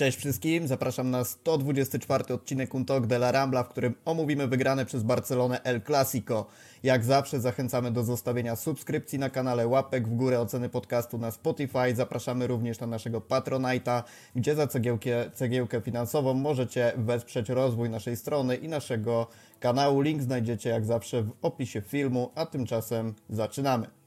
Cześć 0.00 0.18
wszystkim, 0.18 0.68
zapraszam 0.68 1.10
na 1.10 1.24
124 1.24 2.34
odcinek 2.34 2.74
Untok 2.74 3.06
de 3.06 3.16
la 3.16 3.32
Rambla, 3.32 3.62
w 3.62 3.68
którym 3.68 3.94
omówimy 4.04 4.48
wygrane 4.48 4.86
przez 4.86 5.02
Barcelonę 5.02 5.62
El 5.62 5.82
Clasico. 5.82 6.46
Jak 6.82 7.04
zawsze 7.04 7.40
zachęcamy 7.40 7.90
do 7.90 8.04
zostawienia 8.04 8.56
subskrypcji 8.56 9.18
na 9.18 9.30
kanale, 9.30 9.66
łapek 9.66 10.08
w 10.08 10.16
górę, 10.16 10.40
oceny 10.40 10.68
podcastu 10.68 11.18
na 11.18 11.30
Spotify. 11.30 11.94
Zapraszamy 11.94 12.46
również 12.46 12.80
na 12.80 12.86
naszego 12.86 13.20
Patronite'a, 13.20 14.02
gdzie 14.36 14.54
za 14.54 14.66
cegiełkę, 14.66 15.30
cegiełkę 15.34 15.80
finansową 15.80 16.34
możecie 16.34 16.92
wesprzeć 16.96 17.48
rozwój 17.48 17.90
naszej 17.90 18.16
strony 18.16 18.56
i 18.56 18.68
naszego 18.68 19.26
kanału. 19.60 20.00
Link 20.00 20.22
znajdziecie 20.22 20.70
jak 20.70 20.84
zawsze 20.84 21.22
w 21.22 21.30
opisie 21.42 21.80
filmu, 21.80 22.30
a 22.34 22.46
tymczasem 22.46 23.14
zaczynamy. 23.30 23.99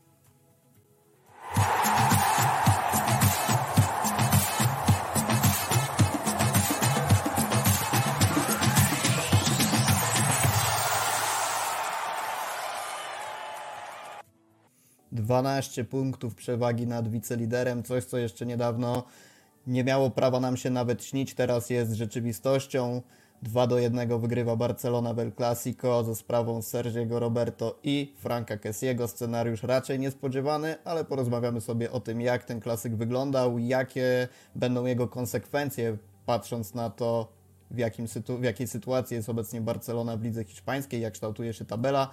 12 15.14 15.84
punktów 15.84 16.36
przewagi 16.36 16.88
nad 16.88 17.08
wiceliderem, 17.08 17.84
coś 17.84 18.04
co 18.04 18.18
jeszcze 18.18 18.46
niedawno 18.46 19.04
nie 19.68 19.84
miało 19.84 20.10
prawa 20.10 20.40
nam 20.40 20.58
się 20.58 20.70
nawet 20.70 21.04
śnić, 21.04 21.34
teraz 21.34 21.70
jest 21.70 21.94
rzeczywistością. 21.94 23.02
2 23.44 23.68
do 23.68 23.80
1 23.80 24.20
wygrywa 24.20 24.56
Barcelona 24.56 25.14
w 25.14 25.36
Clasico 25.36 26.04
ze 26.04 26.16
sprawą 26.16 26.62
Sergiego 26.62 27.20
Roberto 27.20 27.80
i 27.84 28.14
Franka 28.18 28.58
Kessiego. 28.58 29.08
Scenariusz 29.08 29.64
raczej 29.64 30.00
niespodziewany, 30.00 30.76
ale 30.86 31.06
porozmawiamy 31.06 31.62
sobie 31.62 31.92
o 31.92 32.00
tym, 32.00 32.22
jak 32.22 32.44
ten 32.44 32.60
klasyk 32.60 32.96
wyglądał, 32.96 33.60
jakie 33.60 34.28
będą 34.56 34.86
jego 34.86 35.08
konsekwencje, 35.08 35.98
patrząc 36.26 36.74
na 36.74 36.90
to, 36.90 37.28
w, 37.72 37.78
jakim 37.78 38.06
sytu- 38.06 38.40
w 38.40 38.44
jakiej 38.44 38.68
sytuacji 38.68 39.16
jest 39.16 39.30
obecnie 39.30 39.62
Barcelona 39.62 40.18
w 40.18 40.24
lidze 40.24 40.44
hiszpańskiej, 40.44 41.02
jak 41.02 41.14
kształtuje 41.14 41.54
się 41.54 41.66
tabela 41.66 42.10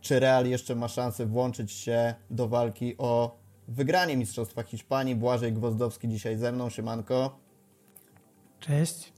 czy 0.00 0.20
Real 0.20 0.46
jeszcze 0.46 0.74
ma 0.74 0.88
szansę 0.88 1.26
włączyć 1.26 1.72
się 1.72 2.14
do 2.30 2.48
walki 2.48 2.94
o 2.98 3.38
wygranie 3.68 4.16
Mistrzostwa 4.16 4.62
Hiszpanii. 4.62 5.16
Błażej 5.16 5.52
Gwozdowski 5.52 6.08
dzisiaj 6.08 6.36
ze 6.36 6.52
mną, 6.52 6.70
Szymanko. 6.70 7.38
Cześć. 8.60 9.12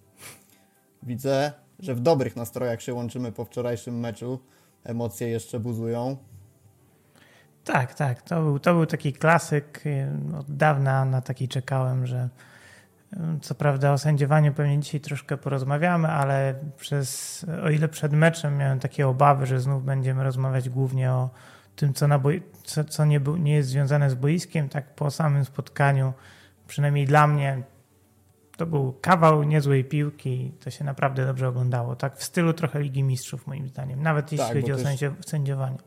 Widzę, 1.02 1.52
że 1.78 1.94
w 1.94 2.00
dobrych 2.00 2.36
nastrojach 2.36 2.82
się 2.82 2.94
łączymy 2.94 3.32
po 3.32 3.44
wczorajszym 3.44 4.00
meczu. 4.00 4.38
Emocje 4.84 5.28
jeszcze 5.28 5.60
buzują. 5.60 6.16
Tak, 7.64 7.94
tak. 7.94 8.22
To 8.22 8.42
był, 8.42 8.58
to 8.58 8.74
był 8.74 8.86
taki 8.86 9.12
klasyk. 9.12 9.84
Od 10.38 10.56
dawna 10.56 11.04
na 11.04 11.22
taki 11.22 11.48
czekałem, 11.48 12.06
że 12.06 12.28
co 13.42 13.54
prawda 13.54 13.92
o 13.92 13.98
sędziowaniu 13.98 14.54
pewnie 14.54 14.78
dzisiaj 14.78 15.00
troszkę 15.00 15.36
porozmawiamy, 15.36 16.08
ale 16.08 16.54
przez, 16.76 17.46
o 17.64 17.70
ile 17.70 17.88
przed 17.88 18.12
meczem 18.12 18.56
miałem 18.56 18.78
takie 18.80 19.08
obawy, 19.08 19.46
że 19.46 19.60
znów 19.60 19.84
będziemy 19.84 20.24
rozmawiać 20.24 20.68
głównie 20.68 21.12
o 21.12 21.30
tym, 21.76 21.94
co, 21.94 22.08
na 22.08 22.18
boi, 22.18 22.42
co, 22.64 22.84
co 22.84 23.04
nie, 23.04 23.20
nie 23.38 23.54
jest 23.54 23.68
związane 23.68 24.10
z 24.10 24.14
boiskiem, 24.14 24.68
tak 24.68 24.94
po 24.94 25.10
samym 25.10 25.44
spotkaniu, 25.44 26.12
przynajmniej 26.66 27.06
dla 27.06 27.26
mnie, 27.26 27.62
to 28.56 28.66
był 28.66 28.92
kawał 29.00 29.42
niezłej 29.42 29.84
piłki, 29.84 30.52
to 30.60 30.70
się 30.70 30.84
naprawdę 30.84 31.26
dobrze 31.26 31.48
oglądało. 31.48 31.96
Tak 31.96 32.16
w 32.16 32.24
stylu 32.24 32.52
trochę 32.52 32.80
Ligi 32.80 33.02
Mistrzów 33.02 33.46
moim 33.46 33.68
zdaniem, 33.68 34.02
nawet 34.02 34.32
jeśli 34.32 34.46
tak, 34.46 34.56
chodzi 34.56 34.72
o 34.72 35.22
sędziowanie 35.26 35.78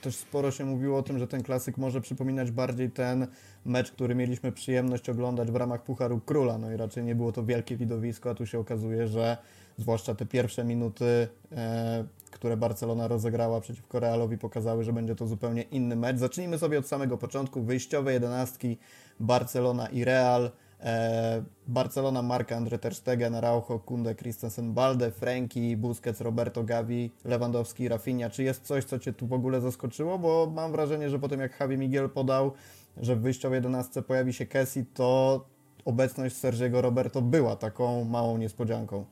też 0.00 0.16
sporo 0.16 0.50
się 0.50 0.64
mówiło 0.64 0.98
o 0.98 1.02
tym, 1.02 1.18
że 1.18 1.26
ten 1.26 1.42
klasyk 1.42 1.78
może 1.78 2.00
przypominać 2.00 2.50
bardziej 2.50 2.90
ten 2.90 3.26
mecz, 3.64 3.92
który 3.92 4.14
mieliśmy 4.14 4.52
przyjemność 4.52 5.08
oglądać 5.08 5.50
w 5.50 5.56
ramach 5.56 5.82
Pucharu 5.82 6.20
Króla. 6.20 6.58
No 6.58 6.72
i 6.72 6.76
raczej 6.76 7.04
nie 7.04 7.14
było 7.14 7.32
to 7.32 7.44
wielkie 7.44 7.76
widowisko, 7.76 8.30
a 8.30 8.34
tu 8.34 8.46
się 8.46 8.58
okazuje, 8.58 9.08
że 9.08 9.36
zwłaszcza 9.78 10.14
te 10.14 10.26
pierwsze 10.26 10.64
minuty, 10.64 11.28
e, 11.52 12.04
które 12.30 12.56
Barcelona 12.56 13.08
rozegrała 13.08 13.60
przeciwko 13.60 14.00
Realowi, 14.00 14.38
pokazały, 14.38 14.84
że 14.84 14.92
będzie 14.92 15.14
to 15.14 15.26
zupełnie 15.26 15.62
inny 15.62 15.96
mecz. 15.96 16.16
Zacznijmy 16.16 16.58
sobie 16.58 16.78
od 16.78 16.86
samego 16.86 17.18
początku. 17.18 17.62
Wyjściowe 17.62 18.12
jedenastki 18.12 18.78
Barcelona 19.20 19.86
i 19.86 20.04
Real. 20.04 20.50
E, 20.82 21.42
Barcelona, 21.66 22.22
Marka, 22.22 22.56
Andre 22.56 22.78
Ter 22.78 22.94
Stegen, 22.94 23.34
Araujo, 23.34 23.78
Kunde, 23.78 24.14
Christensen, 24.14 24.74
Balde, 24.74 25.10
Franki, 25.10 25.76
Busquets, 25.76 26.20
Roberto 26.20 26.64
Gavi, 26.64 27.10
Lewandowski, 27.24 27.88
Rafinha. 27.88 28.30
Czy 28.30 28.42
jest 28.42 28.64
coś, 28.64 28.84
co 28.84 28.98
Cię 28.98 29.12
tu 29.12 29.26
w 29.26 29.32
ogóle 29.32 29.60
zaskoczyło? 29.60 30.18
Bo 30.18 30.52
mam 30.54 30.72
wrażenie, 30.72 31.10
że 31.10 31.18
po 31.18 31.28
tym 31.28 31.40
jak 31.40 31.60
Javi 31.60 31.78
Miguel 31.78 32.10
podał, 32.10 32.52
że 32.96 33.16
w 33.16 33.20
wyjściowej 33.20 33.56
11 33.56 34.02
pojawi 34.02 34.32
się 34.32 34.46
Kessi, 34.46 34.84
to 34.94 35.44
obecność 35.84 36.36
Sergiego 36.36 36.82
Roberto 36.82 37.22
była 37.22 37.56
taką 37.56 38.04
małą 38.04 38.38
niespodzianką. 38.38 39.04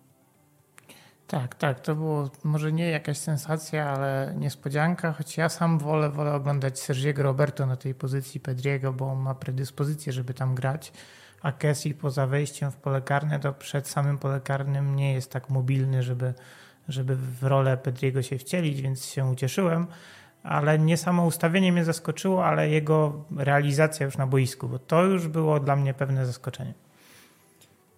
Tak, 1.27 1.55
tak, 1.55 1.81
to 1.81 1.95
było 1.95 2.31
może 2.45 2.73
nie 2.73 2.91
jakaś 2.91 3.19
sensacja, 3.19 3.91
ale 3.91 4.35
niespodzianka, 4.39 5.12
choć 5.12 5.37
ja 5.37 5.49
sam 5.49 5.79
wolę, 5.79 6.11
wolę 6.11 6.35
oglądać 6.35 6.81
Sergiego 6.81 7.23
Roberto 7.23 7.67
na 7.67 7.77
tej 7.77 7.95
pozycji 7.95 8.41
Pedriego, 8.41 8.93
bo 8.93 9.12
on 9.12 9.19
ma 9.19 9.35
predyspozycję, 9.35 10.12
żeby 10.12 10.35
tam 10.35 10.55
grać 10.55 10.93
a 11.43 11.53
Kessie 11.53 11.94
poza 11.94 12.26
wejściem 12.26 12.71
w 12.71 12.76
pole 12.76 13.03
karne 13.03 13.41
to 13.41 13.53
przed 13.53 13.88
samym 13.88 14.19
pole 14.19 14.41
karnym 14.41 14.97
nie 14.97 15.12
jest 15.12 15.31
tak 15.31 15.50
mobilny, 15.50 16.03
żeby, 16.03 16.34
żeby 16.88 17.16
w 17.16 17.43
rolę 17.43 17.76
Pedriego 17.76 18.22
się 18.22 18.38
wcielić, 18.38 18.82
więc 18.82 19.06
się 19.06 19.25
ucieszyłem. 19.25 19.87
Ale 20.43 20.78
nie 20.78 20.97
samo 20.97 21.25
ustawienie 21.25 21.72
mnie 21.72 21.84
zaskoczyło, 21.84 22.47
ale 22.47 22.69
jego 22.69 23.25
realizacja 23.37 24.06
już 24.06 24.16
na 24.16 24.26
boisku, 24.26 24.69
bo 24.69 24.78
to 24.78 25.03
już 25.03 25.28
było 25.28 25.60
dla 25.60 25.76
mnie 25.76 25.94
pewne 25.94 26.26
zaskoczenie. 26.26 26.75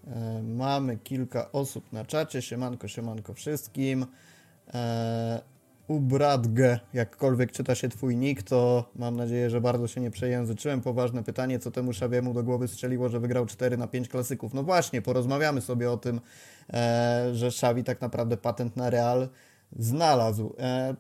E, 0.07 0.43
mamy 0.43 0.97
kilka 0.97 1.53
osób 1.53 1.93
na 1.93 2.05
czacie. 2.05 2.43
Siemanko, 2.43 2.89
siemanko 2.89 3.35
wszystkim. 3.35 4.07
Ubradge, 5.91 6.79
jakkolwiek 6.95 7.53
czyta 7.53 7.75
się 7.75 7.89
Twój 7.89 8.17
nick, 8.17 8.43
to 8.43 8.91
mam 8.97 9.17
nadzieję, 9.17 9.51
że 9.51 9.61
bardzo 9.61 9.89
się 9.89 10.01
nie 10.01 10.11
przejęzyczyłem. 10.11 10.81
Poważne 10.81 11.23
pytanie, 11.23 11.59
co 11.59 11.71
temu 11.71 11.93
Szabiemu 11.93 12.35
do 12.35 12.43
głowy 12.43 12.69
strzeliło, 12.69 13.09
że 13.09 13.21
wygrał 13.21 13.47
4 13.47 13.77
na 13.77 13.87
5 13.87 14.09
klasyków. 14.09 14.55
No 14.55 14.63
właśnie, 14.63 15.03
porozmawiamy 15.03 15.61
sobie 15.61 15.91
o 15.91 15.97
tym, 15.97 16.21
e, 16.73 17.31
że 17.33 17.51
Szawi 17.51 17.85
tak 17.85 18.01
naprawdę 18.01 18.37
patent 18.37 18.77
na 18.77 18.91
Real 18.91 19.29
znalazł. 19.79 20.55
E, 20.59 20.95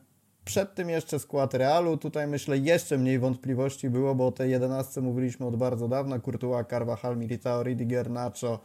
przed 0.44 0.74
tym 0.74 0.90
jeszcze 0.90 1.18
skład 1.18 1.54
Realu, 1.54 1.96
tutaj 1.96 2.26
myślę 2.26 2.58
jeszcze 2.58 2.98
mniej 2.98 3.18
wątpliwości 3.18 3.90
było, 3.90 4.14
bo 4.14 4.26
o 4.26 4.32
tej 4.32 4.50
11 4.50 5.00
mówiliśmy 5.00 5.46
od 5.46 5.56
bardzo 5.56 5.88
dawna. 5.88 6.18
Courtois, 6.18 6.66
Carvajal, 6.70 7.16
Militao, 7.16 7.62
Ridiger, 7.62 8.10
Nacho, 8.10 8.60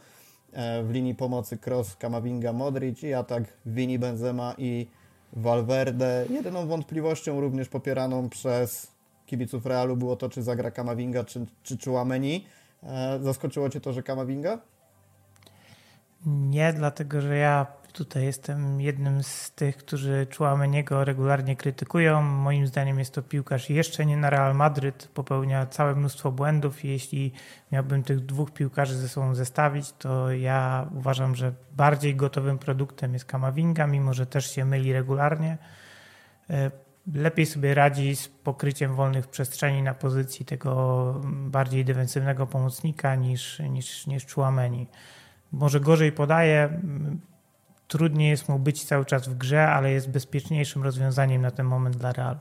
e, 0.52 0.82
w 0.82 0.90
linii 0.90 1.14
pomocy 1.14 1.58
Cross, 1.66 1.96
Kamavinga, 1.96 2.52
Modric 2.52 3.02
i 3.02 3.14
atak 3.14 3.44
Vini, 3.66 3.98
Benzema 3.98 4.54
i 4.58 4.86
Valverde. 5.36 6.26
Jedyną 6.30 6.66
wątpliwością 6.66 7.40
również 7.40 7.68
popieraną 7.68 8.28
przez 8.28 8.92
kibiców 9.26 9.66
Realu 9.66 9.96
było 9.96 10.16
to, 10.16 10.28
czy 10.28 10.42
zagra 10.42 10.70
Kamavinga, 10.70 11.24
czy, 11.24 11.46
czy 11.62 11.78
Chouameni. 11.84 12.46
E, 12.82 13.18
zaskoczyło 13.22 13.70
Cię 13.70 13.80
to, 13.80 13.92
że 13.92 14.02
Kamavinga? 14.02 14.58
Nie, 16.26 16.72
dlatego 16.72 17.20
że 17.20 17.36
ja 17.36 17.66
tutaj 17.96 18.24
jestem 18.24 18.80
jednym 18.80 19.22
z 19.22 19.50
tych, 19.50 19.76
którzy 19.76 20.26
Chouameniego 20.38 21.04
regularnie 21.04 21.56
krytykują. 21.56 22.22
Moim 22.22 22.66
zdaniem 22.66 22.98
jest 22.98 23.14
to 23.14 23.22
piłkarz 23.22 23.70
jeszcze 23.70 24.06
nie 24.06 24.16
na 24.16 24.30
Real 24.30 24.54
Madryt, 24.54 25.08
popełnia 25.14 25.66
całe 25.66 25.94
mnóstwo 25.94 26.32
błędów 26.32 26.84
jeśli 26.84 27.32
miałbym 27.72 28.02
tych 28.02 28.20
dwóch 28.20 28.50
piłkarzy 28.50 28.98
ze 28.98 29.08
sobą 29.08 29.34
zestawić, 29.34 29.92
to 29.92 30.32
ja 30.32 30.88
uważam, 30.94 31.34
że 31.36 31.52
bardziej 31.76 32.16
gotowym 32.16 32.58
produktem 32.58 33.12
jest 33.12 33.24
Kamavinga, 33.24 33.86
mimo 33.86 34.14
że 34.14 34.26
też 34.26 34.50
się 34.50 34.64
myli 34.64 34.92
regularnie. 34.92 35.58
E, 36.50 36.70
lepiej 37.14 37.46
sobie 37.46 37.74
radzi 37.74 38.16
z 38.16 38.28
pokryciem 38.28 38.94
wolnych 38.94 39.26
przestrzeni 39.26 39.82
na 39.82 39.94
pozycji 39.94 40.46
tego 40.46 41.14
bardziej 41.24 41.84
defensywnego 41.84 42.46
pomocnika 42.46 43.14
niż, 43.14 43.58
niż, 43.58 44.06
niż. 44.06 44.26
Może 45.52 45.80
gorzej 45.80 46.12
podaje, 46.12 46.80
trudniej 47.88 48.30
jest 48.30 48.48
mu 48.48 48.58
być 48.58 48.84
cały 48.84 49.04
czas 49.04 49.28
w 49.28 49.34
grze, 49.34 49.68
ale 49.68 49.90
jest 49.90 50.10
bezpieczniejszym 50.10 50.82
rozwiązaniem 50.82 51.42
na 51.42 51.50
ten 51.50 51.66
moment 51.66 51.96
dla 51.96 52.12
Realu. 52.12 52.38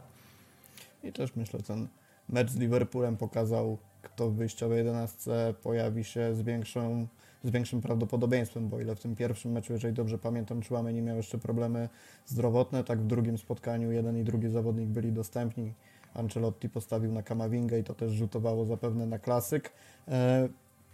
I 1.04 1.14
też 1.14 1.36
myślę, 1.36 1.60
ten 1.60 1.88
mecz 2.30 2.50
z 2.50 2.56
Liverpoolem 2.56 3.18
pokazał, 3.18 3.78
kto 4.02 4.30
w 4.30 4.36
wyjściowej 4.36 4.78
11 4.78 5.32
pojawi 5.64 6.04
się 6.04 6.36
z, 6.36 6.42
większą, 6.42 7.08
z 7.44 7.50
większym 7.50 7.82
prawdopodobieństwem, 7.82 8.70
bo 8.70 8.80
ile 8.80 8.96
w 8.96 9.00
tym 9.00 9.16
pierwszym 9.16 9.52
meczu, 9.52 9.74
jeżeli 9.74 9.94
dobrze 9.94 10.18
pamiętam, 10.18 10.62
Czułamy 10.62 10.94
nie 10.94 11.02
miał 11.02 11.18
jeszcze 11.18 11.38
problemy 11.38 11.90
zdrowotne, 12.26 12.84
tak 12.84 13.00
w 13.02 13.08
drugim 13.08 13.38
spotkaniu 13.38 13.92
jeden 13.92 14.18
i 14.18 14.24
drugi 14.24 14.50
zawodnik 14.50 14.90
byli 14.90 15.12
dostępni. 15.12 15.74
Ancelotti 16.14 16.70
postawił 16.70 17.12
na 17.12 17.24
Kamawingę 17.24 17.80
i 17.80 17.84
to 17.84 17.94
też 17.94 18.12
rzutowało 18.12 18.66
zapewne 18.66 19.06
na 19.06 19.20
klasyk. 19.20 19.72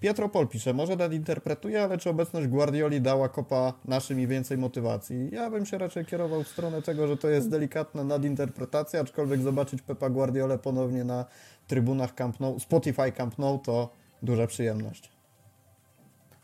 Pietro 0.01 0.29
Pol 0.29 0.47
pisze, 0.47 0.73
może 0.73 0.95
nadinterpretuje, 0.95 1.83
ale 1.83 1.97
czy 1.97 2.09
obecność 2.09 2.47
Guardioli 2.47 3.01
dała 3.01 3.29
kopa 3.29 3.73
naszym 3.85 4.19
i 4.19 4.27
więcej 4.27 4.57
motywacji? 4.57 5.29
Ja 5.31 5.49
bym 5.49 5.65
się 5.65 5.77
raczej 5.77 6.05
kierował 6.05 6.43
w 6.43 6.47
stronę 6.47 6.81
tego, 6.81 7.07
że 7.07 7.17
to 7.17 7.29
jest 7.29 7.49
delikatna 7.49 8.03
nadinterpretacja, 8.03 9.01
aczkolwiek 9.01 9.41
zobaczyć 9.41 9.81
Pepa 9.81 10.09
Guardiolę 10.09 10.57
ponownie 10.57 11.03
na 11.03 11.25
trybunach 11.67 12.15
Camp 12.15 12.39
Nou, 12.39 12.59
Spotify 12.59 13.11
Camp 13.11 13.37
Nou 13.37 13.59
to 13.59 13.89
duża 14.23 14.47
przyjemność. 14.47 15.11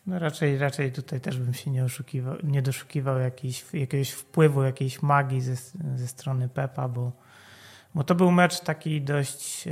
No 0.07 0.19
raczej, 0.19 0.57
raczej 0.57 0.91
tutaj 0.91 1.21
też 1.21 1.37
bym 1.39 1.53
się 1.53 1.71
nie, 1.71 1.83
oszukiwał, 1.83 2.35
nie 2.43 2.61
doszukiwał 2.61 3.19
jakiejś, 3.19 3.65
jakiegoś 3.73 4.11
wpływu, 4.11 4.63
jakiejś 4.63 5.01
magii 5.01 5.41
ze, 5.41 5.55
ze 5.95 6.07
strony 6.07 6.49
Pepa, 6.49 6.87
bo, 6.87 7.11
bo 7.95 8.03
to 8.03 8.15
był 8.15 8.31
mecz 8.31 8.59
taki 8.59 9.01
dość 9.01 9.65
yy, 9.65 9.71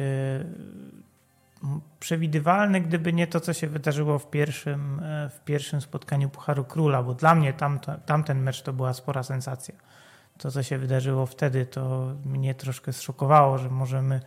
przewidywalny, 1.99 2.81
gdyby 2.81 3.13
nie 3.13 3.27
to, 3.27 3.39
co 3.39 3.53
się 3.53 3.67
wydarzyło 3.67 4.19
w 4.19 4.29
pierwszym, 4.29 5.01
yy, 5.23 5.29
w 5.29 5.39
pierwszym 5.43 5.81
spotkaniu 5.81 6.29
Pucharu 6.29 6.63
Króla, 6.63 7.03
bo 7.03 7.13
dla 7.13 7.35
mnie 7.35 7.53
tamto, 7.53 7.97
tamten 8.05 8.43
mecz 8.43 8.61
to 8.61 8.73
była 8.73 8.93
spora 8.93 9.23
sensacja. 9.23 9.75
To, 10.37 10.51
co 10.51 10.63
się 10.63 10.77
wydarzyło 10.77 11.25
wtedy, 11.25 11.65
to 11.65 12.11
mnie 12.25 12.55
troszkę 12.55 12.93
zszokowało, 12.93 13.57
że 13.57 13.69
możemy 13.69 14.21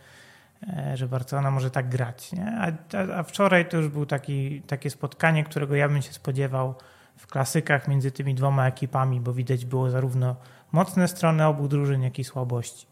E, 0.67 0.97
że 0.97 1.07
Barcelona 1.07 1.51
może 1.51 1.71
tak 1.71 1.89
grać. 1.89 2.31
Nie? 2.31 2.57
A, 2.57 2.71
a, 3.17 3.23
wczoraj 3.23 3.69
to 3.69 3.77
już 3.77 3.87
było 3.87 4.05
taki, 4.05 4.61
takie 4.61 4.89
spotkanie, 4.89 5.43
którego 5.43 5.75
ja 5.75 5.89
bym 5.89 6.01
się 6.01 6.13
spodziewał 6.13 6.75
w 7.17 7.27
klasykach 7.27 7.87
między 7.87 8.11
tymi 8.11 8.35
dwoma 8.35 8.67
ekipami, 8.67 9.21
bo 9.21 9.33
widać 9.33 9.65
było 9.65 9.89
zarówno 9.89 10.35
mocne 10.71 11.07
strony 11.07 11.45
obu 11.45 11.67
drużyn, 11.67 12.01
jak 12.01 12.19
i 12.19 12.23
słabości. 12.23 12.87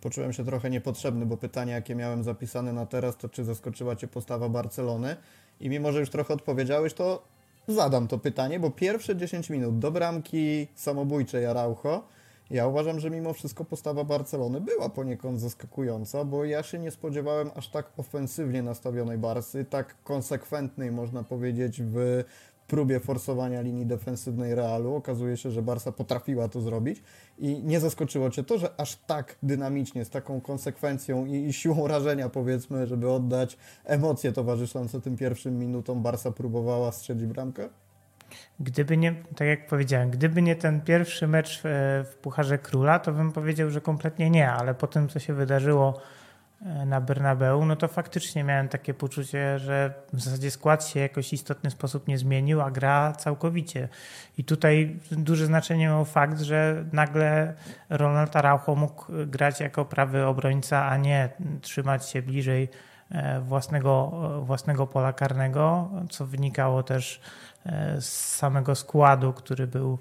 Poczułem 0.00 0.32
się 0.32 0.44
trochę 0.44 0.70
niepotrzebny, 0.70 1.26
bo 1.26 1.36
pytanie, 1.36 1.72
jakie 1.72 1.94
miałem 1.94 2.24
zapisane 2.24 2.72
na 2.72 2.86
teraz, 2.86 3.16
to 3.16 3.28
czy 3.28 3.44
zaskoczyła 3.44 3.96
Cię 3.96 4.08
postawa 4.08 4.48
Barcelony? 4.48 5.16
I 5.60 5.68
mimo, 5.68 5.92
że 5.92 6.00
już 6.00 6.10
trochę 6.10 6.34
odpowiedziałeś, 6.34 6.94
to 6.94 7.22
zadam 7.68 8.08
to 8.08 8.18
pytanie, 8.18 8.60
bo 8.60 8.70
pierwsze 8.70 9.16
10 9.16 9.50
minut 9.50 9.78
do 9.78 9.90
bramki 9.90 10.68
samobójczej 10.74 11.46
Araujo 11.46 12.02
ja 12.50 12.66
uważam, 12.66 13.00
że 13.00 13.10
mimo 13.10 13.32
wszystko 13.32 13.64
postawa 13.64 14.04
Barcelony 14.04 14.60
była 14.60 14.88
poniekąd 14.88 15.40
zaskakująca, 15.40 16.24
bo 16.24 16.44
ja 16.44 16.62
się 16.62 16.78
nie 16.78 16.90
spodziewałem 16.90 17.50
aż 17.54 17.68
tak 17.68 17.86
ofensywnie 17.96 18.62
nastawionej 18.62 19.18
Barsy, 19.18 19.64
tak 19.64 19.94
konsekwentnej 20.04 20.92
można 20.92 21.22
powiedzieć 21.22 21.82
w 21.82 22.24
próbie 22.70 23.00
forsowania 23.00 23.60
linii 23.60 23.86
defensywnej 23.86 24.54
Realu. 24.54 24.94
Okazuje 24.94 25.36
się, 25.36 25.50
że 25.50 25.62
Barsa 25.62 25.92
potrafiła 25.92 26.48
to 26.48 26.60
zrobić 26.60 27.02
i 27.38 27.62
nie 27.62 27.80
zaskoczyło 27.80 28.30
Cię 28.30 28.44
to, 28.44 28.58
że 28.58 28.80
aż 28.80 28.96
tak 28.96 29.36
dynamicznie, 29.42 30.04
z 30.04 30.10
taką 30.10 30.40
konsekwencją 30.40 31.26
i, 31.26 31.52
siłą 31.52 31.86
rażenia 31.86 32.28
powiedzmy, 32.28 32.86
żeby 32.86 33.10
oddać 33.10 33.56
emocje 33.84 34.32
towarzyszące 34.32 35.00
tym 35.00 35.16
pierwszym 35.16 35.58
minutom, 35.58 36.02
Barsa 36.02 36.30
próbowała 36.32 36.92
strzelić 36.92 37.26
bramkę? 37.26 37.68
Gdyby 38.60 38.96
nie, 38.96 39.14
tak 39.36 39.48
jak 39.48 39.66
powiedziałem, 39.66 40.10
gdyby 40.10 40.42
nie 40.42 40.56
ten 40.56 40.80
pierwszy 40.80 41.28
mecz 41.28 41.62
w 42.04 42.14
Pucharze 42.22 42.58
Króla, 42.58 42.98
to 42.98 43.12
bym 43.12 43.32
powiedział, 43.32 43.70
że 43.70 43.80
kompletnie 43.80 44.30
nie, 44.30 44.50
ale 44.50 44.74
po 44.74 44.86
tym, 44.86 45.08
co 45.08 45.18
się 45.18 45.34
wydarzyło 45.34 46.00
na 46.86 47.00
Bernabeu, 47.00 47.64
no 47.64 47.76
to 47.76 47.88
faktycznie 47.88 48.44
miałem 48.44 48.68
takie 48.68 48.94
poczucie, 48.94 49.58
że 49.58 49.94
w 50.12 50.20
zasadzie 50.20 50.50
skład 50.50 50.86
się 50.86 51.00
jakoś 51.00 51.32
istotny 51.32 51.70
sposób 51.70 52.08
nie 52.08 52.18
zmienił, 52.18 52.60
a 52.60 52.70
gra 52.70 53.12
całkowicie. 53.12 53.88
I 54.38 54.44
tutaj 54.44 55.00
duże 55.10 55.46
znaczenie 55.46 55.86
miał 55.86 56.04
fakt, 56.04 56.40
że 56.40 56.84
nagle 56.92 57.54
Ronald 57.88 58.36
Araujo 58.36 58.74
mógł 58.74 59.04
grać 59.26 59.60
jako 59.60 59.84
prawy 59.84 60.26
obrońca, 60.26 60.86
a 60.86 60.96
nie 60.96 61.28
trzymać 61.62 62.08
się 62.08 62.22
bliżej 62.22 62.68
e, 63.10 63.40
własnego, 63.40 64.10
własnego 64.44 64.86
pola 64.86 65.12
karnego, 65.12 65.90
co 66.10 66.26
wynikało 66.26 66.82
też 66.82 67.20
z 68.00 68.08
samego 68.36 68.74
składu, 68.74 69.32
który 69.32 69.66
był, 69.66 69.98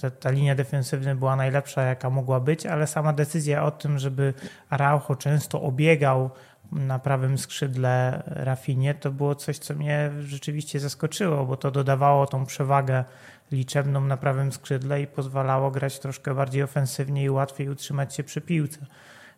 ta, 0.00 0.10
ta, 0.10 0.30
linia 0.30 0.54
defensywna 0.54 1.14
była 1.14 1.36
najlepsza, 1.36 1.82
jaka 1.82 2.10
mogła 2.10 2.40
być, 2.40 2.66
ale 2.66 2.86
sama 2.86 3.12
decyzja 3.12 3.64
o 3.64 3.70
tym, 3.70 3.98
żeby 3.98 4.34
Araujo 4.70 5.16
często 5.16 5.62
obiegał 5.62 6.30
na 6.72 6.98
prawym 6.98 7.38
skrzydle 7.38 8.22
Rafinie, 8.26 8.94
to 8.94 9.10
było 9.10 9.34
coś, 9.34 9.58
co 9.58 9.74
mnie 9.74 10.10
rzeczywiście 10.20 10.80
zaskoczyło, 10.80 11.46
bo 11.46 11.56
to 11.56 11.70
dodawało 11.70 12.26
tą 12.26 12.46
przewagę 12.46 13.04
liczebną 13.52 14.00
na 14.00 14.16
prawym 14.16 14.52
skrzydle 14.52 15.02
i 15.02 15.06
pozwalało 15.06 15.70
grać 15.70 15.98
troszkę 15.98 16.34
bardziej 16.34 16.62
ofensywnie 16.62 17.24
i 17.24 17.30
łatwiej 17.30 17.68
utrzymać 17.68 18.14
się 18.14 18.24
przy 18.24 18.40
piłce. 18.40 18.86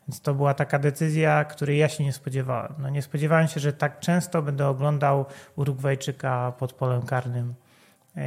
Więc 0.09 0.21
to 0.21 0.35
była 0.35 0.55
taka 0.55 0.79
decyzja, 0.79 1.45
której 1.45 1.79
ja 1.79 1.89
się 1.89 2.05
nie 2.05 2.13
spodziewałem. 2.13 2.75
No 2.79 2.89
nie 2.89 3.03
spodziewałem 3.03 3.49
się, 3.49 3.61
że 3.61 3.73
tak 3.73 4.01
często 4.01 4.43
będę 4.43 4.69
oglądał 4.69 5.25
Urugwajczyka 5.57 6.53
pod 6.59 6.73
polem 6.73 7.03
karnym, 7.03 7.55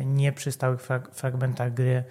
nie 0.06 0.32
przy 0.32 0.52
stałych 0.52 0.82
fragmentach 1.12 1.74
gry. 1.74 2.04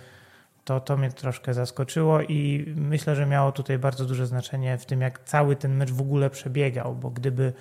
To, 0.65 0.81
to 0.81 0.97
mnie 0.97 1.11
troszkę 1.11 1.55
zaskoczyło 1.55 2.23
i 2.23 2.73
myślę, 2.77 3.17
że 3.17 3.27
miało 3.27 3.53
tutaj 3.53 3.79
bardzo 3.79 4.05
duże 4.05 4.27
znaczenie 4.27 4.79
w 4.79 4.87
tym, 4.87 5.01
jak 5.01 5.25
cały 5.25 5.57
ten 5.57 5.77
mecz 5.77 5.93
w 5.93 6.01
ogóle 6.01 6.31
przebiegał, 6.31 6.95
bo 6.95 7.11
gdyby, 7.11 7.53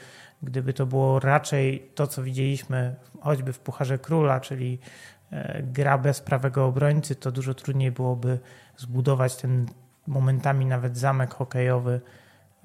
gdyby 0.44 0.74
to 0.74 0.86
było 0.86 1.20
raczej 1.20 1.92
to, 1.96 2.08
co 2.08 2.24
widzieliśmy 2.24 2.96
choćby 3.22 3.54
w 3.54 3.60
Pucharze 3.60 3.98
Króla, 3.98 4.40
czyli 4.40 4.80
e, 5.32 5.64
gra 5.64 5.98
bez 5.98 6.22
prawego 6.22 6.66
obrońcy, 6.66 7.16
to 7.16 7.32
dużo 7.32 7.54
trudniej 7.54 7.92
byłoby 7.92 8.40
zbudować 8.78 9.36
ten 9.36 9.66
momentami 10.08 10.66
nawet 10.66 10.98
zamek 10.98 11.34
hokejowy 11.34 12.02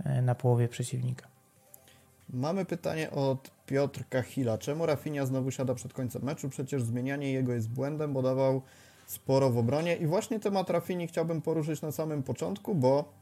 e, 0.05 0.23
na 0.23 0.35
połowie 0.35 0.69
przeciwnika. 0.69 1.29
Mamy 2.29 2.65
pytanie 2.65 3.11
od 3.11 3.51
Piotrka 3.71 4.23
Hila. 4.23 4.59
Czemu 4.59 4.87
Rafinha 4.87 5.27
znowu 5.27 5.51
siada 5.51 5.75
przed 5.75 5.93
końcem 5.93 6.23
meczu? 6.23 6.49
Przecież 6.49 6.83
zmienianie 6.83 7.33
jego 7.33 7.53
jest 7.53 7.69
błędem, 7.69 8.13
bo 8.13 8.23
dawał 8.23 8.63
sporo 9.07 9.51
w 9.51 9.59
obronie. 9.59 9.97
I 9.97 10.07
właśnie 10.07 10.41
temat 10.41 10.71
Rafini 10.71 11.07
chciałbym 11.07 11.43
poruszyć 11.43 11.83
na 11.83 11.93
samym 11.93 12.23
początku, 12.23 12.75
bo 12.75 13.13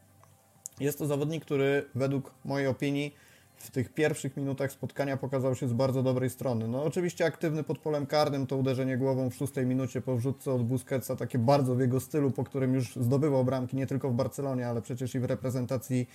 jest 0.80 0.98
to 0.98 1.06
zawodnik, 1.06 1.44
który 1.44 1.84
według 1.94 2.34
mojej 2.44 2.66
opinii 2.66 3.14
w 3.56 3.70
tych 3.70 3.94
pierwszych 3.94 4.36
minutach 4.36 4.72
spotkania 4.72 5.16
pokazał 5.16 5.54
się 5.54 5.68
z 5.68 5.72
bardzo 5.72 6.02
dobrej 6.02 6.30
strony. 6.30 6.68
No 6.68 6.84
oczywiście 6.84 7.24
aktywny 7.24 7.64
pod 7.64 7.78
polem 7.78 8.06
karnym, 8.06 8.46
to 8.46 8.56
uderzenie 8.56 8.98
głową 8.98 9.30
w 9.30 9.34
szóstej 9.34 9.66
minucie 9.66 10.00
po 10.00 10.16
wrzutce 10.16 10.52
od 10.52 10.62
Busquetsa, 10.62 11.16
takie 11.16 11.38
bardzo 11.38 11.74
w 11.74 11.80
jego 11.80 12.00
stylu, 12.00 12.30
po 12.30 12.44
którym 12.44 12.74
już 12.74 12.96
zdobywał 12.96 13.44
bramki 13.44 13.76
nie 13.76 13.86
tylko 13.86 14.10
w 14.10 14.14
Barcelonie, 14.14 14.68
ale 14.68 14.82
przecież 14.82 15.14
i 15.14 15.20
w 15.20 15.24
reprezentacji 15.24 16.08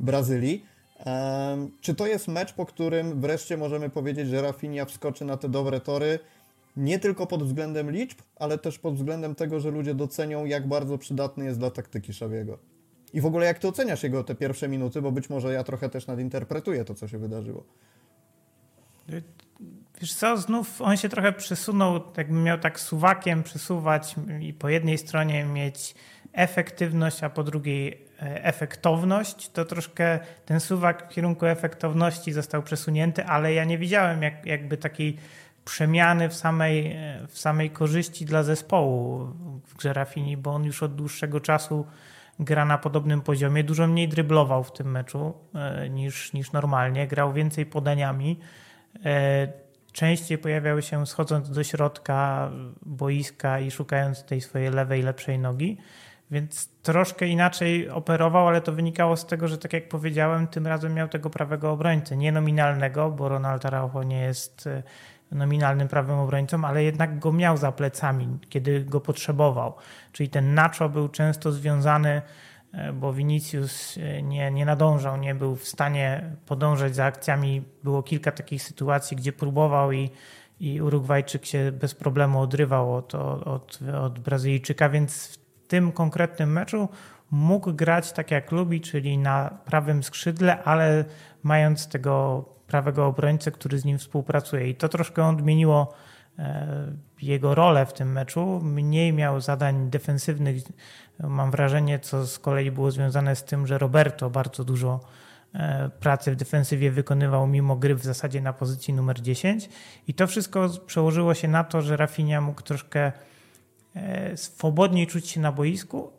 Brazylii. 0.00 0.77
Czy 1.80 1.94
to 1.94 2.06
jest 2.06 2.28
mecz, 2.28 2.52
po 2.52 2.66
którym 2.66 3.20
wreszcie 3.20 3.56
możemy 3.56 3.90
powiedzieć, 3.90 4.28
że 4.28 4.42
Rafinha 4.42 4.84
wskoczy 4.84 5.24
na 5.24 5.36
te 5.36 5.48
dobre 5.48 5.80
tory, 5.80 6.18
nie 6.76 6.98
tylko 6.98 7.26
pod 7.26 7.44
względem 7.44 7.90
liczb, 7.90 8.18
ale 8.36 8.58
też 8.58 8.78
pod 8.78 8.94
względem 8.94 9.34
tego, 9.34 9.60
że 9.60 9.70
ludzie 9.70 9.94
docenią, 9.94 10.44
jak 10.44 10.68
bardzo 10.68 10.98
przydatny 10.98 11.44
jest 11.44 11.58
dla 11.58 11.70
taktyki 11.70 12.12
Szawiego? 12.12 12.58
I 13.12 13.20
w 13.20 13.26
ogóle 13.26 13.46
jak 13.46 13.58
ty 13.58 13.68
oceniasz 13.68 14.02
jego 14.02 14.24
te 14.24 14.34
pierwsze 14.34 14.68
minuty, 14.68 15.02
bo 15.02 15.12
być 15.12 15.30
może 15.30 15.52
ja 15.52 15.64
trochę 15.64 15.88
też 15.88 16.06
nadinterpretuję 16.06 16.84
to, 16.84 16.94
co 16.94 17.08
się 17.08 17.18
wydarzyło. 17.18 17.64
Wiesz 20.00 20.14
co, 20.14 20.36
znów 20.36 20.82
on 20.82 20.96
się 20.96 21.08
trochę 21.08 21.32
przesunął, 21.32 22.00
jakby 22.16 22.34
miał 22.34 22.58
tak 22.58 22.80
suwakiem 22.80 23.42
przesuwać 23.42 24.14
i 24.40 24.52
po 24.52 24.68
jednej 24.68 24.98
stronie 24.98 25.44
mieć 25.44 25.94
efektywność, 26.32 27.22
a 27.22 27.30
po 27.30 27.44
drugiej 27.44 28.07
efektowność, 28.18 29.50
to 29.50 29.64
troszkę 29.64 30.18
ten 30.44 30.60
suwak 30.60 31.10
w 31.10 31.14
kierunku 31.14 31.46
efektowności 31.46 32.32
został 32.32 32.62
przesunięty, 32.62 33.24
ale 33.24 33.52
ja 33.52 33.64
nie 33.64 33.78
widziałem 33.78 34.22
jak, 34.22 34.46
jakby 34.46 34.76
takiej 34.76 35.16
przemiany 35.64 36.28
w 36.28 36.34
samej, 36.34 36.96
w 37.28 37.38
samej 37.38 37.70
korzyści 37.70 38.24
dla 38.24 38.42
zespołu 38.42 39.18
w 39.66 39.76
grze 39.76 39.92
Rafini, 39.92 40.36
bo 40.36 40.50
on 40.54 40.64
już 40.64 40.82
od 40.82 40.94
dłuższego 40.94 41.40
czasu 41.40 41.86
gra 42.40 42.64
na 42.64 42.78
podobnym 42.78 43.20
poziomie. 43.20 43.64
Dużo 43.64 43.86
mniej 43.86 44.08
dryblował 44.08 44.64
w 44.64 44.72
tym 44.72 44.90
meczu 44.90 45.34
e, 45.54 45.88
niż, 45.88 46.32
niż 46.32 46.52
normalnie. 46.52 47.06
Grał 47.06 47.32
więcej 47.32 47.66
podaniami. 47.66 48.38
E, 49.04 49.48
częściej 49.92 50.38
pojawiały 50.38 50.82
się 50.82 51.06
schodząc 51.06 51.50
do 51.50 51.64
środka 51.64 52.50
boiska 52.82 53.60
i 53.60 53.70
szukając 53.70 54.24
tej 54.24 54.40
swojej 54.40 54.70
lewej, 54.70 55.02
lepszej 55.02 55.38
nogi. 55.38 55.78
Więc 56.30 56.68
troszkę 56.82 57.26
inaczej 57.26 57.90
operował, 57.90 58.48
ale 58.48 58.60
to 58.60 58.72
wynikało 58.72 59.16
z 59.16 59.26
tego, 59.26 59.48
że 59.48 59.58
tak 59.58 59.72
jak 59.72 59.88
powiedziałem, 59.88 60.46
tym 60.46 60.66
razem 60.66 60.94
miał 60.94 61.08
tego 61.08 61.30
prawego 61.30 61.72
obrońcę. 61.72 62.16
Nie 62.16 62.32
nominalnego, 62.32 63.10
bo 63.10 63.28
Ronald 63.28 63.66
Araujo 63.66 64.02
nie 64.02 64.20
jest 64.20 64.66
e, 64.66 64.82
nominalnym 65.32 65.88
prawym 65.88 66.18
obrońcą, 66.18 66.64
ale 66.64 66.84
jednak 66.84 67.18
go 67.18 67.32
miał 67.32 67.56
za 67.56 67.72
plecami, 67.72 68.38
kiedy 68.48 68.84
go 68.84 69.00
potrzebował. 69.00 69.74
Czyli 70.12 70.28
ten 70.28 70.54
Nacho 70.54 70.88
był 70.88 71.08
często 71.08 71.52
związany, 71.52 72.22
e, 72.72 72.92
bo 72.92 73.12
Vinicius 73.12 73.98
e, 73.98 74.22
nie, 74.22 74.50
nie 74.50 74.64
nadążał, 74.66 75.16
nie 75.16 75.34
był 75.34 75.56
w 75.56 75.64
stanie 75.68 76.30
podążać 76.46 76.94
za 76.94 77.04
akcjami. 77.04 77.62
Było 77.84 78.02
kilka 78.02 78.32
takich 78.32 78.62
sytuacji, 78.62 79.16
gdzie 79.16 79.32
próbował 79.32 79.92
i, 79.92 80.10
i 80.60 80.82
Urugwajczyk 80.82 81.46
się 81.46 81.72
bez 81.72 81.94
problemu 81.94 82.40
odrywał 82.40 82.94
od, 82.94 83.14
od, 83.14 83.78
od 84.02 84.18
Brazylijczyka, 84.18 84.88
więc 84.88 85.38
tym 85.68 85.92
konkretnym 85.92 86.52
meczu 86.52 86.88
mógł 87.30 87.72
grać 87.72 88.12
tak 88.12 88.30
jak 88.30 88.52
lubi, 88.52 88.80
czyli 88.80 89.18
na 89.18 89.58
prawym 89.64 90.02
skrzydle, 90.02 90.62
ale 90.62 91.04
mając 91.42 91.88
tego 91.88 92.44
prawego 92.66 93.06
obrońcę, 93.06 93.50
który 93.50 93.78
z 93.78 93.84
nim 93.84 93.98
współpracuje. 93.98 94.68
I 94.68 94.74
to 94.74 94.88
troszkę 94.88 95.26
odmieniło 95.26 95.94
e, 96.38 96.92
jego 97.22 97.54
rolę 97.54 97.86
w 97.86 97.92
tym 97.92 98.12
meczu. 98.12 98.60
Mniej 98.62 99.12
miał 99.12 99.40
zadań 99.40 99.90
defensywnych, 99.90 100.56
mam 101.20 101.50
wrażenie, 101.50 101.98
co 101.98 102.26
z 102.26 102.38
kolei 102.38 102.70
było 102.70 102.90
związane 102.90 103.36
z 103.36 103.44
tym, 103.44 103.66
że 103.66 103.78
Roberto 103.78 104.30
bardzo 104.30 104.64
dużo 104.64 105.00
e, 105.54 105.90
pracy 106.00 106.32
w 106.32 106.36
defensywie 106.36 106.90
wykonywał 106.90 107.46
mimo 107.46 107.76
gry 107.76 107.94
w 107.94 108.04
zasadzie 108.04 108.40
na 108.40 108.52
pozycji 108.52 108.94
numer 108.94 109.20
10 109.20 109.68
i 110.08 110.14
to 110.14 110.26
wszystko 110.26 110.68
przełożyło 110.86 111.34
się 111.34 111.48
na 111.48 111.64
to, 111.64 111.82
że 111.82 111.96
Rafinha 111.96 112.40
mógł 112.40 112.62
troszkę 112.62 113.12
swobodniej 114.36 115.06
czuć 115.06 115.28
się 115.28 115.40
na 115.40 115.52
boisku, 115.52 116.12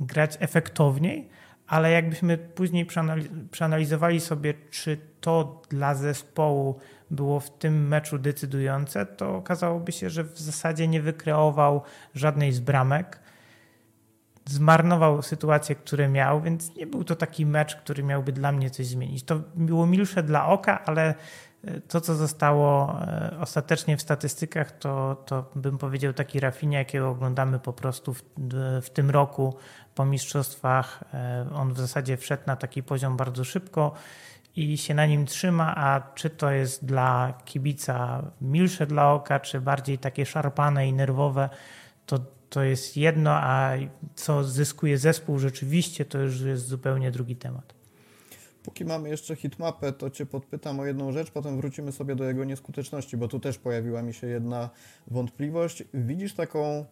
grać 0.00 0.36
efektowniej, 0.40 1.28
ale 1.66 1.90
jakbyśmy 1.90 2.38
później 2.38 2.86
przeanalizowali 3.50 4.20
sobie, 4.20 4.54
czy 4.70 4.98
to 5.20 5.62
dla 5.70 5.94
zespołu 5.94 6.78
było 7.10 7.40
w 7.40 7.58
tym 7.58 7.88
meczu 7.88 8.18
decydujące, 8.18 9.06
to 9.06 9.36
okazałoby 9.36 9.92
się, 9.92 10.10
że 10.10 10.24
w 10.24 10.38
zasadzie 10.38 10.88
nie 10.88 11.02
wykreował 11.02 11.82
żadnej 12.14 12.52
z 12.52 12.60
bramek. 12.60 13.20
Zmarnował 14.44 15.22
sytuacje, 15.22 15.74
które 15.74 16.08
miał, 16.08 16.42
więc 16.42 16.74
nie 16.76 16.86
był 16.86 17.04
to 17.04 17.16
taki 17.16 17.46
mecz, 17.46 17.76
który 17.76 18.02
miałby 18.02 18.32
dla 18.32 18.52
mnie 18.52 18.70
coś 18.70 18.86
zmienić. 18.86 19.22
To 19.24 19.40
było 19.54 19.86
milsze 19.86 20.22
dla 20.22 20.46
oka, 20.46 20.84
ale 20.84 21.02
e, 21.02 21.14
to, 21.88 22.00
co 22.00 22.14
zostało 22.14 23.00
e, 23.02 23.36
ostatecznie 23.40 23.96
w 23.96 24.02
statystykach, 24.02 24.78
to, 24.78 25.22
to 25.26 25.50
bym 25.54 25.78
powiedział 25.78 26.12
taki 26.12 26.40
Rafinia, 26.40 26.78
jakiego 26.78 27.10
oglądamy 27.10 27.58
po 27.58 27.72
prostu 27.72 28.14
w, 28.14 28.22
w 28.82 28.90
tym 28.90 29.10
roku 29.10 29.56
po 29.94 30.04
mistrzostwach. 30.04 31.04
E, 31.14 31.46
on 31.54 31.74
w 31.74 31.78
zasadzie 31.78 32.16
wszedł 32.16 32.42
na 32.46 32.56
taki 32.56 32.82
poziom 32.82 33.16
bardzo 33.16 33.44
szybko 33.44 33.92
i 34.56 34.78
się 34.78 34.94
na 34.94 35.06
nim 35.06 35.26
trzyma, 35.26 35.74
a 35.76 36.12
czy 36.14 36.30
to 36.30 36.50
jest 36.50 36.84
dla 36.84 37.34
kibica 37.44 38.22
milsze 38.40 38.86
dla 38.86 39.12
oka, 39.12 39.40
czy 39.40 39.60
bardziej 39.60 39.98
takie 39.98 40.26
szarpane 40.26 40.88
i 40.88 40.92
nerwowe, 40.92 41.48
to, 42.06 42.18
to 42.50 42.62
jest 42.62 42.96
jedno, 42.96 43.30
a 43.30 43.70
co 44.14 44.44
zyskuje 44.44 44.98
zespół 44.98 45.38
rzeczywiście, 45.38 46.04
to 46.04 46.18
już 46.18 46.40
jest 46.40 46.66
zupełnie 46.66 47.10
drugi 47.10 47.36
temat. 47.36 47.77
Póki 48.62 48.84
mamy 48.84 49.08
jeszcze 49.08 49.36
hitmapę, 49.36 49.92
to 49.92 50.10
Cię 50.10 50.26
podpytam 50.26 50.80
o 50.80 50.86
jedną 50.86 51.12
rzecz, 51.12 51.30
potem 51.30 51.56
wrócimy 51.56 51.92
sobie 51.92 52.16
do 52.16 52.24
jego 52.24 52.44
nieskuteczności, 52.44 53.16
bo 53.16 53.28
tu 53.28 53.40
też 53.40 53.58
pojawiła 53.58 54.02
mi 54.02 54.14
się 54.14 54.26
jedna 54.26 54.70
wątpliwość. 55.06 55.84
Widzisz 55.94 56.34
taką 56.34 56.84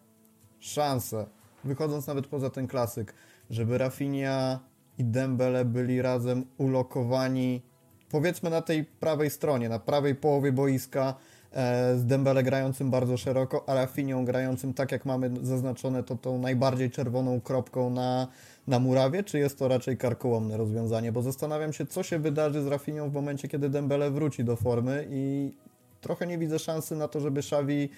szansę, 0.58 1.26
wychodząc 1.64 2.06
nawet 2.06 2.26
poza 2.26 2.50
ten 2.50 2.66
klasyk, 2.66 3.14
żeby 3.50 3.78
Rafinha 3.78 4.60
i 4.98 5.04
Dembele 5.04 5.64
byli 5.64 6.02
razem 6.02 6.44
ulokowani 6.58 7.62
powiedzmy 8.10 8.50
na 8.50 8.62
tej 8.62 8.84
prawej 8.84 9.30
stronie, 9.30 9.68
na 9.68 9.78
prawej 9.78 10.14
połowie 10.14 10.52
boiska 10.52 11.14
e, 11.52 11.96
z 11.96 12.06
Dembele 12.06 12.42
grającym 12.42 12.90
bardzo 12.90 13.16
szeroko, 13.16 13.68
a 13.68 13.74
Rafinią 13.74 14.24
grającym 14.24 14.74
tak 14.74 14.92
jak 14.92 15.04
mamy 15.04 15.30
zaznaczone 15.42 16.02
to 16.02 16.16
tą 16.16 16.38
najbardziej 16.38 16.90
czerwoną 16.90 17.40
kropką 17.40 17.90
na, 17.90 18.28
na 18.66 18.78
murawie, 18.78 19.24
czy 19.24 19.38
jest 19.38 19.58
to 19.58 19.68
raczej 19.68 19.96
karkołomne 19.96 20.56
rozwiązanie, 20.56 21.12
bo 21.12 21.22
zastanawiam 21.22 21.72
się 21.72 21.86
co 21.86 22.02
się 22.02 22.18
wydarzy 22.18 22.62
z 22.62 22.66
Rafinią 22.66 23.10
w 23.10 23.14
momencie 23.14 23.48
kiedy 23.48 23.68
Dembele 23.68 24.10
wróci 24.10 24.44
do 24.44 24.56
formy 24.56 25.06
i 25.10 25.52
trochę 26.00 26.26
nie 26.26 26.38
widzę 26.38 26.58
szansy 26.58 26.96
na 26.96 27.08
to, 27.08 27.20
żeby 27.20 27.40
Xavi 27.40 27.88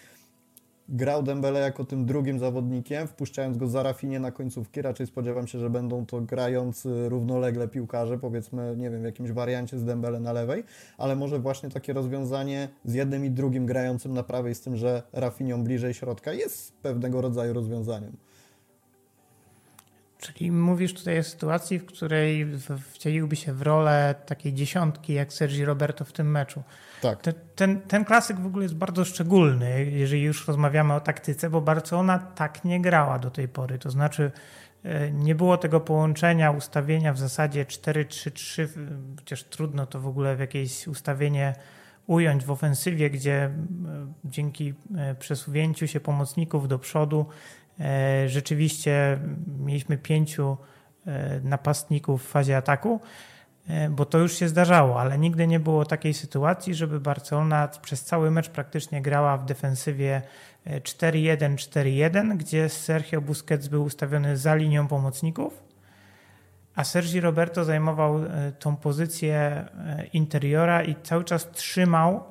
grał 0.89 1.23
Dembele 1.23 1.61
jako 1.61 1.85
tym 1.85 2.07
drugim 2.07 2.39
zawodnikiem, 2.39 3.09
wpuszczając 3.09 3.57
go 3.57 3.67
za 3.67 3.83
Rafinie 3.83 4.21
na 4.21 4.33
końcówki. 4.33 4.83
Raczej 4.83 5.07
spodziewam 5.07 5.47
się, 5.47 5.59
że 5.59 5.71
będą 5.71 6.07
to 6.07 6.21
grający 6.21 7.09
równolegle 7.09 7.69
piłkarze, 7.69 8.19
powiedzmy, 8.19 8.75
nie 8.77 8.91
wiem, 8.91 9.01
w 9.01 9.05
jakimś 9.05 9.31
wariancie 9.31 9.79
z 9.79 9.85
Dembele 9.85 10.21
na 10.21 10.33
lewej, 10.33 10.65
ale 10.99 11.17
może 11.17 11.39
właśnie 11.39 11.71
takie 11.71 11.93
rozwiązanie 11.93 12.69
z 12.85 12.95
jednym 12.95 13.25
i 13.25 13.31
drugim 13.31 13.67
grającym 13.67 14.15
na 14.15 14.23
prawej, 14.23 14.55
z 14.55 14.61
tym, 14.61 14.77
że 14.77 15.03
Rafinią 15.13 15.65
bliżej 15.65 15.95
środka 15.95 16.33
jest 16.33 16.73
pewnego 16.73 17.21
rodzaju 17.21 17.53
rozwiązaniem. 17.53 18.28
Czyli 20.19 20.53
mówisz 20.53 20.95
tutaj 20.95 21.19
o 21.19 21.23
sytuacji, 21.23 21.79
w 21.79 21.87
której 21.87 22.47
wcieliłby 22.93 23.37
się 23.37 23.53
w 23.53 23.63
rolę 23.63 24.15
takiej 24.27 24.55
dziesiątki, 24.55 25.13
jak 25.13 25.33
Sergi 25.33 25.65
Roberto 25.65 26.05
w 26.05 26.13
tym 26.13 26.31
meczu. 26.31 26.63
Tak. 27.03 27.23
Ten, 27.23 27.35
ten, 27.57 27.81
ten, 27.81 28.05
klasyk 28.05 28.41
w 28.41 28.47
ogóle 28.47 28.65
jest 28.65 28.75
bardzo 28.75 29.05
szczególny, 29.05 29.85
jeżeli 29.85 30.23
już 30.23 30.49
rozmawiamy 30.49 30.95
o 30.95 31.01
taktyce, 31.01 31.51
bo 31.51 31.61
Barcelona 31.61 32.19
tak 32.19 32.65
nie 32.65 32.81
grała 32.81 33.19
do 33.19 33.31
tej 33.31 33.49
pory. 33.49 33.79
To 33.79 33.91
znaczy, 33.91 34.31
e, 34.85 35.11
nie 35.11 35.35
było 35.35 35.57
tego 35.57 35.81
połączenia, 35.81 36.51
ustawienia 36.51 37.13
w 37.13 37.19
zasadzie 37.19 37.65
4-3-3, 37.65 38.69
chociaż 39.19 39.45
trudno 39.45 39.87
to 39.87 40.01
w 40.01 40.07
ogóle 40.07 40.37
w 40.37 40.41
jakieś 40.41 40.87
ustawienie 40.87 41.55
ująć 42.09 42.45
w 42.45 42.51
ofensywie, 42.51 43.11
gdzie 43.11 43.51
dzięki 44.25 44.75
e, 44.97 45.15
przesuwnięciu 45.15 45.87
się 45.87 46.01
pomocników 46.01 46.69
do 46.69 46.79
przodu 46.79 47.27
rzeczywiście 48.27 49.19
mieliśmy 49.59 49.99
pięciu 49.99 50.57
e, 51.07 51.41
napastników 51.41 52.25
w 52.25 52.29
fazie 52.29 52.57
ataku, 52.57 53.01
e, 53.69 53.91
bo 53.91 54.05
to 54.05 54.19
już 54.19 54.39
się 54.39 54.49
zdarzało, 54.49 55.01
ale 55.01 55.19
nigdy 55.19 55.47
nie 55.47 55.61
było 55.61 55.85
takiej 55.85 56.15
sytuacji, 56.15 56.75
żeby 56.75 57.01
Barcelona 57.01 57.69
przez 57.83 58.05
cały 58.05 58.31
mecz 58.31 58.49
praktycznie 58.49 59.03
grała 59.03 59.37
w 59.37 59.45
defensywie 59.45 60.23
4-1-4-1, 60.67 62.37
gdzie 62.37 62.69
Sergio 62.69 63.21
Busquets 63.21 63.69
był 63.69 63.85
ustawiony 63.85 64.37
za 64.37 64.55
linią 64.55 64.89
pomocników, 64.89 65.63
a 66.75 66.85
Sergi 66.85 67.21
Roberto 67.21 67.65
zajmował 67.65 68.21
tą 68.59 68.77
pozycję 68.77 69.65
interiora 70.13 70.83
i 70.83 70.97
cały 71.03 71.25
czas 71.25 71.51
trzymał 71.51 72.25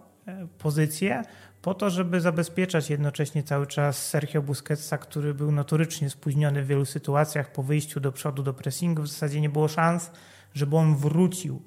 pozycję, 0.57 1.23
po 1.67 1.73
to, 1.73 1.89
żeby 1.89 2.21
zabezpieczać 2.21 2.89
jednocześnie 2.89 3.43
cały 3.43 3.67
czas 3.67 4.07
Sergio 4.07 4.41
Busquetsa, 4.41 4.97
który 4.97 5.33
był 5.33 5.51
notorycznie 5.51 6.09
spóźniony 6.09 6.63
w 6.63 6.67
wielu 6.67 6.85
sytuacjach 6.85 7.51
po 7.51 7.63
wyjściu 7.63 7.99
do 7.99 8.11
przodu 8.11 8.43
do 8.43 8.53
pressingu. 8.53 9.01
W 9.01 9.07
zasadzie 9.07 9.41
nie 9.41 9.49
było 9.49 9.67
szans, 9.67 10.11
żeby 10.53 10.77
on 10.77 10.95
wrócił. 10.95 11.61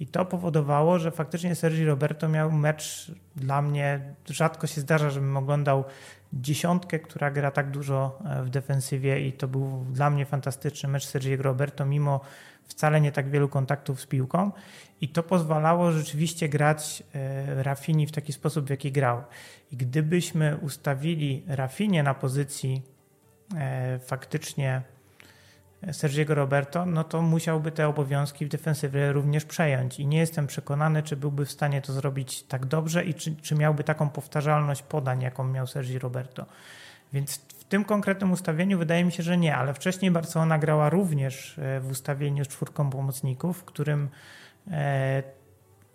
I 0.00 0.06
to 0.06 0.24
powodowało, 0.24 0.98
że 0.98 1.10
faktycznie 1.10 1.54
Sergi 1.54 1.84
Roberto 1.84 2.28
miał 2.28 2.52
mecz 2.52 3.12
dla 3.36 3.62
mnie, 3.62 4.00
rzadko 4.26 4.66
się 4.66 4.80
zdarza, 4.80 5.10
żebym 5.10 5.36
oglądał 5.36 5.84
dziesiątkę, 6.32 6.98
która 6.98 7.30
gra 7.30 7.50
tak 7.50 7.70
dużo 7.70 8.18
e, 8.24 8.42
w 8.42 8.50
defensywie 8.50 9.26
i 9.26 9.32
to 9.32 9.48
był 9.48 9.84
dla 9.92 10.10
mnie 10.10 10.26
fantastyczny 10.26 10.88
mecz 10.88 11.06
Sergiego 11.06 11.42
Roberto, 11.42 11.86
mimo 11.86 12.20
wcale 12.72 13.00
nie 13.00 13.12
tak 13.12 13.30
wielu 13.30 13.48
kontaktów 13.48 14.00
z 14.00 14.06
piłką 14.06 14.50
i 15.00 15.08
to 15.08 15.22
pozwalało 15.22 15.92
rzeczywiście 15.92 16.48
grać 16.48 17.02
e, 17.14 17.62
Rafini 17.62 18.06
w 18.06 18.12
taki 18.12 18.32
sposób, 18.32 18.66
w 18.66 18.70
jaki 18.70 18.92
grał. 18.92 19.22
I 19.70 19.76
gdybyśmy 19.76 20.56
ustawili 20.56 21.44
Rafinie 21.46 22.02
na 22.02 22.14
pozycji 22.14 22.82
e, 23.56 23.98
faktycznie 23.98 24.82
Sergiego 25.92 26.34
Roberto, 26.34 26.86
no 26.86 27.04
to 27.04 27.22
musiałby 27.22 27.72
te 27.72 27.88
obowiązki 27.88 28.46
w 28.46 28.48
defensywie 28.48 29.12
również 29.12 29.44
przejąć. 29.44 30.00
I 30.00 30.06
nie 30.06 30.18
jestem 30.18 30.46
przekonany, 30.46 31.02
czy 31.02 31.16
byłby 31.16 31.46
w 31.46 31.52
stanie 31.52 31.82
to 31.82 31.92
zrobić 31.92 32.42
tak 32.42 32.66
dobrze 32.66 33.04
i 33.04 33.14
czy, 33.14 33.36
czy 33.36 33.54
miałby 33.54 33.84
taką 33.84 34.08
powtarzalność 34.10 34.82
podań, 34.82 35.22
jaką 35.22 35.44
miał 35.44 35.66
Sergi 35.66 35.98
Roberto. 35.98 36.46
Więc 37.12 37.36
w 37.36 37.64
tym 37.64 37.84
konkretnym 37.84 38.32
ustawieniu 38.32 38.78
wydaje 38.78 39.04
mi 39.04 39.12
się, 39.12 39.22
że 39.22 39.38
nie, 39.38 39.56
ale 39.56 39.74
wcześniej 39.74 40.10
Barcelona 40.10 40.58
grała 40.58 40.90
również 40.90 41.58
e, 41.58 41.80
w 41.80 41.90
ustawieniu 41.90 42.44
z 42.44 42.48
czwórką 42.48 42.90
pomocników, 42.90 43.58
w 43.58 43.64
którym 43.64 44.08
e, 44.70 45.22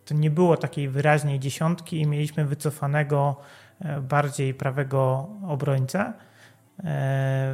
to 0.05 0.13
nie 0.13 0.29
było 0.29 0.57
takiej 0.57 0.89
wyraźnej 0.89 1.39
dziesiątki 1.39 2.01
i 2.01 2.07
mieliśmy 2.07 2.45
wycofanego 2.45 3.35
e, 3.79 4.01
bardziej 4.01 4.53
prawego 4.53 5.29
obrońcę. 5.47 6.13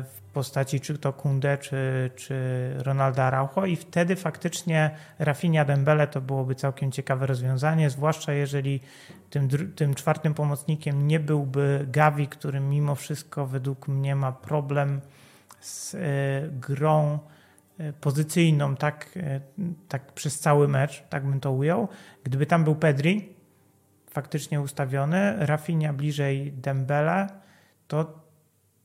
W 0.03 0.22
postaci 0.33 0.79
czy 0.79 0.97
to 0.97 1.13
Kunde, 1.13 1.57
czy, 1.57 2.11
czy 2.15 2.35
Ronaldo 2.77 3.23
Araujo 3.23 3.65
i 3.65 3.75
wtedy 3.75 4.15
faktycznie 4.15 4.91
Rafinha 5.19 5.65
Dembele 5.65 6.07
to 6.07 6.21
byłoby 6.21 6.55
całkiem 6.55 6.91
ciekawe 6.91 7.27
rozwiązanie, 7.27 7.89
zwłaszcza 7.89 8.33
jeżeli 8.33 8.79
tym, 9.29 9.49
tym 9.75 9.95
czwartym 9.95 10.33
pomocnikiem 10.33 11.07
nie 11.07 11.19
byłby 11.19 11.85
Gavi, 11.91 12.27
który 12.27 12.59
mimo 12.59 12.95
wszystko 12.95 13.47
według 13.47 13.87
mnie 13.87 14.15
ma 14.15 14.31
problem 14.31 15.01
z 15.59 15.93
y, 15.93 15.99
grą 16.51 17.19
e, 17.77 17.93
pozycyjną 17.93 18.75
tak, 18.75 19.17
y, 19.17 19.41
tak 19.87 20.11
przez 20.11 20.39
cały 20.39 20.67
mecz, 20.67 21.03
tak 21.09 21.25
bym 21.25 21.39
to 21.39 21.51
ujął. 21.51 21.87
Gdyby 22.23 22.45
tam 22.45 22.63
był 22.63 22.75
Pedri 22.75 23.35
faktycznie 24.09 24.61
ustawiony, 24.61 25.35
Rafinha 25.39 25.93
bliżej 25.93 26.51
Dembele, 26.51 27.27
to 27.87 28.22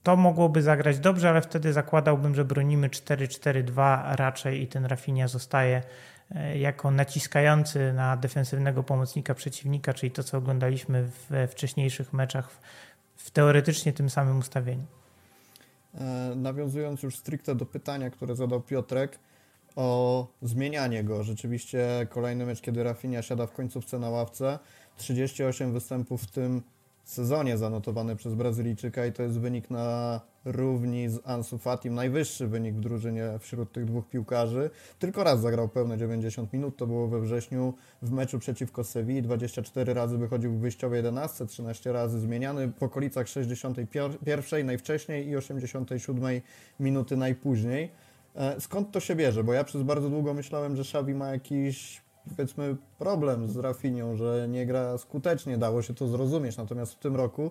to 0.08 0.16
mogłoby 0.16 0.62
zagrać 0.62 0.98
dobrze, 0.98 1.30
ale 1.30 1.42
wtedy 1.42 1.72
zakładałbym, 1.72 2.34
że 2.34 2.44
bronimy 2.44 2.88
4-4-2 2.88 4.16
raczej 4.16 4.62
i 4.62 4.66
ten 4.66 4.84
Rafinha 4.84 5.28
zostaje 5.28 5.82
e, 6.34 6.58
jako 6.58 6.90
naciskający 6.90 7.92
na 7.92 8.16
defensywnego 8.16 8.82
pomocnika 8.82 9.34
przeciwnika, 9.34 9.94
czyli 9.94 10.10
to, 10.10 10.22
co 10.22 10.38
oglądaliśmy 10.38 11.10
we 11.30 11.48
wcześniejszych 11.48 12.12
meczach 12.12 12.50
w, 12.50 12.60
w 13.16 13.30
teoretycznie 13.30 13.92
tym 13.92 14.10
samym 14.10 14.38
ustawieniu. 14.38 14.82
E, 15.94 16.32
nawiązując 16.36 17.02
już 17.02 17.16
stricte 17.16 17.54
do 17.54 17.66
pytania, 17.66 18.10
które 18.10 18.36
zadał 18.36 18.60
Piotrek 18.60 19.18
o 19.76 20.26
zmienianie 20.42 21.04
go. 21.04 21.24
Rzeczywiście 21.24 22.06
kolejny 22.10 22.46
mecz, 22.46 22.60
kiedy 22.60 22.82
Rafinha 22.82 23.22
siada 23.22 23.46
w 23.46 23.52
końcówce 23.52 23.98
na 23.98 24.10
ławce, 24.10 24.58
38 24.96 25.72
występów, 25.72 26.22
w 26.22 26.30
tym 26.30 26.62
sezonie 27.10 27.58
zanotowany 27.58 28.16
przez 28.16 28.34
Brazylijczyka 28.34 29.06
i 29.06 29.12
to 29.12 29.22
jest 29.22 29.40
wynik 29.40 29.70
na 29.70 30.20
równi 30.44 31.08
z 31.08 31.20
Ansu 31.24 31.58
Fatim, 31.58 31.94
najwyższy 31.94 32.46
wynik 32.46 32.74
w 32.74 32.80
drużynie 32.80 33.30
wśród 33.38 33.72
tych 33.72 33.84
dwóch 33.84 34.08
piłkarzy. 34.08 34.70
Tylko 34.98 35.24
raz 35.24 35.40
zagrał 35.40 35.68
pełne 35.68 35.98
90 35.98 36.52
minut, 36.52 36.76
to 36.76 36.86
było 36.86 37.08
we 37.08 37.20
wrześniu 37.20 37.74
w 38.02 38.10
meczu 38.10 38.38
przeciwko 38.38 38.84
Sewilli, 38.84 39.22
24 39.22 39.94
razy 39.94 40.18
wychodził 40.18 40.52
w 40.52 40.58
wyjściowej 40.58 40.96
11, 40.96 41.46
13 41.46 41.92
razy 41.92 42.20
zmieniany, 42.20 42.72
w 42.78 42.82
okolicach 42.82 43.28
61 43.28 44.66
najwcześniej 44.66 45.28
i 45.28 45.36
87 45.36 46.40
minuty 46.80 47.16
najpóźniej. 47.16 47.90
E, 48.36 48.60
skąd 48.60 48.90
to 48.90 49.00
się 49.00 49.16
bierze? 49.16 49.44
Bo 49.44 49.52
ja 49.52 49.64
przez 49.64 49.82
bardzo 49.82 50.10
długo 50.10 50.34
myślałem, 50.34 50.76
że 50.76 50.82
Xavi 50.82 51.14
ma 51.14 51.28
jakiś 51.28 52.07
powiedzmy 52.36 52.76
problem 52.98 53.48
z 53.48 53.56
Rafinią, 53.56 54.16
że 54.16 54.46
nie 54.50 54.66
gra 54.66 54.98
skutecznie, 54.98 55.58
dało 55.58 55.82
się 55.82 55.94
to 55.94 56.08
zrozumieć. 56.08 56.56
Natomiast 56.56 56.92
w 56.92 56.98
tym 56.98 57.16
roku 57.16 57.50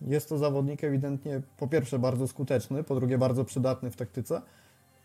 jest 0.00 0.28
to 0.28 0.38
zawodnik 0.38 0.84
ewidentnie 0.84 1.42
po 1.56 1.68
pierwsze 1.68 1.98
bardzo 1.98 2.28
skuteczny, 2.28 2.84
po 2.84 2.94
drugie 2.94 3.18
bardzo 3.18 3.44
przydatny 3.44 3.90
w 3.90 3.96
taktyce 3.96 4.42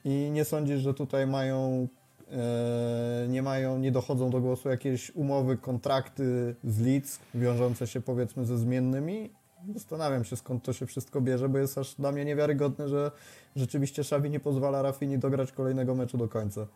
i 0.05 0.29
nie 0.33 0.45
sądzisz, 0.45 0.81
że 0.81 0.93
tutaj 0.93 1.27
mają 1.27 1.87
e, 2.31 3.27
nie 3.29 3.41
mają, 3.41 3.79
nie 3.79 3.91
dochodzą 3.91 4.29
do 4.29 4.41
głosu 4.41 4.69
jakieś 4.69 5.11
umowy, 5.15 5.57
kontrakty 5.57 6.55
z 6.63 6.79
Leeds 6.79 7.19
wiążące 7.35 7.87
się 7.87 8.01
powiedzmy 8.01 8.45
ze 8.45 8.57
zmiennymi. 8.57 9.29
Zastanawiam 9.73 10.23
się 10.23 10.35
skąd 10.35 10.63
to 10.63 10.73
się 10.73 10.85
wszystko 10.85 11.21
bierze, 11.21 11.49
bo 11.49 11.57
jest 11.57 11.77
aż 11.77 11.95
dla 11.95 12.11
mnie 12.11 12.25
niewiarygodne, 12.25 12.89
że 12.89 13.11
rzeczywiście 13.55 14.01
Xavi 14.01 14.29
nie 14.29 14.39
pozwala 14.39 14.81
Rafini 14.81 15.17
dograć 15.17 15.51
kolejnego 15.51 15.95
meczu 15.95 16.17
do 16.17 16.27
końca. 16.27 16.67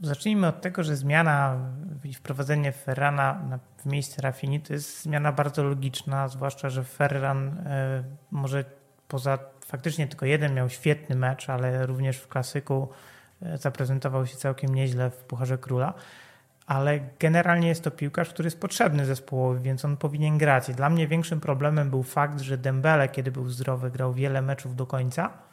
Zacznijmy 0.00 0.46
od 0.46 0.60
tego, 0.60 0.82
że 0.82 0.96
zmiana 0.96 1.56
i 2.04 2.14
wprowadzenie 2.14 2.72
Ferrana 2.72 3.58
w 3.78 3.86
miejsce 3.86 4.22
Rafini 4.22 4.60
to 4.60 4.72
jest 4.72 5.02
zmiana 5.02 5.32
bardzo 5.32 5.64
logiczna, 5.64 6.28
zwłaszcza, 6.28 6.70
że 6.70 6.84
Ferran 6.84 7.48
e, 7.48 8.04
może 8.30 8.64
poza 9.08 9.38
faktycznie 9.66 10.06
tylko 10.06 10.26
jeden 10.26 10.54
miał 10.54 10.68
świetny 10.68 11.16
mecz, 11.16 11.50
ale 11.50 11.86
również 11.86 12.16
w 12.16 12.28
klasyku 12.28 12.88
e, 13.42 13.58
zaprezentował 13.58 14.26
się 14.26 14.36
całkiem 14.36 14.74
nieźle 14.74 15.10
w 15.10 15.16
Pucharze 15.16 15.58
Króla. 15.58 15.94
Ale 16.66 17.00
generalnie 17.18 17.68
jest 17.68 17.84
to 17.84 17.90
piłkarz, 17.90 18.28
który 18.28 18.46
jest 18.46 18.60
potrzebny 18.60 19.06
zespołowi, 19.06 19.60
więc 19.62 19.84
on 19.84 19.96
powinien 19.96 20.38
grać. 20.38 20.68
I 20.68 20.74
dla 20.74 20.90
mnie 20.90 21.08
większym 21.08 21.40
problemem 21.40 21.90
był 21.90 22.02
fakt, 22.02 22.40
że 22.40 22.58
Dembele, 22.58 23.08
kiedy 23.08 23.32
był 23.32 23.48
zdrowy, 23.48 23.90
grał 23.90 24.12
wiele 24.12 24.42
meczów 24.42 24.76
do 24.76 24.86
końca 24.86 25.45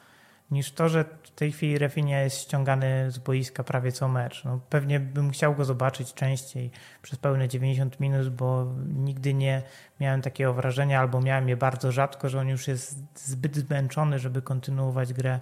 niż 0.52 0.72
to, 0.72 0.90
że 0.90 1.06
w 1.24 1.32
tej 1.32 1.52
chwili 1.52 1.78
Refinia 1.78 2.22
jest 2.22 2.38
ściągany 2.38 3.12
z 3.12 3.18
boiska 3.18 3.64
prawie 3.64 3.92
co 3.92 4.08
mecz. 4.08 4.44
No, 4.44 4.60
pewnie 4.70 5.00
bym 5.00 5.32
chciał 5.32 5.56
go 5.56 5.66
zobaczyć 5.66 6.14
częściej 6.14 6.72
przez 7.02 7.20
pełne 7.20 7.48
90 7.48 8.00
minut, 8.00 8.30
bo 8.30 8.74
nigdy 8.88 9.34
nie 9.34 9.62
miałem 10.00 10.22
takiego 10.22 10.54
wrażenia, 10.54 11.00
albo 11.00 11.22
miałem 11.22 11.50
je 11.50 11.58
bardzo 11.58 11.92
rzadko, 11.92 12.30
że 12.30 12.40
on 12.40 12.48
już 12.48 12.68
jest 12.68 12.98
zbyt 13.16 13.56
zmęczony, 13.56 14.20
żeby 14.20 14.42
kontynuować 14.42 15.14
grę 15.14 15.40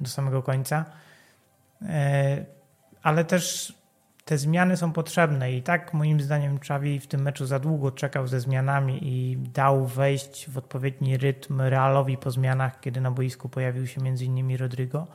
do 0.00 0.08
samego 0.10 0.42
końca. 0.42 0.84
E, 1.82 2.44
ale 3.02 3.24
też 3.24 3.74
te 4.28 4.38
zmiany 4.38 4.76
są 4.76 4.92
potrzebne 4.92 5.52
i 5.52 5.62
tak 5.62 5.94
moim 5.94 6.20
zdaniem 6.20 6.58
Czawi 6.58 7.00
w 7.00 7.06
tym 7.06 7.22
meczu 7.22 7.46
za 7.46 7.58
długo 7.58 7.90
czekał 7.90 8.26
ze 8.26 8.40
zmianami 8.40 8.98
i 9.02 9.36
dał 9.36 9.86
wejść 9.86 10.50
w 10.50 10.58
odpowiedni 10.58 11.16
rytm 11.16 11.60
Realowi 11.60 12.16
po 12.16 12.30
zmianach, 12.30 12.80
kiedy 12.80 13.00
na 13.00 13.10
boisku 13.10 13.48
pojawił 13.48 13.86
się 13.86 14.00
m.in. 14.00 14.56
Rodrigo. 14.56 15.06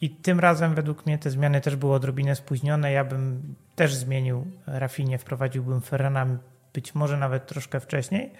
I 0.00 0.10
tym 0.10 0.40
razem 0.40 0.74
według 0.74 1.06
mnie 1.06 1.18
te 1.18 1.30
zmiany 1.30 1.60
też 1.60 1.76
były 1.76 1.94
odrobinę 1.94 2.36
spóźnione. 2.36 2.92
Ja 2.92 3.04
bym 3.04 3.54
też 3.76 3.94
zmienił 3.94 4.46
Rafinie, 4.66 5.18
wprowadziłbym 5.18 5.80
Ferrana 5.80 6.26
być 6.74 6.94
może 6.94 7.16
nawet 7.16 7.46
troszkę 7.46 7.80
wcześniej, 7.80 8.30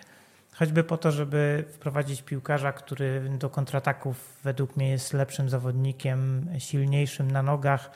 choćby 0.54 0.84
po 0.84 0.96
to, 0.96 1.12
żeby 1.12 1.64
wprowadzić 1.72 2.22
piłkarza, 2.22 2.72
który 2.72 3.28
do 3.38 3.50
kontrataków 3.50 4.38
według 4.44 4.76
mnie 4.76 4.90
jest 4.90 5.12
lepszym 5.12 5.48
zawodnikiem, 5.48 6.46
silniejszym 6.58 7.30
na 7.30 7.42
nogach, 7.42 7.90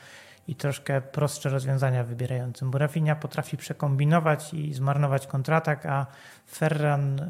i 0.47 0.55
troszkę 0.55 1.01
prostsze 1.01 1.49
rozwiązania 1.49 2.03
wybierającym, 2.03 2.71
bo 2.71 2.77
Rafinha 2.77 3.15
potrafi 3.15 3.57
przekombinować 3.57 4.53
i 4.53 4.73
zmarnować 4.73 5.27
kontratak, 5.27 5.85
a 5.85 6.05
Ferran 6.47 7.21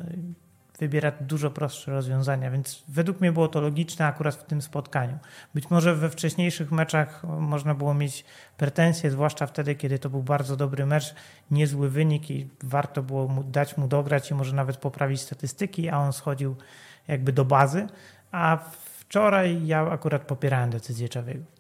wybiera 0.80 1.12
dużo 1.22 1.52
prostsze 1.52 1.92
rozwiązania, 1.92 2.52
więc 2.52 2.84
według 2.88 3.22
mnie 3.22 3.32
było 3.32 3.48
to 3.48 3.62
logiczne 3.62 4.06
akurat 4.06 4.36
w 4.36 4.44
tym 4.44 4.62
spotkaniu. 4.62 5.18
Być 5.54 5.70
może 5.70 5.96
we 5.96 6.10
wcześniejszych 6.10 6.72
meczach 6.72 7.24
można 7.24 7.76
było 7.76 7.94
mieć 7.94 8.26
pretensje, 8.58 9.12
zwłaszcza 9.12 9.48
wtedy, 9.48 9.76
kiedy 9.76 10.00
to 10.00 10.10
był 10.10 10.24
bardzo 10.24 10.58
dobry 10.58 10.86
mecz, 10.86 11.16
niezły 11.52 11.90
wynik 11.90 12.32
i 12.32 12.50
warto 12.64 13.04
było 13.04 13.28
mu, 13.28 13.44
dać 13.44 13.78
mu 13.78 13.88
dograć 13.88 14.32
i 14.32 14.34
może 14.34 14.56
nawet 14.56 14.78
poprawić 14.78 15.22
statystyki, 15.22 15.90
a 15.90 15.98
on 15.98 16.14
schodził 16.14 16.56
jakby 17.08 17.34
do 17.34 17.46
bazy, 17.46 17.88
a 18.32 18.58
wczoraj 19.00 19.68
ja 19.68 19.92
akurat 19.92 20.22
popierałem 20.22 20.70
decyzję 20.70 21.10
Czawiego. 21.10 21.55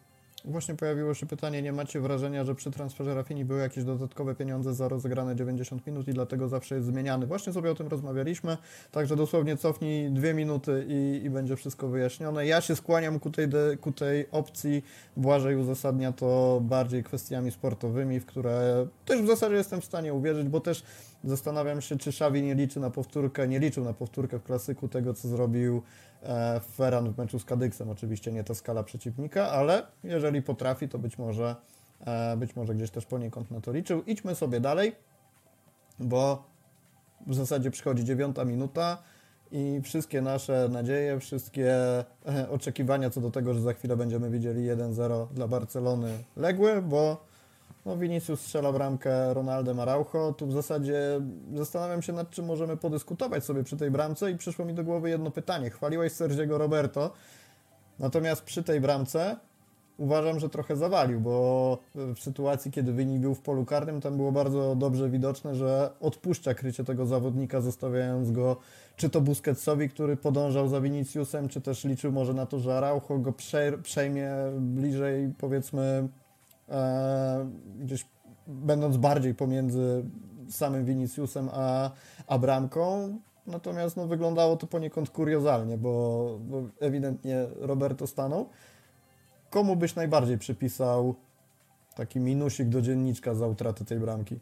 Właśnie 0.47 0.75
pojawiło 0.75 1.13
się 1.13 1.25
pytanie, 1.25 1.62
nie 1.62 1.73
macie 1.73 1.99
wrażenia, 1.99 2.43
że 2.43 2.55
przy 2.55 2.71
transferze 2.71 3.15
Rafini 3.15 3.45
były 3.45 3.60
jakieś 3.60 3.84
dodatkowe 3.84 4.36
pieniądze 4.36 4.73
za 4.73 4.88
rozegrane 4.88 5.36
90 5.36 5.88
minut 5.88 6.08
i 6.08 6.13
dlatego 6.13 6.47
zawsze 6.47 6.75
jest 6.75 6.88
zmieniany. 6.88 7.27
Właśnie 7.27 7.53
sobie 7.53 7.71
o 7.71 7.75
tym 7.75 7.88
rozmawialiśmy, 7.88 8.58
także 8.91 9.15
dosłownie 9.15 9.58
cofnij 9.58 10.12
dwie 10.12 10.34
minuty 10.34 10.86
i, 10.88 11.25
i 11.25 11.29
będzie 11.29 11.55
wszystko 11.55 11.88
wyjaśnione. 11.88 12.45
Ja 12.45 12.62
się 12.62 12.75
skłaniam 12.75 13.19
ku 13.19 13.31
tej, 13.31 13.47
ku 13.81 13.91
tej 13.91 14.31
opcji, 14.31 14.84
Błażej 15.17 15.55
uzasadnia 15.55 16.12
to 16.12 16.60
bardziej 16.63 17.03
kwestiami 17.03 17.51
sportowymi, 17.51 18.19
w 18.19 18.25
które 18.25 18.88
też 19.05 19.21
w 19.21 19.27
zasadzie 19.27 19.55
jestem 19.55 19.81
w 19.81 19.86
stanie 19.86 20.13
uwierzyć, 20.13 20.47
bo 20.47 20.60
też 20.60 20.84
zastanawiam 21.23 21.81
się, 21.81 21.97
czy 21.97 22.12
Szawi 22.12 22.41
nie 22.41 22.55
liczy 22.55 22.79
na 22.79 22.89
powtórkę, 22.89 23.47
nie 23.47 23.60
liczył 23.60 23.84
na 23.84 23.93
powtórkę 23.93 24.39
w 24.39 24.43
klasyku 24.43 24.88
tego, 24.88 25.13
co 25.13 25.27
zrobił 25.27 25.81
Ferran 26.75 27.13
w 27.13 27.17
meczu 27.17 27.39
z 27.39 27.45
Kadyksem. 27.45 27.89
Oczywiście 27.89 28.32
nie 28.32 28.43
ta 28.43 28.56
skala 28.56 28.84
przeciwnika, 28.84 29.51
ale 29.51 29.84
jeżeli 30.04 30.41
potrafi, 30.41 30.89
to 30.89 30.99
być 30.99 31.17
może, 31.17 31.56
e, 32.06 32.38
być 32.38 32.56
może 32.56 32.75
gdzieś 32.75 32.91
też 32.91 33.06
poniekąd 33.06 33.51
na 33.51 33.62
to 33.62 33.71
liczył. 33.71 34.04
Idźmy 34.04 34.36
sobie 34.36 34.60
dalej, 34.60 34.95
bo 35.99 36.43
w 37.28 37.36
zasadzie 37.36 37.71
przychodzi 37.71 38.04
dziewiąta 38.04 38.45
minuta 38.45 38.97
i 39.51 39.82
wszystkie 39.84 40.21
nasze 40.21 40.69
nadzieje, 40.69 41.19
wszystkie 41.19 41.73
e, 42.28 42.49
oczekiwania 42.49 43.10
co 43.10 43.21
do 43.21 43.32
tego, 43.32 43.54
że 43.54 43.62
za 43.62 43.73
chwilę 43.73 43.97
będziemy 43.97 44.30
widzieli 44.30 44.69
1-0 44.69 45.28
dla 45.34 45.47
Barcelony 45.47 46.12
legły, 46.36 46.82
bo 46.82 47.25
no, 47.86 47.98
Vinicius 47.98 48.41
strzela 48.41 48.71
bramkę 48.71 49.34
Ronaldem 49.34 49.80
Araujo. 49.80 50.34
Tu 50.34 50.48
w 50.48 50.54
zasadzie 50.54 51.21
zastanawiam 51.56 52.02
się 52.02 52.13
nad 52.13 52.30
czym 52.30 52.45
możemy 52.45 52.78
podyskutować 52.78 53.43
sobie 53.43 53.63
przy 53.63 53.78
tej 53.78 53.91
bramce 53.91 54.32
i 54.32 54.38
przyszło 54.38 54.65
mi 54.65 54.74
do 54.74 54.84
głowy 54.84 55.10
jedno 55.10 55.32
pytanie. 55.32 55.69
Chwaliłeś 55.69 56.12
Sergiego 56.12 56.58
Roberto, 56.58 57.13
natomiast 58.00 58.43
przy 58.43 58.63
tej 58.63 58.82
bramce 58.82 59.36
uważam, 59.98 60.39
że 60.39 60.50
trochę 60.50 60.76
zawalił, 60.76 61.19
bo 61.19 61.78
w 61.95 62.19
sytuacji, 62.19 62.71
kiedy 62.71 62.93
wynik 62.93 63.21
był 63.21 63.36
w 63.36 63.41
polu 63.41 63.65
karnym, 63.65 64.02
tam 64.02 64.17
było 64.17 64.32
bardzo 64.32 64.76
dobrze 64.76 65.10
widoczne, 65.10 65.56
że 65.56 65.89
odpuszcza 66.00 66.54
krycie 66.54 66.84
tego 66.84 67.06
zawodnika, 67.06 67.62
zostawiając 67.62 68.32
go 68.32 68.58
czy 68.95 69.10
to 69.10 69.21
Busquetsowi, 69.21 69.89
który 69.89 70.17
podążał 70.17 70.67
za 70.67 70.82
Viniciusem, 70.82 71.50
czy 71.50 71.62
też 71.62 71.84
liczył 71.84 72.12
może 72.12 72.34
na 72.34 72.45
to, 72.45 72.60
że 72.60 72.78
Araujo 72.78 73.19
go 73.19 73.34
przejmie 73.84 74.32
bliżej, 74.60 75.34
powiedzmy, 75.38 76.08
gdzieś 77.80 78.06
będąc 78.47 78.97
bardziej 78.97 79.36
pomiędzy 79.36 80.06
samym 80.49 80.86
Viniciusem 80.86 81.49
a, 81.54 81.91
a 82.28 82.38
bramką. 82.38 83.19
Natomiast 83.47 83.97
no, 83.97 84.08
wyglądało 84.08 84.58
to 84.58 84.67
poniekąd 84.67 85.10
kuriozalnie, 85.10 85.78
bo, 85.78 86.38
bo 86.41 86.63
ewidentnie 86.80 87.45
Roberto 87.60 88.08
stanął. 88.08 88.49
Komu 89.49 89.75
byś 89.75 89.95
najbardziej 89.95 90.38
przypisał 90.38 91.15
taki 91.95 92.19
minusik 92.19 92.69
do 92.69 92.82
dzienniczka 92.82 93.36
za 93.36 93.47
utratę 93.47 93.86
tej 93.86 93.99
bramki? 93.99 94.39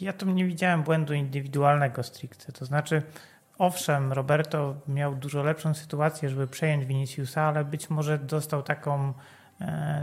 Ja 0.00 0.12
tu 0.12 0.30
nie 0.30 0.44
widziałem 0.44 0.82
błędu 0.82 1.14
indywidualnego 1.14 2.02
stricte. 2.02 2.52
To 2.52 2.64
znaczy, 2.64 3.02
owszem, 3.58 4.12
Roberto 4.12 4.74
miał 4.88 5.14
dużo 5.14 5.42
lepszą 5.42 5.74
sytuację, 5.74 6.28
żeby 6.28 6.46
przejąć 6.46 6.84
Viniciusa, 6.84 7.42
ale 7.42 7.64
być 7.64 7.90
może 7.90 8.18
dostał 8.18 8.62
taką 8.62 9.12
E, 9.12 9.12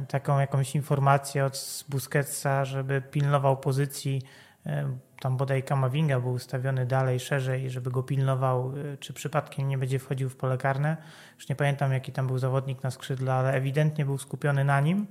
taką 0.08 0.40
jakąś 0.40 0.76
informację 0.76 1.46
od 1.46 1.86
Busquetsa, 1.90 2.66
żeby 2.66 3.02
pilnował 3.02 3.58
pozycji. 3.58 4.22
E, 4.66 4.98
tam 5.20 5.38
bodaj 5.38 5.64
Kamavinga 5.64 6.20
był 6.20 6.32
ustawiony 6.32 6.86
dalej, 6.86 7.20
szerzej, 7.20 7.70
żeby 7.70 7.92
go 7.92 8.04
pilnował, 8.04 8.74
e, 8.94 8.98
czy 8.98 9.14
przypadkiem 9.14 9.68
nie 9.68 9.78
będzie 9.78 10.00
wchodził 10.00 10.30
w 10.30 10.36
pole 10.36 10.58
karne. 10.58 10.98
Już 11.36 11.50
nie 11.50 11.56
pamiętam, 11.56 11.94
jaki 11.94 12.12
tam 12.12 12.28
był 12.28 12.38
zawodnik 12.38 12.84
na 12.84 12.92
skrzydle, 12.92 13.34
ale 13.34 13.54
ewidentnie 13.54 14.06
był 14.06 14.18
skupiony 14.18 14.64
na 14.64 14.82
nim, 14.82 15.08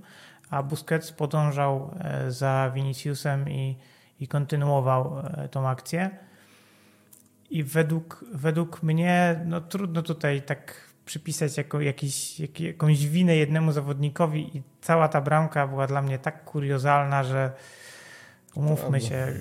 a 0.51 0.63
Busquets 0.63 1.13
podążał 1.13 1.95
za 2.29 2.71
Viniciusem 2.75 3.49
i, 3.49 3.77
i 4.21 4.29
kontynuował 4.29 5.23
tą 5.51 5.69
akcję. 5.69 6.11
I 7.51 7.65
według, 7.65 8.25
według 8.35 8.83
mnie, 8.83 9.41
no 9.45 9.61
trudno 9.61 10.03
tutaj 10.03 10.43
tak 10.43 10.86
przypisać 11.07 11.57
jako 11.57 11.81
jakiś, 11.81 12.41
jak, 12.41 12.61
jakąś 12.61 13.07
winę 13.07 13.37
jednemu 13.37 13.73
zawodnikowi 13.73 14.57
i 14.57 14.63
cała 14.81 15.09
ta 15.09 15.21
bramka 15.21 15.67
była 15.67 15.87
dla 15.87 16.03
mnie 16.03 16.19
tak 16.19 16.45
kuriozalna, 16.45 17.25
że 17.25 17.53
Umówmy 18.57 19.01
się, 19.01 19.33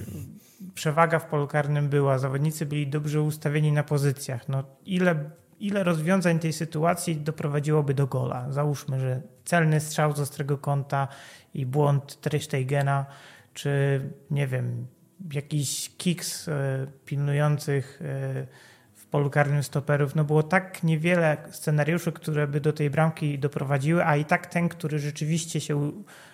przewaga 0.73 1.19
w 1.19 1.25
polu 1.25 1.47
karnym 1.47 1.89
była, 1.89 2.17
zawodnicy 2.17 2.65
byli 2.65 2.87
dobrze 2.87 3.21
ustawieni 3.21 3.71
na 3.71 3.83
pozycjach. 3.83 4.49
No, 4.49 4.63
ile, 4.85 5.29
ile 5.59 5.83
rozwiązań 5.83 6.39
tej 6.39 6.53
sytuacji 6.53 7.17
doprowadziłoby 7.17 7.93
do 7.93 8.07
gola? 8.07 8.51
Załóżmy, 8.51 8.99
że 8.99 9.21
celny 9.45 9.79
strzał 9.79 10.15
z 10.15 10.19
ostrego 10.19 10.57
kąta 10.57 11.07
i 11.53 11.65
błąd 11.65 12.21
Tersteigena, 12.21 13.05
czy 13.53 14.01
nie 14.31 14.47
wiem, 14.47 14.87
jakiś 15.33 15.91
kiks 15.97 16.47
e, 16.47 16.87
pilnujących 17.05 17.99
w 18.01 18.45
polu 19.15 19.29
karnym 19.29 19.63
stoperów. 19.63 20.15
No 20.15 20.23
było 20.23 20.43
tak 20.43 20.83
niewiele 20.83 21.37
scenariuszy, 21.51 22.11
które 22.11 22.47
by 22.47 22.61
do 22.61 22.73
tej 22.73 22.89
bramki 22.89 23.39
doprowadziły, 23.39 24.05
a 24.05 24.15
i 24.15 24.25
tak 24.25 24.47
ten, 24.47 24.69
który 24.69 24.99
rzeczywiście 24.99 25.61
się 25.61 25.91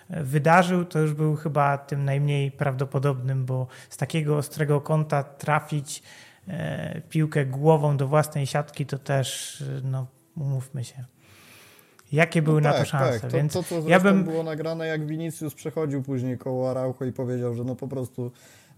wydarzył, 0.09 0.85
to 0.85 0.99
już 0.99 1.13
był 1.13 1.35
chyba 1.35 1.77
tym 1.77 2.05
najmniej 2.05 2.51
prawdopodobnym, 2.51 3.45
bo 3.45 3.67
z 3.89 3.97
takiego 3.97 4.37
ostrego 4.37 4.81
kąta 4.81 5.23
trafić 5.23 6.03
e, 6.47 7.01
piłkę 7.09 7.45
głową 7.45 7.97
do 7.97 8.07
własnej 8.07 8.47
siatki, 8.47 8.85
to 8.85 8.97
też, 8.97 9.63
no 9.83 10.07
umówmy 10.37 10.83
się. 10.83 11.05
Jakie 12.11 12.41
były 12.41 12.61
no 12.61 12.69
na 12.69 12.73
tak, 12.73 12.83
to 12.83 12.89
szanse? 12.89 13.19
Tak. 13.19 13.31
To, 13.31 13.37
Więc 13.37 13.53
to, 13.53 13.63
co 13.63 13.89
ja 13.89 13.99
bym... 13.99 14.23
było 14.23 14.43
nagrane, 14.43 14.87
jak 14.87 15.07
Vinicius 15.07 15.53
przechodził 15.53 16.03
później 16.03 16.37
koło 16.37 16.71
Araujo 16.71 17.05
i 17.05 17.11
powiedział, 17.11 17.53
że 17.53 17.63
no 17.63 17.75
po 17.75 17.87
prostu 17.87 18.31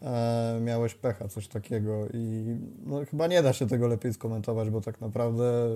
e, 0.03 0.59
miałeś 0.61 0.95
pecha, 0.95 1.27
coś 1.27 1.47
takiego 1.47 2.07
i 2.13 2.55
no, 2.85 3.05
chyba 3.05 3.27
nie 3.27 3.43
da 3.43 3.53
się 3.53 3.67
tego 3.67 3.87
lepiej 3.87 4.13
skomentować, 4.13 4.69
bo 4.69 4.81
tak 4.81 5.01
naprawdę 5.01 5.69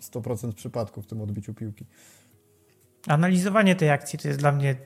100% 0.00 0.52
przypadków 0.52 1.04
w 1.04 1.06
tym 1.06 1.20
odbiciu 1.20 1.54
piłki. 1.54 1.84
Analizowanie 3.06 3.76
tej 3.76 3.90
akcji 3.90 4.18
to 4.18 4.28
jest 4.28 4.40
dla 4.40 4.52
mnie 4.52 4.76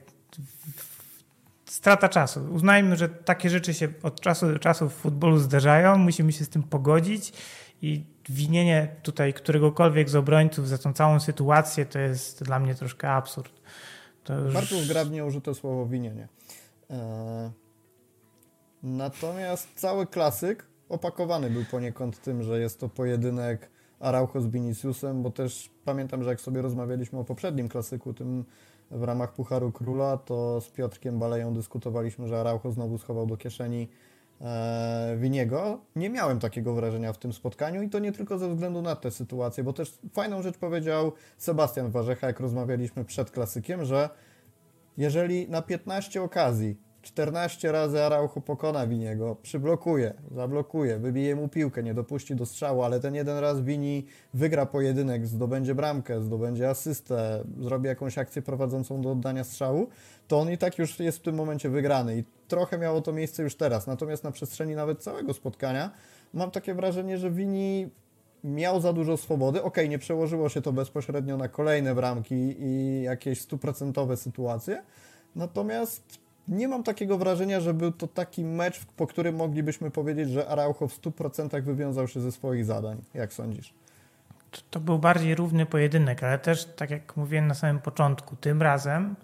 strata 1.65 2.09
czasu. 2.09 2.47
Uznajmy, 2.51 2.95
że 2.95 3.09
takie 3.09 3.49
rzeczy 3.49 3.73
się 3.73 3.89
od 4.03 4.21
czasu 4.21 4.47
do 4.47 4.59
czasu 4.59 4.89
w 4.89 4.93
futbolu 4.93 5.37
zdarzają, 5.37 5.97
musimy 5.97 6.31
się 6.31 6.45
z 6.45 6.49
tym 6.49 6.63
pogodzić 6.63 7.33
i 7.81 8.05
winienie 8.29 8.95
tutaj 9.03 9.33
któregokolwiek 9.33 10.09
z 10.09 10.15
obrońców 10.15 10.67
za 10.69 10.77
tą 10.77 10.93
całą 10.93 11.19
sytuację 11.19 11.85
to 11.85 11.99
jest 11.99 12.43
dla 12.43 12.59
mnie 12.59 12.75
troszkę 12.75 13.09
absurd. 13.09 13.61
Już... 14.45 14.53
Bardzo 14.53 14.81
zgrabnie 14.81 15.25
użyte 15.25 15.55
słowo 15.55 15.85
winienie. 15.85 16.27
Eee... 16.89 17.64
Natomiast 18.83 19.67
cały 19.75 20.07
klasyk 20.07 20.65
opakowany 20.89 21.49
był 21.49 21.65
poniekąd 21.71 22.21
tym, 22.21 22.43
że 22.43 22.59
jest 22.59 22.79
to 22.79 22.89
pojedynek 22.89 23.69
Araujo 23.99 24.41
z 24.41 24.47
Viniciusem, 24.47 25.23
bo 25.23 25.31
też 25.31 25.69
pamiętam, 25.85 26.23
że 26.23 26.29
jak 26.29 26.41
sobie 26.41 26.61
rozmawialiśmy 26.61 27.19
o 27.19 27.23
poprzednim 27.23 27.69
klasyku, 27.69 28.13
tym 28.13 28.45
w 28.91 29.03
ramach 29.03 29.33
Pucharu 29.33 29.71
Króla, 29.71 30.17
to 30.17 30.61
z 30.61 30.69
Piotrkiem 30.69 31.19
Baleją 31.19 31.53
dyskutowaliśmy, 31.53 32.27
że 32.27 32.39
Araujo 32.39 32.71
znowu 32.71 32.97
schował 32.97 33.25
do 33.25 33.37
kieszeni 33.37 33.87
e, 34.41 35.15
Winiego. 35.19 35.79
Nie 35.95 36.09
miałem 36.09 36.39
takiego 36.39 36.73
wrażenia 36.73 37.13
w 37.13 37.17
tym 37.17 37.33
spotkaniu 37.33 37.81
i 37.81 37.89
to 37.89 37.99
nie 37.99 38.11
tylko 38.11 38.37
ze 38.37 38.49
względu 38.49 38.81
na 38.81 38.95
tę 38.95 39.11
sytuację, 39.11 39.63
bo 39.63 39.73
też 39.73 39.99
fajną 40.13 40.41
rzecz 40.41 40.57
powiedział 40.57 41.11
Sebastian 41.37 41.91
Warzecha, 41.91 42.27
jak 42.27 42.39
rozmawialiśmy 42.39 43.05
przed 43.05 43.31
klasykiem, 43.31 43.85
że 43.85 44.09
jeżeli 44.97 45.49
na 45.49 45.61
15 45.61 46.23
okazji 46.23 46.84
14 47.05 47.71
razy 47.71 48.03
Araujo 48.03 48.41
pokona 48.41 48.87
Winiego, 48.87 49.35
przyblokuje, 49.41 50.13
zablokuje, 50.31 50.99
wybije 50.99 51.35
mu 51.35 51.47
piłkę, 51.47 51.83
nie 51.83 51.93
dopuści 51.93 52.35
do 52.35 52.45
strzału, 52.45 52.83
ale 52.83 52.99
ten 52.99 53.15
jeden 53.15 53.37
raz 53.37 53.61
Wini 53.61 54.05
wygra 54.33 54.65
pojedynek, 54.65 55.27
zdobędzie 55.27 55.75
bramkę, 55.75 56.21
zdobędzie 56.21 56.69
asystę, 56.69 57.43
zrobi 57.59 57.87
jakąś 57.87 58.17
akcję 58.17 58.41
prowadzącą 58.41 59.01
do 59.01 59.11
oddania 59.11 59.43
strzału, 59.43 59.87
to 60.27 60.39
on 60.39 60.51
i 60.51 60.57
tak 60.57 60.77
już 60.77 60.99
jest 60.99 61.17
w 61.17 61.21
tym 61.21 61.35
momencie 61.35 61.69
wygrany 61.69 62.17
i 62.17 62.23
trochę 62.47 62.77
miało 62.77 63.01
to 63.01 63.13
miejsce 63.13 63.43
już 63.43 63.55
teraz. 63.55 63.87
Natomiast 63.87 64.23
na 64.23 64.31
przestrzeni 64.31 64.75
nawet 64.75 65.03
całego 65.03 65.33
spotkania 65.33 65.91
mam 66.33 66.51
takie 66.51 66.73
wrażenie, 66.73 67.17
że 67.17 67.31
Wini 67.31 67.89
miał 68.43 68.81
za 68.81 68.93
dużo 68.93 69.17
swobody. 69.17 69.63
Ok, 69.63 69.77
nie 69.89 69.99
przełożyło 69.99 70.49
się 70.49 70.61
to 70.61 70.73
bezpośrednio 70.73 71.37
na 71.37 71.47
kolejne 71.47 71.95
bramki 71.95 72.55
i 72.59 73.01
jakieś 73.03 73.41
stuprocentowe 73.41 74.17
sytuacje, 74.17 74.83
natomiast 75.35 76.24
nie 76.47 76.67
mam 76.67 76.83
takiego 76.83 77.17
wrażenia, 77.17 77.59
że 77.59 77.73
był 77.73 77.91
to 77.91 78.07
taki 78.07 78.43
mecz, 78.43 78.85
po 78.85 79.07
którym 79.07 79.35
moglibyśmy 79.35 79.91
powiedzieć, 79.91 80.29
że 80.29 80.47
Araujo 80.47 80.87
w 80.87 81.01
100% 81.01 81.61
wywiązał 81.61 82.07
się 82.07 82.21
ze 82.21 82.31
swoich 82.31 82.65
zadań. 82.65 83.01
Jak 83.13 83.33
sądzisz? 83.33 83.73
To, 84.51 84.61
to 84.69 84.79
był 84.79 84.99
bardziej 84.99 85.35
równy 85.35 85.65
pojedynek, 85.65 86.23
ale 86.23 86.39
też, 86.39 86.65
tak 86.65 86.89
jak 86.89 87.17
mówiłem 87.17 87.47
na 87.47 87.53
samym 87.53 87.79
początku, 87.79 88.35
tym 88.35 88.61
razem 88.61 89.15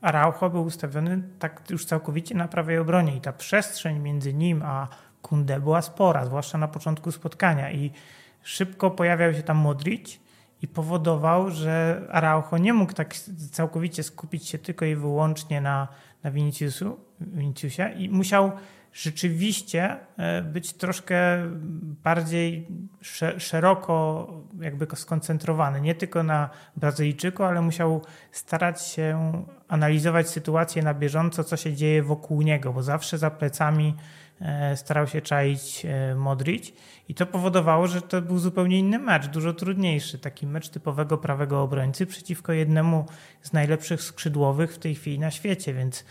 Araujo 0.00 0.50
był 0.50 0.62
ustawiony 0.62 1.22
tak 1.38 1.62
już 1.70 1.84
całkowicie 1.84 2.34
na 2.34 2.48
prawej 2.48 2.78
obronie 2.78 3.16
i 3.16 3.20
ta 3.20 3.32
przestrzeń 3.32 3.98
między 3.98 4.34
nim 4.34 4.62
a 4.62 4.88
Kunde 5.22 5.60
była 5.60 5.82
spora, 5.82 6.24
zwłaszcza 6.24 6.58
na 6.58 6.68
początku 6.68 7.12
spotkania 7.12 7.70
i 7.70 7.90
szybko 8.42 8.90
pojawiał 8.90 9.34
się 9.34 9.42
tam 9.42 9.56
Modric 9.56 10.20
i 10.62 10.68
powodował, 10.68 11.50
że 11.50 12.02
Araujo 12.10 12.58
nie 12.58 12.72
mógł 12.72 12.92
tak 12.92 13.14
całkowicie 13.52 14.02
skupić 14.02 14.48
się 14.48 14.58
tylko 14.58 14.84
i 14.84 14.96
wyłącznie 14.96 15.60
na 15.60 15.88
na 16.22 16.30
Viniciusu, 16.30 16.96
Viniciusie 17.20 17.92
i 17.96 18.08
musiał 18.10 18.52
rzeczywiście 18.92 19.96
e, 20.16 20.42
być 20.42 20.72
troszkę 20.72 21.16
bardziej 22.04 22.66
szeroko 23.38 24.26
jakby 24.60 24.86
skoncentrowany, 24.96 25.80
nie 25.80 25.94
tylko 25.94 26.22
na 26.22 26.50
Brazylijczyku, 26.76 27.44
ale 27.44 27.62
musiał 27.62 28.02
starać 28.32 28.86
się 28.86 29.32
analizować 29.68 30.28
sytuację 30.28 30.82
na 30.82 30.94
bieżąco, 30.94 31.44
co 31.44 31.56
się 31.56 31.74
dzieje 31.74 32.02
wokół 32.02 32.42
niego, 32.42 32.72
bo 32.72 32.82
zawsze 32.82 33.18
za 33.18 33.30
plecami 33.30 33.94
starał 34.76 35.06
się 35.06 35.20
czaić 35.20 35.86
e, 35.86 36.14
Modric 36.14 36.72
i 37.08 37.14
to 37.14 37.26
powodowało, 37.26 37.86
że 37.86 38.02
to 38.02 38.22
był 38.22 38.38
zupełnie 38.38 38.78
inny 38.78 38.98
mecz, 38.98 39.26
dużo 39.26 39.52
trudniejszy, 39.52 40.18
taki 40.18 40.46
mecz 40.46 40.68
typowego 40.68 41.18
prawego 41.18 41.62
obrońcy 41.62 42.06
przeciwko 42.06 42.52
jednemu 42.52 43.06
z 43.42 43.52
najlepszych 43.52 44.02
skrzydłowych 44.02 44.74
w 44.74 44.78
tej 44.78 44.94
chwili 44.94 45.18
na 45.18 45.30
świecie, 45.30 45.74
więc 45.74 46.04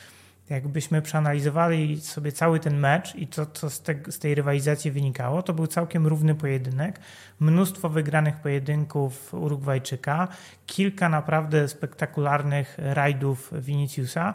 jakbyśmy 0.49 1.01
przeanalizowali 1.01 2.01
sobie 2.01 2.31
cały 2.31 2.59
ten 2.59 2.77
mecz 2.77 3.15
i 3.15 3.27
to, 3.27 3.45
co 3.45 3.69
z, 3.69 3.81
te, 3.81 3.95
z, 4.11 4.19
tej 4.19 4.35
rywalizacji 4.35 4.91
wynikało, 4.91 5.43
to 5.43 5.53
był 5.53 5.67
całkiem 5.67 6.07
równy 6.07 6.35
pojedynek. 6.35 6.99
Mnóstwo 7.39 7.89
wygranych 7.89 8.35
pojedynków 8.35 9.33
Urugwajczyka, 9.33 10.27
kilka 10.65 11.09
naprawdę 11.09 11.67
spektakularnych 11.67 12.77
rajdów 12.77 13.53
Viniciusa 13.61 14.33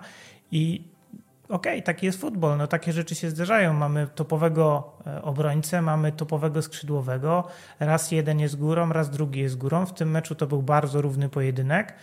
i 0.50 0.91
okej, 1.52 1.72
okay, 1.72 1.82
taki 1.82 2.06
jest 2.06 2.20
futbol, 2.20 2.58
no 2.58 2.66
takie 2.66 2.92
rzeczy 2.92 3.14
się 3.14 3.30
zdarzają. 3.30 3.72
Mamy 3.72 4.06
topowego 4.14 4.92
e, 5.06 5.22
obrońcę, 5.22 5.82
mamy 5.82 6.12
topowego 6.12 6.62
skrzydłowego, 6.62 7.48
raz 7.80 8.12
jeden 8.12 8.40
jest 8.40 8.58
górą, 8.58 8.92
raz 8.92 9.10
drugi 9.10 9.40
jest 9.40 9.58
górą. 9.58 9.86
W 9.86 9.94
tym 9.94 10.10
meczu 10.10 10.34
to 10.34 10.46
był 10.46 10.62
bardzo 10.62 11.02
równy 11.02 11.28
pojedynek 11.28 11.94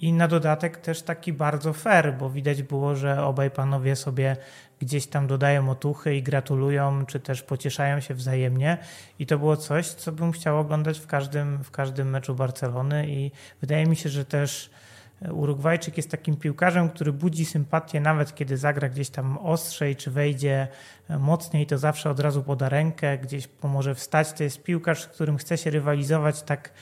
i 0.00 0.12
na 0.12 0.28
dodatek 0.28 0.76
też 0.76 1.02
taki 1.02 1.32
bardzo 1.32 1.72
fair, 1.72 2.14
bo 2.18 2.30
widać 2.30 2.62
było, 2.62 2.94
że 2.94 3.24
obaj 3.24 3.50
panowie 3.50 3.96
sobie 3.96 4.36
gdzieś 4.80 5.06
tam 5.06 5.26
dodają 5.26 5.70
otuchy 5.70 6.16
i 6.16 6.22
gratulują, 6.22 7.06
czy 7.06 7.20
też 7.20 7.42
pocieszają 7.42 8.00
się 8.00 8.14
wzajemnie. 8.14 8.78
I 9.18 9.26
to 9.26 9.38
było 9.38 9.56
coś, 9.56 9.88
co 9.88 10.12
bym 10.12 10.32
chciał 10.32 10.58
oglądać 10.58 10.98
w 10.98 11.06
każdym, 11.06 11.64
w 11.64 11.70
każdym 11.70 12.10
meczu 12.10 12.34
Barcelony. 12.34 13.08
I 13.08 13.30
wydaje 13.60 13.86
mi 13.86 13.96
się, 13.96 14.08
że 14.08 14.24
też 14.24 14.70
Urugwajczyk 15.30 15.96
jest 15.96 16.10
takim 16.10 16.36
piłkarzem, 16.36 16.88
który 16.88 17.12
budzi 17.12 17.44
sympatię, 17.44 18.00
nawet 18.00 18.34
kiedy 18.34 18.56
zagra 18.56 18.88
gdzieś 18.88 19.10
tam 19.10 19.38
ostrzej, 19.38 19.96
czy 19.96 20.10
wejdzie 20.10 20.68
mocniej, 21.18 21.66
to 21.66 21.78
zawsze 21.78 22.10
od 22.10 22.20
razu 22.20 22.42
poda 22.42 22.68
rękę, 22.68 23.18
gdzieś 23.18 23.46
pomoże 23.46 23.94
wstać. 23.94 24.32
To 24.32 24.44
jest 24.44 24.62
piłkarz, 24.62 25.02
z 25.02 25.06
którym 25.06 25.36
chce 25.36 25.58
się 25.58 25.70
rywalizować 25.70 26.42
tak 26.42 26.72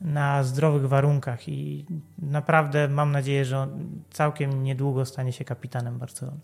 na 0.00 0.44
zdrowych 0.44 0.88
warunkach 0.88 1.48
i 1.48 1.86
naprawdę 2.18 2.88
mam 2.88 3.12
nadzieję, 3.12 3.44
że 3.44 3.58
on 3.58 4.02
całkiem 4.10 4.62
niedługo 4.62 5.04
stanie 5.04 5.32
się 5.32 5.44
kapitanem 5.44 5.98
Barcelony. 5.98 6.40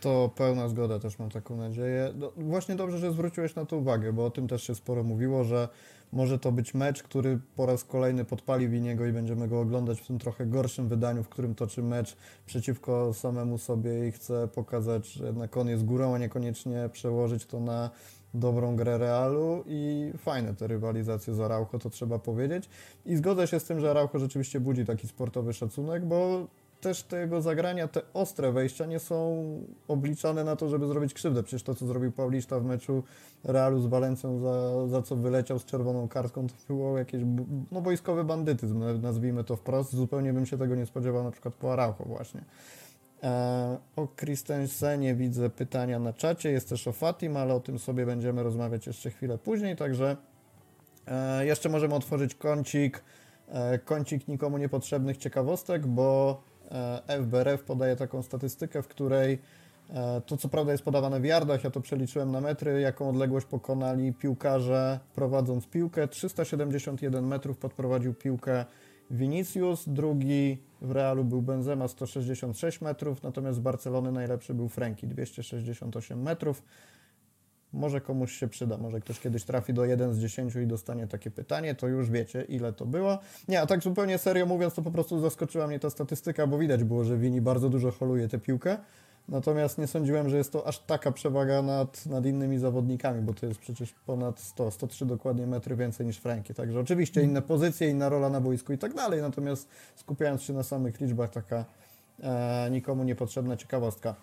To 0.00 0.30
pełna 0.36 0.68
zgoda, 0.68 0.98
też 0.98 1.18
mam 1.18 1.30
taką 1.30 1.56
nadzieję. 1.56 2.12
No, 2.16 2.32
właśnie 2.36 2.76
dobrze, 2.76 2.98
że 2.98 3.12
zwróciłeś 3.12 3.54
na 3.54 3.66
to 3.66 3.76
uwagę, 3.76 4.12
bo 4.12 4.26
o 4.26 4.30
tym 4.30 4.48
też 4.48 4.62
się 4.62 4.74
sporo 4.74 5.02
mówiło, 5.02 5.44
że 5.44 5.68
może 6.12 6.38
to 6.38 6.52
być 6.52 6.74
mecz, 6.74 7.02
który 7.02 7.38
po 7.56 7.66
raz 7.66 7.84
kolejny 7.84 8.24
podpali 8.24 8.68
Winiego 8.68 9.06
i 9.06 9.12
będziemy 9.12 9.48
go 9.48 9.60
oglądać 9.60 10.00
w 10.00 10.06
tym 10.06 10.18
trochę 10.18 10.46
gorszym 10.46 10.88
wydaniu, 10.88 11.22
w 11.22 11.28
którym 11.28 11.54
toczy 11.54 11.82
mecz 11.82 12.16
przeciwko 12.46 13.14
samemu 13.14 13.58
sobie 13.58 14.08
i 14.08 14.12
chce 14.12 14.48
pokazać, 14.48 15.06
że 15.06 15.26
jednak 15.26 15.56
on 15.56 15.68
jest 15.68 15.84
górą, 15.84 16.14
a 16.14 16.18
niekoniecznie 16.18 16.88
przełożyć 16.92 17.46
to 17.46 17.60
na 17.60 17.90
dobrą 18.34 18.76
grę 18.76 18.98
Realu 18.98 19.64
i 19.66 20.12
fajne 20.18 20.54
te 20.54 20.66
rywalizacje 20.66 21.34
z 21.34 21.40
Araujo, 21.40 21.78
to 21.78 21.90
trzeba 21.90 22.18
powiedzieć. 22.18 22.68
I 23.06 23.16
zgodzę 23.16 23.46
się 23.46 23.60
z 23.60 23.64
tym, 23.64 23.80
że 23.80 23.90
Araujo 23.90 24.18
rzeczywiście 24.18 24.60
budzi 24.60 24.84
taki 24.84 25.08
sportowy 25.08 25.52
szacunek, 25.52 26.04
bo 26.04 26.46
też 26.80 27.02
tego 27.02 27.40
zagrania, 27.40 27.88
te 27.88 28.00
ostre 28.14 28.52
wejścia 28.52 28.86
nie 28.86 28.98
są 28.98 29.44
obliczane 29.88 30.44
na 30.44 30.56
to, 30.56 30.68
żeby 30.68 30.86
zrobić 30.86 31.14
krzywdę. 31.14 31.42
Przecież 31.42 31.62
to, 31.62 31.74
co 31.74 31.86
zrobił 31.86 32.12
Paulista 32.12 32.60
w 32.60 32.64
meczu 32.64 33.02
Realu 33.44 33.80
z 33.80 33.86
Walencją, 33.86 34.38
za, 34.38 34.88
za 34.88 35.02
co 35.02 35.16
wyleciał 35.16 35.58
z 35.58 35.64
czerwoną 35.64 36.08
kartką, 36.08 36.46
to 36.46 36.54
było 36.68 36.98
jakieś 36.98 37.22
no, 37.72 37.80
wojskowy 37.80 38.24
bandytyzm, 38.24 39.00
nazwijmy 39.02 39.44
to 39.44 39.56
wprost. 39.56 39.94
Zupełnie 39.94 40.32
bym 40.32 40.46
się 40.46 40.58
tego 40.58 40.74
nie 40.74 40.86
spodziewał 40.86 41.24
na 41.24 41.30
przykład 41.30 41.54
po 41.54 41.72
Araujo 41.72 42.04
właśnie. 42.06 42.44
E, 43.22 43.78
o 43.96 44.08
Christensenie 44.16 45.14
widzę 45.14 45.50
pytania 45.50 45.98
na 45.98 46.12
czacie, 46.12 46.50
jest 46.50 46.68
też 46.68 46.88
o 46.88 46.92
Fatim, 46.92 47.36
ale 47.36 47.54
o 47.54 47.60
tym 47.60 47.78
sobie 47.78 48.06
będziemy 48.06 48.42
rozmawiać 48.42 48.86
jeszcze 48.86 49.10
chwilę 49.10 49.38
później, 49.38 49.76
także 49.76 50.16
e, 51.06 51.46
jeszcze 51.46 51.68
możemy 51.68 51.94
otworzyć 51.94 52.34
kącik, 52.34 53.04
e, 53.48 53.78
kącik 53.78 54.28
nikomu 54.28 54.58
niepotrzebnych 54.58 55.16
ciekawostek, 55.16 55.86
bo 55.86 56.40
FBRF 57.06 57.62
podaje 57.62 57.96
taką 57.96 58.22
statystykę, 58.22 58.82
w 58.82 58.88
której 58.88 59.38
to 60.26 60.36
co 60.36 60.48
prawda 60.48 60.72
jest 60.72 60.84
podawane 60.84 61.20
w 61.20 61.24
yardach, 61.24 61.64
ja 61.64 61.70
to 61.70 61.80
przeliczyłem 61.80 62.32
na 62.32 62.40
metry, 62.40 62.80
jaką 62.80 63.08
odległość 63.08 63.46
pokonali 63.46 64.12
piłkarze 64.12 65.00
prowadząc 65.14 65.66
piłkę. 65.66 66.08
371 66.08 67.26
metrów 67.26 67.58
podprowadził 67.58 68.14
piłkę 68.14 68.64
Vinicius, 69.10 69.88
drugi 69.88 70.58
w 70.82 70.90
Realu 70.90 71.24
był 71.24 71.42
Benzema 71.42 71.88
166 71.88 72.80
metrów, 72.80 73.22
natomiast 73.22 73.58
z 73.58 73.60
Barcelony 73.60 74.12
najlepszy 74.12 74.54
był 74.54 74.68
Franki 74.68 75.06
268 75.06 76.22
metrów. 76.22 76.62
Może 77.72 78.00
komuś 78.00 78.32
się 78.32 78.48
przyda, 78.48 78.76
może 78.76 79.00
ktoś 79.00 79.20
kiedyś 79.20 79.44
trafi 79.44 79.74
do 79.74 79.84
1 79.84 80.14
z 80.14 80.18
10 80.18 80.54
i 80.54 80.66
dostanie 80.66 81.06
takie 81.06 81.30
pytanie, 81.30 81.74
to 81.74 81.88
już 81.88 82.10
wiecie, 82.10 82.42
ile 82.42 82.72
to 82.72 82.86
było. 82.86 83.18
Nie, 83.48 83.60
a 83.60 83.66
tak 83.66 83.82
zupełnie 83.82 84.18
serio 84.18 84.46
mówiąc, 84.46 84.74
to 84.74 84.82
po 84.82 84.90
prostu 84.90 85.20
zaskoczyła 85.20 85.66
mnie 85.66 85.78
ta 85.78 85.90
statystyka, 85.90 86.46
bo 86.46 86.58
widać 86.58 86.84
było, 86.84 87.04
że 87.04 87.18
Vini 87.18 87.40
bardzo 87.40 87.68
dużo 87.68 87.90
holuje 87.90 88.28
tę 88.28 88.38
piłkę. 88.38 88.78
Natomiast 89.28 89.78
nie 89.78 89.86
sądziłem, 89.86 90.28
że 90.28 90.36
jest 90.36 90.52
to 90.52 90.66
aż 90.66 90.78
taka 90.78 91.12
przewaga 91.12 91.62
nad, 91.62 92.06
nad 92.06 92.26
innymi 92.26 92.58
zawodnikami, 92.58 93.22
bo 93.22 93.34
to 93.34 93.46
jest 93.46 93.60
przecież 93.60 93.92
ponad 94.06 94.40
100, 94.40 94.70
103 94.70 95.06
dokładnie 95.06 95.46
metry 95.46 95.76
więcej 95.76 96.06
niż 96.06 96.18
Franki. 96.18 96.54
Także 96.54 96.80
oczywiście 96.80 97.22
inne 97.22 97.42
pozycje, 97.42 97.90
inna 97.90 98.08
rola 98.08 98.30
na 98.30 98.40
boisku 98.40 98.72
i 98.72 98.78
tak 98.78 98.94
dalej. 98.94 99.22
Natomiast 99.22 99.68
skupiając 99.96 100.42
się 100.42 100.52
na 100.52 100.62
samych 100.62 101.00
liczbach, 101.00 101.30
taka 101.30 101.64
e, 102.22 102.68
nikomu 102.70 103.04
niepotrzebna 103.04 103.56
ciekawostka. 103.56 104.14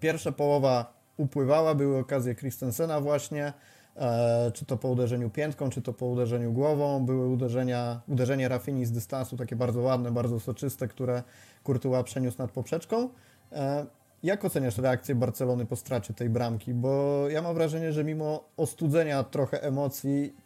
Pierwsza 0.00 0.32
połowa 0.32 0.96
upływała, 1.16 1.74
były 1.74 1.98
okazje 1.98 2.34
Christensena 2.34 3.00
właśnie, 3.00 3.52
e, 3.96 4.50
czy 4.54 4.64
to 4.64 4.76
po 4.76 4.88
uderzeniu 4.88 5.30
piętką, 5.30 5.70
czy 5.70 5.82
to 5.82 5.92
po 5.92 6.06
uderzeniu 6.06 6.52
głową. 6.52 7.06
Były 7.06 7.28
uderzenia, 7.28 8.00
uderzenie 8.08 8.48
Rafini 8.48 8.86
z 8.86 8.92
dystansu, 8.92 9.36
takie 9.36 9.56
bardzo 9.56 9.80
ładne, 9.80 10.10
bardzo 10.10 10.40
soczyste, 10.40 10.88
które 10.88 11.22
Kurtuła 11.64 12.02
przeniósł 12.02 12.38
nad 12.38 12.50
poprzeczką. 12.50 13.08
E, 13.52 13.86
jak 14.22 14.44
oceniasz 14.44 14.78
reakcję 14.78 15.14
Barcelony 15.14 15.66
po 15.66 15.76
stracie 15.76 16.14
tej 16.14 16.30
bramki? 16.30 16.74
Bo 16.74 17.24
ja 17.28 17.42
mam 17.42 17.54
wrażenie, 17.54 17.92
że 17.92 18.04
mimo 18.04 18.44
ostudzenia 18.56 19.24
trochę 19.24 19.62
emocji 19.62 20.36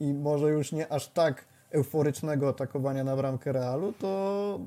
i 0.00 0.14
może 0.14 0.50
już 0.50 0.72
nie 0.72 0.92
aż 0.92 1.08
tak 1.08 1.44
euforycznego 1.70 2.48
atakowania 2.48 3.04
na 3.04 3.16
bramkę 3.16 3.52
Realu, 3.52 3.92
to 3.92 4.60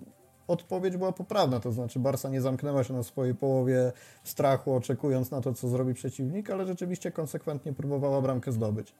odpowiedź 0.51 0.97
była 0.97 1.11
poprawna. 1.11 1.59
To 1.59 1.71
znaczy 1.71 1.99
Barsa 1.99 2.29
nie 2.29 2.41
zamknęła 2.41 2.83
się 2.83 2.93
na 2.93 3.03
swojej 3.03 3.35
połowie 3.35 3.91
strachu, 4.23 4.75
oczekując 4.75 5.31
na 5.31 5.41
to, 5.41 5.53
co 5.53 5.67
zrobi 5.67 5.93
przeciwnik, 5.93 6.49
ale 6.49 6.65
rzeczywiście 6.65 7.11
konsekwentnie 7.11 7.73
próbowała 7.73 8.21
bramkę 8.21 8.51
zdobyć. 8.51 8.93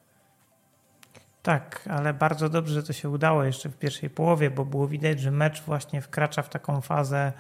Tak, 1.44 1.88
ale 1.90 2.14
bardzo 2.14 2.50
dobrze, 2.50 2.74
że 2.74 2.84
to 2.84 2.94
się 2.94 3.10
udało 3.10 3.44
jeszcze 3.44 3.70
w 3.70 3.78
pierwszej 3.78 4.10
połowie, 4.10 4.52
bo 4.52 4.66
było 4.66 4.88
widać, 4.88 5.20
że 5.20 5.32
mecz 5.32 5.64
właśnie 5.64 6.02
wkracza 6.02 6.42
w 6.42 6.50
taką 6.50 6.82
fazę 6.82 7.34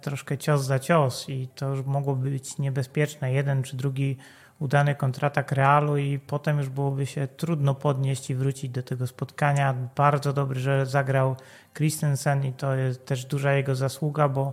troszkę 0.00 0.38
cios 0.38 0.62
za 0.62 0.78
cios 0.78 1.28
i 1.28 1.48
to 1.54 1.68
już 1.68 1.86
mogło 1.86 2.16
być 2.16 2.58
niebezpieczne. 2.58 3.32
Jeden 3.32 3.62
czy 3.62 3.76
drugi 3.76 4.16
udany 4.58 4.94
kontratak 4.94 5.52
Realu 5.52 5.96
i 5.96 6.18
potem 6.18 6.58
już 6.58 6.68
byłoby 6.68 7.06
się 7.06 7.28
trudno 7.28 7.74
podnieść 7.74 8.30
i 8.30 8.34
wrócić 8.34 8.70
do 8.70 8.82
tego 8.82 9.06
spotkania. 9.06 9.74
Bardzo 9.96 10.32
dobry, 10.32 10.60
że 10.60 10.86
zagrał 10.86 11.36
Christensen 11.74 12.44
i 12.44 12.52
to 12.52 12.74
jest 12.74 13.06
też 13.06 13.24
duża 13.24 13.52
jego 13.52 13.74
zasługa, 13.74 14.28
bo 14.28 14.52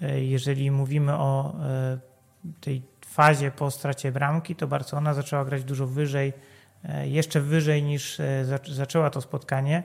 e, 0.00 0.20
jeżeli 0.20 0.70
mówimy 0.70 1.14
o 1.14 1.54
e, 1.64 1.98
tej 2.60 2.82
fazie 3.06 3.50
po 3.50 3.70
stracie 3.70 4.12
bramki, 4.12 4.56
to 4.56 4.66
Barcelona 4.66 5.14
zaczęła 5.14 5.44
grać 5.44 5.64
dużo 5.64 5.86
wyżej, 5.86 6.32
jeszcze 7.04 7.40
wyżej 7.40 7.82
niż 7.82 8.20
zaczęła 8.66 9.10
to 9.10 9.20
spotkanie 9.20 9.82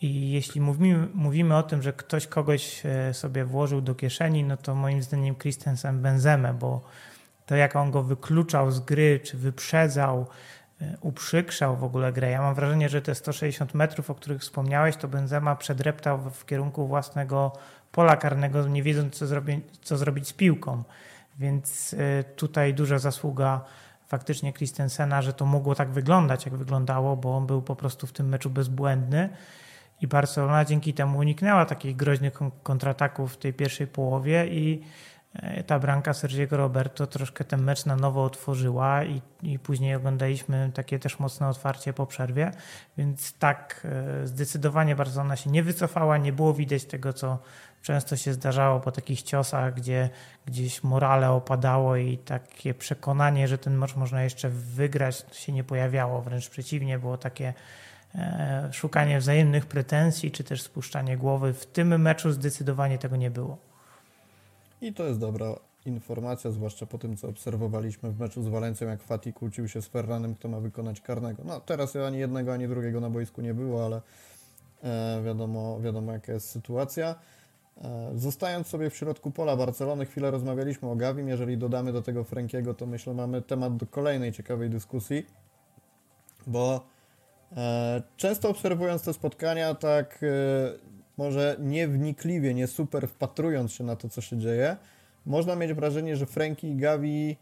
i 0.00 0.30
jeśli 0.30 0.60
mówimy, 0.60 1.08
mówimy 1.14 1.56
o 1.56 1.62
tym, 1.62 1.82
że 1.82 1.92
ktoś 1.92 2.26
kogoś 2.26 2.86
e, 2.86 3.14
sobie 3.14 3.44
włożył 3.44 3.80
do 3.80 3.94
kieszeni, 3.94 4.44
no 4.44 4.56
to 4.56 4.74
moim 4.74 5.02
zdaniem 5.02 5.36
Christensen 5.36 6.02
Benzemę, 6.02 6.54
bo 6.54 6.80
to 7.46 7.56
jak 7.56 7.76
on 7.76 7.90
go 7.90 8.02
wykluczał 8.02 8.70
z 8.70 8.80
gry, 8.80 9.20
czy 9.24 9.36
wyprzedzał, 9.36 10.26
e, 10.80 10.96
uprzykrzał 11.00 11.76
w 11.76 11.84
ogóle 11.84 12.12
grę. 12.12 12.30
Ja 12.30 12.42
mam 12.42 12.54
wrażenie, 12.54 12.88
że 12.88 13.02
te 13.02 13.14
160 13.14 13.74
metrów, 13.74 14.10
o 14.10 14.14
których 14.14 14.40
wspomniałeś, 14.40 14.96
to 14.96 15.08
Benzema 15.08 15.56
przedreptał 15.56 16.30
w 16.30 16.46
kierunku 16.46 16.86
własnego 16.86 17.52
pola 17.92 18.16
karnego, 18.16 18.68
nie 18.68 18.82
wiedząc 18.82 19.14
co, 19.14 19.26
zrobi, 19.26 19.60
co 19.82 19.96
zrobić 19.96 20.28
z 20.28 20.32
piłką. 20.32 20.82
Więc 21.38 21.94
e, 21.98 22.24
tutaj 22.24 22.74
duża 22.74 22.98
zasługa 22.98 23.60
faktycznie 24.08 24.52
Christensena, 24.52 25.22
że 25.22 25.32
to 25.32 25.46
mogło 25.46 25.74
tak 25.74 25.90
wyglądać, 25.90 26.44
jak 26.44 26.56
wyglądało, 26.56 27.16
bo 27.16 27.36
on 27.36 27.46
był 27.46 27.62
po 27.62 27.76
prostu 27.76 28.06
w 28.06 28.12
tym 28.12 28.28
meczu 28.28 28.50
bezbłędny. 28.50 29.28
I 30.00 30.06
Barcelona 30.06 30.64
dzięki 30.64 30.94
temu 30.94 31.18
uniknęła 31.18 31.66
takich 31.66 31.96
groźnych 31.96 32.32
kontrataków 32.62 33.34
w 33.34 33.36
tej 33.36 33.52
pierwszej 33.54 33.86
połowie 33.86 34.46
i 34.46 34.82
e, 35.34 35.62
ta 35.62 35.78
bramka 35.78 36.14
Sergiego 36.14 36.56
Roberto 36.56 37.06
troszkę 37.06 37.44
ten 37.44 37.62
mecz 37.62 37.86
na 37.86 37.96
nowo 37.96 38.24
otworzyła 38.24 39.04
i, 39.04 39.22
i 39.42 39.58
później 39.58 39.94
oglądaliśmy 39.94 40.70
takie 40.74 40.98
też 40.98 41.18
mocne 41.18 41.48
otwarcie 41.48 41.92
po 41.92 42.06
przerwie, 42.06 42.50
więc 42.98 43.38
tak 43.38 43.86
e, 44.22 44.26
zdecydowanie 44.26 44.96
Barcelona 44.96 45.36
się 45.36 45.50
nie 45.50 45.62
wycofała, 45.62 46.16
nie 46.16 46.32
było 46.32 46.54
widać 46.54 46.84
tego, 46.84 47.12
co 47.12 47.38
często 47.82 48.16
się 48.16 48.32
zdarzało 48.32 48.80
po 48.80 48.92
takich 48.92 49.22
ciosach, 49.22 49.74
gdzie 49.74 50.10
gdzieś 50.46 50.82
morale 50.82 51.30
opadało 51.30 51.96
i 51.96 52.18
takie 52.18 52.74
przekonanie, 52.74 53.48
że 53.48 53.58
ten 53.58 53.78
mecz 53.78 53.96
można 53.96 54.22
jeszcze 54.22 54.48
wygrać 54.48 55.24
się 55.32 55.52
nie 55.52 55.64
pojawiało, 55.64 56.22
wręcz 56.22 56.48
przeciwnie, 56.48 56.98
było 56.98 57.16
takie 57.16 57.54
szukanie 58.72 59.18
wzajemnych 59.18 59.66
pretensji, 59.66 60.30
czy 60.30 60.44
też 60.44 60.62
spuszczanie 60.62 61.16
głowy. 61.16 61.52
W 61.52 61.66
tym 61.66 62.00
meczu 62.02 62.32
zdecydowanie 62.32 62.98
tego 62.98 63.16
nie 63.16 63.30
było. 63.30 63.58
I 64.80 64.92
to 64.92 65.04
jest 65.04 65.20
dobra 65.20 65.54
informacja, 65.86 66.50
zwłaszcza 66.50 66.86
po 66.86 66.98
tym, 66.98 67.16
co 67.16 67.28
obserwowaliśmy 67.28 68.10
w 68.10 68.20
meczu 68.20 68.42
z 68.42 68.48
Walencją, 68.48 68.88
jak 68.88 69.02
Fati 69.02 69.32
kłócił 69.32 69.68
się 69.68 69.82
z 69.82 69.86
Ferranem, 69.86 70.34
kto 70.34 70.48
ma 70.48 70.60
wykonać 70.60 71.00
karnego. 71.00 71.42
No 71.44 71.60
teraz 71.60 71.96
ani 71.96 72.18
jednego, 72.18 72.52
ani 72.52 72.68
drugiego 72.68 73.00
na 73.00 73.10
boisku 73.10 73.40
nie 73.40 73.54
było, 73.54 73.84
ale 73.84 74.02
e, 74.82 75.22
wiadomo, 75.24 75.80
wiadomo 75.80 76.12
jaka 76.12 76.32
jest 76.32 76.50
sytuacja. 76.50 77.14
E, 77.84 78.10
zostając 78.14 78.66
sobie 78.66 78.90
w 78.90 78.96
środku 78.96 79.30
pola 79.30 79.56
Barcelony, 79.56 80.06
chwilę 80.06 80.30
rozmawialiśmy 80.30 80.90
o 80.90 80.96
Gawim. 80.96 81.28
Jeżeli 81.28 81.58
dodamy 81.58 81.92
do 81.92 82.02
tego 82.02 82.24
Frankiego, 82.24 82.74
to 82.74 82.86
myślę, 82.86 83.14
mamy 83.14 83.42
temat 83.42 83.76
do 83.76 83.86
kolejnej 83.86 84.32
ciekawej 84.32 84.70
dyskusji, 84.70 85.26
bo 86.46 86.86
E, 86.86 86.97
często 88.16 88.48
obserwując 88.48 89.02
te 89.02 89.12
spotkania, 89.12 89.74
tak 89.74 90.20
e, 90.22 90.26
może 91.16 91.56
niewnikliwie, 91.60 92.54
nie 92.54 92.66
super 92.66 93.08
wpatrując 93.08 93.72
się 93.72 93.84
na 93.84 93.96
to, 93.96 94.08
co 94.08 94.20
się 94.20 94.38
dzieje, 94.38 94.76
można 95.26 95.56
mieć 95.56 95.72
wrażenie, 95.72 96.16
że 96.16 96.26
Franki 96.26 96.68
i 96.68 96.76
Gavi 96.76 97.36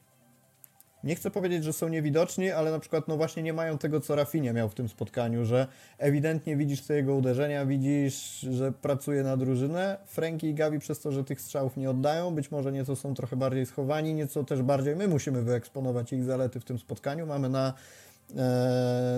nie 1.04 1.14
chcę 1.14 1.30
powiedzieć, 1.30 1.64
że 1.64 1.72
są 1.72 1.88
niewidoczni, 1.88 2.50
ale 2.50 2.70
na 2.70 2.78
przykład 2.78 3.08
no 3.08 3.16
właśnie 3.16 3.42
nie 3.42 3.52
mają 3.52 3.78
tego, 3.78 4.00
co 4.00 4.14
Rafinia 4.14 4.52
miał 4.52 4.68
w 4.68 4.74
tym 4.74 4.88
spotkaniu, 4.88 5.44
że 5.44 5.66
ewidentnie 5.98 6.56
widzisz 6.56 6.82
te 6.82 6.94
jego 6.94 7.14
uderzenia, 7.14 7.66
widzisz, 7.66 8.40
że 8.40 8.72
pracuje 8.72 9.22
na 9.22 9.36
drużynę. 9.36 9.98
Franki 10.06 10.46
i 10.46 10.54
Gavi 10.54 10.78
przez 10.78 11.00
to, 11.00 11.12
że 11.12 11.24
tych 11.24 11.40
strzałów 11.40 11.76
nie 11.76 11.90
oddają, 11.90 12.34
być 12.34 12.50
może 12.50 12.72
nieco 12.72 12.96
są 12.96 13.14
trochę 13.14 13.36
bardziej 13.36 13.66
schowani, 13.66 14.14
nieco 14.14 14.44
też 14.44 14.62
bardziej 14.62 14.96
my 14.96 15.08
musimy 15.08 15.42
wyeksponować 15.42 16.12
ich 16.12 16.24
zalety 16.24 16.60
w 16.60 16.64
tym 16.64 16.78
spotkaniu. 16.78 17.26
Mamy 17.26 17.48
na 17.48 17.72
E, 17.72 18.05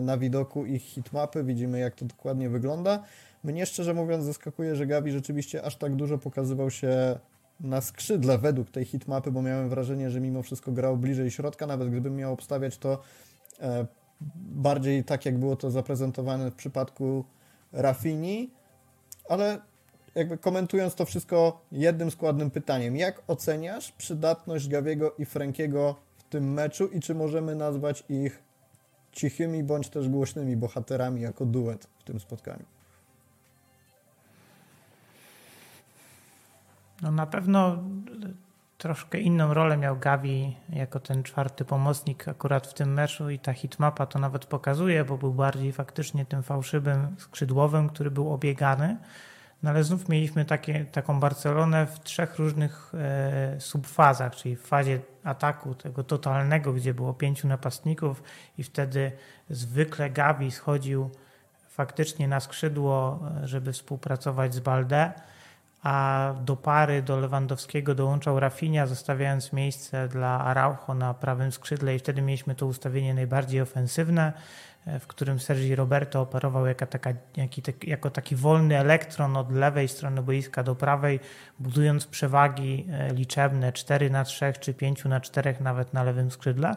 na 0.03 0.19
widoku 0.19 0.67
ich 0.67 0.83
hitmapy, 0.83 1.45
widzimy 1.45 1.79
jak 1.79 1.95
to 1.95 2.05
dokładnie 2.05 2.49
wygląda. 2.49 3.03
Mnie 3.45 3.67
szczerze 3.67 3.95
mówiąc 3.95 4.25
zaskakuje, 4.25 4.77
że 4.77 4.87
Gavi 4.87 5.13
rzeczywiście 5.13 5.63
aż 5.63 5.77
tak 5.77 5.97
dużo 5.97 6.19
pokazywał 6.19 6.71
się 6.71 7.19
na 7.61 7.81
skrzydle 7.81 8.39
według 8.39 8.71
tej 8.71 8.85
hitmapy, 8.85 9.31
bo 9.31 9.43
miałem 9.43 9.69
wrażenie, 9.69 10.11
że 10.11 10.21
mimo 10.21 10.43
wszystko 10.43 10.73
grał 10.73 10.97
bliżej 10.97 11.31
środka, 11.31 11.67
nawet 11.67 11.91
gdybym 11.91 12.17
miał 12.17 12.33
obstawiać 12.33 12.79
to 12.79 12.99
e, 13.61 13.87
bardziej 14.41 15.05
tak, 15.05 15.27
jak 15.27 15.39
było 15.39 15.57
to 15.57 15.71
zaprezentowane 15.71 16.51
w 16.51 16.55
przypadku 16.55 17.25
Rafini, 17.73 18.51
ale 19.29 19.61
jakby 20.15 20.39
komentując 20.39 20.95
to 20.95 21.05
wszystko 21.05 21.61
jednym 21.73 22.11
składnym 22.11 22.51
pytaniem, 22.51 22.97
jak 22.97 23.23
oceniasz 23.27 23.93
przydatność 23.93 24.69
Gaviego 24.69 25.15
i 25.19 25.25
Frankiego 25.25 25.97
w 26.17 26.23
tym 26.23 26.53
meczu 26.53 26.87
i 26.87 27.01
czy 27.01 27.15
możemy 27.15 27.55
nazwać 27.55 28.05
ich 28.09 28.43
cichymi 29.13 29.63
bądź 29.65 29.89
też 29.89 30.09
głośnymi 30.09 30.57
bohaterami 30.57 31.21
jako 31.21 31.47
duet 31.47 31.89
w 31.99 32.03
tym 32.03 32.21
spotkaniu. 32.21 32.65
No 37.03 37.11
na 37.11 37.27
pewno 37.27 37.79
troszkę 38.79 39.21
inną 39.21 39.55
rolę 39.55 39.77
miał 39.77 39.97
Gavi 39.97 40.57
jako 40.69 41.01
ten 41.01 41.23
czwarty 41.23 41.65
pomocnik 41.65 42.29
akurat 42.29 42.67
w 42.67 42.75
tym 42.75 42.93
meczu 42.93 43.31
i 43.31 43.39
ta 43.39 43.53
hitmapa 43.53 44.07
to 44.07 44.19
nawet 44.19 44.47
pokazuje, 44.47 45.05
bo 45.05 45.19
był 45.19 45.35
bardziej 45.35 45.73
faktycznie 45.73 46.27
tym 46.27 46.43
fałszywym 46.43 47.17
skrzydłowym, 47.19 47.89
który 47.89 48.11
był 48.11 48.33
obiegany. 48.33 48.97
No 49.63 49.71
ale 49.71 49.85
znów 49.85 50.09
mieliśmy 50.09 50.45
takie, 50.45 50.85
taką 50.85 51.21
Barcelonę 51.21 51.87
w 51.87 52.01
trzech 52.01 52.39
różnych 52.39 52.93
e, 52.95 53.61
subfazach, 53.61 54.37
czyli 54.37 54.57
w 54.57 54.63
fazie 54.63 55.01
ataku 55.29 55.75
tego 55.75 56.05
totalnego, 56.05 56.73
gdzie 56.73 56.95
było 56.95 57.15
pięciu 57.15 57.49
napastników 57.49 58.23
i 58.59 58.63
wtedy 58.63 59.13
zwykle 59.51 60.11
Gavi 60.11 60.51
schodził 60.51 61.11
faktycznie 61.69 62.29
na 62.29 62.41
skrzydło, 62.41 63.21
żeby 63.45 63.73
współpracować 63.73 64.55
z 64.55 64.61
Balde, 64.61 65.13
a 65.83 66.35
do 66.45 66.57
pary, 66.57 67.03
do 67.03 67.21
Lewandowskiego 67.21 67.95
dołączał 67.95 68.41
Rafinha, 68.41 68.87
zostawiając 68.87 69.53
miejsce 69.53 70.09
dla 70.09 70.45
Araujo 70.45 70.95
na 70.95 71.15
prawym 71.15 71.53
skrzydle 71.53 71.95
i 71.95 71.99
wtedy 71.99 72.23
mieliśmy 72.23 72.55
to 72.55 72.67
ustawienie 72.67 73.15
najbardziej 73.15 73.61
ofensywne, 73.61 74.33
w 75.01 75.07
którym 75.07 75.41
Sergi 75.41 75.75
Roberto 75.75 76.21
operował 76.21 76.67
jako, 76.67 76.87
taka, 76.87 77.13
jako 77.83 78.11
taki 78.11 78.37
wolny 78.37 78.79
elektron 78.79 79.37
od 79.37 79.53
lewej 79.53 79.89
strony 79.89 80.23
boiska 80.23 80.63
do 80.63 80.75
prawej, 80.75 81.21
budując 81.59 82.07
przewagi 82.07 82.87
e, 82.93 83.15
liczebne 83.15 83.73
4 83.73 84.11
na 84.11 84.25
3 84.25 84.53
czy 84.61 84.75
5 84.75 85.05
na 85.05 85.21
4 85.21 85.55
nawet 85.61 85.93
na 85.93 86.03
lewym 86.03 86.31
skrzydle. 86.31 86.77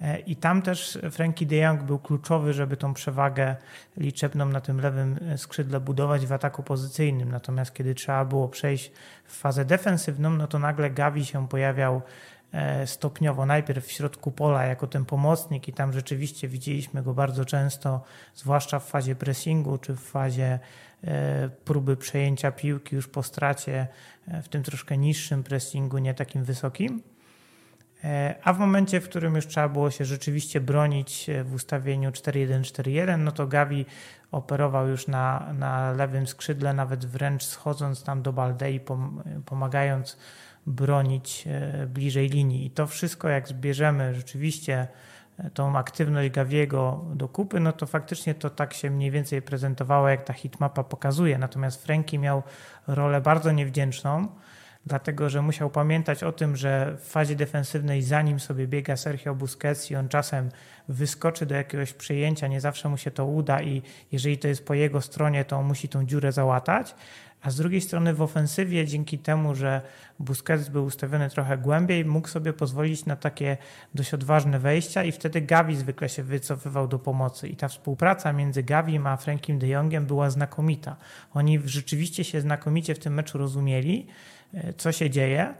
E, 0.00 0.18
I 0.18 0.36
tam 0.36 0.62
też 0.62 0.98
Frankie 1.10 1.46
de 1.46 1.56
Jong 1.56 1.82
był 1.82 1.98
kluczowy, 1.98 2.52
żeby 2.52 2.76
tą 2.76 2.94
przewagę 2.94 3.56
liczebną 3.96 4.46
na 4.46 4.60
tym 4.60 4.80
lewym 4.80 5.18
e, 5.28 5.38
skrzydle 5.38 5.80
budować 5.80 6.26
w 6.26 6.32
ataku 6.32 6.62
pozycyjnym. 6.62 7.30
Natomiast 7.32 7.74
kiedy 7.74 7.94
trzeba 7.94 8.24
było 8.24 8.48
przejść 8.48 8.92
w 9.24 9.36
fazę 9.36 9.64
defensywną, 9.64 10.30
no 10.30 10.46
to 10.46 10.58
nagle 10.58 10.90
Gavi 10.90 11.24
się 11.24 11.48
pojawiał 11.48 11.96
e, 11.96 12.02
stopniowo. 12.86 13.46
Najpierw 13.46 13.86
w 13.86 13.92
środku 13.92 14.32
pola 14.32 14.64
jako 14.64 14.86
ten 14.86 15.04
pomocnik 15.04 15.68
i 15.68 15.72
tam 15.72 15.92
rzeczywiście 15.92 16.48
widzieliśmy 16.48 17.02
go 17.02 17.14
bardzo 17.14 17.44
często, 17.44 18.02
zwłaszcza 18.34 18.78
w 18.78 18.88
fazie 18.88 19.14
pressingu 19.14 19.78
czy 19.78 19.94
w 19.94 20.00
fazie 20.00 20.58
próby 21.64 21.96
przejęcia 21.96 22.52
piłki 22.52 22.96
już 22.96 23.08
po 23.08 23.22
stracie 23.22 23.86
w 24.42 24.48
tym 24.48 24.62
troszkę 24.62 24.98
niższym 24.98 25.42
pressingu, 25.42 25.98
nie 25.98 26.14
takim 26.14 26.44
wysokim. 26.44 27.02
E, 28.04 28.34
a 28.44 28.52
w 28.52 28.58
momencie, 28.58 29.00
w 29.00 29.08
którym 29.08 29.34
już 29.34 29.46
trzeba 29.46 29.68
było 29.68 29.90
się 29.90 30.04
rzeczywiście 30.04 30.60
bronić 30.60 31.28
e, 31.28 31.44
w 31.44 31.54
ustawieniu 31.54 32.10
4-1-4-1, 32.10 33.18
no 33.18 33.32
to 33.32 33.46
Gavi 33.46 33.86
operował 34.32 34.88
już 34.88 35.06
na, 35.06 35.52
na 35.58 35.92
lewym 35.92 36.26
skrzydle, 36.26 36.72
nawet 36.72 37.06
wręcz 37.06 37.44
schodząc 37.44 38.04
tam 38.04 38.22
do 38.22 38.32
Baldei, 38.32 38.80
pomagając 39.46 40.16
bronić 40.66 41.44
e, 41.46 41.86
bliżej 41.86 42.28
linii. 42.28 42.66
I 42.66 42.70
to 42.70 42.86
wszystko, 42.86 43.28
jak 43.28 43.48
zbierzemy 43.48 44.14
rzeczywiście 44.14 44.88
tą 45.54 45.78
aktywność 45.78 46.30
Gaviego 46.30 47.04
do 47.14 47.28
kupy, 47.28 47.60
no 47.60 47.72
to 47.72 47.86
faktycznie 47.86 48.34
to 48.34 48.50
tak 48.50 48.74
się 48.74 48.90
mniej 48.90 49.10
więcej 49.10 49.42
prezentowało, 49.42 50.08
jak 50.08 50.24
ta 50.24 50.32
hitmapa 50.32 50.84
pokazuje. 50.84 51.38
Natomiast 51.38 51.84
Franki 51.84 52.18
miał 52.18 52.42
rolę 52.86 53.20
bardzo 53.20 53.52
niewdzięczną, 53.52 54.28
dlatego 54.86 55.30
że 55.30 55.42
musiał 55.42 55.70
pamiętać 55.70 56.22
o 56.22 56.32
tym, 56.32 56.56
że 56.56 56.96
w 57.00 57.08
fazie 57.08 57.36
defensywnej, 57.36 58.02
zanim 58.02 58.40
sobie 58.40 58.66
biega 58.66 58.96
Sergio 58.96 59.34
Busquets 59.34 59.90
i 59.90 59.96
on 59.96 60.08
czasem 60.08 60.48
wyskoczy 60.88 61.46
do 61.46 61.54
jakiegoś 61.54 61.92
przejęcia, 61.92 62.46
nie 62.46 62.60
zawsze 62.60 62.88
mu 62.88 62.96
się 62.96 63.10
to 63.10 63.26
uda 63.26 63.62
i 63.62 63.82
jeżeli 64.12 64.38
to 64.38 64.48
jest 64.48 64.66
po 64.66 64.74
jego 64.74 65.00
stronie, 65.00 65.44
to 65.44 65.56
on 65.56 65.66
musi 65.66 65.88
tą 65.88 66.06
dziurę 66.06 66.32
załatać. 66.32 66.94
A 67.44 67.50
z 67.50 67.56
drugiej 67.56 67.80
strony 67.80 68.14
w 68.14 68.22
ofensywie, 68.22 68.86
dzięki 68.86 69.18
temu, 69.18 69.54
że 69.54 69.80
Busquets 70.18 70.68
był 70.68 70.84
ustawiony 70.84 71.30
trochę 71.30 71.58
głębiej, 71.58 72.04
mógł 72.04 72.28
sobie 72.28 72.52
pozwolić 72.52 73.06
na 73.06 73.16
takie 73.16 73.56
dość 73.94 74.14
odważne 74.14 74.58
wejścia 74.58 75.04
i 75.04 75.12
wtedy 75.12 75.40
Gavi 75.40 75.76
zwykle 75.76 76.08
się 76.08 76.22
wycofywał 76.22 76.88
do 76.88 76.98
pomocy. 76.98 77.48
I 77.48 77.56
ta 77.56 77.68
współpraca 77.68 78.32
między 78.32 78.62
Gavim 78.62 79.06
a 79.06 79.16
Frankiem 79.16 79.58
de 79.58 79.68
Jongiem 79.68 80.06
była 80.06 80.30
znakomita. 80.30 80.96
Oni 81.34 81.60
rzeczywiście 81.64 82.24
się 82.24 82.40
znakomicie 82.40 82.94
w 82.94 82.98
tym 82.98 83.14
meczu 83.14 83.38
rozumieli 83.38 84.06
co 84.76 84.92
się 84.92 85.10
dzieje. 85.10 85.54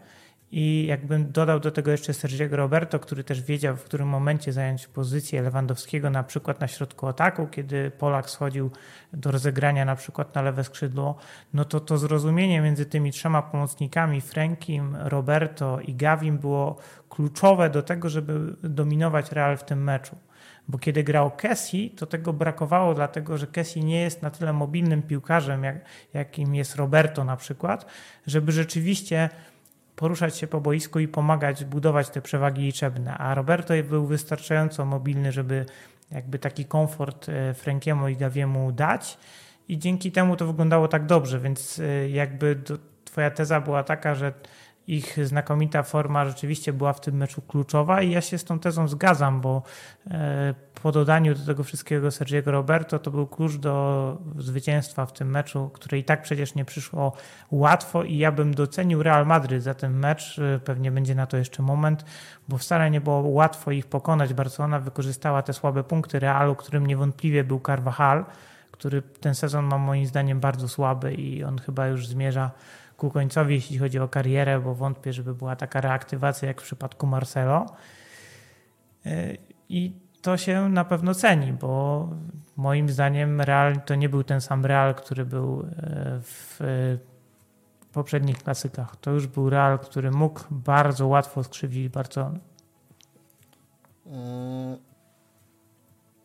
I 0.56 0.86
jakbym 0.86 1.32
dodał 1.32 1.60
do 1.60 1.70
tego 1.70 1.90
jeszcze 1.90 2.14
Sergiego 2.14 2.56
Roberto, 2.56 2.98
który 2.98 3.24
też 3.24 3.42
wiedział, 3.42 3.76
w 3.76 3.84
którym 3.84 4.08
momencie 4.08 4.52
zająć 4.52 4.86
pozycję 4.86 5.42
Lewandowskiego, 5.42 6.10
na 6.10 6.22
przykład 6.22 6.60
na 6.60 6.68
środku 6.68 7.06
ataku, 7.06 7.46
kiedy 7.46 7.90
Polak 7.90 8.30
schodził 8.30 8.70
do 9.12 9.30
rozegrania 9.30 9.84
na 9.84 9.96
przykład 9.96 10.34
na 10.34 10.42
lewe 10.42 10.64
skrzydło, 10.64 11.16
no 11.54 11.64
to 11.64 11.80
to 11.80 11.98
zrozumienie 11.98 12.60
między 12.60 12.86
tymi 12.86 13.12
trzema 13.12 13.42
pomocnikami, 13.42 14.20
Frankiem, 14.20 14.96
Roberto 14.96 15.80
i 15.80 15.94
Gavim 15.94 16.38
było 16.38 16.78
kluczowe 17.08 17.70
do 17.70 17.82
tego, 17.82 18.08
żeby 18.08 18.56
dominować 18.62 19.32
Real 19.32 19.56
w 19.56 19.64
tym 19.64 19.84
meczu. 19.84 20.16
Bo 20.68 20.78
kiedy 20.78 21.04
grał 21.04 21.30
Kessi, 21.30 21.90
to 21.90 22.06
tego 22.06 22.32
brakowało, 22.32 22.94
dlatego 22.94 23.38
że 23.38 23.46
Kessi 23.46 23.84
nie 23.84 24.00
jest 24.00 24.22
na 24.22 24.30
tyle 24.30 24.52
mobilnym 24.52 25.02
piłkarzem, 25.02 25.64
jak, 25.64 25.76
jakim 26.14 26.54
jest 26.54 26.76
Roberto 26.76 27.24
na 27.24 27.36
przykład, 27.36 27.86
żeby 28.26 28.52
rzeczywiście 28.52 29.30
poruszać 29.96 30.36
się 30.36 30.46
po 30.46 30.60
boisku 30.60 30.98
i 30.98 31.08
pomagać 31.08 31.64
budować 31.64 32.10
te 32.10 32.22
przewagi 32.22 32.62
liczebne. 32.62 33.18
A 33.18 33.34
Roberto 33.34 33.74
był 33.88 34.06
wystarczająco 34.06 34.84
mobilny, 34.84 35.32
żeby 35.32 35.66
jakby 36.10 36.38
taki 36.38 36.64
komfort 36.64 37.28
e, 37.28 37.54
Frankiemu 37.54 38.08
i 38.08 38.16
Gawiemu 38.16 38.72
dać 38.72 39.18
i 39.68 39.78
dzięki 39.78 40.12
temu 40.12 40.36
to 40.36 40.46
wyglądało 40.46 40.88
tak 40.88 41.06
dobrze, 41.06 41.40
więc 41.40 41.78
e, 41.78 42.08
jakby 42.08 42.62
twoja 43.04 43.30
teza 43.30 43.60
była 43.60 43.82
taka, 43.82 44.14
że 44.14 44.32
ich 44.86 45.26
znakomita 45.26 45.82
forma 45.82 46.26
rzeczywiście 46.26 46.72
była 46.72 46.92
w 46.92 47.00
tym 47.00 47.16
meczu 47.16 47.42
kluczowa 47.42 48.02
i 48.02 48.10
ja 48.10 48.20
się 48.20 48.38
z 48.38 48.44
tą 48.44 48.58
tezą 48.58 48.88
zgadzam, 48.88 49.40
bo 49.40 49.62
e, 50.10 50.54
po 50.82 50.92
dodaniu 50.92 51.34
do 51.34 51.46
tego 51.46 51.64
wszystkiego 51.64 52.10
Sergiego 52.10 52.50
Roberto 52.50 52.98
to 52.98 53.10
był 53.10 53.26
klucz 53.26 53.56
do 53.56 54.16
zwycięstwa 54.38 55.06
w 55.06 55.12
tym 55.12 55.30
meczu, 55.30 55.70
które 55.72 55.98
i 55.98 56.04
tak 56.04 56.22
przecież 56.22 56.54
nie 56.54 56.64
przyszło 56.64 57.12
łatwo 57.50 58.02
i 58.02 58.18
ja 58.18 58.32
bym 58.32 58.54
docenił 58.54 59.02
Real 59.02 59.26
Madryt 59.26 59.62
za 59.62 59.74
ten 59.74 59.92
mecz, 59.92 60.38
e, 60.38 60.58
pewnie 60.58 60.90
będzie 60.90 61.14
na 61.14 61.26
to 61.26 61.36
jeszcze 61.36 61.62
moment, 61.62 62.04
bo 62.48 62.58
wcale 62.58 62.90
nie 62.90 63.00
było 63.00 63.20
łatwo 63.20 63.70
ich 63.70 63.86
pokonać. 63.86 64.34
Barcelona 64.34 64.80
wykorzystała 64.80 65.42
te 65.42 65.52
słabe 65.52 65.84
punkty 65.84 66.18
Realu, 66.18 66.54
którym 66.54 66.86
niewątpliwie 66.86 67.44
był 67.44 67.60
Carvajal, 67.60 68.24
który 68.70 69.02
ten 69.02 69.34
sezon 69.34 69.64
ma 69.64 69.78
moim 69.78 70.06
zdaniem 70.06 70.40
bardzo 70.40 70.68
słaby 70.68 71.14
i 71.14 71.44
on 71.44 71.58
chyba 71.58 71.86
już 71.86 72.06
zmierza 72.06 72.50
ku 72.96 73.10
końcowi, 73.10 73.54
jeśli 73.54 73.78
chodzi 73.78 73.98
o 73.98 74.08
karierę, 74.08 74.60
bo 74.60 74.74
wątpię, 74.74 75.12
żeby 75.12 75.34
była 75.34 75.56
taka 75.56 75.80
reaktywacja 75.80 76.48
jak 76.48 76.60
w 76.60 76.64
przypadku 76.64 77.06
Marcelo. 77.06 77.66
E, 79.06 79.36
I 79.68 79.92
to 80.22 80.36
się 80.36 80.68
na 80.68 80.84
pewno 80.84 81.14
ceni, 81.14 81.52
bo 81.52 82.08
moim 82.56 82.88
zdaniem 82.88 83.40
Real 83.40 83.80
to 83.80 83.94
nie 83.94 84.08
był 84.08 84.24
ten 84.24 84.40
sam 84.40 84.66
Real, 84.66 84.94
który 84.94 85.24
był 85.24 85.60
e, 85.60 85.66
w 86.20 86.60
poprzednich 87.92 88.38
klasykach. 88.38 88.96
To 88.96 89.10
już 89.10 89.26
był 89.26 89.50
Real, 89.50 89.78
który 89.78 90.10
mógł 90.10 90.40
bardzo 90.50 91.06
łatwo 91.06 91.44
skrzywdzić 91.44 91.88
Barcelonę. 91.88 92.38
E, 94.06 94.76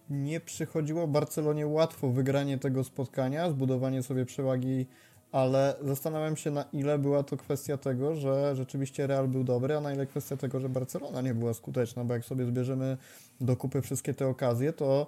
nie 0.10 0.40
przychodziło 0.40 1.08
Barcelonie 1.08 1.68
łatwo 1.68 2.10
wygranie 2.10 2.58
tego 2.58 2.84
spotkania, 2.84 3.50
zbudowanie 3.50 4.04
sobie 4.04 4.26
przewagi 4.26 4.88
ale 5.32 5.76
zastanawiam 5.82 6.38
się, 6.38 6.52
na 6.52 6.66
ile 6.74 7.00
była 7.00 7.24
to 7.24 7.38
kwestia 7.38 7.78
tego, 7.78 8.16
że 8.16 8.56
rzeczywiście 8.56 9.08
Real 9.08 9.28
był 9.28 9.44
dobry, 9.44 9.76
a 9.76 9.82
na 9.82 9.94
ile 9.94 10.06
kwestia 10.06 10.38
tego, 10.38 10.60
że 10.60 10.70
Barcelona 10.70 11.22
nie 11.22 11.34
była 11.34 11.54
skuteczna, 11.54 12.04
bo 12.04 12.14
jak 12.14 12.26
sobie 12.26 12.46
zbierzemy 12.46 12.98
do 13.42 13.56
kupy 13.56 13.82
wszystkie 13.82 14.14
te 14.14 14.28
okazje, 14.28 14.74
to 14.74 15.08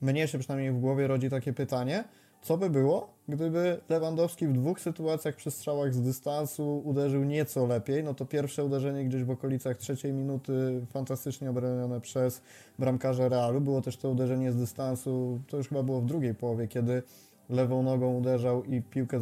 mnie 0.00 0.28
się 0.28 0.38
przynajmniej 0.38 0.72
w 0.72 0.80
głowie 0.80 1.06
rodzi 1.06 1.30
takie 1.30 1.52
pytanie, 1.52 2.04
co 2.42 2.56
by 2.56 2.70
było, 2.70 3.14
gdyby 3.28 3.80
Lewandowski 3.88 4.46
w 4.46 4.52
dwóch 4.52 4.80
sytuacjach 4.80 5.36
przy 5.36 5.50
strzałach 5.50 5.94
z 5.94 6.00
dystansu 6.00 6.82
uderzył 6.84 7.24
nieco 7.24 7.66
lepiej, 7.66 8.04
no 8.04 8.14
to 8.14 8.26
pierwsze 8.26 8.64
uderzenie 8.64 9.04
gdzieś 9.04 9.24
w 9.24 9.30
okolicach 9.30 9.76
trzeciej 9.76 10.12
minuty 10.12 10.86
fantastycznie 10.92 11.50
obronione 11.50 12.00
przez 12.00 12.42
bramkarza 12.78 13.28
Realu, 13.28 13.60
było 13.60 13.82
też 13.82 13.96
to 13.96 14.10
uderzenie 14.10 14.52
z 14.52 14.56
dystansu, 14.56 15.40
to 15.48 15.56
już 15.56 15.68
chyba 15.68 15.82
było 15.82 16.00
w 16.00 16.06
drugiej 16.06 16.34
połowie, 16.34 16.68
kiedy 16.68 17.02
lewą 17.50 17.82
nogą 17.82 18.16
uderzał 18.16 18.64
i 18.64 18.82
piłkę 18.82 19.20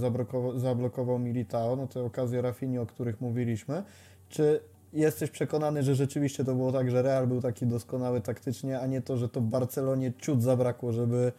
zablokował 0.55 1.19
Militao, 1.19 1.77
no 1.77 1.87
te 1.87 2.03
okazje 2.03 2.43
Rafini, 2.43 2.79
o 2.79 2.87
których 2.87 3.21
mówiliśmy. 3.21 3.83
Czy 4.29 4.61
jesteś 4.93 5.31
przekonany, 5.31 5.83
że 5.83 5.95
rzeczywiście 5.95 6.45
to 6.45 6.55
było 6.55 6.73
tak, 6.73 6.91
że 6.91 7.03
Real 7.03 7.27
był 7.27 7.41
taki 7.41 7.67
doskonały 7.67 8.21
taktycznie, 8.21 8.81
a 8.81 8.87
nie 8.87 9.03
to, 9.03 9.17
że 9.17 9.29
to 9.29 9.41
Barcelonie 9.41 10.13
ciut 10.19 10.43
zabrakło, 10.43 10.93
żeby 10.93 11.33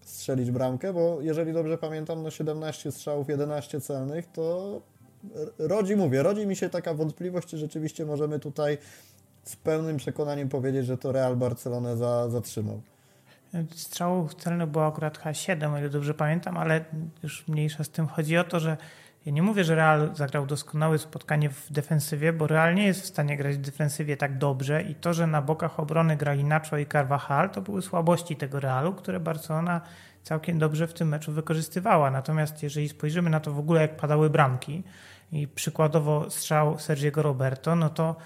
strzelić 0.00 0.50
bramkę, 0.50 0.92
bo 0.92 1.20
jeżeli 1.20 1.52
dobrze 1.52 1.78
pamiętam, 1.78 2.22
no 2.22 2.30
17 2.30 2.92
strzałów, 2.92 3.28
11 3.28 3.80
celnych, 3.80 4.26
to 4.32 4.80
rodzi, 5.58 5.96
mówię, 5.96 6.22
rodzi 6.22 6.46
mi 6.46 6.56
się 6.56 6.70
taka 6.70 6.94
wątpliwość, 6.94 7.48
czy 7.48 7.58
rzeczywiście 7.58 8.06
możemy 8.06 8.38
tutaj 8.38 8.78
z 9.44 9.56
pełnym 9.56 9.96
przekonaniem 9.96 10.48
powiedzieć, 10.48 10.86
że 10.86 10.98
to 10.98 11.12
Real 11.12 11.36
Barcelonę 11.36 11.96
za, 11.96 12.30
zatrzymał. 12.30 12.80
Strzałów 13.74 14.34
celnych 14.34 14.68
było 14.68 14.86
akurat 14.86 15.18
chyba 15.18 15.34
7, 15.34 15.74
o 15.74 15.78
ile 15.78 15.88
dobrze 15.88 16.14
pamiętam, 16.14 16.56
ale 16.56 16.84
już 17.22 17.48
mniejsza 17.48 17.84
z 17.84 17.88
tym. 17.88 18.06
Chodzi 18.06 18.38
o 18.38 18.44
to, 18.44 18.60
że 18.60 18.76
Ja 19.26 19.32
nie 19.32 19.42
mówię, 19.42 19.64
że 19.64 19.74
Real 19.74 20.10
zagrał 20.14 20.46
doskonałe 20.46 20.98
spotkanie 20.98 21.50
w 21.50 21.72
defensywie, 21.72 22.32
bo 22.32 22.46
Real 22.46 22.74
nie 22.74 22.86
jest 22.86 23.02
w 23.02 23.06
stanie 23.06 23.36
grać 23.36 23.56
w 23.56 23.60
defensywie 23.60 24.16
tak 24.16 24.38
dobrze 24.38 24.82
i 24.82 24.94
to, 24.94 25.14
że 25.14 25.26
na 25.26 25.42
bokach 25.42 25.80
obrony 25.80 26.16
grali 26.16 26.44
Nacho 26.44 26.78
i 26.78 26.86
Carvajal, 26.86 27.50
to 27.50 27.62
były 27.62 27.82
słabości 27.82 28.36
tego 28.36 28.60
Realu, 28.60 28.92
które 28.92 29.20
Barcelona 29.20 29.80
całkiem 30.22 30.58
dobrze 30.58 30.86
w 30.86 30.94
tym 30.94 31.08
meczu 31.08 31.32
wykorzystywała. 31.32 32.10
Natomiast 32.10 32.62
jeżeli 32.62 32.88
spojrzymy 32.88 33.30
na 33.30 33.40
to 33.40 33.52
w 33.52 33.58
ogóle, 33.58 33.80
jak 33.80 33.96
padały 33.96 34.30
bramki 34.30 34.82
i 35.32 35.48
przykładowo 35.48 36.30
strzał 36.30 36.78
Sergiego 36.78 37.22
Roberto, 37.22 37.76
no 37.76 37.90
to 37.90 38.16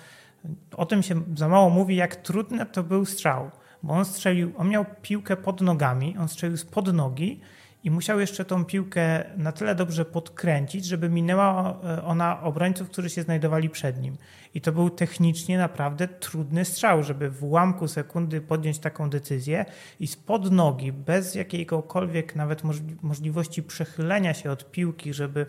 o 0.76 0.86
tym 0.86 1.02
się 1.02 1.22
za 1.36 1.48
mało 1.48 1.70
mówi, 1.70 1.96
jak 1.96 2.16
trudny 2.16 2.66
to 2.66 2.82
był 2.82 3.04
strzał, 3.04 3.50
bo 3.82 3.94
on 3.94 4.04
strzelił, 4.04 4.52
on 4.56 4.68
miał 4.68 4.84
piłkę 5.02 5.36
pod 5.36 5.60
nogami, 5.60 6.16
on 6.18 6.28
strzelił 6.28 6.56
spod 6.56 6.92
nogi 6.92 7.40
i 7.84 7.90
musiał 7.90 8.20
jeszcze 8.20 8.44
tą 8.44 8.64
piłkę 8.64 9.24
na 9.36 9.52
tyle 9.52 9.74
dobrze 9.74 10.04
podkręcić, 10.04 10.84
żeby 10.84 11.08
minęła 11.08 11.78
e, 11.84 12.04
ona 12.04 12.42
obrońców, 12.42 12.88
którzy 12.88 13.10
się 13.10 13.22
znajdowali 13.22 13.70
przed 13.70 14.02
nim. 14.02 14.16
I 14.54 14.60
to 14.60 14.72
był 14.72 14.90
technicznie 14.90 15.58
naprawdę 15.58 16.08
trudny 16.08 16.64
strzał, 16.64 17.02
żeby 17.02 17.30
w 17.30 17.44
ułamku 17.44 17.88
sekundy 17.88 18.40
podjąć 18.40 18.78
taką 18.78 19.10
decyzję 19.10 19.64
i 20.00 20.06
spod 20.06 20.50
nogi, 20.50 20.92
bez 20.92 21.34
jakiejkolwiek 21.34 22.36
nawet 22.36 22.62
możliwości 23.02 23.62
przechylenia 23.62 24.34
się 24.34 24.50
od 24.50 24.70
piłki, 24.70 25.14
żeby 25.14 25.46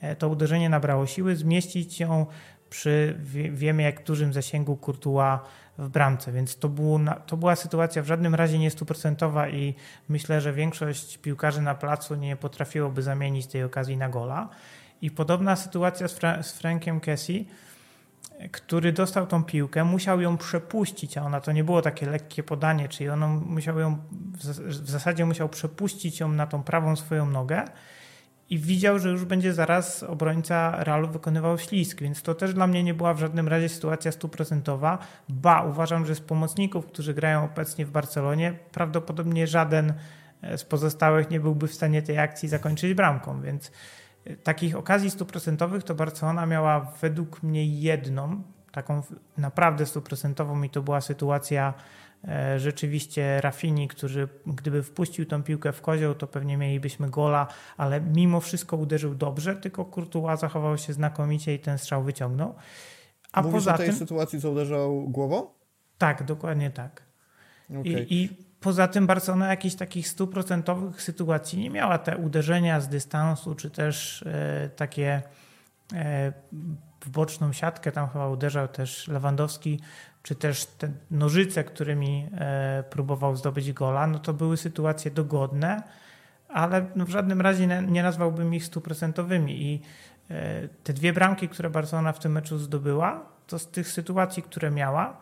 e, 0.00 0.16
to 0.16 0.28
uderzenie 0.28 0.68
nabrało 0.68 1.06
siły, 1.06 1.36
zmieścić 1.36 2.00
ją 2.00 2.26
przy 2.70 3.18
wiemy 3.52 3.82
jak 3.82 4.04
dużym 4.04 4.32
zasięgu 4.32 4.76
Kurtuła 4.76 5.44
w 5.80 5.88
bramce, 5.88 6.32
więc 6.32 6.56
to, 6.56 6.68
było, 6.68 7.00
to 7.26 7.36
była 7.36 7.56
sytuacja 7.56 8.02
w 8.02 8.06
żadnym 8.06 8.34
razie 8.34 8.58
nie 8.58 8.70
stuprocentowa 8.70 9.48
i 9.48 9.74
myślę, 10.08 10.40
że 10.40 10.52
większość 10.52 11.18
piłkarzy 11.18 11.62
na 11.62 11.74
placu 11.74 12.14
nie 12.14 12.36
potrafiłoby 12.36 13.02
zamienić 13.02 13.46
tej 13.46 13.64
okazji 13.64 13.96
na 13.96 14.08
gola. 14.08 14.48
I 15.02 15.10
podobna 15.10 15.56
sytuacja 15.56 16.08
z, 16.08 16.12
Fra 16.12 16.42
z 16.42 16.52
Frankiem 16.52 17.00
Kessie, 17.00 17.46
który 18.52 18.92
dostał 18.92 19.26
tą 19.26 19.44
piłkę, 19.44 19.84
musiał 19.84 20.20
ją 20.20 20.36
przepuścić, 20.36 21.18
a 21.18 21.22
ona 21.22 21.40
to 21.40 21.52
nie 21.52 21.64
było 21.64 21.82
takie 21.82 22.10
lekkie 22.10 22.42
podanie, 22.42 22.88
czyli 22.88 23.10
on 23.10 23.20
musiał 23.46 23.78
ją, 23.78 23.98
w 24.32 24.90
zasadzie 24.90 25.26
musiał 25.26 25.48
przepuścić 25.48 26.20
ją 26.20 26.28
na 26.28 26.46
tą 26.46 26.62
prawą 26.62 26.96
swoją 26.96 27.26
nogę 27.26 27.64
i 28.50 28.58
widział, 28.58 28.98
że 28.98 29.08
już 29.10 29.24
będzie 29.24 29.54
zaraz 29.54 30.02
obrońca 30.02 30.84
Realu 30.84 31.08
wykonywał 31.08 31.58
ślisk, 31.58 32.00
więc 32.00 32.22
to 32.22 32.34
też 32.34 32.54
dla 32.54 32.66
mnie 32.66 32.82
nie 32.82 32.94
była 32.94 33.14
w 33.14 33.18
żadnym 33.18 33.48
razie 33.48 33.68
sytuacja 33.68 34.12
stuprocentowa. 34.12 34.98
Ba, 35.28 35.62
uważam, 35.62 36.06
że 36.06 36.14
z 36.14 36.20
pomocników, 36.20 36.86
którzy 36.86 37.14
grają 37.14 37.44
obecnie 37.44 37.86
w 37.86 37.90
Barcelonie, 37.90 38.58
prawdopodobnie 38.72 39.46
żaden 39.46 39.92
e, 40.42 40.58
z 40.58 40.64
pozostałych 40.64 41.30
nie 41.30 41.40
byłby 41.40 41.68
w 41.68 41.74
stanie 41.74 42.02
tej 42.02 42.18
akcji 42.18 42.48
zakończyć 42.48 42.94
bramką, 42.94 43.42
więc 43.42 43.72
e, 44.24 44.36
takich 44.36 44.76
okazji 44.76 45.10
stuprocentowych 45.10 45.84
to 45.84 45.94
Barcelona 45.94 46.46
miała 46.46 46.92
według 47.00 47.42
mnie 47.42 47.66
jedną, 47.66 48.42
taką 48.72 49.02
naprawdę 49.38 49.86
stuprocentową 49.86 50.62
i 50.62 50.70
to 50.70 50.82
była 50.82 51.00
sytuacja 51.00 51.74
rzeczywiście 52.56 53.40
Rafini, 53.40 53.88
który 53.88 54.28
gdyby 54.46 54.82
wpuścił 54.82 55.26
tą 55.26 55.42
piłkę 55.42 55.72
w 55.72 55.80
kozioł, 55.80 56.14
to 56.14 56.26
pewnie 56.26 56.56
mielibyśmy 56.56 57.10
gola, 57.10 57.46
ale 57.76 58.00
mimo 58.00 58.40
wszystko 58.40 58.76
uderzył 58.76 59.14
dobrze, 59.14 59.56
tylko 59.56 59.84
Courtois 59.84 60.40
zachował 60.40 60.78
się 60.78 60.92
znakomicie 60.92 61.54
i 61.54 61.58
ten 61.58 61.78
strzał 61.78 62.02
wyciągnął. 62.02 62.54
A 63.32 63.42
Mówisz 63.42 63.54
poza 63.54 63.74
o 63.74 63.76
tej 63.76 63.86
tym, 63.86 63.96
sytuacji, 63.96 64.40
co 64.40 64.50
uderzał 64.50 65.08
głową? 65.08 65.46
Tak, 65.98 66.24
dokładnie 66.24 66.70
tak. 66.70 67.02
Okay. 67.70 67.82
I, 67.82 68.22
I, 68.22 68.28
poza 68.60 68.88
tym 68.88 69.06
Barcelona 69.06 69.48
jakichś 69.48 69.74
takich 69.74 70.08
stuprocentowych 70.08 71.02
sytuacji 71.02 71.58
nie 71.58 71.70
miała. 71.70 71.98
Te 71.98 72.16
uderzenia 72.16 72.80
z 72.80 72.88
dystansu, 72.88 73.54
czy 73.54 73.70
też 73.70 74.22
e, 74.22 74.70
takie 74.76 75.22
e, 75.94 76.32
w 77.00 77.10
boczną 77.10 77.52
siatkę, 77.52 77.92
tam 77.92 78.08
chyba 78.08 78.28
uderzał 78.28 78.68
też 78.68 79.08
Lewandowski, 79.08 79.80
czy 80.22 80.34
też 80.34 80.66
te 80.66 80.90
nożyce, 81.10 81.64
którymi 81.64 82.28
e, 82.32 82.84
próbował 82.90 83.36
zdobyć 83.36 83.72
gola, 83.72 84.06
no 84.06 84.18
to 84.18 84.32
były 84.32 84.56
sytuacje 84.56 85.10
dogodne, 85.10 85.82
ale 86.48 86.86
no 86.96 87.04
w 87.04 87.10
żadnym 87.10 87.40
razie 87.40 87.66
nie 87.66 88.02
nazwałbym 88.02 88.54
ich 88.54 88.64
stuprocentowymi. 88.64 89.62
I 89.62 89.80
e, 90.30 90.68
te 90.68 90.92
dwie 90.92 91.12
bramki, 91.12 91.48
które 91.48 91.70
Barcelona 91.70 92.12
w 92.12 92.18
tym 92.18 92.32
meczu 92.32 92.58
zdobyła, 92.58 93.26
to 93.46 93.58
z 93.58 93.70
tych 93.70 93.88
sytuacji, 93.88 94.42
które 94.42 94.70
miała, 94.70 95.16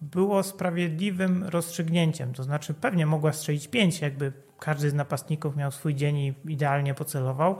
było 0.00 0.42
sprawiedliwym 0.42 1.44
rozstrzygnięciem. 1.44 2.32
To 2.32 2.42
znaczy, 2.42 2.74
pewnie 2.74 3.06
mogła 3.06 3.32
strzelić 3.32 3.68
pięć, 3.68 4.00
jakby 4.00 4.32
każdy 4.60 4.90
z 4.90 4.94
napastników 4.94 5.56
miał 5.56 5.70
swój 5.70 5.94
dzień 5.94 6.16
i 6.16 6.34
idealnie 6.46 6.94
pocelował, 6.94 7.56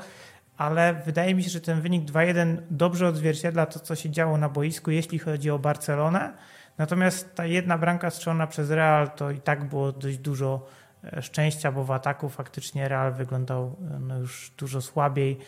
ale 0.57 0.95
wydaje 1.07 1.35
mi 1.35 1.43
się, 1.43 1.51
że 1.51 1.61
ten 1.61 1.81
wynik 1.81 2.05
2-1 2.05 2.57
dobrze 2.71 3.09
odzwierciedla 3.09 3.67
to, 3.67 3.81
co 3.81 3.97
się 3.97 4.11
działo 4.11 4.39
na 4.39 4.49
boisku, 4.49 4.91
jeśli 4.91 5.19
chodzi 5.19 5.51
o 5.51 5.59
Barcelonę. 5.59 6.33
Natomiast 6.79 7.35
ta 7.35 7.47
jedna 7.47 7.79
bramka 7.79 8.11
strzelona 8.11 8.47
przez 8.47 8.71
Real 8.71 9.11
to 9.11 9.31
i 9.31 9.41
tak 9.41 9.69
było 9.69 9.93
dość 9.93 10.19
dużo 10.19 10.67
e, 11.05 11.23
szczęścia, 11.23 11.73
bo 11.73 11.85
w 11.85 11.91
ataku 11.91 12.29
faktycznie 12.29 12.89
Real 12.89 13.13
wyglądał 13.13 13.77
e, 13.91 13.99
no 13.99 14.19
już 14.19 14.53
dużo 14.59 14.83
słabiej. 14.83 15.39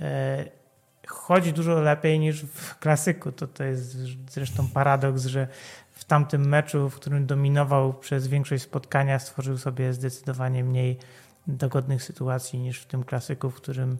E, 0.00 0.44
chodzi 1.06 1.52
dużo 1.52 1.80
lepiej 1.80 2.18
niż 2.18 2.42
w 2.42 2.78
klasyku. 2.82 3.32
To, 3.32 3.46
to 3.46 3.64
jest 3.64 3.96
zresztą 4.30 4.68
paradoks, 4.68 5.24
że 5.24 5.48
w 5.92 6.04
tamtym 6.04 6.48
meczu, 6.48 6.90
w 6.90 6.96
którym 6.96 7.26
dominował 7.26 7.94
przez 7.94 8.28
większość 8.28 8.62
spotkania, 8.62 9.18
stworzył 9.18 9.58
sobie 9.58 9.92
zdecydowanie 9.92 10.64
mniej 10.64 10.98
dogodnych 11.46 12.02
sytuacji 12.02 12.58
niż 12.58 12.80
w 12.80 12.86
tym 12.86 13.04
klasyku, 13.04 13.50
w 13.50 13.54
którym 13.54 13.98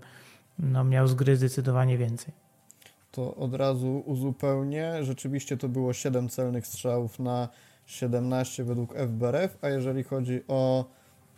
no, 0.62 0.84
miał 0.84 1.08
z 1.08 1.14
gry 1.14 1.36
zdecydowanie 1.36 1.98
więcej. 1.98 2.32
To 3.10 3.34
od 3.34 3.54
razu 3.54 4.02
uzupełnię. 4.06 5.04
Rzeczywiście 5.04 5.56
to 5.56 5.68
było 5.68 5.92
7 5.92 6.28
celnych 6.28 6.66
strzałów 6.66 7.18
na 7.18 7.48
17 7.86 8.64
według 8.64 8.94
FBRF, 8.94 9.58
a 9.62 9.68
jeżeli 9.68 10.02
chodzi 10.02 10.40
o 10.48 10.84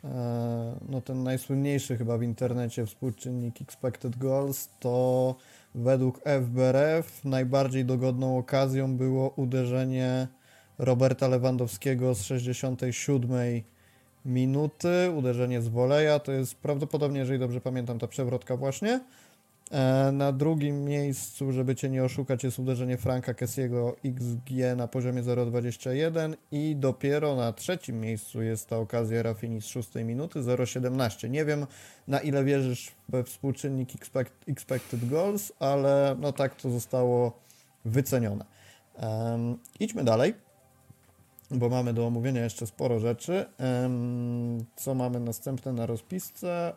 e, 0.05 0.75
no, 0.89 1.01
ten 1.01 1.23
najsłynniejszy 1.23 1.97
chyba 1.97 2.18
w 2.18 2.23
internecie 2.23 2.87
współczynnik 2.87 3.62
expected 3.62 4.16
goals, 4.18 4.68
to 4.81 5.35
według 5.75 6.20
FBRF 6.25 7.25
najbardziej 7.25 7.85
dogodną 7.85 8.39
okazją 8.39 8.97
było 8.97 9.29
uderzenie 9.37 10.29
Roberta 10.79 11.29
Lewandowskiego 11.29 12.14
z 12.14 12.23
67 12.23 13.62
minuty, 14.25 15.11
uderzenie 15.16 15.62
z 15.62 15.68
woleja, 15.68 16.18
to 16.18 16.33
jest 16.33 16.55
prawdopodobnie, 16.55 17.20
jeżeli 17.20 17.39
dobrze 17.39 17.61
pamiętam, 17.61 17.99
ta 17.99 18.07
przewrotka 18.07 18.57
właśnie. 18.57 19.01
E, 19.73 20.12
na 20.12 20.33
drugim 20.33 20.85
miejscu, 20.85 21.53
żeby 21.53 21.75
Cię 21.75 21.91
nie 21.91 22.05
oszukać, 22.05 22.45
jest 22.45 22.59
uderzenie 22.59 22.97
Franka 22.97 23.35
Kessiego 23.35 23.97
XG 24.05 24.77
na 24.77 24.89
poziomie 24.89 25.23
0,21 25.23 26.35
i 26.53 26.77
dopiero 26.77 27.37
na 27.37 27.53
trzecim 27.53 28.01
miejscu 28.01 28.43
jest 28.43 28.68
ta 28.68 28.77
okazja 28.77 29.23
Rafini 29.23 29.62
z 29.62 29.66
6 29.66 29.95
minuty 29.95 30.41
0,17. 30.41 31.31
Nie 31.31 31.45
wiem 31.45 31.66
na 32.09 32.20
ile 32.20 32.45
wierzysz 32.45 32.93
we 33.09 33.25
współczynnik 33.25 33.95
expect, 33.95 34.49
expected 34.49 35.09
goals, 35.09 35.53
ale 35.59 36.16
no 36.20 36.33
tak 36.33 36.55
to 36.55 36.70
zostało 36.70 37.41
wycenione. 37.85 38.45
Um, 39.03 39.59
idźmy 39.81 40.05
dalej 40.05 40.35
bo 41.53 41.68
mamy 41.68 41.94
do 41.94 42.07
omówienia 42.07 42.44
jeszcze 42.44 42.66
sporo 42.66 42.98
rzeczy. 42.98 43.44
Co 44.76 44.94
mamy 44.94 45.20
następne 45.20 45.72
na 45.72 45.86
rozpisce? 45.86 46.72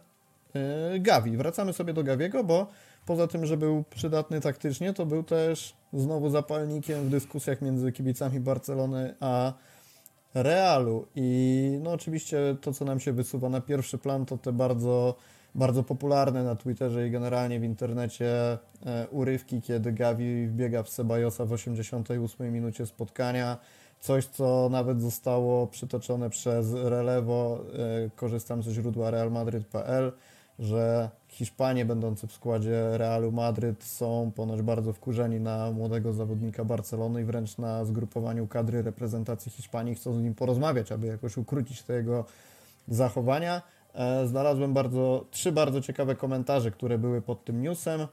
E, 0.55 0.99
Gavi. 0.99 1.37
Wracamy 1.37 1.73
sobie 1.73 1.93
do 1.93 2.03
Gaviego, 2.03 2.43
bo 2.43 2.67
poza 3.05 3.27
tym, 3.27 3.45
że 3.45 3.57
był 3.57 3.83
przydatny 3.89 4.41
taktycznie, 4.41 4.93
to 4.93 5.05
był 5.05 5.23
też 5.23 5.75
znowu 5.93 6.29
zapalnikiem 6.29 7.03
w 7.03 7.09
dyskusjach 7.09 7.61
między 7.61 7.91
kibicami 7.91 8.39
Barcelony 8.39 9.15
a 9.19 9.53
Realu. 10.33 11.07
I 11.15 11.79
no 11.83 11.91
oczywiście 11.91 12.37
to, 12.61 12.73
co 12.73 12.85
nam 12.85 12.99
się 12.99 13.13
wysuwa 13.13 13.49
na 13.49 13.61
pierwszy 13.61 13.97
plan, 13.97 14.25
to 14.25 14.37
te 14.37 14.53
bardzo, 14.53 15.15
bardzo 15.55 15.83
popularne 15.83 16.43
na 16.43 16.55
Twitterze 16.55 17.07
i 17.07 17.11
generalnie 17.11 17.59
w 17.59 17.63
internecie 17.63 18.57
e, 18.85 19.07
urywki, 19.11 19.61
kiedy 19.61 19.91
Gavi 19.91 20.47
wbiega 20.47 20.83
w 20.83 20.89
Sebajosa 20.89 21.45
w 21.45 21.51
88 21.51 22.53
minucie 22.53 22.85
spotkania 22.85 23.57
Coś, 23.99 24.25
co 24.25 24.69
nawet 24.71 25.01
zostało 25.01 25.67
przytoczone 25.67 26.29
przez 26.29 26.73
Relevo, 26.73 27.59
e, 28.05 28.09
korzystam 28.15 28.63
ze 28.63 28.71
źródła 28.71 29.11
realmadryt.pl, 29.11 30.11
że 30.59 31.09
Hiszpanie 31.27 31.85
będący 31.85 32.27
w 32.27 32.31
składzie 32.31 32.97
Realu 32.97 33.31
Madryt 33.31 33.83
są 33.83 34.31
ponoć 34.35 34.61
bardzo 34.61 34.93
wkurzeni 34.93 35.39
na 35.39 35.71
młodego 35.71 36.13
zawodnika 36.13 36.65
Barcelony 36.65 37.21
i 37.21 37.23
wręcz 37.23 37.57
na 37.57 37.85
zgrupowaniu 37.85 38.47
kadry 38.47 38.81
reprezentacji 38.81 39.51
Hiszpanii 39.51 39.95
chcą 39.95 40.13
z 40.13 40.21
nim 40.21 40.35
porozmawiać, 40.35 40.91
aby 40.91 41.07
jakoś 41.07 41.37
ukrócić 41.37 41.83
te 41.83 41.93
jego 41.93 42.25
zachowania. 42.87 43.61
E, 43.93 44.27
znalazłem 44.27 44.73
bardzo, 44.73 45.25
trzy 45.31 45.51
bardzo 45.51 45.81
ciekawe 45.81 46.15
komentarze, 46.15 46.71
które 46.71 46.97
były 46.97 47.21
pod 47.21 47.45
tym 47.45 47.61
newsem. 47.61 48.07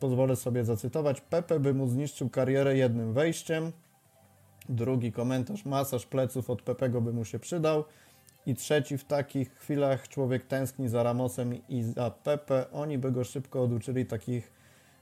Pozwolę 0.00 0.36
sobie 0.36 0.64
zacytować. 0.64 1.20
Pepe 1.20 1.60
by 1.60 1.74
mu 1.74 1.88
zniszczył 1.88 2.28
karierę 2.28 2.76
jednym 2.76 3.12
wejściem. 3.12 3.72
Drugi 4.68 5.12
komentarz, 5.12 5.64
masaż 5.64 6.06
pleców 6.06 6.50
od 6.50 6.62
Pepego 6.62 7.00
by 7.00 7.12
mu 7.12 7.24
się 7.24 7.38
przydał. 7.38 7.84
i 8.46 8.54
trzeci 8.54 8.98
w 8.98 9.04
takich 9.04 9.54
chwilach 9.54 10.08
człowiek 10.08 10.46
tęskni 10.46 10.88
za 10.88 11.02
Ramosem 11.02 11.68
i 11.68 11.82
za 11.82 12.10
Pepe. 12.10 12.70
Oni 12.72 12.98
by 12.98 13.12
go 13.12 13.24
szybko 13.24 13.62
oduczyli 13.62 14.06
takich 14.06 14.52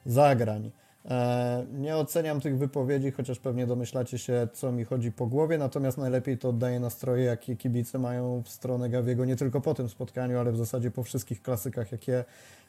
zagrań. 0.06 0.70
E, 1.10 1.66
nie 1.72 1.96
oceniam 1.96 2.40
tych 2.40 2.58
wypowiedzi, 2.58 3.10
chociaż 3.10 3.38
pewnie 3.38 3.66
domyślacie 3.66 4.18
się, 4.18 4.48
co 4.52 4.72
mi 4.72 4.84
chodzi 4.84 5.12
po 5.12 5.26
głowie, 5.26 5.58
natomiast 5.58 5.98
najlepiej 5.98 6.38
to 6.38 6.48
oddaje 6.48 6.80
nastroje, 6.80 7.24
jakie 7.24 7.56
kibice 7.56 7.98
mają 7.98 8.42
w 8.42 8.48
stronę 8.48 8.88
Gawiego, 8.90 9.24
nie 9.24 9.36
tylko 9.36 9.60
po 9.60 9.74
tym 9.74 9.88
spotkaniu, 9.88 10.38
ale 10.38 10.52
w 10.52 10.56
zasadzie 10.56 10.90
po 10.90 11.02
wszystkich 11.02 11.42
klasykach, 11.42 11.92
jakie 11.92 12.24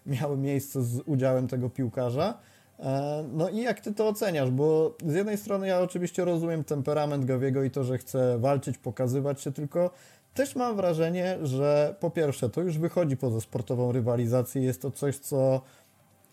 miały 0.06 0.38
miejsce 0.38 0.84
z 0.84 1.02
udziałem 1.06 1.48
tego 1.48 1.70
piłkarza. 1.70 2.38
E, 2.80 3.24
no 3.34 3.50
i 3.50 3.58
jak 3.62 3.80
ty 3.80 3.94
to 3.94 4.08
oceniasz? 4.08 4.52
Bo 4.52 4.96
z 5.06 5.14
jednej 5.14 5.38
strony 5.38 5.68
ja 5.68 5.82
oczywiście 5.82 6.26
rozumiem 6.26 6.64
temperament 6.64 7.26
Gawiego 7.26 7.64
i 7.64 7.72
to, 7.72 7.84
że 7.84 7.98
chce 7.98 8.40
walczyć, 8.40 8.78
pokazywać 8.78 9.42
się, 9.42 9.52
tylko 9.52 9.92
też 10.34 10.56
mam 10.56 10.76
wrażenie, 10.76 11.38
że 11.44 11.96
po 12.00 12.10
pierwsze 12.10 12.50
to 12.50 12.62
już 12.62 12.78
wychodzi 12.78 13.18
poza 13.18 13.42
sportową 13.42 13.92
rywalizację, 13.92 14.62
jest 14.62 14.82
to 14.82 14.92
coś, 14.92 15.18
co 15.18 15.62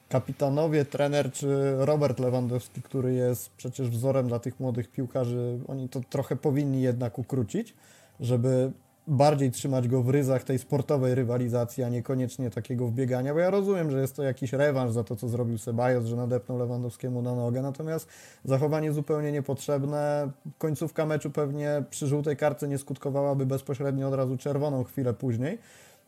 kapitanowie, 0.08 0.84
trener 0.84 1.32
czy 1.32 1.74
Robert 1.78 2.18
Lewandowski, 2.20 2.82
który 2.82 3.14
jest 3.14 3.50
przecież 3.50 3.90
wzorem 3.90 4.28
dla 4.28 4.38
tych 4.38 4.60
młodych 4.60 4.90
piłkarzy, 4.90 5.58
oni 5.68 5.88
to 5.88 6.00
trochę 6.10 6.36
powinni 6.36 6.82
jednak 6.82 7.18
ukrócić, 7.18 7.74
żeby 8.20 8.72
bardziej 9.06 9.50
trzymać 9.50 9.88
go 9.88 10.02
w 10.02 10.08
ryzach 10.08 10.44
tej 10.44 10.58
sportowej 10.58 11.14
rywalizacji, 11.14 11.82
a 11.82 11.88
niekoniecznie 11.88 12.50
takiego 12.50 12.86
wbiegania, 12.86 13.34
bo 13.34 13.40
ja 13.40 13.50
rozumiem, 13.50 13.90
że 13.90 14.00
jest 14.00 14.16
to 14.16 14.22
jakiś 14.22 14.52
rewanż 14.52 14.92
za 14.92 15.04
to, 15.04 15.16
co 15.16 15.28
zrobił 15.28 15.58
Sebajos, 15.58 16.04
że 16.04 16.16
nadepnął 16.16 16.58
Lewandowskiemu 16.58 17.22
na 17.22 17.34
nogę, 17.34 17.62
natomiast 17.62 18.08
zachowanie 18.44 18.92
zupełnie 18.92 19.32
niepotrzebne. 19.32 20.30
Końcówka 20.58 21.06
meczu 21.06 21.30
pewnie 21.30 21.84
przy 21.90 22.06
żółtej 22.06 22.36
kartce 22.36 22.68
nie 22.68 22.78
skutkowałaby 22.78 23.46
bezpośrednio 23.46 24.08
od 24.08 24.14
razu 24.14 24.36
czerwoną 24.36 24.84
chwilę 24.84 25.14
później. 25.14 25.58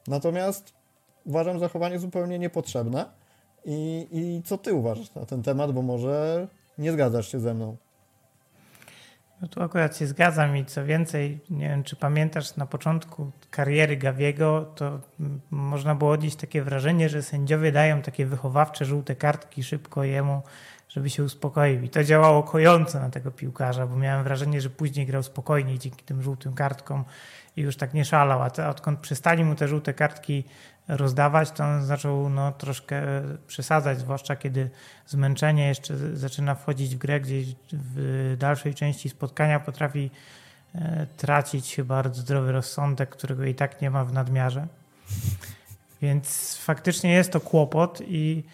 Natomiast 0.08 0.72
uważam 1.24 1.58
zachowanie 1.58 1.98
zupełnie 1.98 2.38
niepotrzebne. 2.38 3.04
I, 3.64 4.08
I 4.12 4.42
co 4.42 4.58
ty 4.58 4.74
uważasz 4.74 5.14
na 5.14 5.26
ten 5.26 5.42
temat, 5.42 5.72
bo 5.72 5.82
może 5.82 6.48
nie 6.78 6.92
zgadzasz 6.92 7.32
się 7.32 7.40
ze 7.40 7.54
mną? 7.54 7.76
No 9.40 9.48
tu 9.48 9.62
akurat 9.62 9.96
się 9.96 10.06
zgadzam 10.06 10.56
i 10.56 10.64
co 10.64 10.84
więcej, 10.84 11.40
nie 11.50 11.68
wiem 11.68 11.84
czy 11.84 11.96
pamiętasz 11.96 12.56
na 12.56 12.66
początku 12.66 13.30
kariery 13.50 13.96
Gawiego, 13.96 14.72
to 14.76 15.00
można 15.50 15.94
było 15.94 16.10
odnieść 16.10 16.36
takie 16.36 16.62
wrażenie, 16.62 17.08
że 17.08 17.22
sędziowie 17.22 17.72
dają 17.72 18.02
takie 18.02 18.26
wychowawcze 18.26 18.84
żółte 18.84 19.16
kartki 19.16 19.62
szybko 19.62 20.04
jemu, 20.04 20.42
żeby 20.88 21.10
się 21.10 21.24
uspokoił. 21.24 21.82
I 21.82 21.88
to 21.88 22.04
działało 22.04 22.42
kojąco 22.42 23.00
na 23.00 23.10
tego 23.10 23.30
piłkarza, 23.30 23.86
bo 23.86 23.96
miałem 23.96 24.24
wrażenie, 24.24 24.60
że 24.60 24.70
później 24.70 25.06
grał 25.06 25.22
spokojniej 25.22 25.78
dzięki 25.78 26.04
tym 26.04 26.22
żółtym 26.22 26.54
kartkom 26.54 27.04
i 27.56 27.60
już 27.60 27.76
tak 27.76 27.94
nie 27.94 28.04
szalał. 28.04 28.42
A 28.42 28.50
te, 28.50 28.68
odkąd 28.68 29.00
przestali 29.00 29.44
mu 29.44 29.54
te 29.54 29.68
żółte 29.68 29.94
kartki 29.94 30.44
rozdawać, 30.88 31.50
to 31.50 31.64
on 31.64 31.84
zaczął 31.84 32.28
no, 32.28 32.52
troszkę 32.52 33.02
przesadzać, 33.46 33.98
zwłaszcza 33.98 34.36
kiedy 34.36 34.70
zmęczenie 35.06 35.68
jeszcze 35.68 36.16
zaczyna 36.16 36.54
wchodzić 36.54 36.94
w 36.94 36.98
grę, 36.98 37.20
gdzieś 37.20 37.46
w 37.72 38.36
dalszej 38.38 38.74
części 38.74 39.08
spotkania 39.08 39.60
potrafi 39.60 40.10
e, 40.74 41.06
tracić 41.16 41.76
chyba 41.76 42.02
zdrowy 42.12 42.52
rozsądek, 42.52 43.08
którego 43.08 43.44
i 43.44 43.54
tak 43.54 43.80
nie 43.80 43.90
ma 43.90 44.04
w 44.04 44.12
nadmiarze. 44.12 44.66
Więc 46.02 46.56
faktycznie 46.56 47.12
jest 47.12 47.32
to 47.32 47.40
kłopot 47.40 48.00
i 48.06 48.44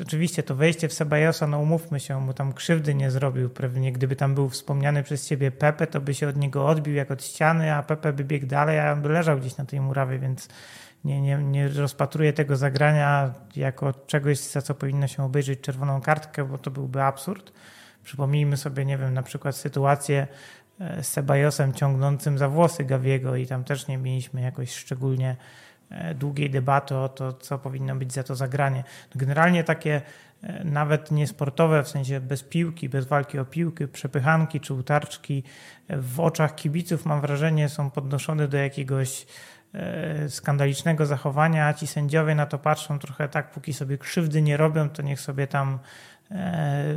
Oczywiście 0.00 0.42
to 0.42 0.54
wejście 0.54 0.88
w 0.88 0.92
Sebajosa, 0.92 1.46
no 1.46 1.58
umówmy 1.58 2.00
się, 2.00 2.26
bo 2.26 2.34
tam 2.34 2.52
krzywdy 2.52 2.94
nie 2.94 3.10
zrobił. 3.10 3.50
Pewnie 3.50 3.92
gdyby 3.92 4.16
tam 4.16 4.34
był 4.34 4.48
wspomniany 4.48 5.02
przez 5.02 5.28
ciebie 5.28 5.50
Pepe, 5.50 5.86
to 5.86 6.00
by 6.00 6.14
się 6.14 6.28
od 6.28 6.36
niego 6.36 6.66
odbił 6.66 6.94
jak 6.94 7.10
od 7.10 7.24
ściany, 7.24 7.74
a 7.74 7.82
Pepe 7.82 8.12
by 8.12 8.24
biegł 8.24 8.46
dalej, 8.46 8.80
a 8.80 8.92
on 8.92 9.02
by 9.02 9.08
leżał 9.08 9.38
gdzieś 9.38 9.56
na 9.56 9.64
tej 9.64 9.80
murawie, 9.80 10.18
więc 10.18 10.48
nie, 11.04 11.20
nie, 11.20 11.36
nie 11.36 11.68
rozpatruję 11.68 12.32
tego 12.32 12.56
zagrania 12.56 13.32
jako 13.56 13.92
czegoś, 13.92 14.38
za 14.38 14.62
co 14.62 14.74
powinno 14.74 15.06
się 15.06 15.24
obejrzeć 15.24 15.60
czerwoną 15.60 16.00
kartkę, 16.00 16.44
bo 16.44 16.58
to 16.58 16.70
byłby 16.70 17.02
absurd. 17.02 17.52
Przypomnijmy 18.04 18.56
sobie, 18.56 18.84
nie 18.84 18.98
wiem, 18.98 19.14
na 19.14 19.22
przykład 19.22 19.56
sytuację 19.56 20.26
e, 20.80 21.02
z 21.02 21.08
Sebajosem 21.08 21.72
ciągnącym 21.72 22.38
za 22.38 22.48
włosy 22.48 22.84
Gawiego 22.84 23.36
i 23.36 23.46
tam 23.46 23.64
też 23.64 23.88
nie 23.88 23.98
mieliśmy 23.98 24.40
jakoś 24.40 24.74
szczególnie 24.74 25.36
e, 25.90 26.14
długiej 26.14 26.50
debaty 26.50 26.96
o 26.96 27.08
to, 27.08 27.32
co 27.32 27.58
powinno 27.58 27.96
być 27.96 28.12
za 28.12 28.22
to 28.22 28.34
zagranie. 28.34 28.84
Generalnie 29.14 29.64
takie 29.64 30.02
e, 30.42 30.64
nawet 30.64 31.10
niesportowe, 31.10 31.82
w 31.82 31.88
sensie 31.88 32.20
bez 32.20 32.42
piłki, 32.42 32.88
bez 32.88 33.06
walki 33.06 33.38
o 33.38 33.44
piłkę, 33.44 33.88
przepychanki 33.88 34.60
czy 34.60 34.74
utarczki 34.74 35.42
w 35.88 36.20
oczach 36.20 36.54
kibiców 36.54 37.06
mam 37.06 37.20
wrażenie 37.20 37.68
są 37.68 37.90
podnoszone 37.90 38.48
do 38.48 38.56
jakiegoś 38.56 39.26
skandalicznego 40.28 41.06
zachowania, 41.06 41.74
ci 41.74 41.86
sędziowie 41.86 42.34
na 42.34 42.46
to 42.46 42.58
patrzą 42.58 42.98
trochę 42.98 43.28
tak, 43.28 43.50
póki 43.50 43.72
sobie 43.72 43.98
krzywdy 43.98 44.42
nie 44.42 44.56
robią, 44.56 44.88
to 44.88 45.02
niech 45.02 45.20
sobie 45.20 45.46
tam 45.46 45.78
e, 46.30 46.94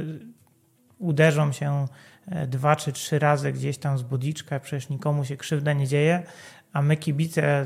uderzą 0.99 1.51
się 1.51 1.85
e, 2.27 2.47
dwa 2.47 2.75
czy 2.75 2.91
trzy 2.91 3.19
razy 3.19 3.51
gdzieś 3.51 3.77
tam 3.77 3.97
z 3.97 4.03
budiczka, 4.03 4.59
przecież 4.59 4.89
nikomu 4.89 5.25
się 5.25 5.37
krzywda 5.37 5.73
nie 5.73 5.87
dzieje, 5.87 6.23
a 6.73 6.81
my 6.81 6.97
kibice 6.97 7.65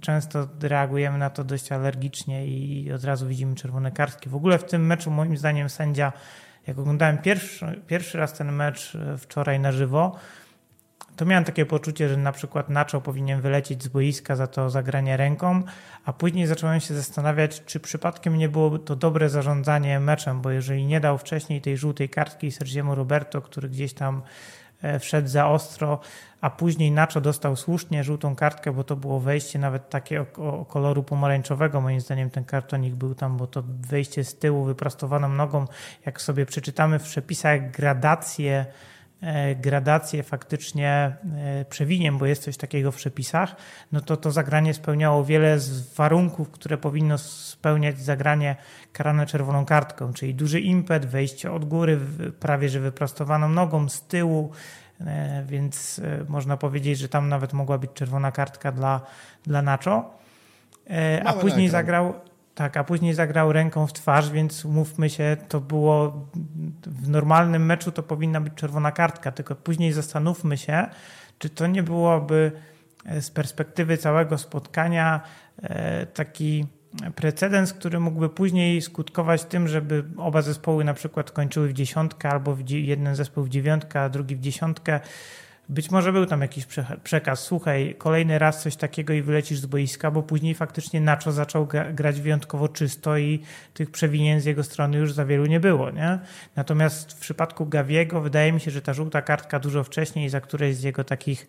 często 0.00 0.48
reagujemy 0.62 1.18
na 1.18 1.30
to 1.30 1.44
dość 1.44 1.72
alergicznie 1.72 2.46
i 2.46 2.92
od 2.92 3.04
razu 3.04 3.28
widzimy 3.28 3.54
czerwone 3.54 3.92
kartki. 3.92 4.28
W 4.28 4.34
ogóle 4.34 4.58
w 4.58 4.64
tym 4.64 4.86
meczu 4.86 5.10
moim 5.10 5.36
zdaniem 5.36 5.68
sędzia, 5.68 6.12
jak 6.66 6.78
oglądałem 6.78 7.18
pierwszy, 7.18 7.82
pierwszy 7.86 8.18
raz 8.18 8.32
ten 8.32 8.52
mecz 8.52 8.98
wczoraj 9.18 9.60
na 9.60 9.72
żywo, 9.72 10.16
to 11.18 11.24
miałem 11.24 11.44
takie 11.44 11.66
poczucie, 11.66 12.08
że 12.08 12.16
na 12.16 12.32
przykład 12.32 12.68
Nacho 12.68 13.00
powinien 13.00 13.40
wylecieć 13.40 13.82
z 13.82 13.88
boiska 13.88 14.36
za 14.36 14.46
to 14.46 14.70
zagranie 14.70 15.16
ręką, 15.16 15.62
a 16.04 16.12
później 16.12 16.46
zacząłem 16.46 16.80
się 16.80 16.94
zastanawiać, 16.94 17.64
czy 17.64 17.80
przypadkiem 17.80 18.38
nie 18.38 18.48
było 18.48 18.78
to 18.78 18.96
dobre 18.96 19.28
zarządzanie 19.28 20.00
meczem, 20.00 20.40
bo 20.40 20.50
jeżeli 20.50 20.86
nie 20.86 21.00
dał 21.00 21.18
wcześniej 21.18 21.60
tej 21.60 21.76
żółtej 21.76 22.08
kartki 22.08 22.50
Sergiemu 22.52 22.94
Roberto, 22.94 23.40
który 23.40 23.68
gdzieś 23.68 23.92
tam 23.94 24.22
e, 24.82 24.98
wszedł 24.98 25.28
za 25.28 25.48
ostro, 25.48 26.00
a 26.40 26.50
później 26.50 26.90
Nacho 26.90 27.20
dostał 27.20 27.56
słusznie 27.56 28.04
żółtą 28.04 28.36
kartkę, 28.36 28.72
bo 28.72 28.84
to 28.84 28.96
było 28.96 29.20
wejście 29.20 29.58
nawet 29.58 29.90
takie 29.90 30.20
o, 30.20 30.60
o, 30.60 30.64
koloru 30.64 31.02
pomarańczowego. 31.02 31.80
Moim 31.80 32.00
zdaniem 32.00 32.30
ten 32.30 32.44
kartonik 32.44 32.94
był 32.94 33.14
tam, 33.14 33.36
bo 33.36 33.46
to 33.46 33.62
wejście 33.66 34.24
z 34.24 34.38
tyłu 34.38 34.64
wyprostowaną 34.64 35.28
nogą, 35.28 35.64
jak 36.06 36.22
sobie 36.22 36.46
przeczytamy 36.46 36.98
w 36.98 37.02
przepisach 37.02 37.70
gradację 37.70 38.66
gradację 39.56 40.22
faktycznie 40.22 41.16
e, 41.36 41.64
przewiniem, 41.64 42.18
bo 42.18 42.26
jest 42.26 42.42
coś 42.42 42.56
takiego 42.56 42.92
w 42.92 42.96
przepisach, 42.96 43.56
no 43.92 44.00
to 44.00 44.16
to 44.16 44.30
zagranie 44.30 44.74
spełniało 44.74 45.24
wiele 45.24 45.58
z 45.58 45.94
warunków, 45.94 46.50
które 46.50 46.78
powinno 46.78 47.18
spełniać 47.18 48.00
zagranie 48.00 48.56
karane 48.92 49.26
czerwoną 49.26 49.64
kartką, 49.64 50.12
czyli 50.12 50.34
duży 50.34 50.60
impet, 50.60 51.06
wejście 51.06 51.52
od 51.52 51.64
góry, 51.64 51.98
prawie 52.40 52.68
że 52.68 52.80
wyprostowaną 52.80 53.48
nogą 53.48 53.88
z 53.88 54.02
tyłu, 54.02 54.50
e, 55.00 55.44
więc 55.46 56.00
można 56.28 56.56
powiedzieć, 56.56 56.98
że 56.98 57.08
tam 57.08 57.28
nawet 57.28 57.52
mogła 57.52 57.78
być 57.78 57.90
czerwona 57.94 58.32
kartka 58.32 58.72
dla, 58.72 59.00
dla 59.44 59.62
Nacho. 59.62 60.18
A 61.24 61.32
później 61.32 61.68
zagrał, 61.68 62.14
tak, 62.58 62.76
a 62.76 62.84
później 62.84 63.14
zagrał 63.14 63.52
ręką 63.52 63.86
w 63.86 63.92
twarz, 63.92 64.30
więc 64.30 64.64
umówmy 64.64 65.10
się, 65.10 65.36
to 65.48 65.60
było 65.60 66.26
w 66.86 67.08
normalnym 67.08 67.66
meczu 67.66 67.92
to 67.92 68.02
powinna 68.02 68.40
być 68.40 68.54
czerwona 68.54 68.92
kartka, 68.92 69.32
tylko 69.32 69.54
później 69.54 69.92
zastanówmy 69.92 70.56
się, 70.56 70.86
czy 71.38 71.50
to 71.50 71.66
nie 71.66 71.82
byłoby 71.82 72.52
e, 73.04 73.22
z 73.22 73.30
perspektywy 73.30 73.96
całego 73.96 74.38
spotkania 74.38 75.20
e, 75.62 76.06
taki 76.06 76.66
precedens, 77.14 77.72
który 77.72 78.00
mógłby 78.00 78.28
później 78.28 78.82
skutkować 78.82 79.44
tym, 79.44 79.68
żeby 79.68 80.04
oba 80.16 80.42
zespoły 80.42 80.84
na 80.84 80.94
przykład 80.94 81.30
kończyły 81.30 81.68
w 81.68 81.72
dziesiątkę 81.72 82.30
albo 82.30 82.54
w 82.54 82.70
jeden 82.70 83.16
zespół 83.16 83.44
w 83.44 83.48
dziewiątkę, 83.48 84.00
a 84.00 84.08
drugi 84.08 84.36
w 84.36 84.40
dziesiątkę 84.40 85.00
być 85.68 85.90
może 85.90 86.12
był 86.12 86.26
tam 86.26 86.40
jakiś 86.40 86.66
przekaz, 87.02 87.40
słuchaj, 87.40 87.94
kolejny 87.98 88.38
raz 88.38 88.62
coś 88.62 88.76
takiego 88.76 89.12
i 89.12 89.22
wylecisz 89.22 89.58
z 89.58 89.66
boiska, 89.66 90.10
bo 90.10 90.22
później 90.22 90.54
faktycznie 90.54 91.00
Nacho 91.00 91.32
zaczął 91.32 91.68
grać 91.92 92.20
wyjątkowo 92.20 92.68
czysto 92.68 93.18
i 93.18 93.42
tych 93.74 93.90
przewinień 93.90 94.40
z 94.40 94.44
jego 94.44 94.64
strony 94.64 94.98
już 94.98 95.12
za 95.12 95.24
wielu 95.24 95.46
nie 95.46 95.60
było. 95.60 95.90
Nie? 95.90 96.18
Natomiast 96.56 97.12
w 97.12 97.20
przypadku 97.20 97.66
Gawiego 97.66 98.20
wydaje 98.20 98.52
mi 98.52 98.60
się, 98.60 98.70
że 98.70 98.82
ta 98.82 98.94
żółta 98.94 99.22
kartka 99.22 99.58
dużo 99.58 99.84
wcześniej 99.84 100.28
za 100.28 100.40
któreś 100.40 100.76
z 100.76 100.82
jego 100.82 101.04
takich 101.04 101.48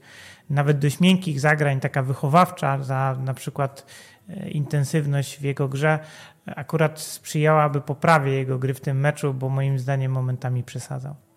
nawet 0.50 0.80
dość 0.80 1.00
miękkich 1.00 1.40
zagrań, 1.40 1.80
taka 1.80 2.04
wychowawcza 2.04 2.84
za 2.84 3.18
na 3.24 3.34
przykład 3.34 3.86
e, 4.30 4.50
intensywność 4.50 5.40
w 5.40 5.42
jego 5.42 5.68
grze, 5.68 6.00
akurat 6.46 7.00
sprzyjałaby 7.00 7.82
poprawie 7.82 8.32
jego 8.32 8.60
gry 8.60 8.74
w 8.74 8.82
tym 8.82 9.00
meczu, 9.00 9.34
bo 9.34 9.50
moim 9.50 9.80
zdaniem 9.80 10.12
momentami 10.12 10.64
przesadzał. 10.64 11.29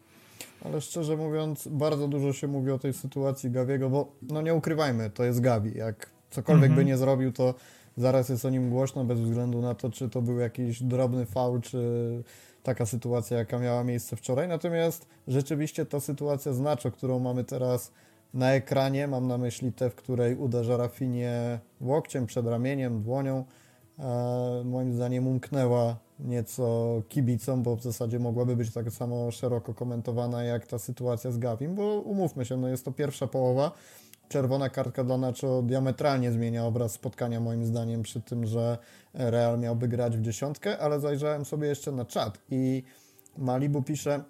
Ale 0.65 0.81
szczerze 0.81 1.17
mówiąc, 1.17 1.69
bardzo 1.69 2.09
dużo 2.09 2.33
się 2.33 2.49
mówi 2.49 2.71
o 2.71 2.79
tej 2.79 2.93
sytuacji 2.93 3.51
Gawiego, 3.51 3.91
bo 3.91 4.13
no 4.23 4.43
nie 4.43 4.55
ukrywajmy, 4.55 5.11
to 5.11 5.25
jest 5.25 5.41
Gawi. 5.41 5.79
Jak 5.79 6.11
cokolwiek 6.31 6.65
mm 6.65 6.73
-hmm. 6.73 6.81
by 6.81 6.85
nie 6.85 6.97
zrobił, 6.97 7.33
to 7.33 7.55
zaraz 7.97 8.29
jest 8.29 8.45
o 8.45 8.51
nim 8.51 8.71
głośno, 8.71 9.05
bez 9.05 9.21
względu 9.21 9.61
na 9.61 9.75
to, 9.75 9.91
czy 9.91 10.09
to 10.09 10.23
był 10.23 10.39
jakiś 10.39 10.83
drobny 10.83 11.27
faul, 11.27 11.61
czy 11.61 11.79
taka 12.63 12.87
sytuacja, 12.87 13.39
jaka 13.39 13.59
miała 13.59 13.85
miejsce 13.85 14.17
wczoraj. 14.17 14.49
Natomiast 14.49 15.07
rzeczywiście 15.29 15.87
ta 15.87 16.01
sytuacja 16.01 16.53
z 16.53 16.61
Nacho, 16.61 16.91
którą 16.91 17.19
mamy 17.19 17.45
teraz 17.45 17.93
na 18.35 18.53
ekranie, 18.53 19.09
mam 19.09 19.29
na 19.29 19.39
myśli 19.39 19.73
tę, 19.73 19.91
w 19.91 19.95
której 19.95 20.37
uderza 20.37 20.77
Rafinie 20.77 21.59
łokciem, 21.81 22.27
przed 22.27 22.47
ramieniem, 22.47 23.03
dłonią, 23.03 23.45
e, 23.99 24.63
moim 24.65 24.93
zdaniem 24.93 25.27
umknęła 25.27 25.97
nieco 26.25 27.03
kibicom, 27.09 27.63
bo 27.63 27.77
w 27.77 27.83
zasadzie 27.83 28.19
mogłaby 28.19 28.57
być 28.57 28.73
tak 28.73 28.91
samo 28.91 29.31
szeroko 29.31 29.75
komentowana 29.75 30.45
jak 30.45 30.67
ta 30.67 30.79
sytuacja 30.79 31.31
z 31.31 31.39
Gavim, 31.39 31.75
bo 31.75 32.01
umówmy 32.01 32.45
się, 32.45 32.57
no 32.57 32.69
jest 32.69 32.85
to 32.85 32.93
pierwsza 32.93 33.27
połowa, 33.27 33.73
czerwona 34.29 34.69
kartka 34.69 35.05
dla 35.05 35.19
Nacho 35.19 35.63
diametralnie 35.63 36.33
zmienia 36.33 36.67
obraz 36.67 36.93
spotkania 36.93 37.41
moim 37.41 37.65
zdaniem 37.65 38.03
przy 38.03 38.21
tym, 38.21 38.47
że 38.47 38.79
Real 39.15 39.59
miałby 39.59 39.89
grać 39.89 40.17
w 40.17 40.23
dziesiątkę, 40.23 40.79
ale 40.79 41.01
zajrzałem 41.01 41.45
sobie 41.45 41.69
jeszcze 41.69 41.93
na 41.93 42.05
czat 42.05 42.39
i 42.51 42.83
Malibu 43.39 43.83
pisze, 43.83 44.25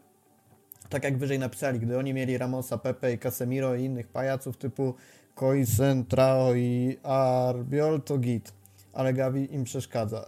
tak 0.89 1.05
jak 1.05 1.19
wyżej 1.19 1.39
napisali, 1.39 1.81
gdy 1.81 1.99
oni 1.99 2.15
mieli 2.15 2.39
Ramosa, 2.39 2.79
Pepe 2.79 3.13
i 3.13 3.19
Casemiro 3.19 3.75
i 3.75 3.85
innych 3.85 4.09
pajaców 4.09 4.57
typu 4.57 4.95
Koisen, 5.35 6.05
Trao 6.05 6.55
i 6.55 6.99
Arbiol, 7.03 8.03
to 8.03 8.19
git, 8.19 8.53
ale 8.93 9.13
Gavi 9.13 9.55
im 9.55 9.65
przeszkadza. 9.65 10.25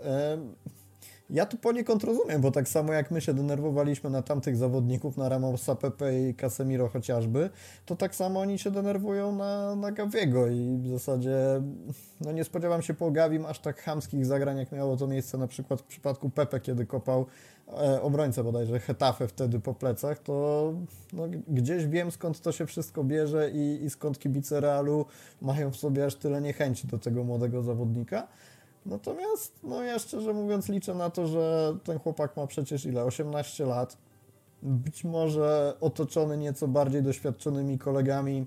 Ja 1.35 1.47
tu 1.47 1.57
poniekąd 1.57 2.05
rozumiem, 2.05 2.41
bo 2.41 2.51
tak 2.51 2.69
samo 2.69 2.93
jak 2.93 3.11
my 3.11 3.21
się 3.21 3.35
denerwowaliśmy 3.35 4.11
na 4.11 4.23
tamtych 4.23 4.57
zawodników, 4.57 5.17
na 5.17 5.29
Ramosa, 5.29 5.75
Pepe 5.75 6.21
i 6.21 6.35
Casemiro 6.35 6.89
chociażby, 6.89 7.51
to 7.87 7.97
tak 7.97 8.15
samo 8.15 8.41
oni 8.41 8.59
się 8.59 8.71
denerwują 8.71 9.37
na, 9.37 9.77
na 9.77 9.93
Gaviego 9.93 10.47
i 10.47 10.79
w 10.83 10.89
zasadzie 10.89 11.37
no 12.21 12.33
nie 12.33 12.45
spodziewam 12.45 12.83
się 12.83 12.95
po 12.95 13.11
Gavim 13.11 13.47
aż 13.47 13.59
tak 13.59 13.83
chamskich 13.83 14.27
zagrań, 14.27 14.59
jak 14.59 14.73
miało 14.73 14.97
to 14.97 15.07
miejsce 15.07 15.39
na 15.39 15.47
przykład 15.47 15.81
w 15.81 15.85
przypadku 15.85 16.31
Pepe, 16.31 16.61
kiedy 16.61 16.87
kopał 16.87 17.27
e, 17.69 18.03
obrońcę 18.03 18.45
bodajże 18.45 18.81
Hetafe 18.81 19.29
wtedy 19.29 19.61
po 19.61 19.75
plecach, 19.75 20.19
to 20.19 20.73
no, 21.13 21.25
gdzieś 21.49 21.87
wiem 21.87 22.11
skąd 22.11 22.41
to 22.41 22.53
się 22.53 22.67
wszystko 22.67 23.05
bierze 23.05 23.51
i, 23.51 23.85
i 23.85 23.91
skąd 23.91 24.19
kibice 24.19 24.61
Realu 24.61 25.07
mają 25.43 25.71
w 25.71 25.77
sobie 25.77 26.05
aż 26.05 26.15
tyle 26.15 26.41
niechęci 26.41 26.87
do 26.87 26.99
tego 26.99 27.25
młodego 27.25 27.63
zawodnika. 27.63 28.29
Natomiast, 28.87 29.53
no 29.63 29.83
ja 29.83 29.99
szczerze 29.99 30.33
mówiąc 30.33 30.69
liczę 30.69 30.95
na 30.95 31.11
to, 31.11 31.27
że 31.27 31.77
ten 31.85 31.99
chłopak 31.99 32.37
ma 32.37 32.47
przecież 32.47 32.87
ile? 32.87 33.05
18 33.05 33.67
lat. 33.67 33.97
Być 34.63 35.05
może 35.05 35.75
otoczony 35.81 36.37
nieco 36.39 36.69
bardziej 36.69 37.03
doświadczonymi 37.03 37.79
kolegami 37.79 38.47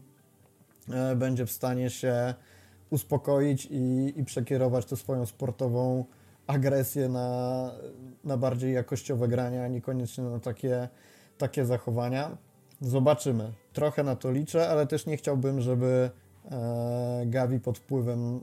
e, 0.90 1.16
będzie 1.16 1.46
w 1.46 1.52
stanie 1.52 1.90
się 1.90 2.34
uspokoić 2.90 3.68
i, 3.72 4.14
i 4.16 4.26
przekierować 4.26 4.86
tę 4.86 4.96
swoją 4.96 5.26
sportową 5.26 6.06
agresję 6.48 7.10
na, 7.10 7.72
na 8.24 8.38
bardziej 8.38 8.74
jakościowe 8.74 9.28
grania, 9.28 9.64
a 9.64 9.68
niekoniecznie 9.68 10.24
na 10.24 10.40
takie, 10.40 10.90
takie 11.38 11.66
zachowania. 11.66 12.38
Zobaczymy. 12.82 13.52
Trochę 13.74 14.04
na 14.04 14.16
to 14.16 14.32
liczę, 14.32 14.70
ale 14.70 14.88
też 14.88 15.06
nie 15.06 15.18
chciałbym, 15.18 15.62
żeby 15.62 16.10
e, 16.52 17.24
Gavi 17.26 17.60
pod 17.60 17.78
wpływem 17.78 18.42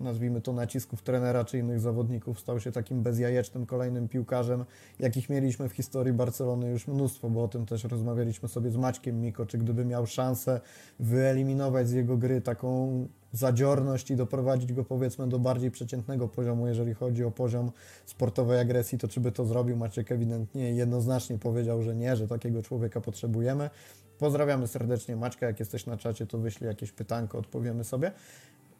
nazwijmy 0.00 0.40
to 0.40 0.52
nacisków 0.52 1.02
trenera 1.02 1.44
czy 1.44 1.58
innych 1.58 1.80
zawodników, 1.80 2.40
stał 2.40 2.60
się 2.60 2.72
takim 2.72 3.02
bezjajecznym 3.02 3.66
kolejnym 3.66 4.08
piłkarzem, 4.08 4.64
jakich 4.98 5.30
mieliśmy 5.30 5.68
w 5.68 5.72
historii 5.72 6.12
Barcelony 6.12 6.70
już 6.70 6.88
mnóstwo, 6.88 7.30
bo 7.30 7.44
o 7.44 7.48
tym 7.48 7.66
też 7.66 7.84
rozmawialiśmy 7.84 8.48
sobie 8.48 8.70
z 8.70 8.76
Maćkiem 8.76 9.20
Miko, 9.20 9.46
czy 9.46 9.58
gdyby 9.58 9.84
miał 9.84 10.06
szansę 10.06 10.60
wyeliminować 11.00 11.88
z 11.88 11.92
jego 11.92 12.16
gry 12.16 12.40
taką 12.40 13.08
zadziorność 13.32 14.10
i 14.10 14.16
doprowadzić 14.16 14.72
go 14.72 14.84
powiedzmy 14.84 15.28
do 15.28 15.38
bardziej 15.38 15.70
przeciętnego 15.70 16.28
poziomu, 16.28 16.66
jeżeli 16.66 16.94
chodzi 16.94 17.24
o 17.24 17.30
poziom 17.30 17.70
sportowej 18.06 18.60
agresji, 18.60 18.98
to 18.98 19.08
czy 19.08 19.20
by 19.20 19.32
to 19.32 19.44
zrobił? 19.44 19.76
Maciek 19.76 20.12
ewidentnie 20.12 20.74
jednoznacznie 20.74 21.38
powiedział, 21.38 21.82
że 21.82 21.96
nie, 21.96 22.16
że 22.16 22.28
takiego 22.28 22.62
człowieka 22.62 23.00
potrzebujemy. 23.00 23.70
Pozdrawiamy 24.18 24.66
serdecznie 24.66 25.16
Maćka, 25.16 25.46
jak 25.46 25.60
jesteś 25.60 25.86
na 25.86 25.96
czacie, 25.96 26.26
to 26.26 26.38
wyślij 26.38 26.68
jakieś 26.68 26.92
pytanko, 26.92 27.38
odpowiemy 27.38 27.84
sobie. 27.84 28.12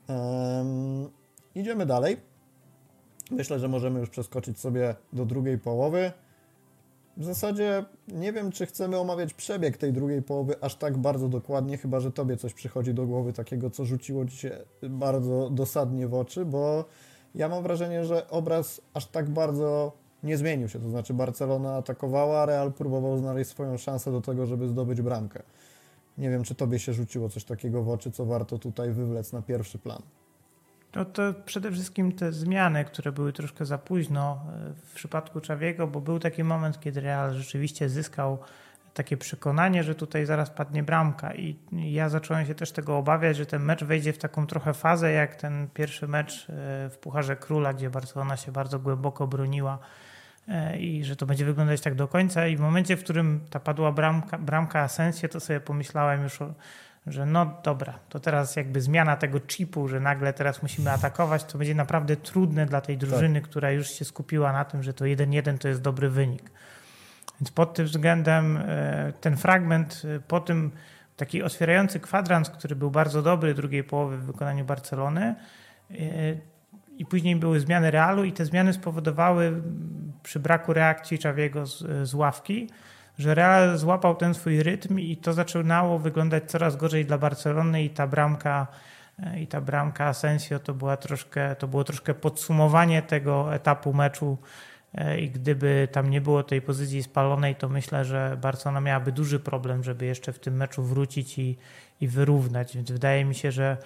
Um, 0.08 1.08
idziemy 1.54 1.86
dalej. 1.86 2.16
Myślę, 3.30 3.58
że 3.58 3.68
możemy 3.68 4.00
już 4.00 4.10
przeskoczyć 4.10 4.60
sobie 4.60 4.94
do 5.12 5.24
drugiej 5.26 5.58
połowy. 5.58 6.12
W 7.16 7.24
zasadzie 7.24 7.84
nie 8.08 8.32
wiem, 8.32 8.50
czy 8.50 8.66
chcemy 8.66 8.98
omawiać 8.98 9.34
przebieg 9.34 9.76
tej 9.76 9.92
drugiej 9.92 10.22
połowy 10.22 10.54
aż 10.60 10.76
tak 10.76 10.98
bardzo 10.98 11.28
dokładnie, 11.28 11.78
chyba 11.78 12.00
że 12.00 12.12
Tobie 12.12 12.36
coś 12.36 12.54
przychodzi 12.54 12.94
do 12.94 13.06
głowy 13.06 13.32
takiego, 13.32 13.70
co 13.70 13.84
rzuciło 13.84 14.26
Ci 14.26 14.36
się 14.36 14.58
bardzo 14.82 15.50
dosadnie 15.50 16.08
w 16.08 16.14
oczy, 16.14 16.44
bo 16.44 16.84
ja 17.34 17.48
mam 17.48 17.62
wrażenie, 17.62 18.04
że 18.04 18.30
obraz 18.30 18.80
aż 18.94 19.06
tak 19.06 19.30
bardzo 19.30 19.92
nie 20.22 20.36
zmienił 20.36 20.68
się. 20.68 20.78
To 20.78 20.88
znaczy 20.88 21.14
Barcelona 21.14 21.76
atakowała, 21.76 22.46
Real 22.46 22.72
próbował 22.72 23.18
znaleźć 23.18 23.50
swoją 23.50 23.76
szansę 23.76 24.12
do 24.12 24.20
tego, 24.20 24.46
żeby 24.46 24.68
zdobyć 24.68 25.02
bramkę. 25.02 25.42
Nie 26.18 26.30
wiem, 26.30 26.44
czy 26.44 26.54
tobie 26.54 26.78
się 26.78 26.92
rzuciło 26.92 27.28
coś 27.28 27.44
takiego 27.44 27.82
w 27.82 27.88
oczy, 27.88 28.10
co 28.10 28.26
warto 28.26 28.58
tutaj 28.58 28.92
wywlec 28.92 29.32
na 29.32 29.42
pierwszy 29.42 29.78
plan. 29.78 30.02
No 30.94 31.04
to 31.04 31.22
przede 31.44 31.72
wszystkim 31.72 32.12
te 32.12 32.32
zmiany, 32.32 32.84
które 32.84 33.12
były 33.12 33.32
troszkę 33.32 33.64
za 33.64 33.78
późno 33.78 34.40
e, 34.70 34.74
w 34.74 34.94
przypadku 34.94 35.40
Czawiego, 35.40 35.86
bo 35.86 36.00
był 36.00 36.18
taki 36.18 36.44
moment, 36.44 36.80
kiedy 36.80 37.00
Real 37.00 37.32
rzeczywiście 37.32 37.88
zyskał 37.88 38.38
takie 38.94 39.16
przekonanie, 39.16 39.82
że 39.82 39.94
tutaj 39.94 40.26
zaraz 40.26 40.50
padnie 40.50 40.82
bramka 40.82 41.34
i 41.34 41.56
ja 41.72 42.08
zacząłem 42.08 42.46
się 42.46 42.54
też 42.54 42.72
tego 42.72 42.98
obawiać, 42.98 43.36
że 43.36 43.46
ten 43.46 43.62
mecz 43.62 43.84
wejdzie 43.84 44.12
w 44.12 44.18
taką 44.18 44.46
trochę 44.46 44.74
fazę 44.74 45.12
jak 45.12 45.36
ten 45.36 45.68
pierwszy 45.74 46.08
mecz 46.08 46.46
e, 46.50 46.90
w 46.90 46.98
Pucharze 47.00 47.36
Króla, 47.36 47.74
gdzie 47.74 47.90
Barcelona 47.90 48.36
się 48.36 48.52
bardzo 48.52 48.78
głęboko 48.78 49.26
broniła 49.26 49.78
i 50.78 51.04
że 51.04 51.16
to 51.16 51.26
będzie 51.26 51.44
wyglądać 51.44 51.80
tak 51.80 51.94
do 51.94 52.08
końca. 52.08 52.46
I 52.46 52.56
w 52.56 52.60
momencie, 52.60 52.96
w 52.96 53.04
którym 53.04 53.40
ta 53.50 53.60
padła 53.60 53.92
bramka, 53.92 54.38
bramka 54.38 54.80
Asensje, 54.80 55.28
to 55.28 55.40
sobie 55.40 55.60
pomyślałem 55.60 56.22
już, 56.22 56.38
że 57.06 57.26
no 57.26 57.60
dobra, 57.62 57.98
to 58.08 58.20
teraz 58.20 58.56
jakby 58.56 58.80
zmiana 58.80 59.16
tego 59.16 59.40
chipu, 59.48 59.88
że 59.88 60.00
nagle 60.00 60.32
teraz 60.32 60.62
musimy 60.62 60.90
atakować, 60.90 61.44
to 61.44 61.58
będzie 61.58 61.74
naprawdę 61.74 62.16
trudne 62.16 62.66
dla 62.66 62.80
tej 62.80 62.98
drużyny, 62.98 63.40
tak. 63.40 63.50
która 63.50 63.70
już 63.70 63.90
się 63.90 64.04
skupiła 64.04 64.52
na 64.52 64.64
tym, 64.64 64.82
że 64.82 64.94
to 64.94 65.04
1-1 65.04 65.58
to 65.58 65.68
jest 65.68 65.80
dobry 65.80 66.10
wynik. 66.10 66.50
Więc 67.40 67.50
pod 67.50 67.74
tym 67.74 67.86
względem 67.86 68.56
e, 68.56 69.12
ten 69.20 69.36
fragment, 69.36 70.02
e, 70.16 70.20
po 70.20 70.40
tym 70.40 70.70
taki 71.16 71.42
otwierający 71.42 72.00
kwadrans, 72.00 72.50
który 72.50 72.76
był 72.76 72.90
bardzo 72.90 73.22
dobry 73.22 73.54
drugiej 73.54 73.84
połowy 73.84 74.18
w 74.18 74.24
wykonaniu 74.24 74.64
Barcelony, 74.64 75.34
i 76.98 77.06
później 77.06 77.36
były 77.36 77.60
zmiany 77.60 77.90
Realu 77.90 78.24
i 78.24 78.32
te 78.32 78.44
zmiany 78.44 78.72
spowodowały 78.72 79.62
przy 80.22 80.40
braku 80.40 80.72
reakcji 80.72 81.18
Czawiego 81.18 81.66
z, 81.66 82.08
z 82.08 82.14
ławki, 82.14 82.68
że 83.18 83.34
Real 83.34 83.78
złapał 83.78 84.14
ten 84.14 84.34
swój 84.34 84.62
rytm 84.62 84.98
i 84.98 85.16
to 85.16 85.32
zaczynało 85.32 85.98
wyglądać 85.98 86.44
coraz 86.50 86.76
gorzej 86.76 87.04
dla 87.04 87.18
Barcelony 87.18 87.84
i 87.84 87.90
ta 87.90 88.06
bramka 88.06 88.66
e, 89.18 89.40
i 89.40 89.46
ta 89.46 89.60
bramka 89.60 90.04
Asensio 90.04 90.58
to, 90.58 90.74
była 90.74 90.96
troszkę, 90.96 91.56
to 91.56 91.68
było 91.68 91.84
troszkę 91.84 92.14
podsumowanie 92.14 93.02
tego 93.02 93.54
etapu 93.54 93.92
meczu 93.92 94.38
e, 94.94 95.20
i 95.20 95.30
gdyby 95.30 95.88
tam 95.92 96.10
nie 96.10 96.20
było 96.20 96.42
tej 96.42 96.62
pozycji 96.62 97.02
spalonej, 97.02 97.54
to 97.54 97.68
myślę, 97.68 98.04
że 98.04 98.38
Barcelona 98.40 98.80
miałaby 98.80 99.12
duży 99.12 99.40
problem, 99.40 99.84
żeby 99.84 100.06
jeszcze 100.06 100.32
w 100.32 100.38
tym 100.38 100.56
meczu 100.56 100.82
wrócić 100.82 101.38
i, 101.38 101.58
i 102.00 102.08
wyrównać. 102.08 102.76
Więc 102.76 102.90
wydaje 102.90 103.24
mi 103.24 103.34
się, 103.34 103.52
że 103.52 103.76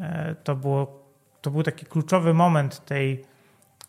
e, 0.00 0.34
to 0.44 0.56
było 0.56 1.05
to 1.46 1.50
był 1.50 1.62
taki 1.62 1.86
kluczowy 1.86 2.34
moment 2.34 2.84
tej, 2.84 3.24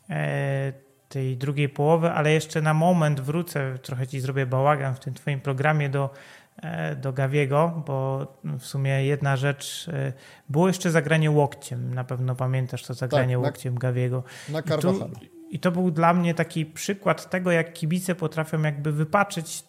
e, 0.09 0.73
tej 1.09 1.37
drugiej 1.37 1.69
połowy, 1.69 2.11
ale 2.11 2.31
jeszcze 2.31 2.61
na 2.61 2.73
moment 2.73 3.19
wrócę, 3.21 3.77
trochę 3.81 4.07
ci 4.07 4.19
zrobię 4.19 4.45
bałagan 4.45 4.95
w 4.95 4.99
tym 4.99 5.13
twoim 5.13 5.39
programie 5.39 5.89
do, 5.89 6.09
e, 6.57 6.95
do 6.95 7.13
Gawiego, 7.13 7.83
bo 7.87 8.27
w 8.59 8.65
sumie 8.65 9.05
jedna 9.05 9.37
rzecz, 9.37 9.89
e, 9.93 10.13
było 10.49 10.67
jeszcze 10.67 10.91
zagranie 10.91 11.31
łokciem, 11.31 11.93
na 11.93 12.03
pewno 12.03 12.35
pamiętasz 12.35 12.83
to 12.83 12.93
zagranie 12.93 13.35
tak, 13.35 13.43
łokciem 13.43 13.73
na, 13.73 13.79
Gawiego. 13.79 14.23
Na 14.49 14.61
Carvajal. 14.61 15.09
I 15.49 15.59
to 15.59 15.71
był 15.71 15.91
dla 15.91 16.13
mnie 16.13 16.33
taki 16.33 16.65
przykład 16.65 17.29
tego, 17.29 17.51
jak 17.51 17.73
kibice 17.73 18.15
potrafią 18.15 18.61
jakby 18.61 18.91
wypaczyć 18.91 19.63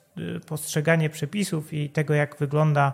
postrzeganie 0.47 1.11
przepisów 1.11 1.72
i 1.72 1.91
tego, 1.91 2.14
jak 2.14 2.36
wygląda 2.36 2.93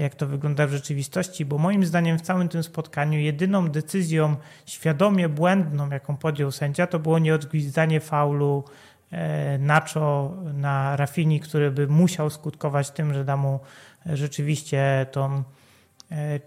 jak 0.00 0.14
to 0.14 0.26
wygląda 0.26 0.66
w 0.66 0.70
rzeczywistości, 0.70 1.44
bo 1.44 1.58
moim 1.58 1.84
zdaniem 1.84 2.18
w 2.18 2.22
całym 2.22 2.48
tym 2.48 2.62
spotkaniu 2.62 3.18
jedyną 3.18 3.68
decyzją 3.68 4.36
świadomie 4.66 5.28
błędną, 5.28 5.90
jaką 5.90 6.16
podjął 6.16 6.50
sędzia, 6.50 6.86
to 6.86 6.98
było 6.98 7.18
nieodgwizdanie 7.18 8.00
faulu 8.00 8.64
e, 9.10 9.58
Nacho 9.58 10.34
na 10.54 10.96
Rafini, 10.96 11.40
który 11.40 11.70
by 11.70 11.86
musiał 11.86 12.30
skutkować 12.30 12.90
tym, 12.90 13.14
że 13.14 13.24
da 13.24 13.36
mu 13.36 13.60
rzeczywiście 14.06 15.06
tą 15.12 15.42
E, 15.42 15.59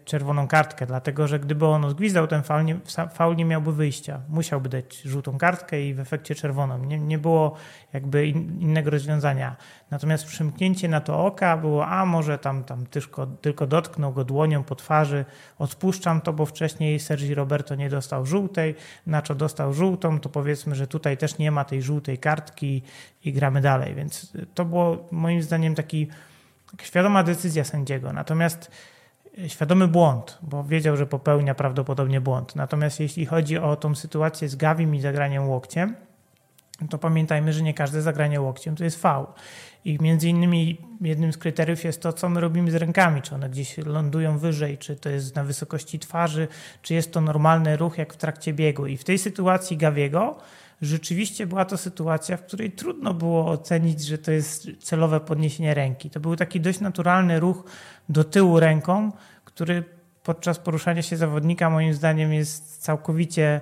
czerwoną 0.05 0.47
kartkę, 0.47 0.85
dlatego 0.85 1.27
że 1.27 1.39
gdyby 1.39 1.65
on 1.65 1.89
zgwizdał 1.89 2.27
ten 2.27 2.43
faul 2.43 2.65
nie, 2.65 2.79
faul 3.13 3.35
nie 3.35 3.45
miałby 3.45 3.73
wyjścia. 3.73 4.21
Musiałby 4.29 4.69
dać 4.69 5.01
żółtą 5.01 5.37
kartkę 5.37 5.81
i 5.81 5.93
w 5.93 5.99
efekcie 5.99 6.35
czerwoną. 6.35 6.77
Nie, 6.85 6.99
nie 6.99 7.17
było 7.17 7.55
jakby 7.93 8.27
in, 8.27 8.61
innego 8.61 8.89
rozwiązania. 8.89 9.55
Natomiast 9.91 10.25
przymknięcie 10.25 10.89
na 10.89 11.01
to 11.01 11.25
oka 11.25 11.57
było, 11.57 11.87
a 11.87 12.05
może 12.05 12.37
tam, 12.37 12.63
tam 12.63 12.85
tylko, 12.85 13.27
tylko 13.27 13.67
dotknął 13.67 14.13
go 14.13 14.25
dłonią 14.25 14.63
po 14.63 14.75
twarzy, 14.75 15.25
odpuszczam 15.59 16.21
to, 16.21 16.33
bo 16.33 16.45
wcześniej 16.45 16.99
Sergi 16.99 17.35
Roberto 17.35 17.75
nie 17.75 17.89
dostał 17.89 18.25
żółtej, 18.25 18.75
Nacho 19.07 19.35
dostał 19.35 19.73
żółtą, 19.73 20.19
to 20.19 20.29
powiedzmy, 20.29 20.75
że 20.75 20.87
tutaj 20.87 21.17
też 21.17 21.37
nie 21.37 21.51
ma 21.51 21.65
tej 21.65 21.81
żółtej 21.81 22.17
kartki 22.17 22.81
i 23.25 23.33
gramy 23.33 23.61
dalej. 23.61 23.95
Więc 23.95 24.33
to 24.53 24.65
było 24.65 25.07
moim 25.11 25.43
zdaniem 25.43 25.75
taki 25.75 26.07
świadoma 26.81 27.23
decyzja 27.23 27.63
sędziego. 27.63 28.13
Natomiast 28.13 28.71
świadomy 29.47 29.87
błąd, 29.87 30.37
bo 30.41 30.63
wiedział, 30.63 30.97
że 30.97 31.05
popełnia 31.05 31.55
prawdopodobnie 31.55 32.21
błąd. 32.21 32.55
Natomiast 32.55 32.99
jeśli 32.99 33.25
chodzi 33.25 33.57
o 33.57 33.75
tą 33.75 33.95
sytuację 33.95 34.49
z 34.49 34.55
Gawim 34.55 34.95
i 34.95 35.01
zagraniem 35.01 35.49
łokciem, 35.49 35.95
to 36.89 36.97
pamiętajmy, 36.97 37.53
że 37.53 37.61
nie 37.61 37.73
każde 37.73 38.01
zagranie 38.01 38.41
łokciem 38.41 38.75
to 38.75 38.83
jest 38.83 39.01
faul. 39.01 39.25
I 39.85 39.97
między 40.01 40.29
innymi 40.29 40.77
jednym 41.01 41.33
z 41.33 41.37
kryteriów 41.37 41.83
jest 41.83 42.01
to, 42.01 42.13
co 42.13 42.29
my 42.29 42.41
robimy 42.41 42.71
z 42.71 42.75
rękami, 42.75 43.21
czy 43.21 43.35
one 43.35 43.49
gdzieś 43.49 43.77
lądują 43.77 44.37
wyżej, 44.37 44.77
czy 44.77 44.95
to 44.95 45.09
jest 45.09 45.35
na 45.35 45.43
wysokości 45.43 45.99
twarzy, 45.99 46.47
czy 46.81 46.93
jest 46.93 47.13
to 47.13 47.21
normalny 47.21 47.77
ruch 47.77 47.97
jak 47.97 48.13
w 48.13 48.17
trakcie 48.17 48.53
biegu. 48.53 48.87
I 48.87 48.97
w 48.97 49.03
tej 49.03 49.17
sytuacji 49.17 49.77
Gawiego 49.77 50.37
rzeczywiście 50.83 51.47
była 51.47 51.65
to 51.65 51.77
sytuacja, 51.77 52.37
w 52.37 52.45
której 52.45 52.71
trudno 52.71 53.13
było 53.13 53.45
ocenić, 53.45 54.05
że 54.05 54.17
to 54.17 54.31
jest 54.31 54.67
celowe 54.79 55.19
podniesienie 55.19 55.73
ręki. 55.73 56.09
To 56.09 56.19
był 56.19 56.35
taki 56.35 56.61
dość 56.61 56.79
naturalny 56.79 57.39
ruch 57.39 57.63
do 58.09 58.23
tyłu 58.23 58.59
ręką, 58.59 59.11
który 59.45 59.83
podczas 60.23 60.59
poruszania 60.59 61.01
się 61.01 61.17
zawodnika 61.17 61.69
moim 61.69 61.93
zdaniem 61.93 62.33
jest 62.33 62.77
całkowicie 62.77 63.61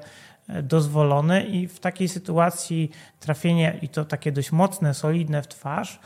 e, 0.49 0.63
dozwolony 0.63 1.43
i 1.43 1.67
w 1.67 1.79
takiej 1.79 2.07
sytuacji 2.07 2.91
trafienie 3.19 3.79
i 3.81 3.89
to 3.89 4.05
takie 4.05 4.31
dość 4.31 4.51
mocne, 4.51 4.93
solidne 4.93 5.41
w 5.41 5.47
twarz 5.47 5.99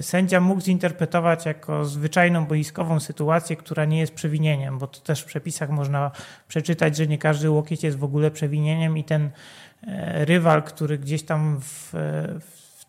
sędzia 0.00 0.40
mógł 0.40 0.60
zinterpretować 0.60 1.46
jako 1.46 1.84
zwyczajną 1.84 2.46
boiskową 2.46 3.00
sytuację, 3.00 3.56
która 3.56 3.84
nie 3.84 3.98
jest 3.98 4.14
przewinieniem, 4.14 4.78
bo 4.78 4.86
to 4.86 5.00
też 5.00 5.20
w 5.20 5.24
przepisach 5.24 5.70
można 5.70 6.10
przeczytać, 6.48 6.96
że 6.96 7.06
nie 7.06 7.18
każdy 7.18 7.50
łokieć 7.50 7.82
jest 7.82 7.98
w 7.98 8.04
ogóle 8.04 8.30
przewinieniem 8.30 8.98
i 8.98 9.04
ten 9.04 9.30
E, 9.86 10.24
rywal, 10.24 10.62
który 10.62 10.98
gdzieś 10.98 11.22
tam 11.22 11.60
w, 11.60 11.90
w, 12.40 12.84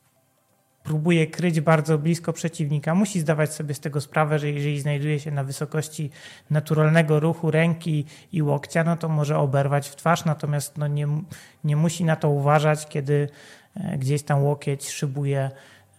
próbuje 0.83 1.27
kryć 1.27 1.61
bardzo 1.61 1.97
blisko 1.97 2.33
przeciwnika, 2.33 2.95
musi 2.95 3.19
zdawać 3.19 3.53
sobie 3.53 3.73
z 3.73 3.79
tego 3.79 4.01
sprawę, 4.01 4.39
że 4.39 4.51
jeżeli 4.51 4.81
znajduje 4.81 5.19
się 5.19 5.31
na 5.31 5.43
wysokości 5.43 6.09
naturalnego 6.49 7.19
ruchu 7.19 7.51
ręki 7.51 8.05
i 8.31 8.41
łokcia, 8.41 8.83
no 8.83 8.97
to 8.97 9.09
może 9.09 9.37
oberwać 9.37 9.89
w 9.89 9.95
twarz, 9.95 10.25
natomiast 10.25 10.77
no 10.77 10.87
nie, 10.87 11.07
nie 11.63 11.75
musi 11.75 12.03
na 12.03 12.15
to 12.15 12.29
uważać, 12.29 12.87
kiedy 12.87 13.29
e, 13.75 13.97
gdzieś 13.97 14.23
tam 14.23 14.43
łokieć 14.43 14.89
szybuje 14.89 15.51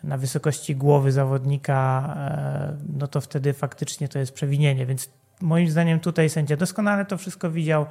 na 0.05 0.18
wysokości 0.18 0.76
głowy 0.76 1.12
zawodnika, 1.12 2.14
e, 2.16 2.76
no 2.99 3.07
to 3.07 3.20
wtedy 3.20 3.53
faktycznie 3.53 4.09
to 4.09 4.18
jest 4.18 4.32
przewinienie. 4.32 4.86
Więc 4.86 5.11
moim 5.40 5.70
zdaniem 5.70 6.01
tutaj 6.01 6.30
sędzia 6.30 6.57
doskonale 6.57 7.05
to 7.05 7.18
wszystko 7.18 7.51
widział. 7.51 7.86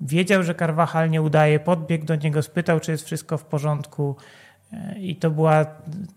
Wiedział, 0.00 0.42
że 0.42 0.54
Carvajal 0.54 1.10
nie 1.10 1.22
udaje, 1.22 1.60
podbiegł 1.60 2.04
do 2.04 2.16
niego, 2.16 2.42
spytał, 2.42 2.80
czy 2.80 2.90
jest 2.90 3.04
wszystko 3.04 3.38
w 3.38 3.44
porządku. 3.44 4.16
E, 4.72 4.98
I 4.98 5.16
to 5.16 5.30
była 5.30 5.66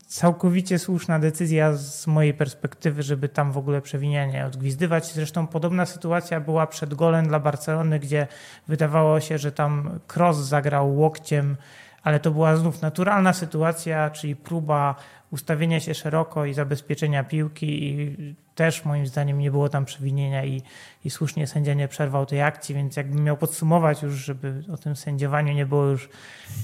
całkowicie 0.07 0.79
słuszna 0.79 1.19
decyzja 1.19 1.73
z 1.73 2.07
mojej 2.07 2.33
perspektywy, 2.33 3.03
żeby 3.03 3.29
tam 3.29 3.51
w 3.51 3.57
ogóle 3.57 3.81
przewinianie 3.81 4.45
odgwizdywać. 4.45 5.13
Zresztą 5.13 5.47
podobna 5.47 5.85
sytuacja 5.85 6.39
była 6.39 6.67
przed 6.67 6.93
golem 6.93 7.27
dla 7.27 7.39
Barcelony, 7.39 7.99
gdzie 7.99 8.27
wydawało 8.67 9.19
się, 9.19 9.37
że 9.37 9.51
tam 9.51 9.99
Cross 10.15 10.37
zagrał 10.37 10.97
łokciem, 10.97 11.57
ale 12.03 12.19
to 12.19 12.31
była 12.31 12.55
znów 12.55 12.81
naturalna 12.81 13.33
sytuacja, 13.33 14.09
czyli 14.09 14.35
próba 14.35 14.95
ustawienia 15.31 15.79
się 15.79 15.93
szeroko 15.93 16.45
i 16.45 16.53
zabezpieczenia 16.53 17.23
piłki 17.23 17.83
i 17.83 18.15
też 18.55 18.85
moim 18.85 19.07
zdaniem 19.07 19.39
nie 19.39 19.51
było 19.51 19.69
tam 19.69 19.85
przewinienia 19.85 20.45
i, 20.45 20.61
i 21.05 21.09
słusznie 21.09 21.47
sędzia 21.47 21.73
nie 21.73 21.87
przerwał 21.87 22.25
tej 22.25 22.41
akcji, 22.41 22.75
więc 22.75 22.95
jakbym 22.95 23.23
miał 23.23 23.37
podsumować 23.37 24.03
już, 24.03 24.13
żeby 24.13 24.63
o 24.73 24.77
tym 24.77 24.95
sędziowaniu 24.95 25.53
nie 25.53 25.65
było 25.65 25.85
już 25.85 26.09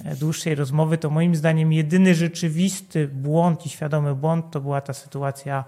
e, 0.06 0.16
dłuższej 0.16 0.56
rozmowy, 0.56 0.98
to 0.98 1.10
moim 1.10 1.36
zdaniem 1.36 1.74
jedyny 1.74 2.16
rzeczywisty 2.16 3.08
błąd 3.08 3.66
i 3.66 3.70
świadomy 3.70 4.16
błąd 4.16 4.52
to 4.52 4.62
była 4.62 4.82
ta 4.82 4.94
sytuacja 4.94 5.64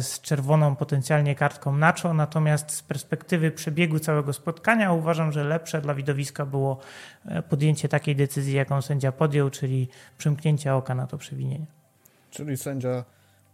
z 0.00 0.20
czerwoną 0.20 0.76
potencjalnie 0.76 1.34
kartką 1.34 1.76
Nacho, 1.76 2.14
natomiast 2.14 2.70
z 2.70 2.82
perspektywy 2.82 3.50
przebiegu 3.50 3.98
całego 3.98 4.32
spotkania 4.32 4.92
uważam, 4.92 5.32
że 5.32 5.44
lepsze 5.44 5.80
dla 5.80 5.94
widowiska 5.94 6.46
było 6.46 6.78
e, 7.24 7.42
podjęcie 7.42 7.88
takiej 7.88 8.16
decyzji, 8.16 8.54
jaką 8.54 8.82
sędzia 8.82 9.12
podjął, 9.12 9.50
czyli 9.50 9.88
przymknięcie 10.18 10.74
oka 10.74 10.94
na 10.94 11.06
to 11.06 11.18
przewinienie. 11.18 11.66
Czyli 12.30 12.56
sędzia 12.56 13.04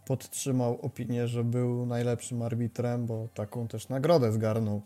podtrzymał 0.05 0.79
opinię, 0.81 1.27
że 1.27 1.43
był 1.43 1.85
najlepszym 1.85 2.41
arbitrem, 2.41 3.05
bo 3.05 3.27
taką 3.33 3.67
też 3.67 3.89
nagrodę 3.89 4.31
zgarnął 4.31 4.81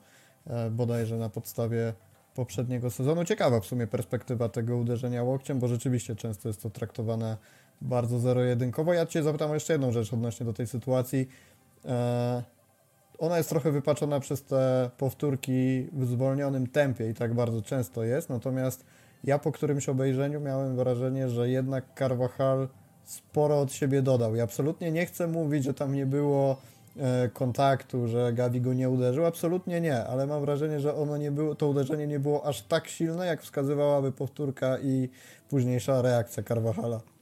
e, 0.47 0.69
bodajże 0.69 1.17
na 1.17 1.29
podstawie 1.29 1.93
poprzedniego 2.35 2.91
sezonu. 2.91 3.25
Ciekawa 3.25 3.59
w 3.59 3.65
sumie 3.65 3.87
perspektywa 3.87 4.49
tego 4.49 4.77
uderzenia 4.77 5.23
łokciem, 5.23 5.59
bo 5.59 5.67
rzeczywiście 5.67 6.15
często 6.15 6.49
jest 6.49 6.63
to 6.63 6.69
traktowane 6.69 7.37
bardzo 7.81 8.19
zero-jedynkowo. 8.19 8.93
Ja 8.93 9.05
Cię 9.05 9.23
zapytam 9.23 9.53
jeszcze 9.53 9.73
jedną 9.73 9.91
rzecz 9.91 10.13
odnośnie 10.13 10.45
do 10.45 10.53
tej 10.53 10.67
sytuacji. 10.67 11.29
E, 11.85 12.43
ona 13.17 13.37
jest 13.37 13.49
trochę 13.49 13.71
wypaczona 13.71 14.19
przez 14.19 14.43
te 14.43 14.89
powtórki 14.97 15.87
w 15.93 16.05
zwolnionym 16.05 16.67
tempie 16.67 17.09
i 17.09 17.13
tak 17.13 17.33
bardzo 17.33 17.61
często 17.61 18.03
jest, 18.03 18.29
natomiast 18.29 18.85
ja 19.23 19.39
po 19.39 19.51
którymś 19.51 19.89
obejrzeniu 19.89 20.39
miałem 20.41 20.75
wrażenie, 20.75 21.29
że 21.29 21.49
jednak 21.49 21.85
Carvajal 21.99 22.67
sporo 23.05 23.61
od 23.61 23.73
siebie 23.73 24.01
dodał. 24.01 24.35
I 24.35 24.39
absolutnie 24.39 24.91
nie 24.91 25.05
chcę 25.05 25.27
mówić, 25.27 25.63
że 25.63 25.73
tam 25.73 25.93
nie 25.93 26.05
było 26.05 26.57
e, 26.97 27.29
kontaktu, 27.29 28.07
że 28.07 28.33
Gavi 28.33 28.61
go 28.61 28.73
nie 28.73 28.89
uderzył. 28.89 29.25
Absolutnie 29.25 29.81
nie, 29.81 30.03
ale 30.03 30.27
mam 30.27 30.41
wrażenie, 30.41 30.79
że 30.79 30.95
ono 30.95 31.17
nie 31.17 31.31
było, 31.31 31.55
to 31.55 31.67
uderzenie 31.67 32.07
nie 32.07 32.19
było 32.19 32.45
aż 32.45 32.61
tak 32.61 32.87
silne, 32.87 33.25
jak 33.25 33.41
wskazywałaby 33.41 34.11
powtórka 34.11 34.77
i 34.79 35.09
późniejsza 35.49 36.01
reakcja 36.01 36.43
Carvajala. 36.43 37.12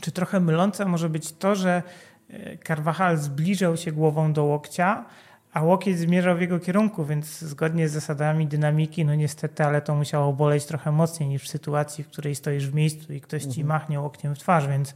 Czy 0.00 0.12
trochę 0.12 0.40
mylące 0.40 0.84
może 0.84 1.08
być 1.08 1.32
to, 1.32 1.54
że 1.54 1.82
e, 2.30 2.58
Carvajal 2.58 3.16
zbliżał 3.16 3.76
się 3.76 3.92
głową 3.92 4.32
do 4.32 4.44
łokcia, 4.44 5.04
a 5.52 5.62
łokieć 5.62 5.98
zmierzał 5.98 6.36
w 6.36 6.40
jego 6.40 6.60
kierunku, 6.60 7.04
więc 7.04 7.38
zgodnie 7.38 7.88
z 7.88 7.92
zasadami 7.92 8.46
dynamiki, 8.46 9.04
no 9.04 9.14
niestety, 9.14 9.64
ale 9.64 9.82
to 9.82 9.94
musiało 9.94 10.32
boleć 10.32 10.64
trochę 10.64 10.92
mocniej 10.92 11.28
niż 11.28 11.42
w 11.42 11.48
sytuacji, 11.48 12.04
w 12.04 12.08
której 12.08 12.34
stoisz 12.34 12.68
w 12.68 12.74
miejscu 12.74 13.12
i 13.12 13.20
ktoś 13.20 13.42
ci 13.42 13.60
mhm. 13.60 13.66
machnie 13.66 14.00
łokciem 14.00 14.34
w 14.34 14.38
twarz, 14.38 14.68
więc 14.68 14.94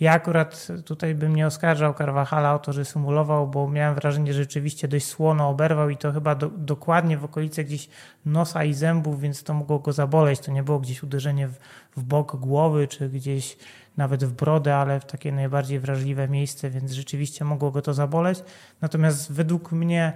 ja 0.00 0.12
akurat 0.12 0.68
tutaj 0.84 1.14
bym 1.14 1.36
nie 1.36 1.46
oskarżał 1.46 1.94
Carvajala 1.94 2.54
o 2.54 2.58
to, 2.58 2.72
że 2.72 2.84
symulował, 2.84 3.46
bo 3.46 3.68
miałem 3.68 3.94
wrażenie, 3.94 4.32
że 4.32 4.42
rzeczywiście 4.42 4.88
dość 4.88 5.06
słono 5.06 5.48
oberwał 5.48 5.90
i 5.90 5.96
to 5.96 6.12
chyba 6.12 6.34
do, 6.34 6.48
dokładnie 6.48 7.18
w 7.18 7.24
okolice 7.24 7.64
gdzieś 7.64 7.88
nosa 8.26 8.64
i 8.64 8.74
zębów, 8.74 9.20
więc 9.20 9.42
to 9.42 9.54
mogło 9.54 9.78
go 9.78 9.92
zaboleć. 9.92 10.40
To 10.40 10.52
nie 10.52 10.62
było 10.62 10.80
gdzieś 10.80 11.02
uderzenie 11.02 11.48
w, 11.48 11.58
w 11.96 12.02
bok 12.02 12.36
głowy, 12.36 12.88
czy 12.88 13.08
gdzieś 13.08 13.56
nawet 13.96 14.24
w 14.24 14.32
brodę, 14.32 14.76
ale 14.76 15.00
w 15.00 15.04
takie 15.04 15.32
najbardziej 15.32 15.80
wrażliwe 15.80 16.28
miejsce, 16.28 16.70
więc 16.70 16.92
rzeczywiście 16.92 17.44
mogło 17.44 17.70
go 17.70 17.82
to 17.82 17.94
zaboleć. 17.94 18.38
Natomiast 18.80 19.32
według 19.32 19.72
mnie, 19.72 20.12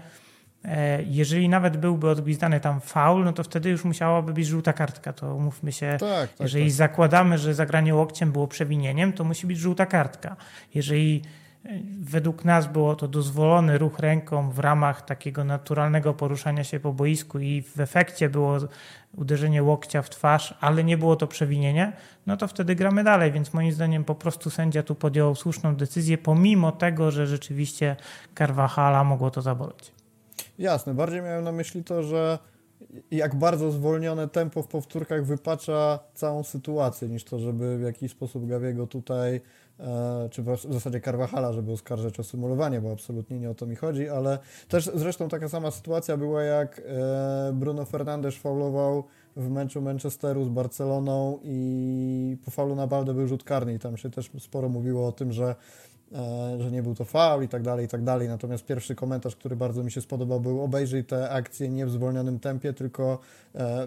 e, 0.64 1.02
jeżeli 1.02 1.48
nawet 1.48 1.76
byłby 1.76 2.10
odgwizdany 2.10 2.60
tam 2.60 2.80
faul, 2.80 3.24
no 3.24 3.32
to 3.32 3.44
wtedy 3.44 3.70
już 3.70 3.84
musiałaby 3.84 4.32
być 4.32 4.46
żółta 4.46 4.72
kartka. 4.72 5.12
To 5.12 5.34
umówmy 5.34 5.72
się, 5.72 5.96
tak, 6.00 6.28
tak, 6.28 6.40
jeżeli 6.40 6.64
tak. 6.64 6.72
zakładamy, 6.72 7.38
że 7.38 7.54
zagranie 7.54 7.94
łokciem 7.94 8.32
było 8.32 8.48
przewinieniem, 8.48 9.12
to 9.12 9.24
musi 9.24 9.46
być 9.46 9.58
żółta 9.58 9.86
kartka. 9.86 10.36
Jeżeli 10.74 11.22
Według 12.00 12.44
nas 12.44 12.66
było 12.66 12.96
to 12.96 13.08
dozwolony 13.08 13.78
ruch 13.78 13.98
ręką 13.98 14.50
w 14.50 14.58
ramach 14.58 15.02
takiego 15.02 15.44
naturalnego 15.44 16.14
poruszania 16.14 16.64
się 16.64 16.80
po 16.80 16.92
boisku 16.92 17.38
i 17.38 17.62
w 17.62 17.80
efekcie 17.80 18.28
było 18.28 18.58
uderzenie 19.16 19.62
łokcia 19.62 20.02
w 20.02 20.10
twarz, 20.10 20.54
ale 20.60 20.84
nie 20.84 20.98
było 20.98 21.16
to 21.16 21.26
przewinienie, 21.26 21.92
no 22.26 22.36
to 22.36 22.48
wtedy 22.48 22.74
gramy 22.74 23.04
dalej. 23.04 23.32
Więc 23.32 23.54
moim 23.54 23.72
zdaniem 23.72 24.04
po 24.04 24.14
prostu 24.14 24.50
sędzia 24.50 24.82
tu 24.82 24.94
podjął 24.94 25.34
słuszną 25.34 25.76
decyzję, 25.76 26.18
pomimo 26.18 26.72
tego, 26.72 27.10
że 27.10 27.26
rzeczywiście 27.26 27.96
Carvajala 28.38 29.04
mogło 29.04 29.30
to 29.30 29.42
zaboleć. 29.42 29.92
Jasne, 30.58 30.94
bardziej 30.94 31.22
miałem 31.22 31.44
na 31.44 31.52
myśli 31.52 31.84
to, 31.84 32.02
że 32.02 32.38
jak 33.10 33.34
bardzo 33.34 33.70
zwolnione 33.70 34.28
tempo 34.28 34.62
w 34.62 34.68
powtórkach 34.68 35.24
wypacza 35.24 35.98
całą 36.14 36.42
sytuację, 36.42 37.08
niż 37.08 37.24
to, 37.24 37.38
żeby 37.38 37.78
w 37.78 37.82
jakiś 37.82 38.12
sposób 38.12 38.46
Gawiego 38.46 38.86
tutaj 38.86 39.40
czy 40.30 40.42
w 40.42 40.72
zasadzie 40.72 41.00
Carvajala, 41.00 41.52
żeby 41.52 41.72
oskarżać 41.72 42.20
o 42.20 42.24
symulowanie, 42.24 42.80
bo 42.80 42.92
absolutnie 42.92 43.38
nie 43.38 43.50
o 43.50 43.54
to 43.54 43.66
mi 43.66 43.76
chodzi, 43.76 44.08
ale 44.08 44.38
też 44.68 44.90
zresztą 44.94 45.28
taka 45.28 45.48
sama 45.48 45.70
sytuacja 45.70 46.16
była 46.16 46.42
jak 46.42 46.82
e, 46.86 47.52
Bruno 47.52 47.84
Fernandes 47.84 48.36
faulował 48.36 49.04
w 49.36 49.50
meczu 49.50 49.82
Manchesteru 49.82 50.44
z 50.44 50.48
Barceloną 50.48 51.38
i 51.42 52.36
po 52.44 52.50
faulu 52.50 52.74
na 52.74 52.86
był 52.86 53.26
rzut 53.26 53.44
karny 53.44 53.74
i 53.74 53.78
tam 53.78 53.96
się 53.96 54.10
też 54.10 54.30
sporo 54.38 54.68
mówiło 54.68 55.06
o 55.06 55.12
tym, 55.12 55.32
że 55.32 55.54
e, 56.12 56.62
że 56.62 56.70
nie 56.70 56.82
był 56.82 56.94
to 56.94 57.04
faul 57.04 57.44
i 57.44 57.48
tak 57.48 57.62
dalej, 57.62 57.86
i 57.86 57.88
tak 57.88 58.04
dalej. 58.04 58.28
Natomiast 58.28 58.66
pierwszy 58.66 58.94
komentarz, 58.94 59.36
który 59.36 59.56
bardzo 59.56 59.84
mi 59.84 59.90
się 59.90 60.00
spodobał, 60.00 60.40
był 60.40 60.62
obejrzyj 60.62 61.04
tę 61.04 61.30
akcję 61.30 61.68
nie 61.68 61.86
w 61.86 61.90
zwolnionym 61.90 62.38
tempie, 62.40 62.72
tylko 62.72 63.18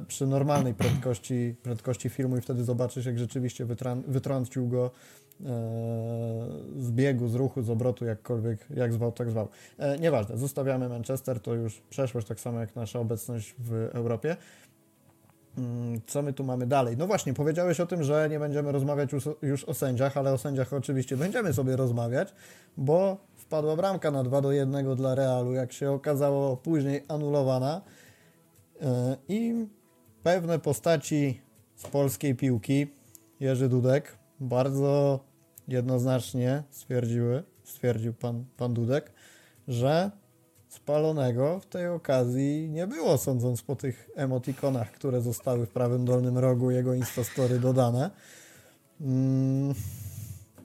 przy 0.07 0.27
normalnej 0.27 0.73
prędkości, 0.73 1.55
prędkości 1.63 2.09
filmu 2.09 2.37
i 2.37 2.41
wtedy 2.41 2.63
zobaczysz, 2.63 3.05
jak 3.05 3.19
rzeczywiście 3.19 3.65
wytrącił 4.07 4.67
go 4.67 4.91
z 6.77 6.91
biegu, 6.91 7.27
z 7.27 7.35
ruchu, 7.35 7.61
z 7.61 7.69
obrotu, 7.69 8.05
jakkolwiek, 8.05 8.65
jak 8.69 8.93
zwał, 8.93 9.11
tak 9.11 9.29
zwał. 9.29 9.47
E, 9.77 9.99
nieważne, 9.99 10.37
zostawiamy 10.37 10.89
Manchester, 10.89 11.39
to 11.39 11.53
już 11.53 11.81
przeszłość, 11.89 12.27
tak 12.27 12.39
samo 12.39 12.59
jak 12.59 12.75
nasza 12.75 12.99
obecność 12.99 13.55
w 13.59 13.89
Europie. 13.93 14.35
Mm, 15.57 16.01
co 16.07 16.21
my 16.21 16.33
tu 16.33 16.43
mamy 16.43 16.67
dalej? 16.67 16.97
No 16.97 17.07
właśnie, 17.07 17.33
powiedziałeś 17.33 17.79
o 17.79 17.85
tym, 17.85 18.03
że 18.03 18.29
nie 18.29 18.39
będziemy 18.39 18.71
rozmawiać 18.71 19.09
już, 19.41 19.63
o 19.63 19.73
sędziach, 19.73 20.17
ale 20.17 20.33
o 20.33 20.37
sędziach 20.37 20.73
oczywiście 20.73 21.17
będziemy 21.17 21.53
sobie 21.53 21.75
rozmawiać, 21.75 22.33
bo 22.77 23.17
w 23.35 23.45
padła 23.45 23.75
bramka 23.75 24.11
na 24.11 24.23
2 24.23 24.41
do 24.41 24.51
1 24.51 24.95
dla 24.95 25.15
Realu, 25.15 25.53
jak 25.53 25.71
się 25.71 25.91
okazało 25.91 26.57
później 26.57 27.03
anulowana. 27.07 27.81
E, 28.81 29.17
I 29.27 29.67
pewne 30.23 30.59
postaci 30.59 31.41
z 31.75 31.87
polskiej 31.87 32.35
piłki, 32.35 32.87
Jerzy 33.39 33.69
Dudek, 33.69 34.17
bardzo 34.39 35.19
jednoznacznie 35.71 36.63
stwierdziły, 36.69 37.43
stwierdził 37.63 38.13
pan, 38.13 38.45
pan 38.57 38.73
Dudek, 38.73 39.11
że 39.67 40.11
spalonego 40.67 41.59
w 41.59 41.65
tej 41.65 41.87
okazji 41.87 42.69
nie 42.69 42.87
było, 42.87 43.17
sądząc 43.17 43.61
po 43.61 43.75
tych 43.75 44.09
emotikonach, 44.15 44.91
które 44.91 45.21
zostały 45.21 45.65
w 45.65 45.69
prawym 45.69 46.05
dolnym 46.05 46.37
rogu 46.37 46.71
jego 46.71 46.93
Instastory 46.93 47.59
dodane. 47.59 48.11
Mm, 49.01 49.73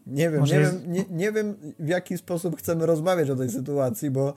nie 0.07 0.31
wiem, 0.31 0.45
nie, 0.45 0.55
jest... 0.55 0.83
wiem 0.83 0.93
nie, 0.93 1.05
nie 1.11 1.33
wiem 1.33 1.57
w 1.79 1.89
jaki 1.89 2.19
sposób 2.19 2.57
chcemy 2.57 2.87
rozmawiać 2.87 3.31
o 3.31 3.37
tej 3.37 3.51
sytuacji, 3.51 4.11
bo 4.11 4.35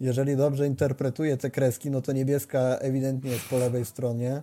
jeżeli 0.00 0.36
dobrze 0.36 0.66
interpretuję 0.66 1.36
te 1.36 1.50
kreski, 1.50 1.90
no 1.90 2.02
to 2.02 2.12
niebieska 2.12 2.60
ewidentnie 2.60 3.30
jest 3.30 3.48
po 3.48 3.58
lewej 3.58 3.84
stronie, 3.84 4.42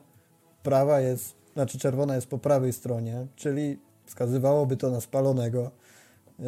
prawa 0.64 1.00
jest, 1.02 1.36
znaczy 1.54 1.80
czerwona 1.80 2.16
jest 2.16 2.28
po 2.28 2.38
prawej 2.38 2.74
stronie, 2.74 3.28
czyli 3.36 3.80
wskazywałoby 4.10 4.78
to 4.78 4.90
na 4.90 5.02
spalonego. 5.02 5.72
E, 6.40 6.44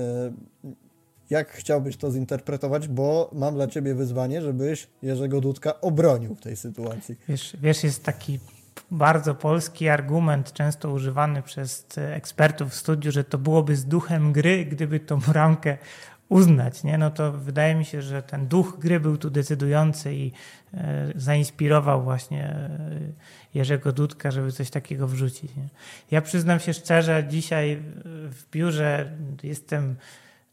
jak 1.30 1.51
chciałbyś 1.51 1.97
to 1.97 2.12
zinterpretować, 2.12 2.88
bo 2.88 3.30
mam 3.34 3.55
dla 3.55 3.68
ciebie 3.68 3.95
wyzwanie, 3.95 4.41
żebyś 4.41 4.88
Jerzego 5.01 5.41
Dudka 5.41 5.82
obronił 5.82 6.36
w 6.36 6.41
tej 6.41 6.55
sytuacji. 6.55 7.16
Wiesz, 7.30 7.57
wiesz 7.62 7.84
jest 7.84 8.03
taki 8.03 8.39
bardzo 8.91 9.36
polski 9.36 9.89
argument, 9.89 10.53
często 10.53 10.91
używany 10.91 11.41
przez 11.41 11.86
ekspertów 11.97 12.70
w 12.70 12.76
studiu, 12.76 13.12
że 13.12 13.24
to 13.24 13.38
byłoby 13.38 13.76
z 13.76 13.86
duchem 13.86 14.34
gry, 14.34 14.66
gdyby 14.66 14.99
tą 14.99 15.20
ramkę 15.32 15.78
uznać, 16.32 16.84
nie? 16.84 16.98
no 16.98 17.12
to 17.12 17.32
wydaje 17.32 17.76
mi 17.76 17.86
się, 17.86 18.02
że 18.02 18.24
ten 18.24 18.48
duch 18.48 18.80
gry 18.80 19.00
był 19.00 19.18
tu 19.18 19.30
decydujący 19.30 20.16
i 20.16 20.32
e, 20.74 21.08
zainspirował 21.16 22.04
właśnie 22.04 22.44
e, 22.50 22.80
Jerzego 23.54 23.92
Dudka, 23.92 24.32
żeby 24.32 24.52
coś 24.52 24.70
takiego 24.70 25.08
wrzucić. 25.08 25.56
Nie? 25.56 25.68
Ja 26.12 26.22
przyznam 26.22 26.60
się 26.60 26.74
szczerze, 26.74 27.26
dzisiaj 27.30 27.82
w 28.06 28.50
biurze 28.52 29.12
jestem 29.44 29.96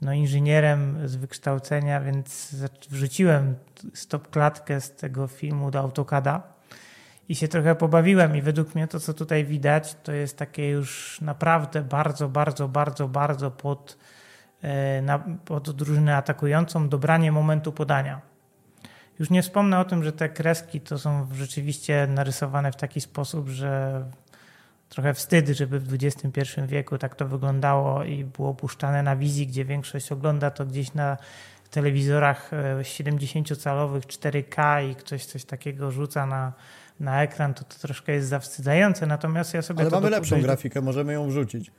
no, 0.03 0.13
inżynierem 0.13 1.09
z 1.09 1.17
wykształcenia, 1.17 2.01
więc 2.01 2.55
wrzuciłem 2.91 3.55
stop 3.95 4.31
klatkę 4.31 4.81
z 4.81 4.97
tego 4.97 5.27
filmu 5.27 5.71
do 5.71 5.79
AutoCADa 5.79 6.43
i 7.29 7.35
się 7.35 7.49
trochę 7.49 7.75
pobawiłem 7.75 8.37
i 8.37 8.43
według 8.43 8.75
mnie 8.75 8.89
to, 8.89 9.01
co 9.01 9.15
tutaj 9.15 9.45
widać, 9.45 9.97
to 10.03 10.13
jest 10.13 10.39
takie 10.39 10.71
już 10.71 11.21
naprawdę 11.21 11.83
bardzo, 11.83 12.29
bardzo, 12.29 12.69
bardzo, 12.69 13.09
bardzo 13.09 13.51
pod, 13.51 13.99
na, 15.03 15.19
pod 15.45 15.71
drużynę 15.71 16.17
atakującą 16.17 16.89
dobranie 16.89 17.33
momentu 17.33 17.73
podania. 17.73 18.21
Już 19.19 19.31
nie 19.31 19.43
wspomnę 19.43 19.81
o 19.81 19.85
tym, 19.85 20.05
że 20.05 20.13
te 20.13 20.29
kreski 20.29 20.81
to 20.81 20.99
są 20.99 21.29
rzeczywiście 21.35 22.07
narysowane 22.07 22.73
w 22.73 22.77
taki 22.77 23.01
sposób, 23.01 23.49
że 23.49 24.05
trochę 24.89 25.15
wstyd, 25.15 25.49
żeby 25.49 25.81
w 25.81 25.95
XXI 25.95 26.41
wieku 26.67 26.99
tak 26.99 27.15
to 27.15 27.29
wyglądało 27.29 28.05
i 28.05 28.25
było 28.25 28.55
puszczane 28.55 29.03
na 29.03 29.17
wizji, 29.17 29.47
gdzie 29.47 29.65
większość 29.65 30.13
ogląda 30.13 30.51
to 30.51 30.67
gdzieś 30.67 30.95
na 30.95 31.17
telewizorach 31.71 32.51
70-calowych 32.83 34.03
e, 34.03 34.31
4K 34.31 34.91
i 34.91 34.95
ktoś 34.95 35.25
coś 35.25 35.45
takiego 35.45 35.91
rzuca 35.91 36.27
na, 36.27 36.53
na 37.01 37.23
ekran, 37.23 37.55
to, 37.55 37.65
to 37.65 37.79
troszkę 37.79 38.13
jest 38.13 38.29
zawstydzające. 38.29 39.07
Natomiast 39.07 39.55
ja 39.55 39.63
sobie. 39.63 39.81
Ale 39.81 39.91
mamy 39.91 40.11
lepszą 40.11 40.41
grafikę, 40.41 40.81
możemy 40.81 41.13
ją 41.13 41.29
wrzucić. 41.29 41.71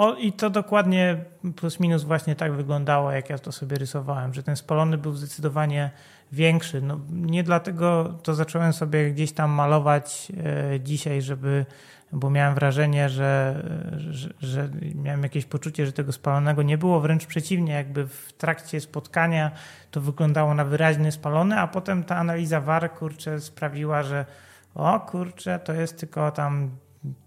O, 0.00 0.14
I 0.14 0.32
to 0.32 0.50
dokładnie 0.50 1.24
plus 1.56 1.80
minus 1.80 2.04
właśnie 2.04 2.36
tak 2.36 2.52
wyglądało, 2.52 3.12
jak 3.12 3.30
ja 3.30 3.38
to 3.38 3.52
sobie 3.52 3.78
rysowałem, 3.78 4.34
że 4.34 4.42
ten 4.42 4.56
spalony 4.56 4.98
był 4.98 5.12
zdecydowanie 5.12 5.90
większy. 6.32 6.80
No, 6.80 7.00
nie 7.10 7.42
dlatego 7.42 8.14
to 8.22 8.34
zacząłem 8.34 8.72
sobie 8.72 9.10
gdzieś 9.10 9.32
tam 9.32 9.50
malować 9.50 10.32
e, 10.74 10.80
dzisiaj, 10.80 11.22
żeby, 11.22 11.66
bo 12.12 12.30
miałem 12.30 12.54
wrażenie, 12.54 13.08
że, 13.08 13.62
że, 13.98 14.28
że, 14.40 14.68
miałem 14.94 15.22
jakieś 15.22 15.44
poczucie, 15.44 15.86
że 15.86 15.92
tego 15.92 16.12
spalonego 16.12 16.62
nie 16.62 16.78
było. 16.78 17.00
Wręcz 17.00 17.26
przeciwnie, 17.26 17.72
jakby 17.72 18.06
w 18.06 18.32
trakcie 18.32 18.80
spotkania 18.80 19.50
to 19.90 20.00
wyglądało 20.00 20.54
na 20.54 20.64
wyraźny 20.64 21.12
spalony, 21.12 21.58
a 21.58 21.68
potem 21.68 22.04
ta 22.04 22.16
analiza 22.16 22.60
VAR 22.60 22.92
kurczę 22.92 23.40
sprawiła, 23.40 24.02
że 24.02 24.26
o 24.74 25.00
kurczę, 25.00 25.58
to 25.58 25.72
jest 25.72 26.00
tylko 26.00 26.30
tam 26.30 26.70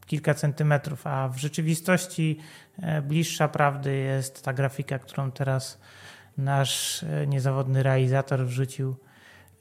kilka 0.05 0.33
centymetrów, 0.33 1.07
a 1.07 1.27
w 1.29 1.37
rzeczywistości 1.37 2.39
e, 2.81 3.01
bliższa 3.01 3.47
prawdy 3.47 3.95
jest 3.95 4.43
ta 4.43 4.53
grafika, 4.53 4.99
którą 4.99 5.31
teraz 5.31 5.79
nasz 6.37 7.03
e, 7.03 7.27
niezawodny 7.27 7.83
realizator 7.83 8.45
wrzucił, 8.45 8.95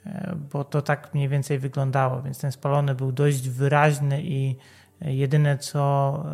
e, 0.06 0.36
bo 0.52 0.64
to 0.64 0.82
tak 0.82 1.14
mniej 1.14 1.28
więcej 1.28 1.58
wyglądało, 1.58 2.22
więc 2.22 2.40
ten 2.40 2.52
spalony 2.52 2.94
był 2.94 3.12
dość 3.12 3.48
wyraźny 3.48 4.22
i 4.22 4.56
jedyne 5.00 5.58
co 5.58 6.24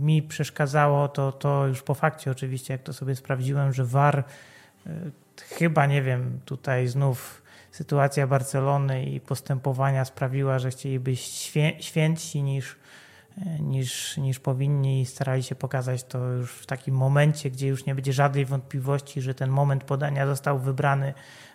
mi 0.00 0.22
przeszkadzało, 0.22 1.08
to, 1.08 1.32
to 1.32 1.66
już 1.66 1.82
po 1.82 1.94
fakcie 1.94 2.30
oczywiście, 2.30 2.74
jak 2.74 2.82
to 2.82 2.92
sobie 2.92 3.16
sprawdziłem, 3.16 3.72
że 3.72 3.84
VAR 3.84 4.24
chyba, 5.48 5.86
nie 5.86 6.02
wiem, 6.02 6.40
tutaj 6.44 6.86
znów 6.86 7.42
sytuacja 7.70 8.26
Barcelony 8.26 9.04
i 9.04 9.20
postępowania 9.20 10.04
sprawiła, 10.04 10.58
że 10.58 10.70
chcieli 10.70 11.00
być 11.00 11.20
świę 11.20 11.72
świętsi 11.80 12.42
niż, 12.42 12.76
niż, 13.60 14.16
niż 14.16 14.40
powinni 14.40 15.00
i 15.00 15.06
starali 15.06 15.42
się 15.42 15.54
pokazać 15.54 16.04
to 16.04 16.18
już 16.18 16.52
w 16.52 16.66
takim 16.66 16.94
momencie, 16.94 17.50
gdzie 17.50 17.68
już 17.68 17.86
nie 17.86 17.94
będzie 17.94 18.12
żadnej 18.12 18.46
wątpliwości, 18.46 19.20
że 19.20 19.34
ten 19.34 19.50
moment 19.50 19.84
podania 19.84 20.26
został 20.26 20.58
wybrany 20.58 21.14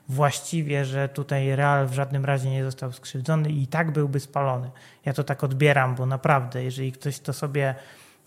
właściwie, 0.09 0.85
że 0.85 1.09
tutaj 1.09 1.55
Real 1.55 1.87
w 1.87 1.93
żadnym 1.93 2.25
razie 2.25 2.49
nie 2.49 2.63
został 2.63 2.91
skrzywdzony 2.91 3.49
i 3.49 3.67
tak 3.67 3.91
byłby 3.91 4.19
spalony. 4.19 4.71
Ja 5.05 5.13
to 5.13 5.23
tak 5.23 5.43
odbieram, 5.43 5.95
bo 5.95 6.05
naprawdę, 6.05 6.63
jeżeli 6.63 6.91
ktoś 6.91 7.19
to 7.19 7.33
sobie 7.33 7.75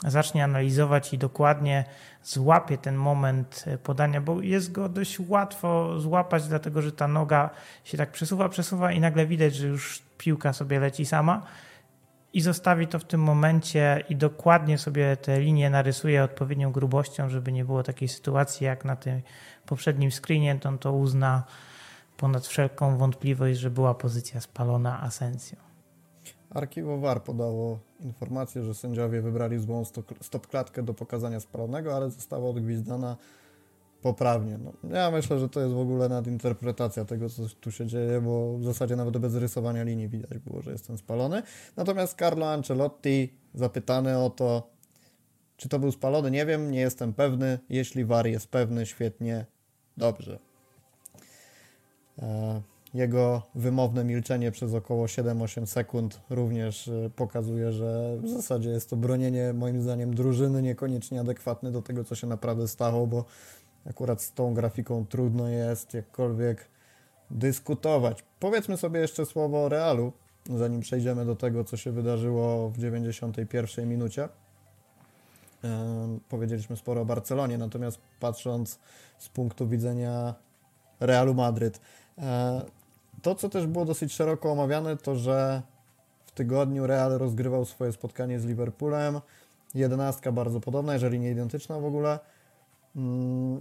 zacznie 0.05 0.45
analizować 0.45 1.15
i 1.15 1.19
dokładnie 1.19 1.85
złapie 2.23 2.79
ten 2.79 2.95
moment 2.95 3.65
podania, 3.83 4.21
bo 4.21 4.43
jest 4.43 4.73
go 4.73 4.89
dość 4.89 5.21
łatwo 5.21 6.01
złapać, 6.01 6.49
dlatego 6.49 6.83
że 6.83 6.93
ta 6.93 7.09
noga 7.09 7.51
się 7.85 7.99
tak 7.99 8.13
przesuwa, 8.13 8.49
przesuwa 8.49 8.93
i 8.93 9.01
nagle 9.01 9.27
widać, 9.27 9.55
że 9.55 9.67
już 9.67 10.03
piłka 10.19 10.53
sobie 10.53 10.81
leci 10.81 11.07
sama 11.07 11.43
i 12.33 12.41
zostawi 12.41 12.87
to 12.87 12.99
w 12.99 13.05
tym 13.05 13.21
momencie 13.21 14.05
i 14.09 14.17
dokładnie 14.17 14.79
sobie 14.79 15.17
te 15.17 15.41
linie 15.41 15.71
narysuje 15.71 16.25
odpowiednią 16.25 16.73
grubością, 16.73 17.29
żeby 17.29 17.53
nie 17.53 17.65
było 17.65 17.83
takiej 17.83 18.09
sytuacji 18.09 18.67
jak 18.67 18.85
na 18.85 18.97
tym 18.97 19.23
poprzednim 19.67 20.11
screenie, 20.11 20.59
to 20.59 20.69
on 20.69 20.79
to 20.79 20.93
uzna 20.93 21.45
ponad 22.17 22.47
wszelką 22.47 22.97
wątpliwość, 22.99 23.61
że 23.61 23.71
była 23.71 23.95
pozycja 23.95 24.41
spalona 24.41 25.03
Asensio. 25.03 25.66
Archiwo 26.51 26.99
VAR 26.99 27.23
podało 27.23 27.79
informację, 28.01 28.63
że 28.63 28.75
sędziowie 28.75 29.23
wybrali 29.23 29.59
złą 29.59 29.85
stop-klatkę 30.21 30.83
do 30.83 30.95
pokazania 30.95 31.41
spalonego, 31.41 31.97
ale 31.97 32.11
została 32.11 32.51
odgwizdana 32.51 33.17
poprawnie. 34.03 34.59
No, 34.59 34.97
ja 34.97 35.11
myślę, 35.11 35.39
że 35.39 35.49
to 35.49 35.61
jest 35.61 35.75
w 35.75 35.79
ogóle 35.79 36.09
nadinterpretacja 36.09 37.05
tego, 37.05 37.29
co 37.29 37.43
tu 37.61 37.73
się 37.73 37.87
dzieje, 37.87 38.21
bo 38.21 38.59
w 38.59 38.65
zasadzie 38.65 38.97
nawet 38.97 39.19
bez 39.19 39.35
rysowania 39.35 39.83
linii 39.83 40.09
widać 40.09 40.39
było, 40.39 40.63
że 40.63 40.73
jestem 40.73 40.99
spalony. 40.99 41.43
Natomiast 41.77 42.19
Carlo 42.19 42.53
Ancelotti 42.53 43.35
zapytany 43.55 44.19
o 44.19 44.31
to, 44.31 44.71
czy 45.57 45.69
to 45.69 45.79
był 45.79 45.93
spalony, 45.93 46.31
nie 46.31 46.47
wiem, 46.47 46.71
nie 46.71 46.81
jestem 46.81 47.13
pewny. 47.13 47.59
Jeśli 47.69 48.05
VAR 48.05 48.27
jest 48.27 48.49
pewny, 48.49 48.87
świetnie, 48.87 49.47
dobrze. 49.97 50.39
E 52.19 52.76
jego 52.97 53.43
wymowne 53.55 54.05
milczenie 54.05 54.53
przez 54.53 54.75
około 54.75 55.07
7-8 55.07 55.67
sekund 55.67 56.21
również 56.31 56.89
e, 56.89 57.11
pokazuje, 57.17 57.73
że 57.73 58.17
w 58.23 58.29
zasadzie 58.29 58.71
jest 58.71 58.91
to 58.91 58.97
bronienie, 58.97 59.53
moim 59.53 59.83
zdaniem, 59.83 60.15
drużyny 60.15 60.63
niekoniecznie 60.63 61.21
adekwatne 61.21 61.73
do 61.73 61.83
tego, 61.83 62.05
co 62.05 62.15
się 62.15 62.27
naprawdę 62.27 62.69
stało, 62.69 63.07
bo 63.07 63.25
akurat 63.91 64.23
z 64.23 64.33
tą 64.33 64.55
grafiką 64.55 65.07
trudno 65.07 65.49
jest 65.49 65.95
jakkolwiek 65.95 66.69
dyskutować. 67.31 68.25
Powiedzmy 68.41 68.77
sobie 68.77 69.01
jeszcze 69.01 69.27
słowo 69.27 69.65
o 69.65 69.69
Realu, 69.69 70.13
zanim 70.57 70.81
przejdziemy 70.81 71.25
do 71.25 71.37
tego, 71.37 71.65
co 71.65 71.77
się 71.77 71.93
wydarzyło 71.93 72.71
w 72.71 72.79
91 72.79 73.89
minucie. 73.89 74.29
Powiedzieliśmy 76.29 76.77
sporo 76.77 77.01
o 77.01 77.05
Barcelonie, 77.05 77.59
natomiast 77.59 77.99
patrząc 78.21 78.79
z 79.19 79.29
punktu 79.29 79.69
widzenia 79.69 80.35
Realu 81.01 81.35
Madryt, 81.35 81.81
e, 82.19 82.63
to, 83.23 83.35
co 83.35 83.49
też 83.49 83.67
było 83.67 83.85
dosyć 83.85 84.13
szeroko 84.13 84.53
omawiane, 84.53 84.97
to 84.97 85.17
że 85.17 85.63
w 86.27 86.31
tygodniu 86.31 86.87
Real 86.87 87.11
rozgrywał 87.11 87.65
swoje 87.65 87.93
spotkanie 87.93 88.41
z 88.41 88.45
Liverpoolem. 88.45 89.21
Jedenastka 89.75 90.33
bardzo 90.33 90.61
podobna, 90.61 90.93
jeżeli 90.93 91.21
nie 91.21 91.31
identyczna 91.31 91.81
w 91.81 91.85
ogóle. 91.85 92.19
Hmm. 92.95 93.61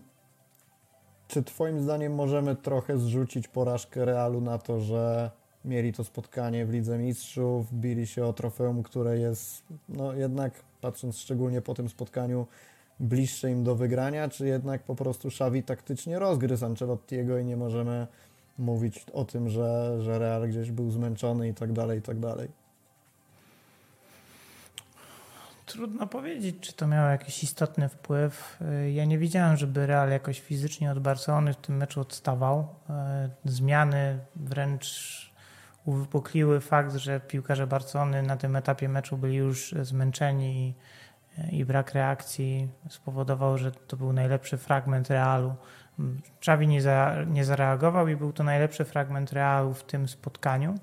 Czy 1.27 1.43
Twoim 1.43 1.81
zdaniem 1.81 2.15
możemy 2.15 2.55
trochę 2.55 2.97
zrzucić 2.97 3.47
porażkę 3.47 4.05
Realu 4.05 4.41
na 4.41 4.57
to, 4.57 4.79
że 4.79 5.31
mieli 5.65 5.93
to 5.93 6.03
spotkanie 6.03 6.65
w 6.65 6.69
Lidze 6.69 6.97
Mistrzów, 6.97 7.73
bili 7.73 8.07
się 8.07 8.25
o 8.25 8.33
trofeum, 8.33 8.83
które 8.83 9.19
jest, 9.19 9.63
no 9.89 10.13
jednak 10.13 10.53
patrząc 10.81 11.17
szczególnie 11.17 11.61
po 11.61 11.73
tym 11.73 11.89
spotkaniu, 11.89 12.47
bliższe 12.99 13.51
im 13.51 13.63
do 13.63 13.75
wygrania, 13.75 14.29
czy 14.29 14.47
jednak 14.47 14.83
po 14.83 14.95
prostu 14.95 15.27
Xavi 15.27 15.63
taktycznie 15.63 16.19
rozgryzł 16.19 16.65
Ancelottiego 16.65 17.37
i 17.37 17.45
nie 17.45 17.57
możemy 17.57 18.07
mówić 18.57 19.05
o 19.13 19.25
tym, 19.25 19.49
że, 19.49 20.01
że 20.01 20.19
Real 20.19 20.47
gdzieś 20.49 20.71
był 20.71 20.91
zmęczony 20.91 21.49
i 21.49 21.53
tak 21.53 21.73
dalej, 21.73 21.99
i 21.99 22.01
tak 22.01 22.19
dalej. 22.19 22.47
Trudno 25.65 26.07
powiedzieć, 26.07 26.55
czy 26.61 26.73
to 26.73 26.87
miało 26.87 27.09
jakiś 27.09 27.43
istotny 27.43 27.89
wpływ. 27.89 28.59
Ja 28.93 29.05
nie 29.05 29.17
widziałem, 29.17 29.57
żeby 29.57 29.87
Real 29.87 30.09
jakoś 30.09 30.39
fizycznie 30.39 30.91
od 30.91 30.99
Barcelony 30.99 31.53
w 31.53 31.57
tym 31.57 31.77
meczu 31.77 32.01
odstawał. 32.01 32.67
Zmiany 33.45 34.19
wręcz 34.35 34.85
uwypukliły 35.85 36.61
fakt, 36.61 36.95
że 36.95 37.19
piłkarze 37.19 37.67
Barcelony 37.67 38.23
na 38.23 38.37
tym 38.37 38.55
etapie 38.55 38.89
meczu 38.89 39.17
byli 39.17 39.35
już 39.35 39.75
zmęczeni 39.81 40.75
i, 41.51 41.57
i 41.57 41.65
brak 41.65 41.93
reakcji 41.93 42.67
spowodował, 42.89 43.57
że 43.57 43.71
to 43.71 43.97
był 43.97 44.13
najlepszy 44.13 44.57
fragment 44.57 45.09
Realu. 45.09 45.55
Czawi 46.39 46.67
nie, 46.67 46.81
za, 46.81 47.15
nie 47.27 47.45
zareagował 47.45 48.07
i 48.07 48.15
był 48.15 48.33
to 48.33 48.43
najlepszy 48.43 48.85
fragment 48.85 49.33
Realu 49.33 49.73
w 49.73 49.83
tym 49.83 50.07
spotkaniu. 50.07 50.75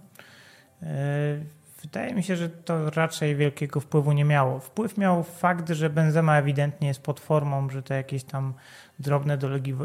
Wydaje 1.83 2.15
mi 2.15 2.23
się, 2.23 2.37
że 2.37 2.49
to 2.49 2.91
raczej 2.91 3.37
wielkiego 3.37 3.81
wpływu 3.81 4.13
nie 4.13 4.25
miało. 4.25 4.61
Wpływ 4.61 4.99
miał 4.99 5.23
fakt, 5.23 5.71
że 5.71 5.91
Benzema 5.91 6.37
ewidentnie 6.39 6.89
jest 6.89 7.03
pod 7.03 7.21
formą, 7.21 7.71
że 7.71 7.83
te 7.83 7.95
jakieś 7.95 8.25
tam 8.25 8.55
drobne 8.99 9.39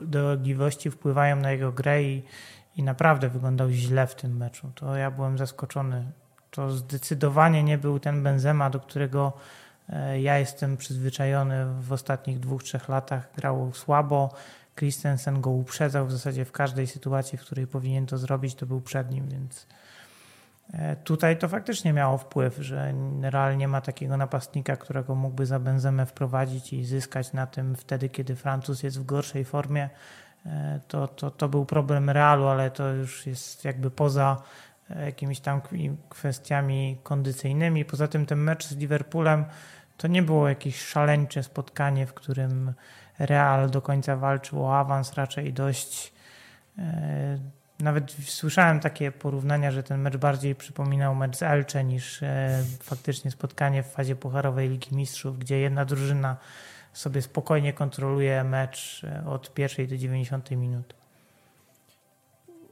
dolegliwości 0.03 0.91
wpływają 0.91 1.36
na 1.36 1.51
jego 1.51 1.71
grę 1.71 2.03
i, 2.03 2.23
i 2.75 2.84
naprawdę 2.84 3.30
wyglądał 3.30 3.69
źle 3.69 4.07
w 4.07 4.15
tym 4.15 4.38
meczu. 4.38 4.71
To 4.75 4.95
ja 4.95 5.11
byłem 5.11 5.38
zaskoczony. 5.38 6.11
To 6.51 6.71
zdecydowanie 6.71 7.63
nie 7.63 7.78
był 7.78 7.99
ten 7.99 8.23
Benzema, 8.23 8.69
do 8.69 8.80
którego 8.80 9.34
e, 9.89 10.21
ja 10.21 10.38
jestem 10.38 10.78
przyzwyczajony 10.78 11.65
w 11.80 11.91
ostatnich 11.91 12.39
dwóch, 12.39 12.63
trzech 12.63 12.89
latach. 12.89 13.30
Grał 13.36 13.73
słabo. 13.73 14.30
Christensen 14.78 15.41
go 15.41 15.49
uprzedzał 15.49 16.07
w 16.07 16.11
zasadzie 16.11 16.45
w 16.45 16.51
każdej 16.51 16.88
sytuacji, 16.88 17.38
w 17.38 17.41
której 17.41 17.67
powinien 17.67 18.05
to 18.05 18.17
zrobić, 18.17 18.55
to 18.55 18.65
był 18.65 18.82
przed 18.82 19.11
nim, 19.11 19.30
więc 19.30 19.67
E, 20.73 20.95
tutaj 20.95 21.38
to 21.38 21.47
faktycznie 21.47 21.93
miało 21.93 22.17
wpływ, 22.17 22.57
że 22.57 22.93
realnie 23.21 23.67
ma 23.67 23.82
takiego 23.82 24.17
napastnika, 24.17 24.75
którego 24.75 25.15
mógłby 25.15 25.45
za 25.45 25.59
Benzemę 25.59 26.05
wprowadzić 26.05 26.73
i 26.73 26.86
zyskać 26.86 27.34
na 27.34 27.47
tym 27.47 27.75
wtedy, 27.75 28.09
kiedy 28.09 28.36
Francuz 28.36 28.84
jest 28.84 28.99
w 28.99 29.05
gorszej 29.05 29.45
formie. 29.45 29.89
E, 30.45 30.80
to, 30.88 31.07
to, 31.07 31.32
to 31.32 31.49
był 31.49 31.65
problem 31.65 32.09
Realu, 32.09 32.47
ale 32.47 32.71
to 32.71 32.93
już 32.93 33.28
jest 33.28 33.65
jakby 33.65 33.91
poza 33.91 34.41
e, 34.89 35.05
jakimiś 35.05 35.39
tam 35.39 35.61
kwestiami 36.09 36.97
kondycyjnymi. 37.03 37.86
Poza 37.86 38.07
tym 38.07 38.25
ten 38.25 38.39
mecz 38.39 38.67
z 38.67 38.78
Liverpoolem 38.78 39.45
to 39.97 40.07
nie 40.07 40.23
było 40.23 40.49
jakieś 40.49 40.82
szaleńcze 40.82 41.43
spotkanie, 41.43 42.07
w 42.07 42.13
którym 42.13 42.73
Real 43.20 43.70
do 43.70 43.82
końca 43.82 44.15
walczył 44.15 44.65
o 44.65 44.78
awans, 44.78 45.13
raczej 45.13 45.53
dość 45.53 46.13
nawet 47.80 48.11
słyszałem 48.26 48.80
takie 48.80 49.11
porównania, 49.11 49.72
że 49.72 49.84
ten 49.84 50.01
mecz 50.01 50.18
bardziej 50.18 50.55
przypominał 50.55 51.15
mecz 51.15 51.38
z 51.38 51.43
Elcze 51.43 51.84
niż 51.84 52.24
e, 52.24 52.63
faktycznie 52.80 53.32
spotkanie 53.32 53.84
w 53.84 53.88
fazie 53.88 54.15
Pucharowej 54.15 54.70
Ligi 54.70 54.95
Mistrzów, 54.95 55.39
gdzie 55.39 55.59
jedna 55.59 55.86
drużyna 55.86 56.38
sobie 56.93 57.22
spokojnie 57.22 57.74
kontroluje 57.74 58.43
mecz 58.43 59.03
e, 59.03 59.26
od 59.26 59.53
pierwszej 59.53 59.88
do 59.88 59.97
90 59.97 60.51
minuty. 60.51 60.95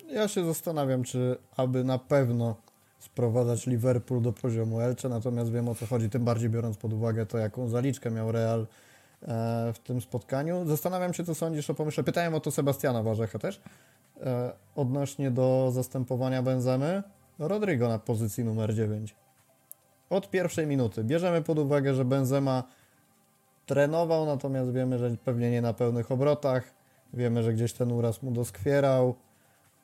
Ja 0.10 0.28
się 0.28 0.46
zastanawiam, 0.46 1.04
czy 1.04 1.38
aby 1.58 1.84
na 1.84 2.00
pewno 2.00 2.56
sprowadzać 3.00 3.68
Liverpool 3.68 4.22
do 4.22 4.34
poziomu 4.34 4.82
Elcze, 4.82 5.10
natomiast 5.10 5.52
wiem 5.52 5.70
o 5.70 5.76
co 5.76 5.86
chodzi, 5.86 6.10
tym 6.10 6.26
bardziej 6.26 6.50
biorąc 6.50 6.78
pod 6.78 6.94
uwagę 6.94 7.26
to, 7.26 7.38
jaką 7.38 7.70
zaliczkę 7.70 8.12
miał 8.12 8.32
Real 8.32 8.62
e, 8.62 8.85
w 9.74 9.80
tym 9.84 10.02
spotkaniu. 10.02 10.66
Zastanawiam 10.66 11.14
się, 11.14 11.24
co 11.24 11.36
sądzisz 11.36 11.70
o 11.70 11.74
pomyśle. 11.74 12.04
Pytałem 12.04 12.36
o 12.36 12.40
to 12.40 12.52
Sebastiana 12.52 13.04
Warzecha 13.04 13.40
też. 13.40 13.62
E, 14.22 14.52
odnośnie 14.76 15.32
do 15.32 15.70
zastępowania 15.72 16.44
Benzemy, 16.44 17.04
Rodrigo 17.40 17.90
na 17.90 18.00
pozycji 18.00 18.44
numer 18.44 18.76
9. 18.76 19.16
Od 20.10 20.30
pierwszej 20.30 20.68
minuty. 20.68 21.04
Bierzemy 21.04 21.42
pod 21.42 21.60
uwagę, 21.60 21.94
że 21.94 22.06
Benzema 22.06 22.64
trenował, 23.66 24.26
natomiast 24.26 24.72
wiemy, 24.72 25.00
że 25.00 25.18
pewnie 25.26 25.52
nie 25.52 25.62
na 25.62 25.74
pełnych 25.74 26.12
obrotach. 26.12 26.74
Wiemy, 27.14 27.44
że 27.44 27.54
gdzieś 27.54 27.74
ten 27.74 27.92
uraz 27.92 28.24
mu 28.24 28.32
doskwierał. 28.32 29.16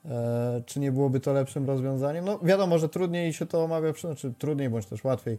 E, 0.06 0.62
czy 0.66 0.80
nie 0.80 0.92
byłoby 0.92 1.20
to 1.20 1.34
lepszym 1.34 1.68
rozwiązaniem? 1.68 2.26
No 2.26 2.40
wiadomo, 2.44 2.78
że 2.78 2.90
trudniej 2.90 3.34
się 3.34 3.46
to 3.46 3.64
omawia, 3.64 3.94
znaczy 3.94 4.34
trudniej 4.38 4.70
bądź 4.70 4.86
też 4.86 5.04
łatwiej 5.04 5.34
e, 5.34 5.38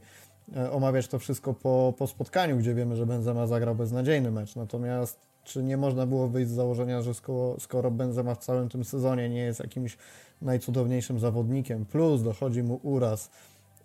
omawiać 0.70 1.08
to 1.08 1.18
wszystko 1.18 1.54
po, 1.54 1.94
po 1.98 2.06
spotkaniu, 2.06 2.56
gdzie 2.56 2.74
wiemy, 2.74 2.96
że 2.96 3.06
Benzema 3.06 3.46
zagrał 3.46 3.74
beznadziejny 3.74 4.30
mecz. 4.30 4.56
Natomiast 4.56 5.32
czy 5.44 5.62
nie 5.62 5.76
można 5.76 6.06
było 6.06 6.28
wyjść 6.28 6.50
z 6.50 6.54
założenia, 6.54 7.02
że 7.02 7.14
skoro, 7.14 7.60
skoro 7.60 7.90
Benzema 7.90 8.34
w 8.34 8.38
całym 8.38 8.68
tym 8.68 8.84
sezonie 8.84 9.28
nie 9.28 9.40
jest 9.40 9.60
jakimś 9.60 9.98
najcudowniejszym 10.42 11.20
zawodnikiem, 11.20 11.84
plus 11.84 12.22
dochodzi 12.22 12.62
mu 12.62 12.80
uraz, 12.82 13.30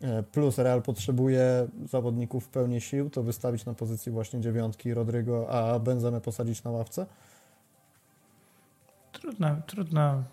e, 0.02 0.24
plus 0.24 0.58
Real 0.58 0.82
potrzebuje 0.82 1.68
zawodników 1.86 2.46
w 2.46 2.50
pełni 2.50 2.82
sił, 2.82 3.10
to 3.10 3.24
wystawić 3.24 3.66
na 3.66 3.74
pozycji 3.74 4.12
właśnie 4.12 4.42
dziewiątki 4.42 4.94
Rodrygo, 4.94 5.50
a 5.50 5.80
Benzemę 5.80 6.22
posadzić 6.22 6.64
na 6.64 6.72
ławce? 6.72 7.06
Trudno, 9.12 9.56
trudno. 9.68 10.24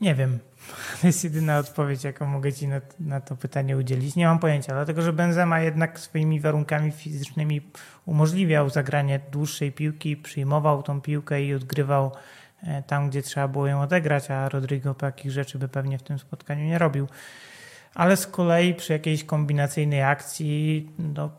Nie 0.00 0.14
wiem. 0.14 0.38
To 1.00 1.06
jest 1.06 1.24
jedyna 1.24 1.58
odpowiedź, 1.58 2.04
jaką 2.04 2.26
mogę 2.26 2.52
Ci 2.52 2.68
na, 2.68 2.80
na, 3.00 3.20
to 3.20 3.36
pytanie 3.36 3.76
udzielić. 3.76 4.16
Nie 4.16 4.26
mam 4.26 4.38
pojęcia, 4.38 4.72
dlatego 4.72 5.02
że 5.02 5.12
Benzema 5.12 5.60
jednak 5.60 6.00
swoimi 6.00 6.40
warunkami 6.40 6.90
fizycznymi 6.90 7.60
umożliwiał 8.06 8.70
zagranie 8.70 9.20
dłuższej 9.32 9.72
piłki, 9.72 10.16
przyjmował 10.16 10.82
tą 10.82 11.00
piłkę 11.00 11.42
i 11.42 11.54
odgrywał 11.54 12.12
e, 12.62 12.82
tam, 12.82 13.10
gdzie 13.10 13.22
trzeba 13.22 13.48
było 13.48 13.66
ją 13.66 13.80
odegrać, 13.80 14.30
a 14.30 14.48
Rodrigo 14.48 14.94
takich 14.94 15.32
rzeczy 15.32 15.58
by 15.58 15.68
pewnie 15.68 15.98
w 15.98 16.02
tym 16.02 16.18
spotkaniu 16.18 16.64
nie 16.64 16.78
robił. 16.78 17.08
Ale 17.94 18.16
z 18.16 18.26
kolei 18.26 18.74
przy 18.74 18.92
jakiejś 18.92 19.24
kombinacyjnej 19.24 20.02
akcji 20.02 20.90
no, 20.98 21.30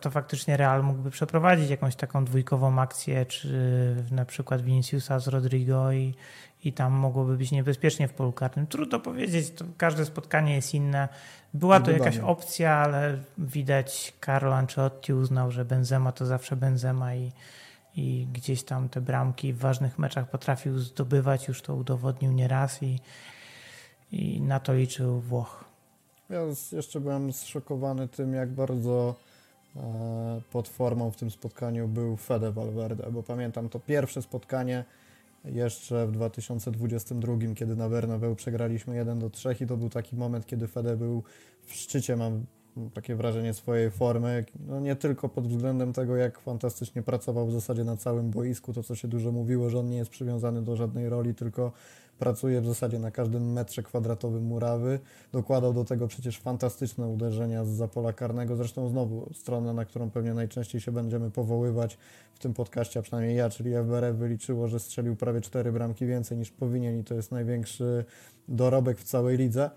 to 0.00 0.10
faktycznie 0.10 0.56
Real 0.56 0.84
mógłby 0.84 1.10
przeprowadzić 1.10 1.70
jakąś 1.70 1.96
taką 1.96 2.24
dwójkową 2.24 2.80
akcję, 2.80 3.26
czy 3.26 3.96
na 4.10 4.24
przykład 4.24 4.62
Viniciusa 4.62 5.18
z 5.18 5.28
Rodrigo 5.28 5.92
i, 5.92 6.14
i 6.64 6.72
tam 6.72 6.92
mogłoby 6.92 7.36
być 7.36 7.50
niebezpiecznie 7.50 8.08
w 8.08 8.12
polu 8.12 8.32
karnym. 8.32 8.66
Trudno 8.66 9.00
powiedzieć, 9.00 9.50
to 9.50 9.64
każde 9.76 10.04
spotkanie 10.04 10.54
jest 10.54 10.74
inne. 10.74 11.08
Była 11.54 11.80
to 11.80 11.90
jakaś 11.90 12.18
opcja, 12.18 12.74
ale 12.74 13.18
widać 13.38 14.14
Carlo 14.24 14.56
Ancelotti 14.56 15.12
uznał, 15.12 15.50
że 15.50 15.64
Benzema 15.64 16.12
to 16.12 16.26
zawsze 16.26 16.56
Benzema 16.56 17.14
i, 17.14 17.32
i 17.96 18.26
gdzieś 18.32 18.62
tam 18.62 18.88
te 18.88 19.00
bramki 19.00 19.52
w 19.52 19.58
ważnych 19.58 19.98
meczach 19.98 20.30
potrafił 20.30 20.78
zdobywać, 20.78 21.48
już 21.48 21.62
to 21.62 21.74
udowodnił 21.74 22.32
nieraz 22.32 22.82
i, 22.82 23.00
i 24.12 24.40
na 24.40 24.60
to 24.60 24.74
liczył 24.74 25.20
Włoch. 25.20 25.64
Ja 26.30 26.40
jeszcze 26.72 27.00
byłem 27.00 27.32
zszokowany 27.32 28.08
tym, 28.08 28.34
jak 28.34 28.50
bardzo 28.50 29.14
pod 30.50 30.68
formą 30.68 31.10
w 31.10 31.16
tym 31.16 31.30
spotkaniu 31.30 31.88
był 31.88 32.16
Fede 32.16 32.52
Valverde, 32.52 33.10
bo 33.10 33.22
pamiętam 33.22 33.68
to 33.68 33.80
pierwsze 33.80 34.22
spotkanie 34.22 34.84
jeszcze 35.44 36.06
w 36.06 36.12
2022, 36.12 37.36
kiedy 37.54 37.76
na 37.76 37.88
Bernabeu 37.88 38.34
przegraliśmy 38.34 38.96
1 38.96 39.18
do 39.18 39.30
3 39.30 39.56
i 39.60 39.66
to 39.66 39.76
był 39.76 39.88
taki 39.88 40.16
moment, 40.16 40.46
kiedy 40.46 40.68
Fede 40.68 40.96
był 40.96 41.22
w 41.66 41.74
szczycie, 41.74 42.16
mam 42.16 42.44
takie 42.94 43.16
wrażenie 43.16 43.54
swojej 43.54 43.90
formy, 43.90 44.44
no 44.66 44.80
nie 44.80 44.96
tylko 44.96 45.28
pod 45.28 45.48
względem 45.48 45.92
tego, 45.92 46.16
jak 46.16 46.38
fantastycznie 46.38 47.02
pracował 47.02 47.46
w 47.46 47.52
zasadzie 47.52 47.84
na 47.84 47.96
całym 47.96 48.30
boisku, 48.30 48.72
to 48.72 48.82
co 48.82 48.94
się 48.94 49.08
dużo 49.08 49.32
mówiło, 49.32 49.70
że 49.70 49.78
on 49.78 49.88
nie 49.88 49.96
jest 49.96 50.10
przywiązany 50.10 50.62
do 50.62 50.76
żadnej 50.76 51.08
roli, 51.08 51.34
tylko 51.34 51.72
pracuje 52.18 52.60
w 52.60 52.66
zasadzie 52.66 52.98
na 52.98 53.10
każdym 53.10 53.52
metrze 53.52 53.82
kwadratowym 53.82 54.42
murawy. 54.44 55.00
Dokładał 55.32 55.72
do 55.72 55.84
tego 55.84 56.08
przecież 56.08 56.38
fantastyczne 56.38 57.06
uderzenia 57.06 57.64
z 57.64 57.68
zapola 57.68 58.12
karnego. 58.12 58.56
Zresztą 58.56 58.88
znowu 58.88 59.30
strona, 59.34 59.72
na 59.72 59.84
którą 59.84 60.10
pewnie 60.10 60.34
najczęściej 60.34 60.80
się 60.80 60.92
będziemy 60.92 61.30
powoływać 61.30 61.98
w 62.34 62.38
tym 62.38 62.54
podcaście, 62.54 63.00
a 63.00 63.02
przynajmniej 63.02 63.36
ja, 63.36 63.50
czyli 63.50 63.74
FBRF 63.74 64.16
wyliczyło, 64.16 64.68
że 64.68 64.80
strzelił 64.80 65.16
prawie 65.16 65.40
cztery 65.40 65.72
bramki 65.72 66.06
więcej 66.06 66.38
niż 66.38 66.50
powinien 66.50 66.98
i 66.98 67.04
to 67.04 67.14
jest 67.14 67.32
największy 67.32 68.04
dorobek 68.48 68.98
w 68.98 69.04
całej 69.04 69.36
lidze. 69.36 69.70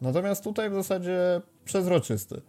Natomiast 0.00 0.44
tutaj 0.44 0.70
w 0.70 0.74
zasadzie 0.74 1.40
przezroczysty. 1.64 2.40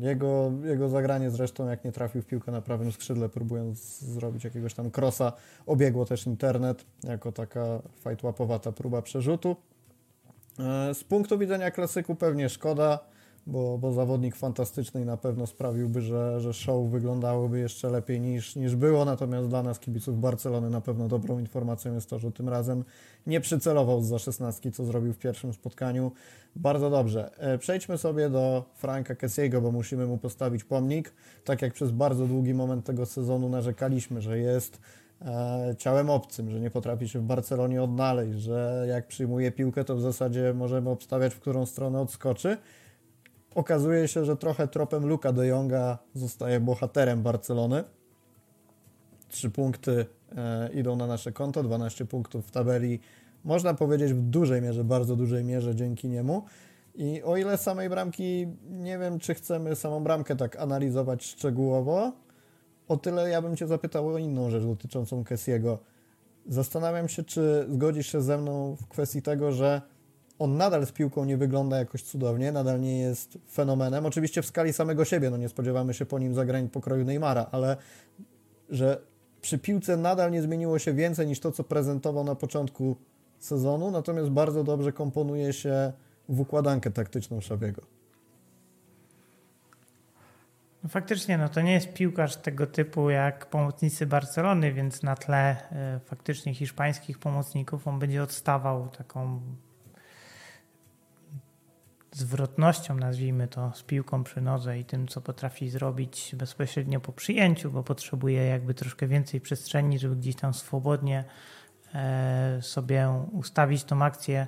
Jego, 0.00 0.52
jego 0.64 0.88
zagranie 0.88 1.30
zresztą, 1.30 1.68
jak 1.68 1.84
nie 1.84 1.92
trafił 1.92 2.22
w 2.22 2.26
piłkę 2.26 2.52
na 2.52 2.62
prawym 2.62 2.92
skrzydle, 2.92 3.28
próbując 3.28 3.98
zrobić 3.98 4.44
jakiegoś 4.44 4.74
tam 4.74 4.90
krosa, 4.90 5.32
obiegło 5.66 6.04
też 6.04 6.26
internet, 6.26 6.84
jako 7.04 7.32
taka 7.32 7.82
fajtłapowata 8.00 8.72
próba 8.72 9.02
przerzutu. 9.02 9.56
E, 10.58 10.94
z 10.94 11.04
punktu 11.04 11.38
widzenia 11.38 11.70
klasyku 11.70 12.14
pewnie 12.14 12.48
szkoda, 12.48 12.98
bo, 13.46 13.78
bo 13.78 13.92
zawodnik 13.92 14.36
fantastyczny 14.36 15.02
i 15.02 15.04
na 15.04 15.16
pewno 15.16 15.46
sprawiłby, 15.46 16.00
że, 16.00 16.40
że 16.40 16.54
show 16.54 16.90
wyglądałoby 16.90 17.58
jeszcze 17.58 17.90
lepiej 17.90 18.20
niż, 18.20 18.56
niż 18.56 18.76
było. 18.76 19.04
Natomiast 19.04 19.48
dla 19.48 19.62
nas, 19.62 19.80
kibiców 19.80 20.20
Barcelony, 20.20 20.70
na 20.70 20.80
pewno 20.80 21.08
dobrą 21.08 21.38
informacją 21.38 21.94
jest 21.94 22.10
to, 22.10 22.18
że 22.18 22.32
tym 22.32 22.48
razem 22.48 22.84
nie 23.26 23.40
przycelował 23.40 24.02
za 24.02 24.18
szesnastki, 24.18 24.72
co 24.72 24.84
zrobił 24.84 25.12
w 25.12 25.18
pierwszym 25.18 25.52
spotkaniu. 25.52 26.12
Bardzo 26.56 26.90
dobrze. 26.90 27.30
E, 27.38 27.58
przejdźmy 27.58 27.98
sobie 27.98 28.30
do 28.30 28.64
Franka 28.74 29.14
Kessiego, 29.14 29.60
bo 29.60 29.72
musimy 29.72 30.06
mu 30.06 30.18
postawić 30.18 30.64
pomnik. 30.64 31.12
Tak 31.44 31.62
jak 31.62 31.72
przez 31.72 31.90
bardzo 31.90 32.26
długi 32.26 32.54
moment 32.54 32.84
tego 32.84 33.06
sezonu 33.06 33.48
narzekaliśmy, 33.48 34.20
że 34.20 34.38
jest 34.38 34.80
e, 35.22 35.74
ciałem 35.78 36.10
obcym, 36.10 36.50
że 36.50 36.60
nie 36.60 36.70
potrafi 36.70 37.08
się 37.08 37.18
w 37.18 37.22
Barcelonie 37.22 37.82
odnaleźć, 37.82 38.38
że 38.38 38.86
jak 38.88 39.06
przyjmuje 39.06 39.52
piłkę, 39.52 39.84
to 39.84 39.96
w 39.96 40.00
zasadzie 40.00 40.54
możemy 40.54 40.90
obstawiać, 40.90 41.34
w 41.34 41.40
którą 41.40 41.66
stronę 41.66 42.00
odskoczy 42.00 42.56
okazuje 43.54 44.08
się, 44.08 44.24
że 44.24 44.36
trochę 44.36 44.68
tropem 44.68 45.06
Luka 45.06 45.32
de 45.32 45.46
Jonga 45.46 45.98
zostaje 46.14 46.60
bohaterem 46.60 47.22
Barcelony. 47.22 47.84
Trzy 49.28 49.50
punkty 49.50 50.06
e, 50.36 50.72
idą 50.72 50.96
na 50.96 51.06
nasze 51.06 51.32
konto, 51.32 51.62
12 51.62 52.06
punktów 52.06 52.46
w 52.46 52.50
tabeli. 52.50 53.00
Można 53.44 53.74
powiedzieć 53.74 54.12
w 54.12 54.20
dużej 54.20 54.62
mierze, 54.62 54.84
bardzo 54.84 55.16
dużej 55.16 55.44
mierze 55.44 55.74
dzięki 55.74 56.08
niemu. 56.08 56.44
I 56.94 57.22
o 57.22 57.36
ile 57.36 57.58
samej 57.58 57.88
bramki, 57.88 58.46
nie 58.70 58.98
wiem, 58.98 59.18
czy 59.18 59.34
chcemy 59.34 59.76
samą 59.76 60.04
bramkę 60.04 60.36
tak 60.36 60.56
analizować 60.56 61.24
szczegółowo, 61.24 62.12
o 62.88 62.96
tyle 62.96 63.30
ja 63.30 63.42
bym 63.42 63.56
Cię 63.56 63.66
zapytał 63.66 64.08
o 64.08 64.18
inną 64.18 64.50
rzecz 64.50 64.64
dotyczącą 64.64 65.24
Kessiego. 65.24 65.78
Zastanawiam 66.46 67.08
się, 67.08 67.22
czy 67.22 67.66
zgodzisz 67.70 68.12
się 68.12 68.22
ze 68.22 68.38
mną 68.38 68.76
w 68.76 68.88
kwestii 68.88 69.22
tego, 69.22 69.52
że 69.52 69.82
on 70.38 70.56
nadal 70.56 70.86
z 70.86 70.92
piłką 70.92 71.24
nie 71.24 71.36
wygląda 71.36 71.78
jakoś 71.78 72.02
cudownie, 72.02 72.52
nadal 72.52 72.80
nie 72.80 73.00
jest 73.00 73.38
fenomenem. 73.52 74.06
Oczywiście 74.06 74.42
w 74.42 74.46
skali 74.46 74.72
samego 74.72 75.04
siebie, 75.04 75.30
no 75.30 75.36
nie 75.36 75.48
spodziewamy 75.48 75.94
się 75.94 76.06
po 76.06 76.18
nim 76.18 76.34
zagrań 76.34 76.68
pokroju 76.68 77.04
Neymara, 77.04 77.46
ale 77.52 77.76
że 78.70 79.00
przy 79.40 79.58
piłce 79.58 79.96
nadal 79.96 80.30
nie 80.30 80.42
zmieniło 80.42 80.78
się 80.78 80.92
więcej 80.92 81.26
niż 81.26 81.40
to, 81.40 81.52
co 81.52 81.64
prezentował 81.64 82.24
na 82.24 82.34
początku 82.34 82.96
sezonu, 83.38 83.90
natomiast 83.90 84.30
bardzo 84.30 84.64
dobrze 84.64 84.92
komponuje 84.92 85.52
się 85.52 85.92
w 86.28 86.40
układankę 86.40 86.90
taktyczną 86.90 87.40
Szabiego. 87.40 87.82
No 90.82 90.88
faktycznie, 90.88 91.38
no 91.38 91.48
to 91.48 91.60
nie 91.60 91.72
jest 91.72 91.92
piłkarz 91.92 92.36
tego 92.36 92.66
typu 92.66 93.10
jak 93.10 93.46
pomocnicy 93.46 94.06
Barcelony, 94.06 94.72
więc 94.72 95.02
na 95.02 95.16
tle 95.16 95.56
y, 95.96 96.00
faktycznie 96.00 96.54
hiszpańskich 96.54 97.18
pomocników 97.18 97.88
on 97.88 97.98
będzie 97.98 98.22
odstawał 98.22 98.88
taką 98.88 99.40
zwrotnością, 102.14 102.94
nazwijmy 102.94 103.48
to, 103.48 103.72
z 103.74 103.82
piłką 103.82 104.24
przy 104.24 104.40
nodze 104.40 104.78
i 104.78 104.84
tym, 104.84 105.08
co 105.08 105.20
potrafi 105.20 105.68
zrobić 105.70 106.34
bezpośrednio 106.36 107.00
po 107.00 107.12
przyjęciu, 107.12 107.70
bo 107.70 107.82
potrzebuje 107.82 108.46
jakby 108.46 108.74
troszkę 108.74 109.06
więcej 109.06 109.40
przestrzeni, 109.40 109.98
żeby 109.98 110.16
gdzieś 110.16 110.36
tam 110.36 110.54
swobodnie 110.54 111.24
e, 111.94 112.58
sobie 112.62 113.08
ustawić 113.32 113.84
tą 113.84 114.02
akcję 114.02 114.46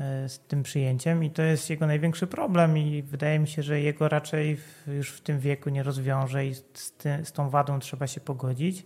e, 0.00 0.28
z 0.28 0.38
tym 0.38 0.62
przyjęciem 0.62 1.24
i 1.24 1.30
to 1.30 1.42
jest 1.42 1.70
jego 1.70 1.86
największy 1.86 2.26
problem 2.26 2.78
i 2.78 3.02
wydaje 3.02 3.38
mi 3.38 3.48
się, 3.48 3.62
że 3.62 3.80
jego 3.80 4.08
raczej 4.08 4.58
już 4.86 5.10
w 5.10 5.20
tym 5.20 5.38
wieku 5.38 5.70
nie 5.70 5.82
rozwiąże 5.82 6.46
i 6.46 6.54
z, 6.54 6.92
ty, 6.92 7.24
z 7.24 7.32
tą 7.32 7.50
wadą 7.50 7.78
trzeba 7.78 8.06
się 8.06 8.20
pogodzić. 8.20 8.84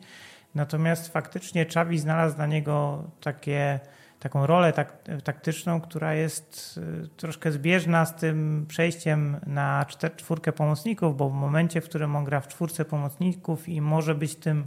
Natomiast 0.55 1.12
faktycznie 1.12 1.66
Czawi 1.66 1.98
znalazł 1.98 2.36
dla 2.36 2.46
niego 2.46 3.05
takie 3.20 3.80
taką 4.20 4.46
rolę 4.46 4.72
tak, 4.72 5.02
taktyczną, 5.24 5.80
która 5.80 6.14
jest 6.14 6.80
y, 7.04 7.08
troszkę 7.08 7.52
zbieżna 7.52 8.06
z 8.06 8.16
tym 8.16 8.66
przejściem 8.68 9.36
na 9.46 9.86
czwórkę 10.16 10.52
pomocników, 10.52 11.16
bo 11.16 11.30
w 11.30 11.34
momencie, 11.34 11.80
w 11.80 11.84
którym 11.84 12.16
on 12.16 12.24
gra 12.24 12.40
w 12.40 12.48
czwórce 12.48 12.84
pomocników 12.84 13.68
i 13.68 13.80
może 13.80 14.14
być 14.14 14.34
tym 14.34 14.66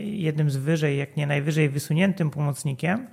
jednym 0.00 0.50
z 0.50 0.56
wyżej, 0.56 0.98
jak 0.98 1.16
nie 1.16 1.26
najwyżej 1.26 1.68
wysuniętym 1.68 2.30
pomocnikiem, 2.30 3.06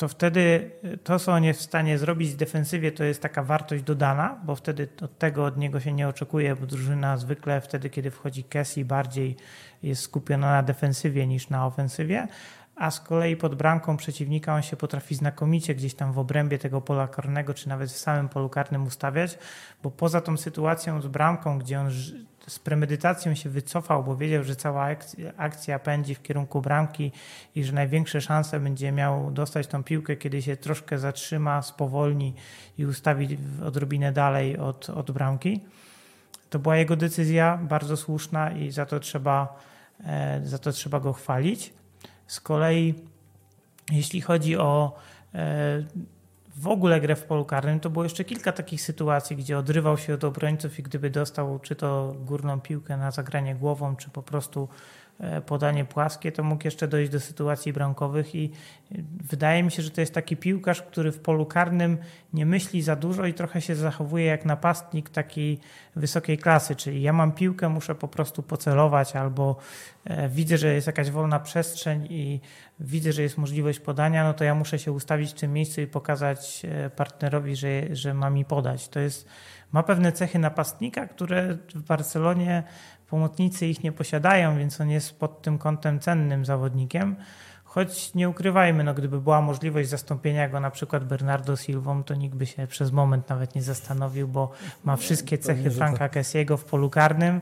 to 0.00 0.08
wtedy 0.08 0.70
y, 0.84 0.98
to, 0.98 1.18
co 1.18 1.32
on 1.32 1.44
jest 1.44 1.60
w 1.60 1.62
stanie 1.62 1.98
zrobić 1.98 2.30
w 2.30 2.36
defensywie, 2.36 2.92
to 2.92 3.04
jest 3.04 3.22
taka 3.22 3.42
wartość 3.42 3.82
dodana, 3.82 4.40
bo 4.44 4.56
wtedy 4.56 4.88
od 5.02 5.18
tego 5.18 5.44
od 5.44 5.56
niego 5.56 5.80
się 5.80 5.92
nie 5.92 6.08
oczekuje, 6.08 6.56
bo 6.56 6.66
drużyna 6.66 7.16
zwykle 7.16 7.60
wtedy, 7.60 7.90
kiedy 7.90 8.10
wchodzi 8.10 8.44
Kessie, 8.44 8.84
bardziej 8.84 9.36
jest 9.82 10.02
skupiona 10.02 10.50
na 10.50 10.62
defensywie 10.62 11.26
niż 11.26 11.48
na 11.48 11.66
ofensywie, 11.66 12.28
a 12.80 12.90
z 12.90 13.00
kolei 13.00 13.36
pod 13.36 13.54
bramką 13.54 13.96
przeciwnika 13.96 14.54
on 14.54 14.62
się 14.62 14.76
potrafi 14.76 15.14
znakomicie 15.14 15.74
gdzieś 15.74 15.94
tam 15.94 16.12
w 16.12 16.18
obrębie 16.18 16.58
tego 16.58 16.80
pola 16.80 17.08
karnego, 17.08 17.54
czy 17.54 17.68
nawet 17.68 17.90
w 17.90 17.96
samym 17.96 18.28
polu 18.28 18.48
karnym 18.48 18.86
ustawiać, 18.86 19.38
bo 19.82 19.90
poza 19.90 20.20
tą 20.20 20.36
sytuacją 20.36 21.00
z 21.00 21.06
bramką, 21.06 21.58
gdzie 21.58 21.80
on 21.80 21.90
z 22.46 22.58
premedytacją 22.58 23.34
się 23.34 23.50
wycofał, 23.50 24.04
bo 24.04 24.16
wiedział, 24.16 24.44
że 24.44 24.56
cała 24.56 24.88
akcja 25.36 25.78
pędzi 25.78 26.14
w 26.14 26.22
kierunku 26.22 26.60
bramki 26.60 27.12
i 27.54 27.64
że 27.64 27.72
największe 27.72 28.20
szanse 28.20 28.60
będzie 28.60 28.92
miał 28.92 29.30
dostać 29.30 29.66
tą 29.66 29.84
piłkę, 29.84 30.16
kiedy 30.16 30.42
się 30.42 30.56
troszkę 30.56 30.98
zatrzyma, 30.98 31.62
spowolni 31.62 32.34
i 32.78 32.86
ustawi 32.86 33.38
odrobinę 33.64 34.12
dalej 34.12 34.58
od, 34.58 34.90
od 34.90 35.10
bramki. 35.10 35.60
To 36.50 36.58
była 36.58 36.76
jego 36.76 36.96
decyzja 36.96 37.56
bardzo 37.56 37.96
słuszna 37.96 38.52
i 38.52 38.70
za 38.70 38.86
to 38.86 39.00
trzeba, 39.00 39.58
e, 40.06 40.40
za 40.44 40.58
to 40.58 40.72
trzeba 40.72 41.00
go 41.00 41.12
chwalić. 41.12 41.79
Z 42.30 42.40
kolei, 42.40 42.94
jeśli 43.92 44.20
chodzi 44.20 44.56
o 44.56 44.92
e, 45.34 45.84
w 46.56 46.68
ogóle 46.68 47.00
grę 47.00 47.16
w 47.16 47.24
polu 47.24 47.44
karnym, 47.44 47.80
to 47.80 47.90
było 47.90 48.04
jeszcze 48.04 48.24
kilka 48.24 48.52
takich 48.52 48.82
sytuacji, 48.82 49.36
gdzie 49.36 49.58
odrywał 49.58 49.98
się 49.98 50.14
od 50.14 50.24
obrońców 50.24 50.78
i 50.78 50.82
gdyby 50.82 51.10
dostał 51.10 51.58
czy 51.58 51.76
to 51.76 52.14
górną 52.20 52.60
piłkę 52.60 52.96
na 52.96 53.10
zagranie 53.10 53.54
głową, 53.54 53.96
czy 53.96 54.10
po 54.10 54.22
prostu 54.22 54.68
podanie 55.46 55.84
płaskie, 55.84 56.32
to 56.32 56.42
mógł 56.42 56.64
jeszcze 56.64 56.88
dojść 56.88 57.10
do 57.10 57.20
sytuacji 57.20 57.72
bramkowych 57.72 58.34
i 58.34 58.50
wydaje 59.30 59.62
mi 59.62 59.70
się, 59.70 59.82
że 59.82 59.90
to 59.90 60.00
jest 60.00 60.14
taki 60.14 60.36
piłkarz, 60.36 60.82
który 60.82 61.12
w 61.12 61.20
polu 61.20 61.46
karnym 61.46 61.98
nie 62.32 62.46
myśli 62.46 62.82
za 62.82 62.96
dużo 62.96 63.26
i 63.26 63.34
trochę 63.34 63.60
się 63.60 63.74
zachowuje 63.74 64.24
jak 64.24 64.44
napastnik 64.44 65.10
takiej 65.10 65.60
wysokiej 65.96 66.38
klasy, 66.38 66.76
czyli 66.76 67.02
ja 67.02 67.12
mam 67.12 67.32
piłkę, 67.32 67.68
muszę 67.68 67.94
po 67.94 68.08
prostu 68.08 68.42
pocelować 68.42 69.16
albo 69.16 69.56
e, 70.04 70.28
widzę, 70.28 70.58
że 70.58 70.74
jest 70.74 70.86
jakaś 70.86 71.10
wolna 71.10 71.40
przestrzeń 71.40 72.06
i 72.10 72.40
widzę, 72.80 73.12
że 73.12 73.22
jest 73.22 73.38
możliwość 73.38 73.80
podania, 73.80 74.24
no 74.24 74.34
to 74.34 74.44
ja 74.44 74.54
muszę 74.54 74.78
się 74.78 74.92
ustawić 74.92 75.30
w 75.30 75.40
tym 75.40 75.52
miejscu 75.52 75.80
i 75.80 75.86
pokazać 75.86 76.62
e, 76.64 76.90
partnerowi, 76.90 77.56
że, 77.56 77.96
że 77.96 78.14
ma 78.14 78.30
mi 78.30 78.44
podać. 78.44 78.88
To 78.88 79.00
jest 79.00 79.28
ma 79.72 79.82
pewne 79.82 80.12
cechy 80.12 80.38
napastnika, 80.38 81.06
które 81.06 81.56
w 81.74 81.82
Barcelonie 81.82 82.62
pomocnicy 83.10 83.66
ich 83.66 83.82
nie 83.84 83.92
posiadają, 83.92 84.58
więc 84.58 84.80
on 84.80 84.90
jest 84.90 85.18
pod 85.18 85.42
tym 85.42 85.58
kątem 85.58 86.00
cennym 86.00 86.44
zawodnikiem. 86.44 87.16
Choć 87.64 88.14
nie 88.14 88.28
ukrywajmy, 88.28 88.84
no 88.84 88.94
gdyby 88.94 89.20
była 89.20 89.42
możliwość 89.42 89.88
zastąpienia 89.88 90.48
go 90.48 90.60
na 90.60 90.70
przykład 90.70 91.04
Bernardo 91.04 91.56
Silvą, 91.56 92.04
to 92.04 92.14
nikt 92.14 92.34
by 92.34 92.46
się 92.46 92.66
przez 92.66 92.92
moment 92.92 93.28
nawet 93.28 93.54
nie 93.54 93.62
zastanowił, 93.62 94.28
bo 94.28 94.50
ma 94.84 94.96
wszystkie 94.96 95.38
cechy 95.38 95.70
Franka 95.70 95.98
tak. 95.98 96.12
Kessiego 96.12 96.56
w 96.56 96.64
polu 96.64 96.90
karnym, 96.90 97.40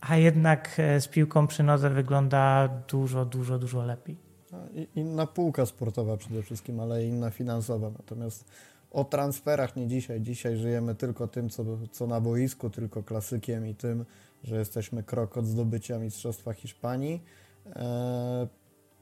a 0.00 0.16
jednak 0.16 0.70
e, 0.78 1.00
z 1.00 1.08
piłką 1.08 1.46
przy 1.46 1.62
nodze 1.62 1.90
wygląda 1.90 2.68
dużo, 2.68 3.24
dużo, 3.24 3.58
dużo 3.58 3.82
lepiej. 3.82 4.16
Inna 4.96 5.26
półka 5.26 5.66
sportowa 5.66 6.16
przede 6.16 6.42
wszystkim, 6.42 6.80
ale 6.80 7.04
inna 7.04 7.30
finansowa. 7.30 7.90
Natomiast 7.90 8.44
o 8.90 9.04
transferach 9.04 9.76
nie 9.76 9.86
dzisiaj. 9.86 10.20
Dzisiaj 10.20 10.56
żyjemy 10.56 10.94
tylko 10.94 11.28
tym, 11.28 11.50
co, 11.50 11.64
co 11.90 12.06
na 12.06 12.20
boisku, 12.20 12.70
tylko 12.70 13.02
klasykiem 13.02 13.66
i 13.66 13.74
tym, 13.74 14.04
że 14.44 14.58
jesteśmy 14.58 15.02
krok 15.02 15.36
od 15.36 15.46
zdobycia 15.46 15.98
Mistrzostwa 15.98 16.52
Hiszpanii. 16.52 17.22
E, 17.76 18.46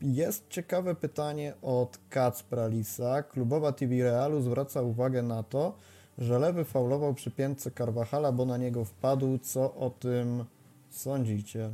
jest 0.03 0.49
ciekawe 0.49 0.95
pytanie 0.95 1.55
od 1.63 1.99
Kacpra 2.11 2.67
Lisa. 2.67 3.23
Klubowa 3.23 3.73
TV 3.73 3.95
Realu 4.03 4.41
zwraca 4.41 4.83
uwagę 4.83 5.23
na 5.23 5.43
to, 5.43 5.77
że 6.19 6.39
lewy 6.39 6.65
faulował 6.65 7.15
przy 7.15 7.31
piętce 7.31 7.71
Carvajala, 7.71 8.33
bo 8.33 8.45
na 8.45 8.57
niego 8.57 8.85
wpadł. 8.85 9.39
Co 9.39 9.75
o 9.75 9.91
tym 9.91 10.45
sądzicie? 10.91 11.71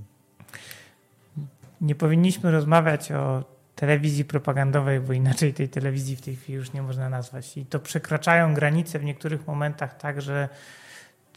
Nie 1.81 1.95
powinniśmy 1.95 2.51
rozmawiać 2.51 3.13
o 3.13 3.45
telewizji 3.75 4.25
propagandowej, 4.25 5.01
bo 5.01 5.13
inaczej 5.13 5.55
tej 5.55 5.69
telewizji 5.69 6.17
w 6.17 6.21
tej 6.21 6.37
chwili 6.37 6.59
już 6.59 6.73
nie 6.73 6.83
można 6.83 7.09
nazwać. 7.09 7.57
I 7.57 7.67
to 7.67 7.81
przekraczają 7.81 8.55
granice 8.55 8.99
w 8.99 9.05
niektórych 9.05 9.47
momentach 9.47 9.97
tak, 9.97 10.23
że 10.23 10.49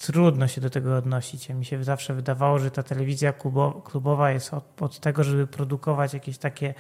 trudno 0.02 0.48
się 0.48 0.62
do 0.62 0.70
tego 0.70 0.98
odnosić. 0.98 1.50
Mi 1.50 1.66
się 1.66 1.84
zawsze 1.84 2.14
wydawało, 2.14 2.60
że 2.60 2.72
ta 2.72 2.84
telewizja 2.84 3.34
klubowa 3.84 4.32
jest 4.32 4.54
od, 4.54 4.82
od, 4.82 5.00
tego, 5.00 5.24
żeby 5.24 5.48
produkować 5.48 6.14
jakieś 6.14 6.38
takie 6.38 6.74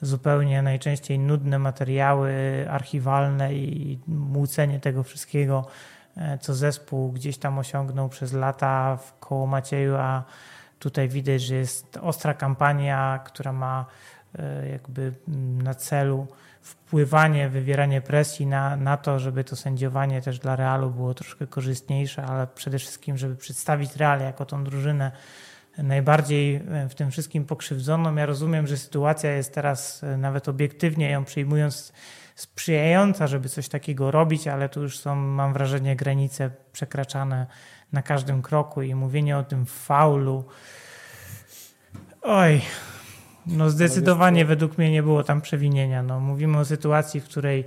zupełnie 0.00 0.62
najczęściej 0.62 1.18
nudne 1.18 1.58
materiały 1.58 2.32
archiwalne 2.70 3.54
i 3.54 3.98
młócenie 4.06 4.80
tego 4.80 5.02
wszystkiego, 5.02 5.66
e, 6.16 6.38
co 6.38 6.54
zespół 6.54 7.12
gdzieś 7.12 7.38
tam 7.38 7.58
osiągnął 7.58 8.08
przez 8.08 8.32
lata 8.32 8.96
w 8.96 9.18
koło 9.18 9.46
Macieju, 9.46 9.96
a 9.96 10.24
tutaj 10.78 11.08
widać, 11.08 11.42
że 11.42 11.54
jest 11.54 11.96
ostra 11.96 12.34
kampania, 12.34 13.20
która 13.24 13.52
ma 13.52 13.86
e, 14.38 14.68
jakby 14.68 15.12
na 15.62 15.74
celu 15.74 16.26
wpływanie, 16.62 17.48
wywieranie 17.48 18.00
presji 18.00 18.46
na, 18.46 18.76
na 18.76 18.96
to, 18.96 19.18
żeby 19.18 19.44
to 19.44 19.56
sędziowanie 19.56 20.22
też 20.22 20.38
dla 20.38 20.56
Realu 20.56 20.90
było 20.90 21.14
troszkę 21.14 21.46
korzystniejsze, 21.46 22.26
ale 22.26 22.46
przede 22.46 22.78
wszystkim, 22.78 23.18
żeby 23.18 23.36
przedstawić 23.36 23.96
Real 23.96 24.20
jako 24.20 24.46
tą 24.46 24.64
drużynę 24.64 25.12
najbardziej 25.78 26.54
e, 26.54 26.88
w 26.88 26.94
tym 26.94 27.10
wszystkim 27.10 27.44
pokrzywdzoną. 27.44 28.14
Ja 28.14 28.26
rozumiem, 28.26 28.66
że 28.66 28.76
sytuacja 28.76 29.30
jest 29.30 29.54
teraz 29.54 30.04
e, 30.04 30.16
nawet 30.16 30.48
obiektywnie 30.48 31.10
ją 31.10 31.24
przyjmując 31.24 31.92
sprzyjająca, 32.34 33.26
żeby 33.26 33.48
coś 33.48 33.68
takiego 33.68 34.10
robić, 34.10 34.48
ale 34.48 34.68
tu 34.68 34.82
już 34.82 34.98
są, 34.98 35.16
mam 35.16 35.52
wrażenie, 35.52 35.96
granice 35.96 36.50
przekraczane 36.72 37.46
na 37.92 38.02
każdym 38.02 38.42
kroku 38.42 38.82
i 38.82 38.94
mówienie 38.94 39.38
o 39.38 39.42
tym 39.42 39.66
faulu. 39.66 40.44
Oj, 42.22 42.60
no 43.46 43.70
zdecydowanie 43.70 44.44
według 44.44 44.78
mnie 44.78 44.90
nie 44.90 45.02
było 45.02 45.24
tam 45.24 45.40
przewinienia. 45.40 46.02
No, 46.02 46.20
mówimy 46.20 46.58
o 46.58 46.64
sytuacji, 46.64 47.20
w 47.20 47.24
której 47.24 47.64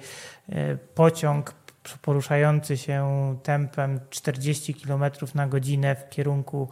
e, 0.50 0.78
pociąg 0.78 1.54
poruszający 2.02 2.78
się 2.78 3.06
tempem 3.44 4.00
40 4.10 4.74
km 4.74 5.04
na 5.36 5.48
godzinę 5.48 5.96
w 5.96 6.10
kierunku 6.10 6.70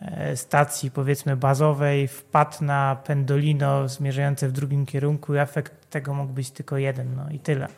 e, 0.00 0.36
stacji 0.36 0.90
powiedzmy 0.90 1.36
bazowej 1.36 2.08
wpadł 2.08 2.64
na 2.64 2.96
pendolino 3.06 3.88
zmierzające 3.88 4.48
w 4.48 4.52
drugim 4.52 4.86
kierunku 4.86 5.34
i 5.34 5.38
efekt 5.38 5.90
tego 5.90 6.14
mógł 6.14 6.32
być 6.32 6.50
tylko 6.50 6.78
jeden 6.78 7.16
no 7.16 7.30
i 7.30 7.38
tyle. 7.38 7.68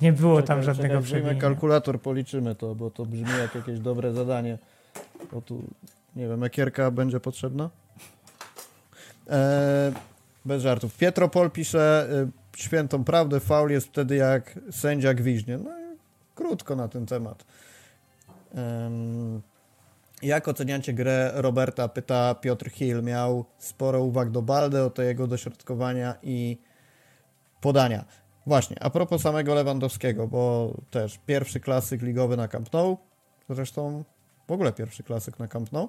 Nie 0.00 0.12
było 0.12 0.42
czekaj, 0.42 0.46
tam 0.46 0.62
żadnego 0.62 0.94
czekaj, 0.94 1.04
przewinienia. 1.04 1.40
kalkulator, 1.40 2.00
policzymy 2.00 2.54
to, 2.54 2.74
bo 2.74 2.90
to 2.90 3.06
brzmi 3.06 3.38
jak 3.38 3.54
jakieś 3.54 3.78
dobre 3.78 4.12
zadanie. 4.12 4.58
Bo 5.32 5.40
tu, 5.40 5.62
nie 6.16 6.28
wiem, 6.28 6.44
ekierka 6.44 6.90
będzie 6.90 7.20
potrzebna? 7.20 7.70
Eee, 9.30 9.92
bez 10.44 10.62
żartów. 10.62 10.96
Pietropol 10.96 11.50
pisze 11.50 12.08
y, 12.56 12.58
świętą 12.60 13.04
prawdę, 13.04 13.40
faul 13.40 13.70
jest 13.70 13.86
wtedy 13.86 14.16
jak 14.16 14.58
sędzia 14.70 15.14
gwiźnie. 15.14 15.58
No 15.58 15.70
krótko 16.34 16.76
na 16.76 16.88
ten 16.88 17.06
temat. 17.06 17.44
Em, 18.54 19.42
jak 20.22 20.48
oceniacie 20.48 20.92
grę 20.92 21.32
Roberta? 21.34 21.88
Pyta 21.88 22.34
Piotr 22.34 22.70
Hill. 22.70 23.02
Miał 23.02 23.44
sporo 23.58 24.02
uwag 24.02 24.30
do 24.30 24.42
Balde, 24.42 24.84
o 24.84 24.90
to 24.90 25.02
jego 25.02 25.26
dośrodkowania 25.26 26.14
i 26.22 26.58
podania. 27.60 28.04
Właśnie, 28.46 28.82
a 28.82 28.90
propos 28.90 29.22
samego 29.22 29.54
Lewandowskiego, 29.54 30.26
bo 30.26 30.74
też 30.90 31.18
pierwszy 31.26 31.60
klasyk 31.60 32.02
ligowy 32.02 32.36
na 32.36 32.48
Camp 32.48 32.72
Nou, 32.72 32.98
zresztą 33.50 34.04
w 34.48 34.52
ogóle 34.52 34.72
pierwszy 34.72 35.02
klasyk 35.02 35.38
na 35.38 35.48
Camp 35.48 35.72
Nou, 35.72 35.88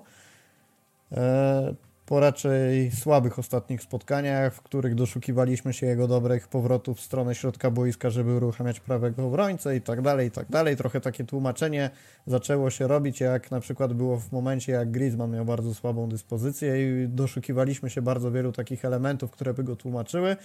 e, 1.12 1.74
po 2.12 2.20
raczej 2.20 2.92
słabych 2.92 3.40
ostatnich 3.40 3.82
spotkaniach, 3.82 4.54
w 4.54 4.62
których 4.62 4.96
doszukiwaliśmy 4.96 5.74
się 5.74 5.88
jego 5.88 6.08
dobrych 6.08 6.48
powrotów 6.48 6.98
w 6.98 7.02
stronę 7.02 7.36
środka 7.36 7.72
boiska, 7.72 8.10
żeby 8.10 8.36
uruchamiać 8.36 8.80
prawego 8.80 9.28
obrońcę 9.28 9.76
i 9.76 9.82
tak 9.82 10.02
dalej, 10.02 10.28
i 10.28 10.32
tak 10.32 10.50
dalej. 10.50 10.78
Trochę 10.78 11.02
takie 11.02 11.24
tłumaczenie 11.24 11.90
zaczęło 12.28 12.70
się 12.70 12.88
robić, 12.88 13.20
jak 13.20 13.52
na 13.52 13.60
przykład 13.60 13.94
było 13.94 14.20
w 14.20 14.32
momencie, 14.32 14.72
jak 14.72 14.92
Griezmann 14.92 15.32
miał 15.32 15.46
bardzo 15.46 15.74
słabą 15.74 16.10
dyspozycję 16.10 17.04
i 17.04 17.08
doszukiwaliśmy 17.08 17.90
się 17.90 18.02
bardzo 18.02 18.32
wielu 18.32 18.52
takich 18.52 18.86
elementów, 18.86 19.32
które 19.32 19.54
by 19.54 19.64
go 19.64 19.76
tłumaczyły. 19.76 20.36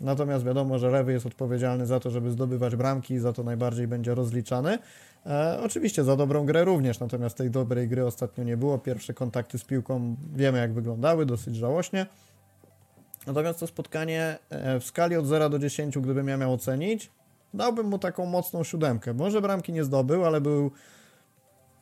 Natomiast 0.00 0.44
wiadomo, 0.44 0.78
że 0.78 0.90
lewy 0.90 1.12
jest 1.12 1.26
odpowiedzialny 1.26 1.86
za 1.86 2.00
to, 2.00 2.10
żeby 2.10 2.30
zdobywać 2.30 2.76
bramki 2.76 3.14
i 3.14 3.18
za 3.18 3.32
to 3.32 3.42
najbardziej 3.42 3.86
będzie 3.86 4.14
rozliczany. 4.14 4.78
E, 5.26 5.60
oczywiście 5.64 6.04
za 6.04 6.16
dobrą 6.16 6.46
grę 6.46 6.64
również, 6.64 7.00
natomiast 7.00 7.36
tej 7.36 7.50
dobrej 7.50 7.88
gry 7.88 8.06
ostatnio 8.06 8.44
nie 8.44 8.56
było. 8.56 8.78
Pierwsze 8.78 9.14
kontakty 9.14 9.58
z 9.58 9.64
piłką 9.64 10.16
wiemy 10.36 10.58
jak 10.58 10.72
wyglądały, 10.72 11.26
dosyć 11.26 11.56
żałośnie. 11.56 12.06
Natomiast 13.26 13.60
to 13.60 13.66
spotkanie 13.66 14.38
e, 14.50 14.80
w 14.80 14.84
skali 14.84 15.16
od 15.16 15.26
0 15.26 15.48
do 15.48 15.58
10, 15.58 15.98
gdybym 15.98 16.28
ja 16.28 16.36
miał 16.36 16.52
ocenić, 16.52 17.10
dałbym 17.54 17.86
mu 17.86 17.98
taką 17.98 18.26
mocną 18.26 18.64
siódemkę. 18.64 19.14
Może 19.14 19.40
bramki 19.40 19.72
nie 19.72 19.84
zdobył, 19.84 20.24
ale 20.24 20.40
był 20.40 20.70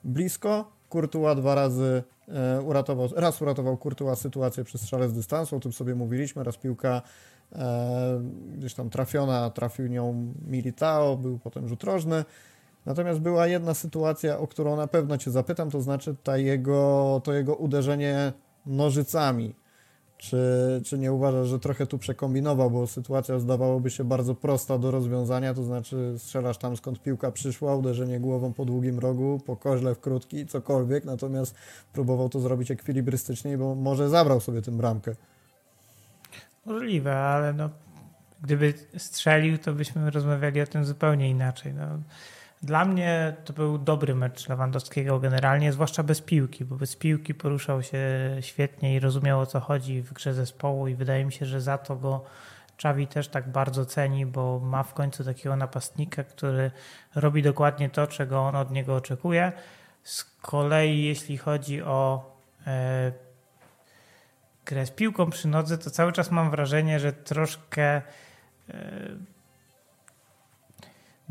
blisko. 0.05 0.73
Kurtuła 0.89 1.35
dwa 1.35 1.55
razy 1.55 2.02
e, 2.28 2.62
uratował, 2.62 3.09
raz 3.16 3.43
uratował 3.43 3.77
Kurtuła 3.77 4.16
sytuację 4.16 4.64
przy 4.64 4.78
strzale 4.78 5.09
z 5.09 5.12
dystansu, 5.12 5.56
o 5.56 5.60
tym 5.60 5.73
sobie 5.73 5.94
mówiliśmy, 5.94 6.44
raz 6.44 6.56
piłka 6.56 7.02
e, 7.52 8.20
gdzieś 8.56 8.74
tam 8.74 8.90
trafiona, 8.90 9.51
trafił 9.51 9.86
nią 9.86 10.35
Militao, 10.47 11.16
był 11.16 11.39
potem 11.39 11.69
rzut 11.69 11.85
rożny. 11.85 12.24
Natomiast 12.86 13.20
była 13.20 13.46
jedna 13.46 13.74
sytuacja, 13.74 14.38
o 14.38 14.46
którą 14.46 14.76
na 14.76 14.86
pewno 14.86 15.18
Cię 15.18 15.30
zapytam, 15.30 15.70
to 15.70 15.80
znaczy 15.80 16.16
ta 16.22 16.36
jego, 16.36 17.20
to 17.24 17.32
jego 17.32 17.54
uderzenie 17.54 18.32
nożycami. 18.66 19.54
Czy, 20.16 20.80
czy 20.84 20.98
nie 20.98 21.12
uważasz, 21.12 21.48
że 21.48 21.59
trochę 21.59 21.86
tu 21.86 21.98
przekombinował, 21.98 22.70
bo 22.70 22.86
sytuacja 22.86 23.38
zdawałoby 23.38 23.90
się 23.90 24.04
bardzo 24.04 24.34
prosta 24.34 24.78
do 24.78 24.90
rozwiązania, 24.90 25.54
to 25.54 25.64
znaczy 25.64 26.14
strzelasz 26.18 26.59
tam 26.59 26.76
skąd 26.76 27.02
piłka 27.02 27.32
przyszła, 27.32 27.76
uderzenie 27.76 28.20
głową 28.20 28.52
po 28.52 28.64
długim 28.64 28.98
rogu, 28.98 29.40
po 29.46 29.56
koźle 29.56 29.94
w 29.94 30.00
krótki, 30.00 30.46
cokolwiek, 30.46 31.04
natomiast 31.04 31.54
próbował 31.92 32.28
to 32.28 32.40
zrobić 32.40 32.70
ekwilibrystycznie, 32.70 33.59
bo 33.59 33.74
może 33.74 34.09
zabrał 34.09 34.40
sobie 34.40 34.62
tę 34.62 34.70
bramkę. 34.70 35.14
Możliwe, 36.66 37.16
ale 37.18 37.52
no, 37.52 37.70
gdyby 38.42 38.74
strzelił, 38.96 39.59
to 39.59 39.72
byśmy 39.72 40.10
rozmawiali 40.10 40.60
o 40.60 40.66
tym 40.66 40.84
zupełnie 40.84 41.30
inaczej. 41.30 41.74
No, 41.74 41.84
dla 42.62 42.84
mnie 42.84 43.36
to 43.44 43.52
był 43.52 43.78
dobry 43.78 44.14
mecz 44.14 44.48
Lewandowskiego 44.48 45.20
generalnie, 45.20 45.72
zwłaszcza 45.72 46.02
bez 46.02 46.20
piłki, 46.20 46.64
bo 46.64 46.76
bez 46.76 46.97
piłki 46.97 47.34
poruszał 47.34 47.82
się 47.82 47.98
świetnie 48.40 48.94
i 48.94 49.01
rozumiał 49.01 49.40
o 49.40 49.47
co 49.47 49.60
chodzi 49.60 50.02
w 50.02 50.12
grze 50.12 50.34
zespołu 50.34 50.89
i 50.89 50.94
wydaje 50.94 51.24
mi 51.24 51.32
się, 51.32 51.47
że 51.47 51.60
za 51.60 51.78
to 51.78 51.97
go 51.97 52.24
Czawi 52.76 53.06
też 53.06 53.28
tak 53.28 53.48
bardzo 53.48 53.86
ceni, 53.86 54.26
bo 54.26 54.60
ma 54.60 54.82
w 54.82 54.94
końcu 54.94 55.24
takiego 55.24 55.56
napastnika, 55.56 56.24
który 56.24 56.70
robi 57.14 57.43
dokładnie 57.43 57.90
to, 57.90 58.06
czego 58.06 58.40
on 58.40 58.56
od 58.56 58.70
niego 58.70 58.97
oczekuje. 58.97 59.52
Z 60.02 60.24
kolei 60.24 61.05
jeśli 61.05 61.39
chodzi 61.39 61.82
o 61.82 62.30
e, 62.66 63.12
grę 64.64 64.86
z 64.86 64.90
piłką 64.90 65.30
przy 65.30 65.48
nodze, 65.48 65.78
to 65.78 65.90
cały 65.90 66.12
czas 66.12 66.30
mam 66.30 66.51
wrażenie, 66.51 67.01
że 67.01 67.12
troszkę 67.12 67.82
e, 67.82 68.02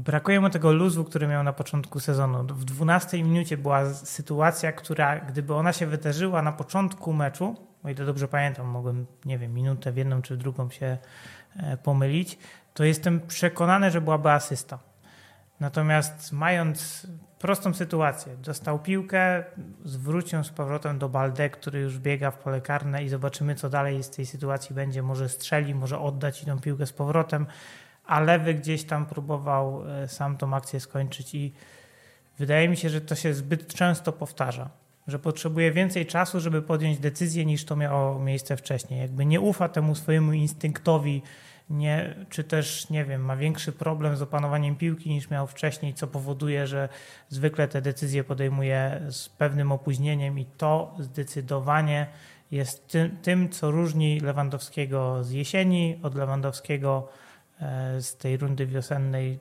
Brakuje 0.04 0.40
mu 0.40 0.50
tego 0.50 0.74
luzu, 0.74 1.04
który 1.04 1.28
miał 1.28 1.44
na 1.44 1.54
początku 1.54 2.00
sezonu. 2.00 2.44
W 2.44 2.66
12 2.66 3.24
minucie 3.24 3.58
była 3.58 3.94
sytuacja, 3.94 4.72
która 4.72 5.20
gdyby 5.20 5.54
ona 5.54 5.74
się 5.74 5.88
wydarzyła 5.88 6.42
na 6.42 6.52
początku 6.52 7.14
meczu, 7.14 7.56
o 7.84 7.90
ile 7.90 8.06
dobrze 8.06 8.28
pamiętam, 8.28 8.68
mogłem, 8.68 9.06
nie 9.26 9.38
wiem, 9.38 9.54
minutę 9.54 9.92
w 9.92 9.98
jedną 9.98 10.22
czy 10.22 10.36
w 10.36 10.38
drugą 10.38 10.70
się 10.70 10.98
e, 11.56 11.78
pomylić, 11.78 12.38
to 12.74 12.84
jestem 12.84 13.20
przekonany, 13.28 13.92
że 13.92 14.02
byłaby 14.02 14.32
asysta. 14.32 14.80
Natomiast 15.60 16.32
mając 16.32 17.08
prostą 17.40 17.74
sytuację, 17.74 18.36
dostał 18.38 18.80
piłkę, 18.80 19.44
zwrócił 19.86 20.44
z 20.44 20.50
powrotem 20.50 21.00
do 21.00 21.10
Balde, 21.10 21.50
który 21.50 21.80
już 21.80 22.00
biega 22.00 22.32
w 22.32 22.38
pole 22.38 22.62
karne 22.62 23.04
i 23.04 23.10
zobaczymy, 23.10 23.56
co 23.56 23.70
dalej 23.70 24.04
z 24.04 24.10
tej 24.10 24.26
sytuacji 24.26 24.76
będzie. 24.76 25.04
Może 25.04 25.30
strzeli, 25.30 25.76
może 25.76 26.00
oddać 26.00 26.46
tą 26.46 26.60
piłkę 26.60 26.86
z 26.86 26.94
powrotem 26.94 27.46
a 28.12 28.20
lewy 28.20 28.54
gdzieś 28.54 28.84
tam 28.84 29.06
próbował 29.06 29.84
e, 29.90 30.08
sam 30.08 30.38
tą 30.38 30.54
akcję 30.54 30.80
skończyć 30.80 31.36
i 31.36 31.54
wydaje 32.40 32.70
mi 32.70 32.78
się, 32.78 32.90
że 32.90 33.02
to 33.02 33.16
się 33.16 33.34
zbyt 33.34 33.74
często 33.74 34.12
powtarza, 34.12 34.70
że 35.08 35.20
potrzebuje 35.20 35.72
więcej 35.72 36.06
czasu, 36.06 36.40
żeby 36.40 36.62
podjąć 36.62 37.00
decyzję 37.00 37.46
niż 37.46 37.66
to 37.66 37.76
miało 37.76 38.20
miejsce 38.20 38.58
wcześniej. 38.58 39.00
Jakby 39.00 39.26
nie 39.26 39.42
ufa 39.42 39.70
temu 39.70 39.96
swojemu 39.96 40.34
instynktowi, 40.34 41.22
nie, 41.70 42.16
czy 42.30 42.44
też, 42.44 42.90
nie 42.90 43.06
wiem, 43.06 43.26
ma 43.26 43.36
większy 43.36 43.72
problem 43.72 44.18
z 44.18 44.22
opanowaniem 44.22 44.76
piłki 44.76 45.10
niż 45.10 45.30
miał 45.30 45.48
wcześniej, 45.48 45.94
co 45.94 46.08
powoduje, 46.08 46.68
że 46.68 46.90
zwykle 47.30 47.68
te 47.68 47.82
decyzje 47.82 48.24
podejmuje 48.24 49.02
z 49.10 49.30
pewnym 49.30 49.72
opóźnieniem 49.72 50.40
i 50.40 50.46
to 50.46 50.96
zdecydowanie 51.00 52.08
jest 52.52 52.88
tym, 52.88 53.18
tym 53.22 53.50
co 53.50 53.72
różni 53.72 54.20
Lewandowskiego 54.20 55.24
z 55.24 55.32
jesieni 55.32 56.00
od 56.04 56.16
Lewandowskiego 56.16 57.08
z 58.00 58.18
tej 58.18 58.38
rundy 58.38 58.66
wiosennej. 58.66 59.40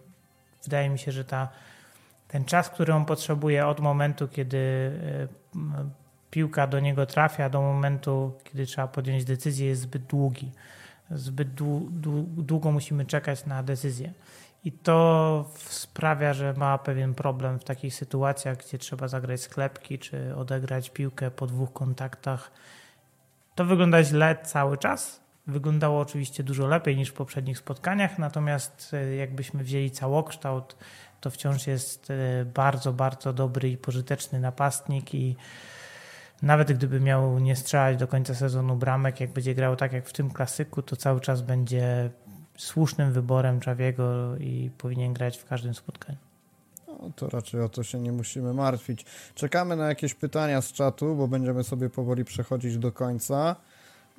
Wydaje 0.64 0.88
mi 0.88 0.98
się, 0.98 1.12
że 1.12 1.24
ta, 1.24 1.48
ten 2.28 2.44
czas, 2.44 2.70
który 2.70 2.94
on 2.94 3.04
potrzebuje 3.04 3.66
od 3.66 3.80
momentu, 3.80 4.28
kiedy 4.28 4.58
e, 5.56 5.58
piłka 6.30 6.66
do 6.66 6.80
niego 6.80 7.06
trafia, 7.06 7.50
do 7.50 7.60
momentu, 7.60 8.32
kiedy 8.44 8.66
trzeba 8.66 8.88
podjąć 8.88 9.24
decyzję, 9.24 9.66
jest 9.66 9.82
zbyt 9.82 10.02
długi. 10.02 10.52
Zbyt 11.10 11.48
długo 12.36 12.72
musimy 12.72 13.06
czekać 13.06 13.46
na 13.46 13.62
decyzję. 13.62 14.12
I 14.64 14.72
to 14.72 15.50
sprawia, 15.56 16.34
że 16.34 16.52
ma 16.52 16.78
pewien 16.78 17.14
problem 17.14 17.58
w 17.58 17.64
takich 17.64 17.94
sytuacjach, 17.94 18.56
gdzie 18.58 18.78
trzeba 18.78 19.08
zagrać 19.08 19.40
sklepki 19.40 19.98
czy 19.98 20.36
odegrać 20.36 20.90
piłkę 20.90 21.30
po 21.30 21.46
dwóch 21.46 21.72
kontaktach. 21.72 22.50
To 23.54 23.64
wygląda 23.64 24.04
źle 24.04 24.36
cały 24.42 24.78
czas, 24.78 25.20
Wyglądało 25.50 26.00
oczywiście 26.00 26.42
dużo 26.42 26.66
lepiej 26.66 26.96
niż 26.96 27.08
w 27.08 27.12
poprzednich 27.12 27.58
spotkaniach, 27.58 28.18
natomiast 28.18 28.90
e, 28.94 29.16
jakbyśmy 29.16 29.64
wzięli 29.64 29.90
całokształt, 29.90 30.76
to 31.20 31.30
wciąż 31.30 31.66
jest 31.66 32.10
e, 32.10 32.44
bardzo, 32.44 32.92
bardzo 32.92 33.32
dobry 33.32 33.70
i 33.70 33.76
pożyteczny 33.76 34.40
napastnik 34.40 35.14
i 35.14 35.36
nawet 36.42 36.72
gdyby 36.72 37.00
miał 37.00 37.38
nie 37.38 37.56
strzelać 37.56 37.96
do 37.96 38.08
końca 38.08 38.34
sezonu 38.34 38.76
bramek, 38.76 39.20
jak 39.20 39.32
będzie 39.32 39.54
grał 39.54 39.76
tak 39.76 39.92
jak 39.92 40.08
w 40.08 40.12
tym 40.12 40.30
klasyku, 40.30 40.82
to 40.82 40.96
cały 40.96 41.20
czas 41.20 41.42
będzie 41.42 42.10
słusznym 42.58 43.12
wyborem 43.12 43.60
Czawiego 43.60 44.36
i 44.36 44.70
powinien 44.78 45.12
grać 45.12 45.38
w 45.38 45.44
każdym 45.44 45.74
spotkaniu. 45.74 46.18
No, 46.86 47.10
to 47.16 47.28
raczej 47.28 47.60
o 47.60 47.68
to 47.68 47.82
się 47.82 48.00
nie 48.00 48.12
musimy 48.12 48.54
martwić. 48.54 49.04
Czekamy 49.34 49.76
na 49.76 49.88
jakieś 49.88 50.14
pytania 50.14 50.62
z 50.62 50.72
czatu, 50.72 51.16
bo 51.16 51.28
będziemy 51.28 51.64
sobie 51.64 51.90
powoli 51.90 52.24
przechodzić 52.24 52.78
do 52.78 52.92
końca. 52.92 53.56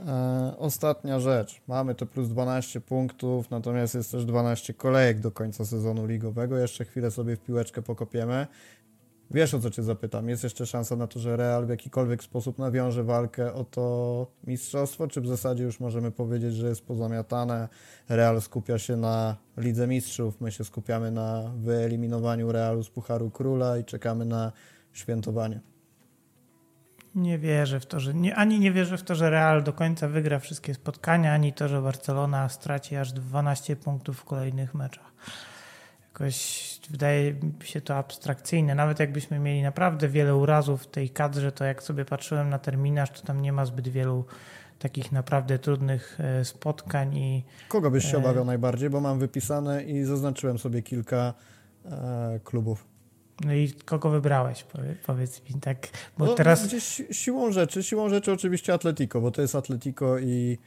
E, 0.08 0.58
ostatnia 0.58 1.20
rzecz. 1.20 1.62
Mamy 1.68 1.96
to 1.96 2.06
plus 2.06 2.30
12 2.30 2.82
punktów, 2.82 3.50
natomiast 3.50 3.96
jest 3.96 4.12
też 4.12 4.26
12 4.26 4.74
kolejek 4.74 5.20
do 5.20 5.32
końca 5.32 5.66
sezonu 5.66 6.06
ligowego. 6.06 6.58
Jeszcze 6.58 6.86
chwilę 6.86 7.12
sobie 7.12 7.36
w 7.36 7.40
piłeczkę 7.40 7.82
pokopiemy. 7.82 8.48
Wiesz 9.34 9.54
o 9.54 9.60
co 9.60 9.72
Cię 9.72 9.84
zapytam? 9.84 10.30
Jest 10.30 10.44
jeszcze 10.44 10.66
szansa 10.66 10.96
na 10.96 11.08
to, 11.08 11.20
że 11.20 11.38
Real 11.38 11.66
w 11.66 11.70
jakikolwiek 11.70 12.24
sposób 12.24 12.60
nawiąże 12.60 13.04
walkę 13.04 13.54
o 13.54 13.64
to 13.64 14.28
mistrzostwo, 14.48 15.08
czy 15.08 15.22
w 15.22 15.28
zasadzie 15.28 15.64
już 15.64 15.80
możemy 15.80 16.12
powiedzieć, 16.12 16.54
że 16.54 16.68
jest 16.70 16.86
pozamiatane? 16.86 17.70
Real 18.10 18.42
skupia 18.42 18.80
się 18.80 18.96
na 18.96 19.36
Lidze 19.58 19.88
Mistrzów, 19.88 20.42
my 20.42 20.52
się 20.52 20.64
skupiamy 20.64 21.12
na 21.12 21.52
wyeliminowaniu 21.58 22.52
Realu 22.52 22.84
z 22.84 22.90
Pucharu 22.90 23.30
Króla 23.30 23.78
i 23.78 23.86
czekamy 23.86 24.26
na 24.26 24.52
świętowanie. 24.94 25.71
Nie 27.16 27.38
wierzę 27.38 27.80
w 27.80 27.86
to, 27.86 28.00
że 28.00 28.14
nie, 28.14 28.36
ani 28.36 28.60
nie 28.60 28.72
wierzę 28.72 28.98
w 28.98 29.04
to, 29.04 29.16
że 29.16 29.30
Real 29.30 29.64
do 29.64 29.74
końca 29.74 30.08
wygra 30.08 30.40
wszystkie 30.40 30.74
spotkania, 30.74 31.34
ani 31.34 31.54
to, 31.54 31.68
że 31.68 31.82
Barcelona 31.82 32.50
straci 32.50 32.96
aż 32.96 33.12
12 33.12 33.76
punktów 33.76 34.18
w 34.18 34.24
kolejnych 34.24 34.76
meczach. 34.76 35.12
Jakoś 36.14 36.80
wydaje 36.90 37.34
mi 37.34 37.54
się 37.64 37.82
to 37.82 37.96
abstrakcyjne. 37.96 38.76
Nawet 38.76 39.00
jakbyśmy 39.00 39.40
mieli 39.40 39.64
naprawdę 39.64 40.08
wiele 40.08 40.36
urazów 40.36 40.84
w 40.84 40.88
tej 40.88 41.10
kadrze, 41.10 41.52
to 41.52 41.66
jak 41.66 41.84
sobie 41.84 42.06
patrzyłem 42.06 42.50
na 42.50 42.60
terminarz, 42.60 43.10
to 43.10 43.28
tam 43.28 43.42
nie 43.42 43.54
ma 43.54 43.66
zbyt 43.66 43.88
wielu 43.88 44.26
takich 44.80 45.12
naprawdę 45.12 45.60
trudnych 45.60 46.18
e, 46.20 46.46
spotkań 46.46 47.18
i 47.18 47.44
Kogo 47.68 47.92
byś 47.92 48.12
się 48.12 48.18
obawiał 48.18 48.46
najbardziej? 48.46 48.90
Bo 48.90 49.02
mam 49.02 49.20
wypisane 49.20 49.84
i 49.84 50.04
zaznaczyłem 50.04 50.60
sobie 50.60 50.82
kilka 50.82 51.34
e, 51.86 52.40
klubów. 52.44 52.91
No 53.46 53.54
i 53.54 53.72
kogo 53.86 54.10
wybrałeś? 54.10 54.64
Powie- 54.64 54.96
Powiedz 55.06 55.50
mi 55.50 55.62
tak, 55.62 55.88
bo 56.18 56.26
no, 56.26 56.34
teraz 56.34 56.68
Gdzieś 56.68 56.84
si- 56.84 57.14
siłą 57.14 57.52
rzeczy, 57.52 57.84
siłą 57.84 58.10
rzeczy 58.10 58.32
oczywiście 58.32 58.74
Atletico, 58.74 59.22
bo 59.22 59.32
to 59.32 59.42
jest 59.42 59.56
Atletico 59.56 60.20
i 60.20 60.58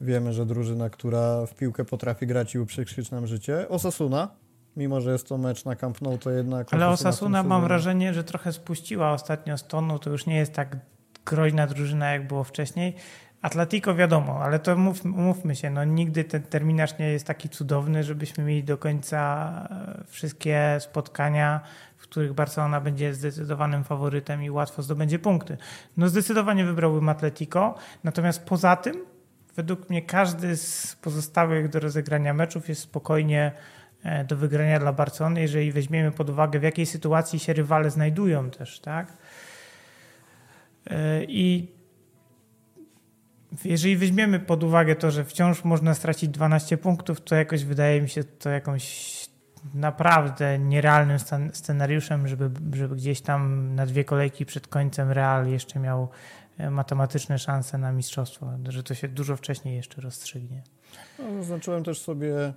wiemy, 0.00 0.32
że 0.32 0.46
drużyna, 0.46 0.90
która 0.90 1.46
w 1.46 1.54
piłkę 1.54 1.84
potrafi 1.84 2.26
grać 2.26 2.54
i 2.54 2.58
uprzykrzyć 2.58 3.10
nam 3.10 3.26
życie. 3.26 3.68
Osasuna, 3.68 4.28
mimo 4.76 5.00
że 5.00 5.12
jest 5.12 5.28
to 5.28 5.38
mecz 5.38 5.64
na 5.64 5.76
Camp 5.76 6.02
Nou, 6.02 6.18
to 6.18 6.30
jednak... 6.30 6.74
Ale 6.74 6.88
Osasuna 6.88 7.42
mam 7.42 7.62
wrażenie, 7.62 8.14
że 8.14 8.24
trochę 8.24 8.52
spuściła 8.52 9.12
ostatnio 9.12 9.58
z 9.58 9.66
tonu. 9.66 9.98
To 9.98 10.10
już 10.10 10.26
nie 10.26 10.36
jest 10.36 10.52
tak 10.52 10.76
groźna 11.26 11.66
drużyna, 11.66 12.10
jak 12.12 12.26
było 12.28 12.44
wcześniej. 12.44 12.94
Atletico 13.42 13.94
wiadomo, 13.94 14.40
ale 14.42 14.58
to 14.58 14.76
mów, 14.76 15.04
umówmy 15.04 15.56
się, 15.56 15.70
no 15.70 15.84
nigdy 15.84 16.24
ten 16.24 16.42
terminarz 16.42 16.98
nie 16.98 17.06
jest 17.06 17.26
taki 17.26 17.48
cudowny, 17.48 18.04
żebyśmy 18.04 18.44
mieli 18.44 18.64
do 18.64 18.78
końca 18.78 19.50
e, 19.70 20.04
wszystkie 20.06 20.76
spotkania, 20.80 21.60
których 22.14 22.32
Barcelona 22.32 22.80
będzie 22.80 23.14
zdecydowanym 23.14 23.84
faworytem 23.84 24.42
i 24.42 24.50
łatwo 24.50 24.82
zdobędzie 24.82 25.18
punkty. 25.18 25.56
No 25.96 26.08
zdecydowanie 26.08 26.64
wybrałbym 26.64 27.08
Atletico, 27.08 27.74
natomiast 28.04 28.44
poza 28.44 28.76
tym 28.76 28.96
według 29.56 29.90
mnie 29.90 30.02
każdy 30.02 30.56
z 30.56 30.96
pozostałych 30.96 31.68
do 31.68 31.80
rozegrania 31.80 32.34
meczów 32.34 32.68
jest 32.68 32.80
spokojnie 32.80 33.52
e, 34.02 34.24
do 34.24 34.36
wygrania 34.36 34.80
dla 34.80 34.92
Barcelony, 34.92 35.40
jeżeli 35.40 35.72
weźmiemy 35.72 36.12
pod 36.12 36.30
uwagę, 36.30 36.58
w 36.58 36.62
jakiej 36.62 36.86
sytuacji 36.86 37.38
się 37.38 37.52
rywale 37.52 37.90
znajdują 37.90 38.50
też, 38.50 38.80
tak? 38.80 39.12
E, 40.86 41.24
I 41.24 41.68
jeżeli 43.64 43.96
weźmiemy 43.96 44.40
pod 44.40 44.64
uwagę 44.64 44.96
to, 44.96 45.10
że 45.10 45.24
wciąż 45.24 45.64
można 45.64 45.94
stracić 45.94 46.30
12 46.30 46.76
punktów, 46.76 47.20
to 47.20 47.34
jakoś 47.34 47.64
wydaje 47.64 48.02
mi 48.02 48.08
się 48.08 48.24
to 48.24 48.50
jakąś 48.50 48.84
naprawdę 49.74 50.58
nierealnym 50.58 51.18
scenariuszem, 51.52 52.28
żeby, 52.28 52.50
żeby 52.72 52.96
gdzieś 52.96 53.20
tam 53.20 53.74
na 53.74 53.86
dwie 53.86 54.04
kolejki 54.04 54.46
przed 54.46 54.68
końcem 54.68 55.10
Real 55.10 55.48
jeszcze 55.48 55.80
miał 55.80 56.08
e, 56.58 56.70
matematyczne 56.70 57.38
szanse 57.38 57.78
na 57.78 57.92
mistrzostwo, 57.92 58.50
że 58.68 58.82
to 58.82 58.94
się 58.94 59.08
dużo 59.08 59.36
wcześniej 59.36 59.76
jeszcze 59.76 60.00
rozstrzygnie. 60.00 60.62
No, 61.18 61.42
zaznaczyłem 61.42 61.84
też 61.84 62.00
sobie 62.00 62.52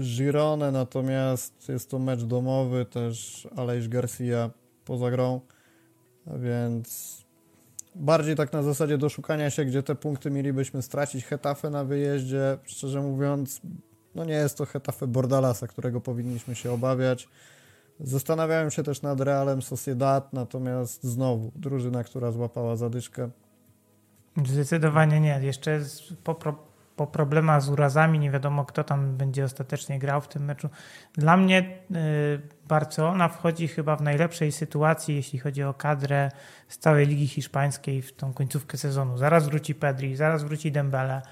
Gironę, 0.00 0.72
natomiast 0.72 1.68
jest 1.68 1.90
to 1.90 1.98
mecz 1.98 2.22
domowy, 2.22 2.84
też 2.84 3.48
Aleix 3.56 3.88
Garcia 3.88 4.50
poza 4.84 5.10
grą, 5.10 5.40
więc 6.26 7.18
bardziej 7.94 8.36
tak 8.36 8.52
na 8.52 8.62
zasadzie 8.62 8.98
doszukania 8.98 9.50
się, 9.50 9.64
gdzie 9.64 9.82
te 9.82 9.94
punkty 9.94 10.30
mielibyśmy 10.30 10.82
stracić. 10.82 11.24
Hetafe 11.24 11.70
na 11.70 11.84
wyjeździe, 11.84 12.58
szczerze 12.64 13.00
mówiąc, 13.00 13.60
no 14.14 14.24
nie 14.24 14.34
jest 14.34 14.58
to 14.58 14.66
Hetafe 14.66 15.06
Bordalasa, 15.06 15.66
którego 15.66 16.00
powinniśmy 16.00 16.54
się 16.54 16.72
obawiać. 16.72 17.28
Zastanawiałem 18.00 18.70
się 18.70 18.82
też 18.82 19.02
nad 19.02 19.20
Realem 19.20 19.62
Sociedad, 19.62 20.32
natomiast 20.32 21.04
znowu 21.04 21.52
drużyna, 21.56 22.04
która 22.04 22.32
złapała 22.32 22.76
zadyszkę. 22.76 23.30
Zdecydowanie 24.46 25.20
nie. 25.20 25.40
Jeszcze 25.42 25.80
po, 26.24 26.34
pro, 26.34 26.54
po 26.96 27.06
problemach 27.06 27.62
z 27.62 27.68
urazami 27.68 28.18
nie 28.18 28.30
wiadomo, 28.30 28.64
kto 28.64 28.84
tam 28.84 29.16
będzie 29.16 29.44
ostatecznie 29.44 29.98
grał 29.98 30.20
w 30.20 30.28
tym 30.28 30.44
meczu. 30.44 30.68
Dla 31.14 31.36
mnie 31.36 31.60
y, 31.60 32.40
Barcelona 32.68 33.28
wchodzi 33.28 33.68
chyba 33.68 33.96
w 33.96 34.02
najlepszej 34.02 34.52
sytuacji, 34.52 35.16
jeśli 35.16 35.38
chodzi 35.38 35.62
o 35.62 35.74
kadrę 35.74 36.30
z 36.68 36.78
całej 36.78 37.06
Ligi 37.06 37.28
Hiszpańskiej 37.28 38.02
w 38.02 38.12
tą 38.12 38.32
końcówkę 38.32 38.78
sezonu. 38.78 39.18
Zaraz 39.18 39.48
wróci 39.48 39.74
Pedri, 39.74 40.16
zaraz 40.16 40.44
wróci 40.44 40.72
Dembele. 40.72 41.22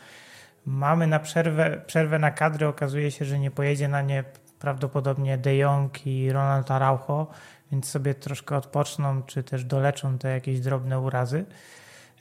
Mamy 0.67 1.07
na 1.07 1.19
przerwę, 1.19 1.83
przerwę 1.87 2.19
na 2.19 2.31
kadrę. 2.31 2.69
Okazuje 2.69 3.11
się, 3.11 3.25
że 3.25 3.39
nie 3.39 3.51
pojedzie 3.51 3.89
na 3.89 4.03
nie 4.03 4.25
prawdopodobnie 4.59 5.39
De 5.39 5.57
Jong 5.57 6.07
i 6.07 6.33
Ronald 6.33 6.71
Araujo, 6.71 7.27
więc 7.73 7.89
sobie 7.89 8.15
troszkę 8.15 8.57
odpoczną, 8.57 9.23
czy 9.23 9.43
też 9.43 9.65
doleczą 9.65 10.19
te 10.19 10.29
jakieś 10.31 10.61
drobne 10.61 11.01
urazy. 11.01 11.45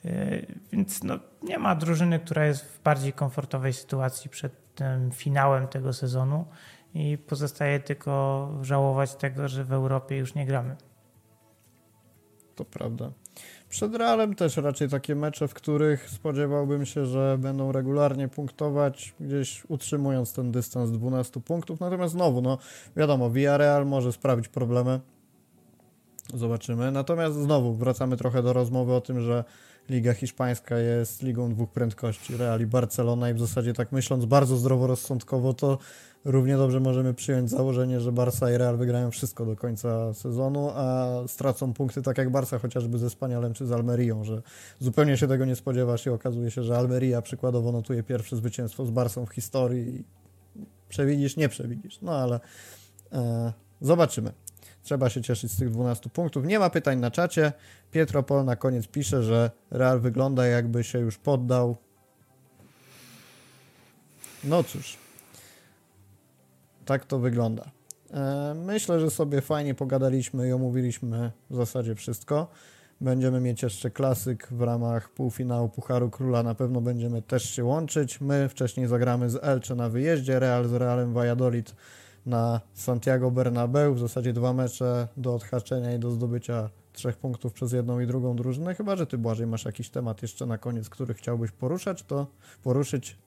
Yy, 0.04 0.46
Więc 0.72 1.02
no, 1.02 1.18
nie 1.42 1.58
ma 1.58 1.74
drużyny, 1.74 2.18
która 2.18 2.46
jest 2.46 2.64
w 2.64 2.82
bardziej 2.82 3.12
komfortowej 3.12 3.72
sytuacji 3.72 4.30
przed 4.30 4.74
tym 4.74 5.10
finałem 5.12 5.68
tego 5.68 5.92
sezonu 5.92 6.46
i 6.94 7.18
pozostaje 7.18 7.80
tylko 7.80 8.48
żałować 8.62 9.14
tego, 9.14 9.48
że 9.48 9.64
w 9.64 9.72
Europie 9.72 10.16
już 10.16 10.34
nie 10.34 10.46
gramy. 10.46 10.76
To 12.56 12.64
prawda. 12.64 13.10
Przed 13.70 13.94
Realem 13.94 14.34
też 14.34 14.56
raczej 14.56 14.88
takie 14.88 15.14
mecze, 15.14 15.48
w 15.48 15.54
których 15.54 16.10
spodziewałbym 16.10 16.86
się, 16.86 17.06
że 17.06 17.38
będą 17.38 17.72
regularnie 17.72 18.28
punktować, 18.28 19.14
gdzieś 19.20 19.64
utrzymując 19.68 20.32
ten 20.32 20.52
dystans 20.52 20.90
12 20.90 21.40
punktów. 21.40 21.80
Natomiast 21.80 22.12
znowu, 22.12 22.42
no 22.42 22.58
wiadomo, 22.96 23.30
Villarreal 23.30 23.86
może 23.86 24.12
sprawić 24.12 24.48
problemy. 24.48 25.00
Zobaczymy. 26.34 26.90
Natomiast 26.90 27.36
znowu 27.36 27.74
wracamy 27.74 28.16
trochę 28.16 28.42
do 28.42 28.52
rozmowy 28.52 28.92
o 28.92 29.00
tym, 29.00 29.20
że 29.20 29.44
Liga 29.88 30.14
Hiszpańska 30.14 30.78
jest 30.78 31.22
ligą 31.22 31.50
dwóch 31.50 31.70
prędkości, 31.70 32.36
Real 32.36 32.60
i 32.60 32.66
Barcelona 32.66 33.30
i 33.30 33.34
w 33.34 33.40
zasadzie 33.40 33.74
tak 33.74 33.92
myśląc 33.92 34.24
bardzo 34.24 34.56
zdroworozsądkowo, 34.56 35.54
to 35.54 35.78
równie 36.24 36.56
dobrze 36.56 36.80
możemy 36.80 37.14
przyjąć 37.14 37.50
założenie, 37.50 38.00
że 38.00 38.12
Barca 38.12 38.50
i 38.50 38.56
Real 38.56 38.76
wygrają 38.76 39.10
wszystko 39.10 39.46
do 39.46 39.56
końca 39.56 40.14
sezonu, 40.14 40.70
a 40.74 41.08
stracą 41.26 41.74
punkty 41.74 42.02
tak 42.02 42.18
jak 42.18 42.30
Barca 42.30 42.58
chociażby 42.58 42.98
ze 42.98 43.10
Spaniolem 43.10 43.54
czy 43.54 43.66
z 43.66 43.72
Almerią, 43.72 44.24
że 44.24 44.42
zupełnie 44.80 45.16
się 45.16 45.28
tego 45.28 45.44
nie 45.44 45.56
spodziewasz 45.56 46.06
i 46.06 46.10
okazuje 46.10 46.50
się, 46.50 46.62
że 46.62 46.76
Almeria 46.76 47.22
przykładowo 47.22 47.72
notuje 47.72 48.02
pierwsze 48.02 48.36
zwycięstwo 48.36 48.86
z 48.86 48.90
Barcą 48.90 49.26
w 49.26 49.30
historii 49.30 50.04
przewidzisz, 50.88 51.36
nie 51.36 51.48
przewidzisz. 51.48 51.98
No 52.02 52.12
ale 52.12 52.40
e, 53.12 53.52
zobaczymy. 53.80 54.32
Trzeba 54.82 55.10
się 55.10 55.22
cieszyć 55.22 55.52
z 55.52 55.58
tych 55.58 55.70
12 55.70 56.10
punktów. 56.10 56.44
Nie 56.44 56.58
ma 56.58 56.70
pytań 56.70 56.98
na 56.98 57.10
czacie. 57.10 57.52
Pietro 57.90 58.22
Pol 58.22 58.44
na 58.44 58.56
koniec 58.56 58.86
pisze, 58.86 59.22
że 59.22 59.50
Real 59.70 60.00
wygląda 60.00 60.46
jakby 60.46 60.84
się 60.84 60.98
już 60.98 61.18
poddał. 61.18 61.76
No 64.44 64.64
cóż, 64.64 64.96
tak 66.84 67.04
to 67.04 67.18
wygląda. 67.18 67.70
E, 68.14 68.54
Myślę, 68.54 69.00
że 69.00 69.10
sobie 69.10 69.40
fajnie 69.40 69.74
pogadaliśmy 69.74 70.48
i 70.48 70.52
omówiliśmy 70.52 71.32
w 71.50 71.56
zasadzie 71.56 71.94
wszystko. 71.94 72.50
Będziemy 73.00 73.40
mieć 73.40 73.62
jeszcze 73.62 73.90
klasyk 73.90 74.48
w 74.50 74.62
ramach 74.62 75.08
półfinału 75.08 75.68
Pucharu 75.68 76.10
Króla. 76.10 76.42
Na 76.42 76.54
pewno 76.54 76.80
będziemy 76.80 77.22
też 77.22 77.50
się 77.50 77.64
łączyć. 77.64 78.20
My 78.20 78.48
wcześniej 78.48 78.86
zagramy 78.86 79.30
z 79.30 79.38
Elche 79.42 79.74
na 79.74 79.88
wyjeździe, 79.88 80.38
Real 80.38 80.68
z 80.68 80.72
Realem 80.72 81.12
Valladolid 81.12 81.74
na 82.26 82.60
Santiago 82.74 83.30
Bernabeu. 83.30 83.94
W 83.94 83.98
zasadzie 83.98 84.32
dwa 84.32 84.52
mecze 84.52 85.08
do 85.16 85.34
odhaczenia 85.34 85.94
i 85.94 85.98
do 85.98 86.10
zdobycia 86.10 86.70
trzech 86.92 87.16
punktów 87.16 87.52
przez 87.52 87.72
jedną 87.72 88.00
i 88.00 88.06
drugą 88.06 88.36
drużynę. 88.36 88.74
Chyba, 88.74 88.96
że 88.96 89.06
ty 89.06 89.18
Błażej 89.18 89.46
masz 89.46 89.64
jakiś 89.64 89.90
temat 89.90 90.22
jeszcze 90.22 90.46
na 90.46 90.58
koniec, 90.58 90.88
który 90.88 91.14
chciałbyś 91.14 91.50
poruszać, 91.50 92.02
to 92.02 92.26
poruszyć. 92.62 93.18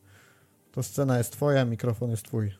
To 0.71 0.83
scena 0.83 1.17
jest 1.17 1.33
twoja, 1.33 1.65
mikrofon 1.65 2.09
jest 2.09 2.25
twój. 2.25 2.51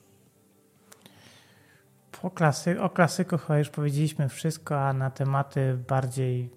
Po 2.22 2.32
klasy, 2.32 2.82
o 2.82 2.90
klasyku 2.90 3.38
chyba 3.38 3.60
już 3.60 3.70
powiedzieliśmy 3.70 4.30
wszystko, 4.30 4.82
a 4.82 4.94
na 4.94 5.12
tematy 5.12 5.78
bardziej 5.88 6.50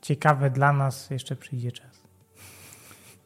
ciekawe 0.00 0.50
dla 0.50 0.72
nas, 0.72 1.10
jeszcze 1.10 1.36
przyjdzie 1.36 1.72
czas. 1.72 2.02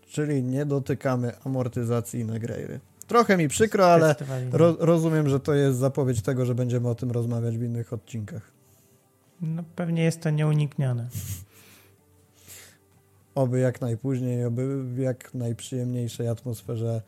Czyli 0.06 0.42
nie 0.42 0.66
dotykamy 0.66 1.32
amortyzacji 1.44 2.24
Negreiry. 2.24 2.80
Trochę 3.08 3.36
mi 3.36 3.48
przykro, 3.48 3.92
ale 3.92 4.14
ro, 4.52 4.76
rozumiem, 4.78 5.28
że 5.28 5.40
to 5.40 5.54
jest 5.54 5.78
zapowiedź 5.78 6.22
tego, 6.22 6.46
że 6.46 6.54
będziemy 6.54 6.88
o 6.88 6.94
tym 6.94 7.10
rozmawiać 7.10 7.58
w 7.58 7.62
innych 7.62 7.92
odcinkach. 7.92 8.50
No 9.40 9.62
pewnie 9.76 10.02
jest 10.02 10.20
to 10.20 10.30
nieuniknione. 10.30 11.08
Oby 13.34 13.58
jak 13.58 13.80
najpóźniej, 13.80 14.44
oby 14.44 14.84
w 14.84 14.98
jak 14.98 15.34
najprzyjemniejszej 15.34 16.28
atmosferze 16.28 17.02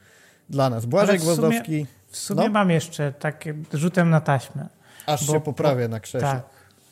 dla 0.51 0.71
nas. 0.71 0.87
Błażej 0.87 1.19
Gwozdowski. 1.19 1.87
W 2.07 2.17
sumie 2.17 2.45
no? 2.45 2.51
mam 2.51 2.71
jeszcze 2.71 3.13
takie 3.13 3.55
rzutem 3.73 4.11
na 4.11 4.21
taśmę. 4.21 4.69
Aż 5.07 5.27
bo, 5.27 5.33
się 5.33 5.41
poprawię 5.41 5.89
na 5.89 6.01
krześle. 6.01 6.29
Tak, 6.29 6.43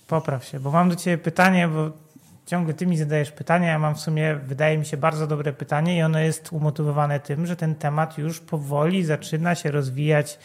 popraw 0.06 0.44
się, 0.44 0.60
bo 0.60 0.70
mam 0.70 0.89
do 0.89 0.97
ciebie 0.97 1.18
pytanie, 1.18 1.68
bo 1.68 1.93
ciągle 2.49 2.75
ty 2.75 2.87
mi 2.87 2.97
zadajesz 2.97 3.33
pytania, 3.33 3.69
ja 3.69 3.79
mam 3.79 3.95
w 3.95 4.01
sumie, 4.01 4.35
wydaje 4.35 4.79
mi 4.79 4.87
się, 4.87 4.97
bardzo 4.97 5.27
dobre 5.27 5.53
pytanie 5.53 5.99
i 5.99 6.03
ono 6.03 6.19
jest 6.19 6.53
umotywowane 6.53 7.20
tym, 7.20 7.47
że 7.47 7.57
ten 7.57 7.75
temat 7.75 8.19
już 8.19 8.41
powoli 8.41 9.05
zaczyna 9.05 9.55
się 9.55 9.70
rozwijać 9.70 10.39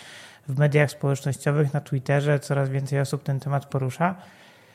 w 0.47 0.59
mediach 0.59 0.91
społecznościowych, 0.91 1.73
na 1.73 1.81
Twitterze, 1.81 2.39
coraz 2.39 2.69
więcej 2.69 2.99
osób 2.99 3.23
ten 3.23 3.39
temat 3.39 3.65
porusza. 3.65 4.15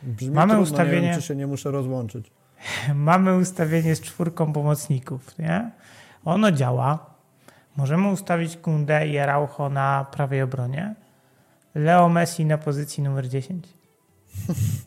Brzmi 0.03 0.31
Mamy 0.31 0.53
trudno, 0.53 0.63
ustawienie. 0.73 1.01
Nie 1.01 1.13
wiem, 1.13 1.21
czy 1.21 1.27
się 1.27 1.37
nie 1.37 1.47
muszę 1.47 1.71
rozłączyć. 1.71 2.31
Mamy 2.95 3.37
ustawienie 3.37 3.97
z 3.97 4.01
czwórką 4.01 4.53
pomocników, 4.53 5.39
nie? 5.39 5.71
Ono 6.25 6.53
działa. 6.53 7.15
Możemy 7.77 8.09
ustawić 8.09 8.57
Kundę 8.57 9.09
i 9.09 9.19
Araujo 9.19 9.69
na 9.71 10.07
prawej 10.13 10.43
obronie. 10.43 10.95
Leo 11.75 12.09
Messi 12.09 12.45
na 12.45 12.59
pozycji 12.59 13.03
numer 13.03 13.29
10. 13.29 13.69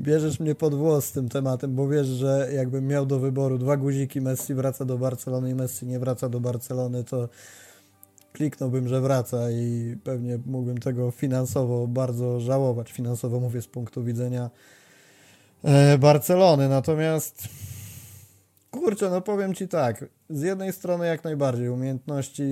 Bierzesz 0.00 0.40
mnie 0.40 0.54
pod 0.54 0.74
włos 0.74 1.04
z 1.04 1.12
tym 1.12 1.28
tematem, 1.28 1.74
bo 1.74 1.88
wiesz, 1.88 2.06
że 2.06 2.48
jakbym 2.54 2.86
miał 2.86 3.06
do 3.06 3.18
wyboru 3.18 3.58
dwa 3.58 3.76
guziki, 3.76 4.20
Messi 4.20 4.54
wraca 4.54 4.84
do 4.84 4.98
Barcelony 4.98 5.50
i 5.50 5.54
Messi 5.54 5.86
nie 5.86 5.98
wraca 5.98 6.28
do 6.28 6.40
Barcelony, 6.40 7.04
to 7.04 7.28
kliknąłbym, 8.32 8.88
że 8.88 9.00
wraca 9.00 9.50
i 9.50 9.96
pewnie 10.04 10.38
mógłbym 10.46 10.78
tego 10.78 11.10
finansowo 11.10 11.86
bardzo 11.86 12.40
żałować. 12.40 12.92
Finansowo 12.92 13.40
mówię 13.40 13.62
z 13.62 13.66
punktu 13.66 14.04
widzenia 14.04 14.50
e, 15.64 15.98
Barcelony. 15.98 16.68
Natomiast 16.68 17.48
kurczę, 18.70 19.10
no 19.10 19.20
powiem 19.20 19.54
Ci 19.54 19.68
tak, 19.68 20.04
z 20.30 20.42
jednej 20.42 20.72
strony 20.72 21.06
jak 21.06 21.24
najbardziej 21.24 21.68
umiejętności 21.68 22.42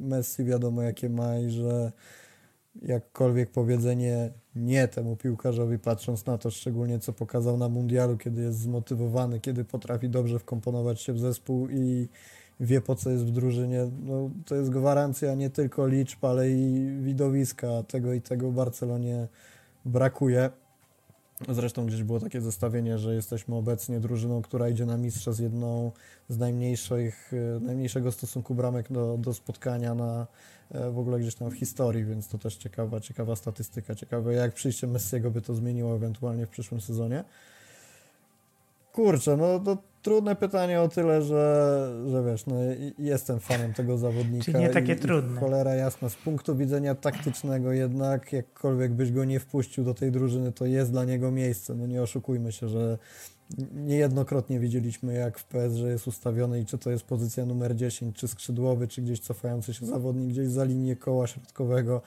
Messi 0.00 0.44
wiadomo 0.44 0.82
jakie 0.82 1.08
ma 1.08 1.38
i 1.38 1.50
że 1.50 1.92
jakkolwiek 2.82 3.50
powiedzenie 3.50 4.30
nie 4.56 4.88
temu 4.88 5.16
piłkarzowi, 5.16 5.78
patrząc 5.78 6.26
na 6.26 6.38
to 6.38 6.50
szczególnie, 6.50 6.98
co 6.98 7.12
pokazał 7.12 7.56
na 7.56 7.68
mundialu, 7.68 8.16
kiedy 8.16 8.42
jest 8.42 8.58
zmotywowany, 8.58 9.40
kiedy 9.40 9.64
potrafi 9.64 10.08
dobrze 10.08 10.38
wkomponować 10.38 11.00
się 11.00 11.12
w 11.12 11.18
zespół 11.18 11.68
i 11.70 12.08
wie 12.60 12.80
po 12.80 12.94
co 12.94 13.10
jest 13.10 13.24
w 13.24 13.30
drużynie. 13.30 13.90
No, 14.02 14.30
to 14.46 14.54
jest 14.54 14.70
gwarancja 14.70 15.34
nie 15.34 15.50
tylko 15.50 15.86
liczb, 15.86 16.24
ale 16.24 16.50
i 16.50 16.90
widowiska. 17.02 17.68
Tego 17.88 18.12
i 18.12 18.20
tego 18.20 18.50
Barcelonie 18.52 19.28
brakuje. 19.84 20.50
Zresztą 21.48 21.86
gdzieś 21.86 22.02
było 22.02 22.20
takie 22.20 22.40
zestawienie, 22.40 22.98
że 22.98 23.14
jesteśmy 23.14 23.54
obecnie 23.54 24.00
drużyną, 24.00 24.42
która 24.42 24.68
idzie 24.68 24.86
na 24.86 24.96
mistrza 24.96 25.32
z 25.32 25.38
jedną 25.38 25.92
z 26.28 26.38
najmniejszych, 26.38 27.32
najmniejszego 27.60 28.12
stosunku 28.12 28.54
bramek 28.54 28.92
do, 28.92 29.18
do 29.18 29.34
spotkania 29.34 29.94
na, 29.94 30.26
E, 30.70 30.90
w 30.90 30.98
ogóle 30.98 31.18
gdzieś 31.18 31.34
tam 31.34 31.50
w 31.50 31.54
historii, 31.54 32.04
więc 32.04 32.28
to 32.28 32.38
też 32.38 32.56
ciekawa, 32.56 33.00
ciekawa 33.00 33.36
statystyka. 33.36 33.94
Ciekawe, 33.94 34.34
jak 34.34 34.54
przyjście 34.54 34.86
Messiego 34.86 35.30
by 35.30 35.42
to 35.42 35.54
zmieniło 35.54 35.94
ewentualnie 35.94 36.46
w 36.46 36.50
przyszłym 36.50 36.80
sezonie. 36.80 37.24
Kurczę, 38.94 39.36
no 39.36 39.60
to 39.60 39.76
trudne 40.02 40.36
pytanie 40.36 40.80
o 40.80 40.88
tyle, 40.88 41.22
że, 41.22 42.04
że 42.10 42.24
wiesz, 42.24 42.46
no 42.46 42.56
jestem 42.98 43.40
fanem 43.40 43.74
tego 43.74 43.98
zawodnika. 43.98 44.44
Czyli 44.44 44.58
nie 44.58 44.68
takie 44.68 44.92
i, 44.92 44.96
trudne. 44.96 45.36
I 45.36 45.40
cholera 45.40 45.74
jasna, 45.74 46.08
z 46.08 46.14
punktu 46.16 46.56
widzenia 46.56 46.94
taktycznego 46.94 47.72
jednak, 47.72 48.32
jakkolwiek 48.32 48.92
byś 48.92 49.12
go 49.12 49.24
nie 49.24 49.40
wpuścił 49.40 49.84
do 49.84 49.94
tej 49.94 50.10
drużyny, 50.10 50.52
to 50.52 50.66
jest 50.66 50.90
dla 50.90 51.04
niego 51.04 51.30
miejsce. 51.30 51.74
No 51.74 51.86
nie 51.86 52.02
oszukujmy 52.02 52.52
się, 52.52 52.68
że 52.68 52.98
Niejednokrotnie 53.74 54.60
widzieliśmy, 54.60 55.14
jak 55.14 55.38
w 55.38 55.44
PS, 55.44 55.74
że 55.74 55.90
jest 55.90 56.06
ustawiony 56.06 56.60
i 56.60 56.66
czy 56.66 56.78
to 56.78 56.90
jest 56.90 57.04
pozycja 57.04 57.46
numer 57.46 57.76
10, 57.76 58.16
czy 58.16 58.28
skrzydłowy, 58.28 58.88
czy 58.88 59.02
gdzieś 59.02 59.20
cofający 59.20 59.74
się 59.74 59.86
zawodnik 59.86 60.28
gdzieś 60.28 60.48
za 60.48 60.64
linię 60.64 60.96
koła 60.96 61.26
środkowego, 61.26 62.02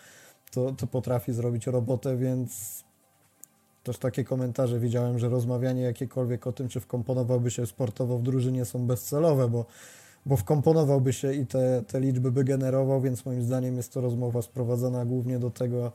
to, 0.52 0.72
to 0.72 0.88
potrafi 0.88 1.34
zrobić 1.34 1.68
robotę, 1.68 2.18
więc 2.18 2.84
też 3.88 3.98
takie 3.98 4.24
komentarze 4.24 4.80
widziałem, 4.80 5.20
że 5.20 5.30
rozmawianie 5.30 5.82
jakiekolwiek 5.82 6.48
o 6.48 6.52
tym, 6.52 6.68
czy 6.68 6.80
wkomponowałby 6.80 7.52
się 7.52 7.66
sportowo 7.66 8.18
w 8.18 8.24
drużynie 8.24 8.66
są 8.66 8.88
bezcelowe, 8.88 9.50
bo, 9.50 9.66
bo 10.26 10.38
wkomponowałby 10.38 11.14
się 11.14 11.34
i 11.34 11.46
te, 11.46 11.84
te 11.88 12.00
liczby 12.00 12.32
by 12.32 12.44
generował, 12.44 13.02
więc 13.02 13.26
moim 13.26 13.44
zdaniem 13.44 13.78
jest 13.78 13.94
to 13.94 14.02
rozmowa 14.02 14.42
sprowadzona 14.42 15.06
głównie 15.06 15.40
do 15.40 15.50
tego, 15.50 15.92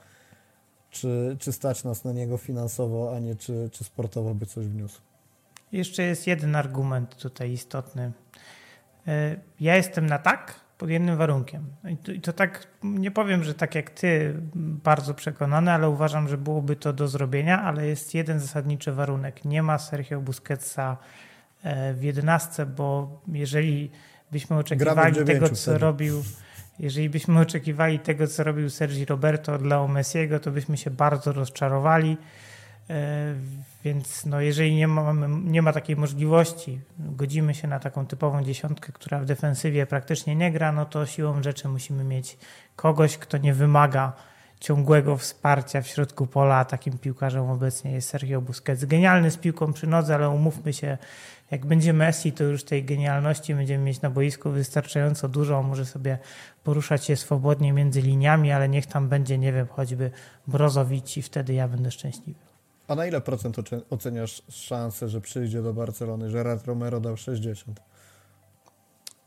czy, 0.91 1.37
czy 1.39 1.53
stać 1.53 1.85
nas 1.85 2.05
na 2.05 2.13
niego 2.13 2.37
finansowo, 2.37 3.17
a 3.17 3.19
nie 3.19 3.35
czy, 3.35 3.69
czy 3.73 3.85
sportowo 3.85 4.35
by 4.35 4.47
coś 4.47 4.67
wniósł. 4.67 5.01
Jeszcze 5.73 6.03
jest 6.03 6.27
jeden 6.27 6.57
argument 6.57 7.17
tutaj 7.17 7.53
istotny. 7.53 8.13
E, 9.07 9.37
ja 9.61 9.77
jestem 9.77 10.07
na 10.07 10.19
tak 10.19 10.61
pod 10.83 10.91
jednym 10.91 11.17
warunkiem. 11.17 11.67
I 11.91 11.97
to, 11.97 12.13
I 12.13 12.21
to, 12.21 12.33
tak, 12.33 12.67
nie 12.83 13.11
powiem, 13.11 13.45
że 13.45 13.55
tak 13.55 13.75
jak 13.75 13.91
ty, 13.91 14.35
bardzo 14.55 15.15
przekonany, 15.15 15.73
ale 15.73 15.89
uważam, 15.89 16.29
że 16.29 16.39
byłoby 16.39 16.77
to 16.77 16.93
do 16.93 17.09
zrobienia, 17.09 17.63
ale 17.63 17.87
jest 17.87 18.15
jeden 18.15 18.41
zasadniczy 18.41 18.93
warunek. 18.93 19.45
Nie 19.45 19.63
ma 19.63 19.79
Sergio 19.79 20.21
Busquetsa 20.21 20.97
e, 21.63 21.95
w 21.95 22.03
jedenastce, 22.03 22.67
bo 22.67 23.21
jeżeli 23.29 23.91
byśmy 24.33 24.59
oczekiwali 24.59 25.25
tego, 25.25 25.49
co 25.49 25.79
robił 25.79 26.23
jeżeli 26.79 27.11
byśmy 27.11 27.41
oczekiwali 27.41 27.99
tego, 27.99 28.27
co 28.27 28.45
robił 28.45 28.71
Sergi 28.71 29.05
Roberto 29.05 29.59
Leo 29.59 29.89
Messiego, 29.89 30.41
to 30.41 30.51
byśmy 30.51 30.77
się 30.77 30.91
bardzo 30.91 31.33
rozczarowali. 31.33 32.17
Więc 33.85 34.27
no, 34.27 34.41
jeżeli 34.41 34.75
nie 34.75 34.89
ma, 34.89 35.13
nie 35.45 35.63
ma 35.63 35.73
takiej 35.73 35.97
możliwości, 35.97 36.81
godzimy 36.99 37.55
się 37.55 37.69
na 37.69 37.81
taką 37.81 38.07
typową 38.07 38.45
dziesiątkę, 38.45 38.93
która 38.93 39.21
w 39.21 39.25
defensywie 39.25 39.87
praktycznie 39.87 40.37
nie 40.37 40.53
gra, 40.53 40.73
no 40.73 40.87
to 40.87 41.07
siłą 41.07 41.43
rzeczy 41.43 41.69
musimy 41.69 42.05
mieć 42.05 42.39
kogoś, 42.77 43.19
kto 43.19 43.39
nie 43.39 43.55
wymaga 43.55 44.13
ciągłego 44.61 45.17
wsparcia 45.17 45.83
w 45.83 45.87
środku 45.87 46.27
pola. 46.27 46.65
Takim 46.65 46.99
piłkarzem 46.99 47.51
obecnie 47.51 47.93
jest 47.93 48.09
Sergio 48.09 48.41
Busquets. 48.41 48.85
Genialny 48.85 49.31
z 49.31 49.37
piłką 49.37 49.73
przy 49.73 49.87
nodze, 49.87 50.15
ale 50.15 50.29
umówmy 50.29 50.73
się, 50.73 50.99
jak 51.51 51.67
będzie 51.67 51.93
Messi, 51.93 52.33
to 52.33 52.45
już 52.45 52.65
tej 52.65 52.85
genialności 52.85 53.55
będziemy 53.55 53.85
mieć 53.85 54.01
na 54.01 54.11
boisku 54.11 54.51
wystarczająco 54.51 55.29
dużo. 55.29 55.59
On 55.59 55.67
może 55.67 55.87
sobie 55.87 56.19
poruszać 56.65 57.05
się 57.05 57.17
swobodnie 57.17 57.73
między 57.73 58.01
liniami, 58.01 58.53
ale 58.53 58.69
niech 58.69 58.87
tam 58.87 59.09
będzie, 59.09 59.39
nie 59.39 59.53
wiem, 59.53 59.67
choćby 59.67 60.11
Brozowicz 60.47 61.17
i 61.17 61.23
wtedy 61.23 61.55
ja 61.55 61.69
będę 61.69 61.91
szczęśliwy. 61.91 62.52
A 62.93 62.95
na 62.95 63.07
ile 63.07 63.21
procent 63.21 63.57
oceniasz 63.91 64.43
szansę, 64.49 65.09
że 65.09 65.21
przyjdzie 65.21 65.63
do 65.63 65.75
Barcelony? 65.75 66.33
Gerard 66.33 66.67
Romero 66.67 67.01
dał 67.01 67.17
60. 67.17 67.81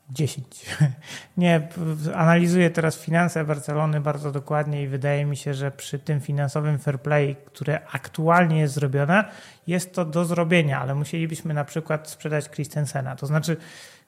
10. 0.09 0.65
Nie, 1.37 1.67
analizuję 2.15 2.69
teraz 2.69 2.97
finanse 2.97 3.45
Barcelony 3.45 4.01
bardzo 4.01 4.31
dokładnie 4.31 4.83
i 4.83 4.87
wydaje 4.87 5.25
mi 5.25 5.37
się, 5.37 5.53
że 5.53 5.71
przy 5.71 5.99
tym 5.99 6.21
finansowym 6.21 6.79
fair 6.79 7.01
play, 7.01 7.35
które 7.45 7.79
aktualnie 7.91 8.59
jest 8.59 8.73
zrobione, 8.73 9.25
jest 9.67 9.93
to 9.93 10.05
do 10.05 10.25
zrobienia, 10.25 10.79
ale 10.79 10.95
musielibyśmy 10.95 11.53
na 11.53 11.65
przykład 11.65 12.09
sprzedać 12.09 12.49
Christensena. 12.49 13.15
To 13.15 13.25
znaczy, 13.25 13.57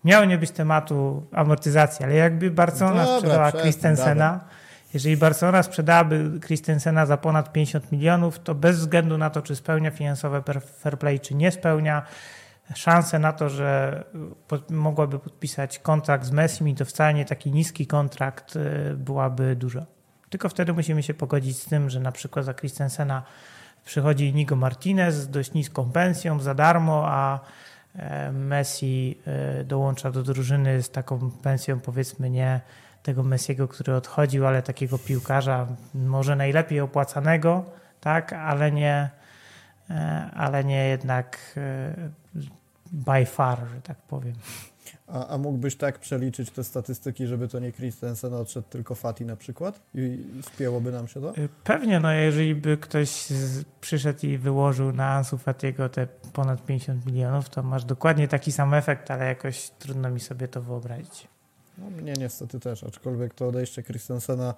miało 0.04 0.26
nie 0.26 0.38
być 0.38 0.52
tematu 0.52 1.28
amortyzacji, 1.32 2.06
ale 2.06 2.16
jakby 2.16 2.52
Barcelona 2.52 3.06
Dobra, 3.06 3.18
sprzedała 3.20 3.52
Christensena, 3.52 4.40
jeżeli 4.94 5.18
Barcelona 5.18 5.64
sprzedałaby 5.64 6.40
Christensena 6.46 7.06
za 7.06 7.18
ponad 7.18 7.54
50 7.54 7.92
milionów, 7.92 8.40
to 8.40 8.56
bez 8.56 8.78
względu 8.78 9.18
na 9.18 9.30
to, 9.30 9.42
czy 9.42 9.56
spełnia 9.56 9.92
finansowe 9.92 10.44
fair 10.62 11.00
play, 11.00 11.20
czy 11.20 11.36
nie 11.36 11.52
spełnia, 11.52 12.04
szanse 12.76 13.20
na 13.20 13.34
to, 13.34 13.50
że 13.50 14.04
mogłaby 14.70 15.20
podpisać 15.20 15.80
kontrakt 15.80 16.26
z 16.26 16.32
Messi 16.32 16.70
i 16.70 16.76
to 16.76 16.86
wcale 16.86 17.14
nie 17.14 17.26
taki 17.26 17.52
niski 17.52 17.88
kontrakt 17.88 18.56
y, 18.56 18.94
byłaby 18.98 19.56
duża. 19.56 19.86
Tylko 20.30 20.50
wtedy 20.50 20.74
musimy 20.74 21.04
się 21.04 21.14
pogodzić 21.14 21.58
z 21.58 21.66
tym, 21.66 21.90
że 21.90 22.00
na 22.00 22.12
przykład 22.12 22.46
za 22.46 22.54
Christensena 22.54 23.24
przychodzi 23.86 24.28
Inigo 24.28 24.56
Martinez 24.56 25.16
z 25.16 25.30
dość 25.30 25.54
niską 25.54 25.92
pensją 25.92 26.40
za 26.40 26.54
darmo, 26.54 27.04
a 27.08 27.40
e, 27.96 28.32
Messi 28.32 29.20
y, 29.62 29.64
dołącza 29.64 30.12
do 30.12 30.24
drużyny 30.24 30.84
z 30.84 30.90
taką 30.90 31.32
pensją 31.32 31.80
powiedzmy 31.80 32.30
nie 32.30 32.62
tego 33.08 33.24
Messiego, 33.24 33.68
który 33.68 33.96
odchodził, 33.96 34.48
ale 34.48 34.62
takiego 34.62 34.98
piłkarza 34.98 35.68
może 35.94 36.36
najlepiej 36.36 36.80
opłacanego, 36.80 37.66
tak, 38.02 38.34
ale 38.34 38.72
nie, 38.72 39.10
e, 39.90 40.30
ale 40.36 40.64
nie 40.64 40.88
jednak 40.88 41.38
e, 41.58 41.94
by 42.92 43.26
far, 43.26 43.60
że 43.76 43.82
tak 43.82 43.98
powiem. 43.98 44.34
A, 45.08 45.28
a 45.28 45.38
mógłbyś 45.38 45.76
tak 45.76 46.00
przeliczyć 46.00 46.52
te 46.52 46.64
statystyki, 46.64 47.28
żeby 47.28 47.48
to 47.48 47.60
nie 47.60 47.72
Christensen 47.72 48.34
odszedł, 48.34 48.68
tylko 48.70 48.96
Fati 48.96 49.26
na 49.26 49.36
przykład? 49.36 49.80
I 49.96 50.26
spięłoby 50.42 50.92
nam 50.92 51.08
się 51.08 51.22
to? 51.22 51.38
Y, 51.38 51.50
Pewnie, 51.64 52.00
no 52.00 52.12
jeżeli 52.12 52.56
by 52.56 52.78
ktoś 52.78 53.10
z, 53.10 53.66
przyszedł 53.82 54.26
i 54.26 54.38
wyłożył 54.38 54.92
na 54.92 55.08
Ansu 55.08 55.38
Fatiego 55.38 55.90
te 55.90 56.08
ponad 56.34 56.66
50 56.66 57.06
milionów, 57.06 57.50
to 57.50 57.64
masz 57.64 57.86
dokładnie 57.86 58.28
taki 58.28 58.52
sam 58.52 58.74
efekt, 58.74 59.12
ale 59.12 59.26
jakoś 59.26 59.70
trudno 59.70 60.10
mi 60.10 60.20
sobie 60.20 60.48
to 60.48 60.62
wyobrazić. 60.62 61.28
No, 61.78 61.90
mnie 61.90 62.14
niestety 62.14 62.60
też, 62.60 62.84
aczkolwiek 62.84 63.34
to 63.34 63.48
odejście 63.48 63.84
Christensena 63.84 64.54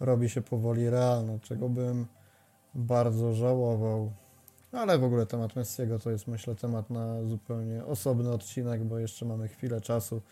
robi 0.00 0.28
się 0.28 0.42
powoli 0.42 0.90
realne, 0.90 1.38
czego 1.40 1.68
bym 1.68 2.06
bardzo 2.74 3.34
żałował. 3.34 4.12
Ale 4.72 4.98
w 4.98 5.04
ogóle 5.04 5.26
temat 5.26 5.56
Messiego 5.56 5.98
to 5.98 6.10
jest 6.10 6.26
myślę 6.26 6.54
temat 6.54 6.90
na 6.90 7.24
zupełnie 7.24 7.84
osobny 7.84 8.32
odcinek, 8.32 8.84
bo 8.84 8.98
jeszcze 8.98 9.26
mamy 9.26 9.48
chwilę 9.48 9.80
czasu. 9.80 10.22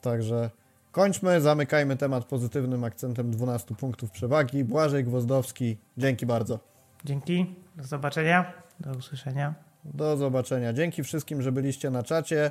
Także 0.00 0.50
kończmy, 0.92 1.40
zamykajmy 1.40 1.96
temat 1.96 2.24
pozytywnym 2.24 2.84
akcentem 2.84 3.30
12 3.30 3.74
punktów 3.74 4.10
przewagi. 4.10 4.64
Błażej 4.64 5.04
Gwozdowski, 5.04 5.76
dzięki 5.96 6.26
bardzo. 6.26 6.58
Dzięki, 7.04 7.54
do 7.76 7.84
zobaczenia, 7.84 8.52
do 8.80 8.90
usłyszenia. 8.90 9.54
Do 9.84 10.16
zobaczenia. 10.16 10.72
Dzięki 10.72 11.04
wszystkim, 11.04 11.42
że 11.42 11.52
byliście 11.52 11.90
na 11.90 12.02
czacie. 12.02 12.50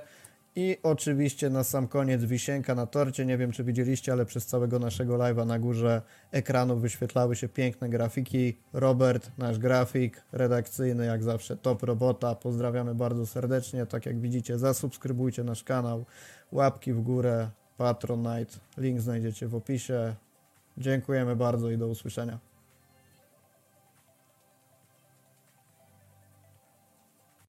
I 0.56 0.78
oczywiście 0.84 1.50
na 1.50 1.64
sam 1.64 1.88
koniec 1.88 2.24
wisienka 2.24 2.76
na 2.76 2.86
torcie. 2.86 3.26
Nie 3.26 3.38
wiem, 3.38 3.52
czy 3.52 3.64
widzieliście, 3.64 4.12
ale 4.12 4.26
przez 4.26 4.46
całego 4.46 4.80
naszego 4.80 5.18
live'a 5.18 5.46
na 5.46 5.60
górze 5.60 6.02
ekranu 6.32 6.78
wyświetlały 6.78 7.36
się 7.36 7.50
piękne 7.50 7.90
grafiki. 7.90 8.58
Robert, 8.74 9.32
nasz 9.38 9.60
grafik 9.60 10.24
redakcyjny, 10.32 11.06
jak 11.06 11.24
zawsze 11.24 11.58
top 11.58 11.84
robota. 11.84 12.36
Pozdrawiamy 12.36 12.96
bardzo 12.96 13.26
serdecznie. 13.26 13.86
Tak 13.86 14.06
jak 14.06 14.20
widzicie, 14.20 14.60
zasubskrybujcie 14.60 15.44
nasz 15.44 15.64
kanał. 15.64 16.06
Łapki 16.52 16.94
w 16.94 17.02
górę, 17.02 17.50
Patronite. 17.78 18.58
Link 18.78 19.00
znajdziecie 19.00 19.48
w 19.48 19.56
opisie. 19.56 20.16
Dziękujemy 20.78 21.36
bardzo 21.36 21.72
i 21.72 21.78
do 21.78 21.88
usłyszenia. 21.88 22.53